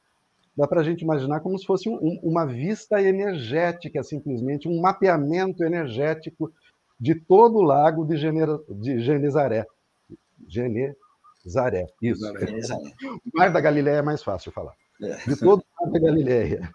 Dá 0.55 0.65
para 0.65 0.80
a 0.80 0.84
gente 0.84 1.01
imaginar 1.01 1.41
como 1.41 1.59
se 1.59 1.65
fosse 1.65 1.89
um, 1.89 2.19
uma 2.23 2.45
vista 2.45 3.01
energética, 3.01 4.01
simplesmente, 4.01 4.67
um 4.67 4.80
mapeamento 4.80 5.63
energético 5.63 6.51
de 6.97 7.13
todo 7.13 7.57
o 7.57 7.61
lago 7.61 8.05
de, 8.05 8.15
Gener... 8.15 8.47
de 8.69 8.99
Genezaré. 9.01 9.67
Genezaré, 11.45 11.88
isso. 12.01 12.26
Genezaré. 12.39 12.91
O 13.34 13.38
Mar 13.38 13.53
da 13.53 13.61
Galileia 13.61 13.97
é 13.97 14.01
mais 14.01 14.23
fácil 14.23 14.51
falar. 14.51 14.73
É. 15.01 15.15
De 15.27 15.39
todo 15.39 15.61
o 15.61 15.84
Mar 15.84 15.91
da 15.91 15.99
Galileia. 15.99 16.69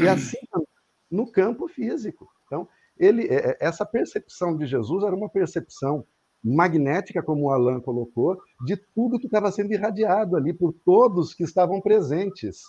E 0.00 0.08
assim, 0.08 0.38
no 1.10 1.30
campo 1.30 1.68
físico. 1.68 2.28
Então, 2.46 2.66
ele, 2.98 3.26
é, 3.28 3.50
é, 3.50 3.56
essa 3.60 3.84
percepção 3.84 4.56
de 4.56 4.66
Jesus 4.66 5.04
era 5.04 5.14
uma 5.14 5.28
percepção 5.28 6.06
magnética, 6.42 7.22
como 7.22 7.44
o 7.44 7.50
Alan 7.50 7.80
colocou, 7.80 8.38
de 8.64 8.76
tudo 8.76 9.18
que 9.18 9.26
estava 9.26 9.50
sendo 9.50 9.72
irradiado 9.72 10.36
ali 10.36 10.52
por 10.52 10.72
todos 10.84 11.34
que 11.34 11.42
estavam 11.42 11.80
presentes. 11.80 12.62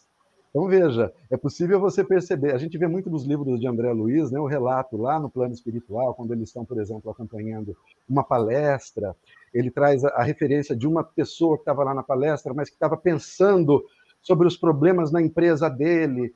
Então, 0.50 0.70
veja, 0.70 1.14
é 1.30 1.36
possível 1.36 1.82
você 1.82 2.02
perceber. 2.02 2.54
A 2.54 2.58
gente 2.58 2.78
vê 2.78 2.88
muito 2.88 3.10
nos 3.10 3.26
livros 3.26 3.60
de 3.60 3.68
André 3.68 3.92
Luiz, 3.92 4.32
né, 4.32 4.40
o 4.40 4.46
relato 4.46 4.96
lá 4.96 5.20
no 5.20 5.30
plano 5.30 5.54
espiritual, 5.54 6.14
quando 6.14 6.32
eles 6.32 6.48
estão, 6.48 6.64
por 6.64 6.80
exemplo, 6.80 7.12
acompanhando 7.12 7.76
uma 8.08 8.24
palestra, 8.24 9.14
ele 9.58 9.72
traz 9.72 10.04
a, 10.04 10.10
a 10.10 10.24
referência 10.24 10.76
de 10.76 10.88
uma 10.88 11.04
pessoa 11.04 11.58
que 11.58 11.62
estava 11.62 11.84
lá 11.84 11.94
na 11.94 12.04
palestra, 12.04 12.54
mas 12.54 12.70
que 12.70 12.76
estava 12.76 12.98
pensando 12.98 13.84
sobre 14.22 14.48
os 14.48 14.58
problemas 14.58 15.12
na 15.12 15.22
empresa 15.22 15.70
dele, 15.70 16.34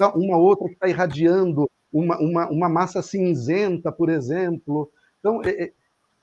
então, 0.00 0.12
uma 0.14 0.38
outra 0.38 0.66
que 0.66 0.72
está 0.72 0.88
irradiando 0.88 1.70
uma, 1.92 2.18
uma, 2.18 2.48
uma 2.48 2.68
massa 2.70 3.02
cinzenta, 3.02 3.92
por 3.92 4.08
exemplo. 4.08 4.90
Então, 5.18 5.42
é, 5.44 5.64
é 5.64 5.72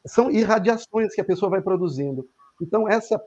são 0.04 0.32
irradiações 0.32 1.14
que 1.14 1.22
a 1.22 1.26
pessoa 1.26 1.50
vai 1.50 1.62
produzindo. 1.62 2.28
Então, 2.62 2.88
essa 2.88 3.22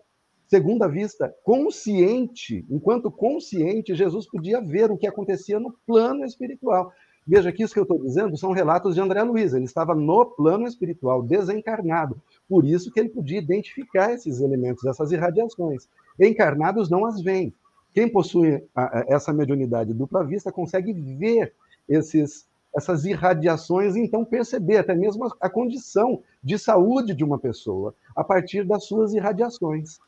segunda 0.48 0.88
vista, 0.88 1.32
consciente, 1.44 2.66
enquanto 2.68 3.10
consciente, 3.10 3.94
Jesus 3.94 4.26
podia 4.26 4.60
ver 4.60 4.90
o 4.90 4.96
que 4.96 5.06
acontecia 5.06 5.60
no 5.60 5.72
plano 5.86 6.24
espiritual. 6.24 6.90
Veja 7.24 7.52
que 7.52 7.62
isso 7.62 7.74
que 7.74 7.78
eu 7.78 7.84
estou 7.84 8.02
dizendo 8.02 8.36
são 8.36 8.50
relatos 8.50 8.94
de 8.94 9.00
André 9.00 9.22
Luiz. 9.22 9.52
Ele 9.52 9.66
estava 9.66 9.94
no 9.94 10.24
plano 10.24 10.66
espiritual, 10.66 11.22
desencarnado. 11.22 12.20
Por 12.50 12.64
isso 12.66 12.90
que 12.90 12.98
ele 12.98 13.08
podia 13.08 13.38
identificar 13.38 14.12
esses 14.12 14.40
elementos, 14.40 14.84
essas 14.84 15.12
irradiações. 15.12 15.88
Encarnados 16.18 16.90
não 16.90 17.06
as 17.06 17.22
veem. 17.22 17.54
Quem 17.94 18.08
possui 18.08 18.60
essa 19.06 19.32
mediunidade 19.32 19.94
dupla 19.94 20.24
vista 20.24 20.50
consegue 20.50 20.92
ver 20.92 21.54
esses 21.88 22.50
essas 22.74 23.04
irradiações 23.04 23.96
e 23.96 24.00
então 24.00 24.24
perceber 24.24 24.78
até 24.78 24.94
mesmo 24.94 25.32
a 25.40 25.50
condição 25.50 26.22
de 26.42 26.56
saúde 26.56 27.14
de 27.14 27.24
uma 27.24 27.38
pessoa 27.38 27.94
a 28.14 28.22
partir 28.22 28.64
das 28.64 28.84
suas 28.84 29.12
irradiações. 29.12 29.98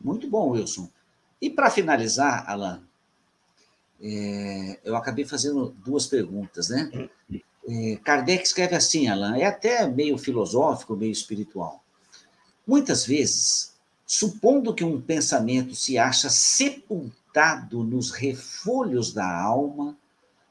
Muito 0.00 0.28
bom, 0.28 0.50
Wilson. 0.50 0.88
E 1.40 1.50
para 1.50 1.70
finalizar, 1.70 2.48
Alan, 2.48 2.82
é, 4.02 4.80
eu 4.82 4.96
acabei 4.96 5.26
fazendo 5.26 5.74
duas 5.84 6.06
perguntas, 6.06 6.70
né? 6.70 7.10
É, 7.68 7.96
Kardec 7.96 8.42
escreve 8.42 8.74
assim, 8.74 9.08
Alan, 9.08 9.36
é 9.36 9.44
até 9.44 9.86
meio 9.86 10.16
filosófico, 10.16 10.96
meio 10.96 11.12
espiritual. 11.12 11.84
Muitas 12.66 13.04
vezes, 13.04 13.74
supondo 14.06 14.74
que 14.74 14.84
um 14.84 15.00
pensamento 15.00 15.74
se 15.74 15.98
acha 15.98 16.30
sepultado 16.30 17.82
nos 17.84 18.10
refolhos 18.10 19.12
da 19.12 19.30
alma, 19.30 19.96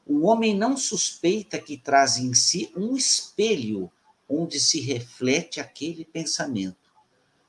o 0.06 0.26
homem 0.26 0.56
não 0.56 0.76
suspeita 0.76 1.58
que 1.58 1.76
traz 1.76 2.16
em 2.16 2.34
si 2.34 2.72
um 2.76 2.96
espelho 2.96 3.90
onde 4.28 4.60
se 4.60 4.80
reflete 4.80 5.60
aquele 5.60 6.04
pensamento, 6.04 6.76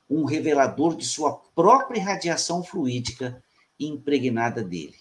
um 0.08 0.24
revelador 0.24 0.96
de 0.96 1.04
sua 1.04 1.34
própria 1.54 2.02
radiação 2.02 2.62
fluídica 2.62 3.42
impregnada 3.78 4.62
dele. 4.62 4.96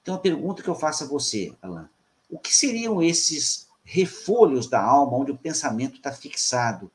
Então, 0.00 0.14
a 0.14 0.18
pergunta 0.18 0.62
que 0.62 0.68
eu 0.68 0.74
faço 0.74 1.04
a 1.04 1.06
você, 1.06 1.54
Alain, 1.62 1.88
o 2.28 2.38
que 2.38 2.54
seriam 2.54 3.02
esses 3.02 3.68
refolhos 3.92 4.68
da 4.68 4.82
alma 4.82 5.18
onde 5.18 5.32
o 5.32 5.36
pensamento 5.36 5.96
está 5.96 6.10
fixado? 6.10 6.90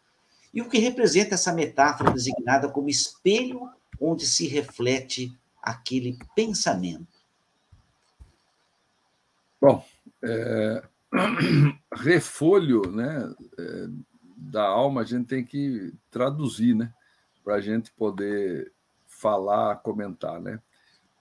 E 0.52 0.61
o 0.61 0.68
que 0.68 0.80
representa 0.80 1.36
essa 1.36 1.53
metáfora 1.53 2.11
designada 2.11 2.68
como 2.69 2.90
espelho 2.90 3.69
onde 4.02 4.26
se 4.26 4.48
reflete 4.48 5.38
aquele 5.61 6.18
pensamento? 6.36 7.06
Bom, 9.61 9.86
é, 10.24 10.84
refolho 11.94 12.82
né, 12.91 13.32
é, 13.60 13.88
da 14.36 14.64
alma 14.64 15.02
a 15.02 15.06
gente 15.06 15.28
tem 15.28 15.45
que 15.45 15.94
traduzir, 16.10 16.76
né? 16.76 16.91
Para 17.44 17.56
a 17.56 17.61
gente 17.61 17.91
poder 17.91 18.74
falar, 19.06 19.76
comentar, 19.78 20.41
né? 20.41 20.60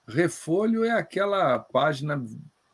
Refolho 0.07 0.83
é 0.83 0.91
aquela 0.91 1.59
página 1.59 2.23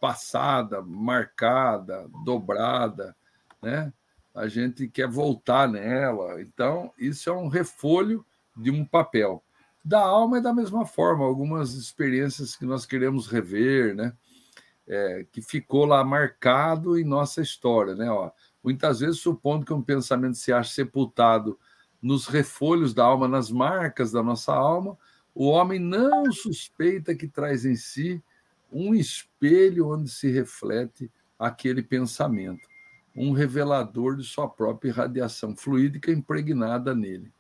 passada, 0.03 0.81
marcada, 0.81 2.09
dobrada, 2.25 3.15
né? 3.61 3.93
A 4.35 4.49
gente 4.49 4.85
quer 4.85 5.07
voltar 5.07 5.65
nela. 5.65 6.41
Então, 6.41 6.91
isso 6.97 7.29
é 7.29 7.33
um 7.33 7.47
refolho 7.47 8.25
de 8.53 8.69
um 8.69 8.83
papel. 8.83 9.41
Da 9.81 10.01
alma 10.01 10.39
é 10.39 10.41
da 10.41 10.53
mesma 10.53 10.85
forma, 10.85 11.23
algumas 11.23 11.75
experiências 11.75 12.53
que 12.53 12.65
nós 12.65 12.85
queremos 12.85 13.27
rever, 13.27 13.95
né? 13.95 14.11
É, 14.85 15.25
que 15.31 15.41
ficou 15.41 15.85
lá 15.85 16.03
marcado 16.03 16.99
em 16.99 17.05
nossa 17.05 17.41
história, 17.41 17.95
né? 17.95 18.11
Ó, 18.11 18.29
muitas 18.61 18.99
vezes, 18.99 19.21
supondo 19.21 19.65
que 19.65 19.71
um 19.71 19.81
pensamento 19.81 20.35
se 20.35 20.51
ache 20.51 20.73
sepultado 20.73 21.57
nos 22.01 22.27
refolhos 22.27 22.93
da 22.93 23.05
alma, 23.05 23.25
nas 23.25 23.49
marcas 23.49 24.11
da 24.11 24.21
nossa 24.21 24.53
alma, 24.53 24.97
o 25.33 25.47
homem 25.47 25.79
não 25.79 26.29
suspeita 26.29 27.15
que 27.15 27.25
traz 27.25 27.63
em 27.63 27.77
si 27.77 28.21
um 28.73 28.95
espelho 28.95 29.89
onde 29.89 30.09
se 30.09 30.29
reflete 30.29 31.11
aquele 31.37 31.83
pensamento, 31.83 32.67
um 33.15 33.31
revelador 33.31 34.15
de 34.17 34.23
sua 34.23 34.49
própria 34.49 34.91
radiação 34.91 35.55
fluídica 35.55 36.11
impregnada 36.11 36.95
nele. 36.95 37.31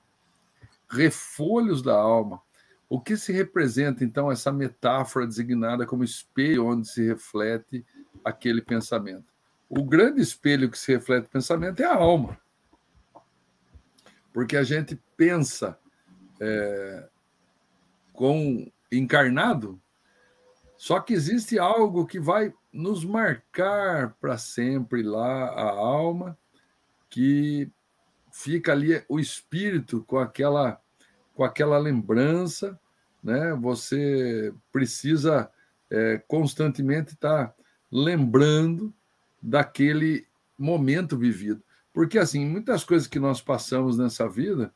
Refolhos 0.89 1.81
da 1.81 1.95
alma. 1.95 2.41
O 2.87 3.01
que 3.01 3.17
se 3.17 3.33
representa, 3.33 4.03
então, 4.03 4.31
essa 4.31 4.51
metáfora 4.51 5.25
designada 5.25 5.85
como 5.85 6.03
espelho 6.03 6.67
onde 6.67 6.87
se 6.87 7.03
reflete 7.03 7.83
aquele 8.23 8.61
pensamento? 8.61 9.25
O 9.67 9.83
grande 9.83 10.21
espelho 10.21 10.69
que 10.69 10.77
se 10.77 10.91
reflete 10.91 11.25
o 11.25 11.31
pensamento 11.31 11.81
é 11.81 11.85
a 11.85 11.95
alma. 11.95 12.39
Porque 14.31 14.55
a 14.55 14.63
gente 14.63 15.01
pensa 15.17 15.79
é, 16.39 17.09
com 18.11 18.71
encarnado 18.91 19.81
só 20.83 20.99
que 20.99 21.13
existe 21.13 21.57
algo 21.57 22.05
que 22.05 22.19
vai 22.19 22.53
nos 22.69 23.05
marcar 23.05 24.17
para 24.19 24.37
sempre 24.37 25.01
lá 25.01 25.45
a 25.45 25.69
alma, 25.69 26.37
que 27.09 27.71
fica 28.29 28.73
ali 28.73 29.01
o 29.07 29.17
espírito 29.17 30.03
com 30.03 30.17
aquela 30.17 30.81
com 31.33 31.45
aquela 31.45 31.77
lembrança, 31.77 32.77
né? 33.23 33.53
Você 33.61 34.53
precisa 34.73 35.49
é, 35.89 36.21
constantemente 36.27 37.13
estar 37.13 37.47
tá 37.47 37.55
lembrando 37.89 38.93
daquele 39.41 40.27
momento 40.59 41.17
vivido, 41.17 41.63
porque 41.93 42.19
assim 42.19 42.45
muitas 42.45 42.83
coisas 42.83 43.07
que 43.07 43.19
nós 43.19 43.41
passamos 43.41 43.97
nessa 43.97 44.27
vida, 44.27 44.73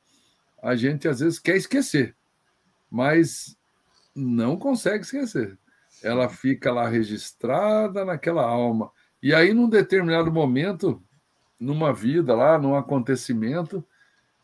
a 0.64 0.74
gente 0.74 1.06
às 1.06 1.20
vezes 1.20 1.38
quer 1.38 1.58
esquecer, 1.58 2.16
mas 2.90 3.58
não 4.16 4.56
consegue 4.56 5.04
esquecer 5.04 5.60
ela 6.04 6.30
fica 6.30 6.72
lá 6.72 6.88
registrada 6.88 8.06
naquela 8.06 8.44
alma. 8.44 8.92
E 9.22 9.34
aí, 9.34 9.54
num 9.54 9.70
determinado 9.70 10.32
momento, 10.32 11.02
numa 11.60 11.94
vida 11.94 12.36
lá, 12.36 12.58
num 12.58 12.76
acontecimento, 12.76 13.84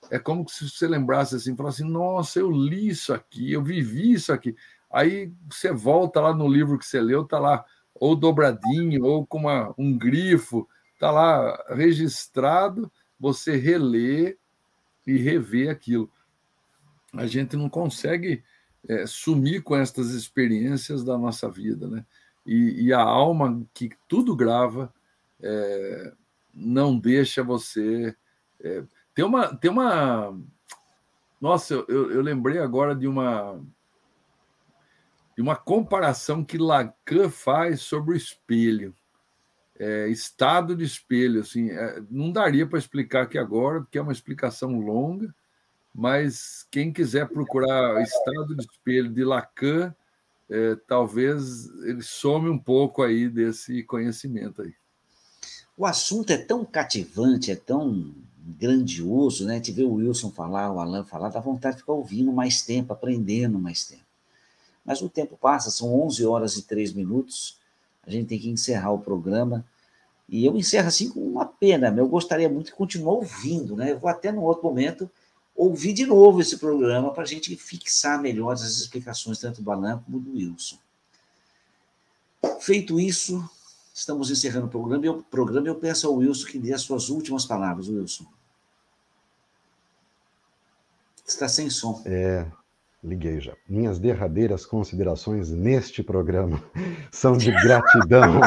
é 0.10 0.20
como 0.20 0.48
se 0.50 0.70
você 0.70 0.88
lembrasse 0.88 1.36
assim, 1.36 1.56
falasse 1.56 1.84
assim, 1.84 1.92
nossa, 1.92 2.40
eu 2.40 2.52
li 2.52 2.90
isso 2.90 3.14
aqui, 3.14 3.52
eu 3.52 3.64
vivi 3.64 4.14
isso 4.14 4.34
aqui. 4.34 4.56
Aí 4.92 5.32
você 5.50 5.72
volta 5.72 6.20
lá 6.22 6.34
no 6.34 6.48
livro 6.48 6.78
que 6.78 6.86
você 6.86 7.00
leu, 7.00 7.24
tá 7.24 7.40
lá 7.40 7.66
ou 7.96 8.16
dobradinho, 8.16 9.04
ou 9.06 9.26
com 9.26 9.40
uma, 9.40 9.74
um 9.78 9.98
grifo, 9.98 10.68
tá 11.00 11.10
lá 11.12 11.64
registrado, 11.70 12.92
você 13.20 13.56
relê 13.56 14.38
e 15.06 15.18
revê 15.18 15.70
aquilo. 15.70 16.12
A 17.14 17.26
gente 17.26 17.56
não 17.56 17.70
consegue 17.70 18.44
é, 18.88 19.06
sumir 19.06 19.64
com 19.64 19.76
estas 19.76 20.12
experiências 20.12 21.04
da 21.04 21.18
nossa 21.18 21.50
vida, 21.50 21.88
né? 21.88 22.06
E, 22.46 22.88
e 22.88 22.94
a 22.94 23.02
alma 23.02 23.66
que 23.74 23.90
tudo 24.08 24.36
grava 24.36 24.94
é, 25.42 26.14
não 26.54 26.98
deixa 26.98 27.44
você. 27.44 28.16
É, 28.62 28.84
tem 29.16 29.24
uma, 29.24 29.56
tem 29.56 29.72
uma. 29.72 30.38
Nossa, 31.40 31.74
eu, 31.74 32.12
eu 32.12 32.22
lembrei 32.22 32.60
agora 32.60 32.96
de 32.96 33.08
uma 33.08 33.62
de 35.36 35.42
uma 35.42 35.56
comparação 35.56 36.44
que 36.44 36.58
Lacan 36.58 37.30
faz 37.30 37.82
sobre 37.82 38.14
o 38.14 38.18
espelho. 38.18 38.96
É, 39.80 40.08
estado 40.08 40.76
de 40.76 40.84
espelho, 40.84 41.42
assim, 41.42 41.72
é, 41.72 42.02
não 42.10 42.32
daria 42.32 42.66
para 42.68 42.78
explicar 42.78 43.24
aqui 43.24 43.40
agora, 43.40 43.82
porque 43.82 43.98
é 43.98 44.02
uma 44.02 44.12
explicação 44.12 44.80
longa, 44.80 45.34
mas 45.94 46.66
quem 46.72 46.92
quiser 46.92 47.28
procurar 47.28 48.02
Estado 48.02 48.56
de 48.56 48.64
Espelho 48.64 49.10
de 49.12 49.24
Lacan, 49.24 49.94
é, 50.50 50.76
talvez 50.88 51.68
ele 51.84 52.02
some 52.02 52.50
um 52.50 52.58
pouco 52.58 53.04
aí 53.04 53.30
desse 53.30 53.84
conhecimento 53.84 54.62
aí. 54.64 54.74
O 55.78 55.86
assunto 55.86 56.32
é 56.32 56.38
tão 56.38 56.66
cativante, 56.66 57.52
é 57.52 57.56
tão 57.56 58.14
grandioso, 58.60 59.46
né? 59.46 59.60
Te 59.60 59.72
ver 59.72 59.84
o 59.84 59.94
Wilson 59.94 60.32
falar, 60.32 60.72
o 60.72 60.80
Alan 60.80 61.04
falar, 61.04 61.30
dá 61.30 61.40
vontade 61.40 61.76
de 61.76 61.82
ficar 61.82 61.94
ouvindo 61.94 62.32
mais 62.32 62.62
tempo, 62.62 62.92
aprendendo 62.92 63.58
mais 63.58 63.86
tempo. 63.86 64.04
Mas 64.86 65.02
o 65.02 65.10
tempo 65.10 65.38
passa, 65.38 65.72
são 65.72 66.02
11 66.02 66.26
horas 66.26 66.58
e 66.58 66.64
3 66.64 66.94
minutos, 66.94 67.58
a 68.06 68.12
gente 68.12 68.28
tem 68.28 68.40
que 68.40 68.50
encerrar 68.50 68.92
o 68.92 69.00
programa. 69.00 69.66
E 70.28 70.46
eu 70.46 70.56
encerro 70.58 70.88
assim 70.88 71.10
com 71.10 71.22
uma 71.22 71.46
pena, 71.46 71.94
eu 71.96 72.08
gostaria 72.08 72.50
muito 72.50 72.68
de 72.68 72.74
continuar 72.74 73.14
ouvindo, 73.14 73.76
né? 73.76 73.92
Eu 73.92 74.00
vou 74.00 74.10
até 74.10 74.32
num 74.32 74.42
outro 74.42 74.64
momento 74.64 75.10
ouvir 75.56 75.94
de 75.94 76.06
novo 76.06 76.42
esse 76.42 76.58
programa 76.58 77.14
para 77.14 77.24
a 77.24 77.28
gente 77.28 77.56
fixar 77.56 78.22
melhor 78.22 78.54
as 78.54 78.64
explicações, 78.64 79.40
tanto 79.40 79.62
do 79.62 79.72
Alan 79.72 80.00
como 80.00 80.20
do 80.20 80.34
Wilson. 80.34 80.78
Feito 82.60 83.00
isso, 83.00 83.50
estamos 83.94 84.30
encerrando 84.30 84.66
o 84.66 84.70
programa 84.70 85.06
e 85.06 85.08
eu, 85.08 85.24
programa, 85.24 85.68
eu 85.68 85.76
peço 85.76 86.08
ao 86.08 86.16
Wilson 86.16 86.48
que 86.48 86.60
dê 86.60 86.74
as 86.74 86.82
suas 86.82 87.10
últimas 87.10 87.46
palavras, 87.46 87.88
Wilson. 87.88 88.26
Está 91.26 91.48
sem 91.48 91.70
som. 91.70 92.02
É, 92.06 92.46
liguei 93.02 93.40
já. 93.40 93.56
Minhas 93.68 93.98
derradeiras 93.98 94.66
considerações 94.66 95.52
neste 95.52 96.04
programa 96.04 96.62
são 97.12 97.38
de 97.38 97.52
gratidão. 97.52 98.42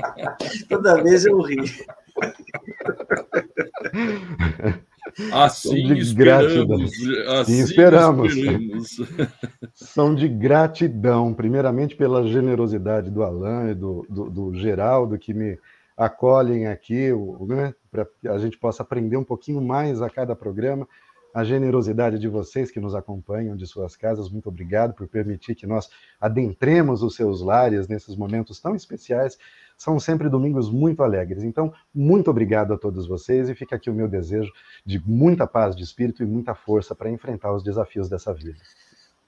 Toda 0.68 1.02
vez 1.02 1.26
eu 1.26 1.40
ri. 1.40 1.86
Assim 5.32 5.86
de 5.86 5.98
esperamos. 5.98 6.92
Assim 7.40 7.60
esperamos. 7.60 8.34
esperamos. 8.34 8.96
São 9.74 10.14
de 10.14 10.28
gratidão, 10.28 11.32
primeiramente 11.32 11.96
pela 11.96 12.26
generosidade 12.26 13.10
do 13.10 13.22
Alain 13.22 13.70
e 13.70 13.74
do, 13.74 14.06
do, 14.08 14.30
do 14.30 14.54
Geraldo, 14.54 15.18
que 15.18 15.32
me 15.32 15.58
acolhem 15.96 16.66
aqui, 16.66 17.10
né, 17.48 17.74
para 17.90 18.06
que 18.20 18.28
a 18.28 18.38
gente 18.38 18.58
possa 18.58 18.82
aprender 18.82 19.16
um 19.16 19.24
pouquinho 19.24 19.62
mais 19.62 20.02
a 20.02 20.10
cada 20.10 20.36
programa. 20.36 20.86
A 21.32 21.44
generosidade 21.44 22.18
de 22.18 22.28
vocês 22.28 22.70
que 22.70 22.80
nos 22.80 22.94
acompanham 22.94 23.56
de 23.56 23.66
suas 23.66 23.94
casas, 23.94 24.30
muito 24.30 24.48
obrigado 24.48 24.94
por 24.94 25.06
permitir 25.06 25.54
que 25.54 25.66
nós 25.66 25.88
adentremos 26.18 27.02
os 27.02 27.14
seus 27.14 27.42
lares 27.42 27.88
nesses 27.88 28.16
momentos 28.16 28.58
tão 28.58 28.74
especiais 28.74 29.38
são 29.76 29.98
sempre 30.00 30.28
domingos 30.28 30.70
muito 30.70 31.02
alegres. 31.02 31.42
Então, 31.42 31.72
muito 31.94 32.30
obrigado 32.30 32.72
a 32.72 32.78
todos 32.78 33.06
vocês 33.06 33.48
e 33.48 33.54
fica 33.54 33.76
aqui 33.76 33.90
o 33.90 33.94
meu 33.94 34.08
desejo 34.08 34.50
de 34.84 34.98
muita 35.04 35.46
paz 35.46 35.76
de 35.76 35.82
espírito 35.82 36.22
e 36.22 36.26
muita 36.26 36.54
força 36.54 36.94
para 36.94 37.10
enfrentar 37.10 37.52
os 37.52 37.62
desafios 37.62 38.08
dessa 38.08 38.32
vida. 38.32 38.58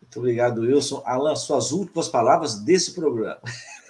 Muito 0.00 0.18
obrigado, 0.18 0.60
Wilson. 0.62 1.02
Alan, 1.04 1.36
suas 1.36 1.72
últimas 1.72 2.08
palavras 2.08 2.60
desse 2.64 2.94
programa. 2.94 3.40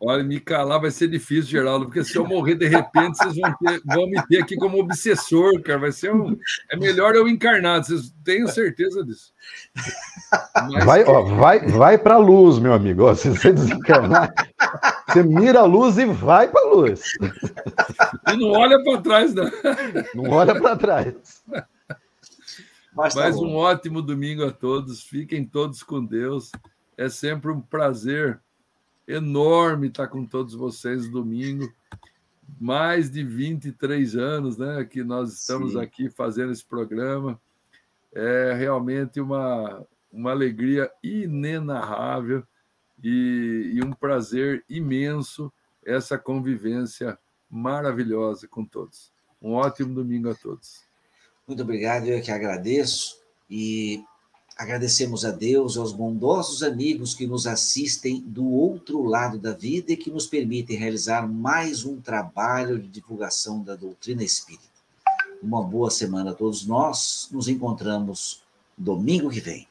Olha, 0.00 0.22
me 0.22 0.40
calar 0.40 0.80
vai 0.80 0.90
ser 0.90 1.08
difícil, 1.08 1.50
Geraldo, 1.50 1.86
porque 1.86 2.04
se 2.04 2.16
eu 2.16 2.26
morrer 2.26 2.54
de 2.54 2.66
repente, 2.66 3.18
vocês 3.18 3.36
vão, 3.36 3.54
ter, 3.56 3.82
vão 3.84 4.06
me 4.08 4.22
ter 4.26 4.42
aqui 4.42 4.56
como 4.56 4.78
obsessor, 4.78 5.60
cara. 5.62 5.78
Vai 5.78 5.92
ser 5.92 6.12
um. 6.12 6.36
É 6.70 6.76
melhor 6.76 7.14
eu 7.14 7.28
encarnar, 7.28 7.84
vocês 7.84 8.14
tenho 8.24 8.48
certeza 8.48 9.04
disso. 9.04 9.32
Mas... 10.72 10.84
Vai, 10.84 11.04
ó, 11.04 11.22
vai, 11.22 11.66
vai 11.66 11.98
para 11.98 12.14
a 12.14 12.18
luz, 12.18 12.58
meu 12.58 12.72
amigo. 12.72 13.04
Ó, 13.04 13.14
se 13.14 13.28
você 13.28 13.52
desencarnar, 13.52 14.32
você 15.08 15.22
mira 15.22 15.60
a 15.60 15.64
luz 15.64 15.98
e 15.98 16.06
vai 16.06 16.48
para 16.48 16.60
a 16.62 16.70
luz. 16.70 17.02
E 18.28 18.36
não 18.36 18.50
olha 18.50 18.82
para 18.82 19.00
trás, 19.00 19.34
não. 19.34 19.50
Não 20.14 20.30
olha 20.30 20.60
para 20.60 20.76
trás. 20.76 21.14
Mas 22.94 23.14
tá 23.14 23.20
Mais 23.20 23.36
um 23.36 23.54
ótimo 23.56 24.00
domingo 24.00 24.44
a 24.44 24.52
todos. 24.52 25.02
Fiquem 25.02 25.44
todos 25.44 25.82
com 25.82 26.04
Deus. 26.04 26.52
É 26.96 27.08
sempre 27.08 27.50
um 27.50 27.60
prazer 27.60 28.40
enorme 29.06 29.88
estar 29.88 30.08
com 30.08 30.24
todos 30.24 30.54
vocês 30.54 31.08
domingo. 31.08 31.72
Mais 32.60 33.10
de 33.10 33.24
23 33.24 34.16
anos 34.16 34.58
né, 34.58 34.84
que 34.84 35.02
nós 35.02 35.32
estamos 35.32 35.72
Sim. 35.72 35.80
aqui 35.80 36.10
fazendo 36.10 36.52
esse 36.52 36.64
programa. 36.64 37.40
é 38.12 38.54
realmente 38.54 39.20
uma, 39.20 39.84
uma 40.12 40.30
alegria 40.30 40.90
inenarrável 41.02 42.44
e, 43.02 43.72
e 43.74 43.82
um 43.82 43.92
prazer 43.92 44.64
imenso 44.68 45.52
essa 45.84 46.16
convivência 46.16 47.18
maravilhosa 47.50 48.48
com 48.48 48.64
todos. 48.64 49.12
Um 49.40 49.52
ótimo 49.52 49.94
domingo 49.94 50.30
a 50.30 50.34
todos. 50.34 50.82
Muito 51.46 51.62
obrigado, 51.62 52.06
eu 52.06 52.22
que 52.22 52.30
agradeço 52.30 53.20
e 53.50 54.02
agradecemos 54.56 55.24
a 55.24 55.30
Deus, 55.30 55.76
aos 55.76 55.92
bondosos 55.92 56.62
amigos 56.62 57.14
que 57.14 57.26
nos 57.26 57.46
assistem 57.46 58.20
do 58.20 58.48
outro 58.48 59.02
lado 59.02 59.38
da 59.38 59.52
vida 59.52 59.92
e 59.92 59.96
que 59.96 60.10
nos 60.10 60.26
permitem 60.26 60.76
realizar 60.76 61.26
mais 61.26 61.84
um 61.84 62.00
trabalho 62.00 62.78
de 62.78 62.88
divulgação 62.88 63.62
da 63.62 63.74
doutrina 63.74 64.22
espírita. 64.22 64.64
Uma 65.42 65.62
boa 65.62 65.90
semana 65.90 66.30
a 66.30 66.34
todos 66.34 66.64
nós. 66.66 67.28
Nos 67.30 67.48
encontramos 67.48 68.42
domingo 68.78 69.28
que 69.28 69.40
vem. 69.40 69.66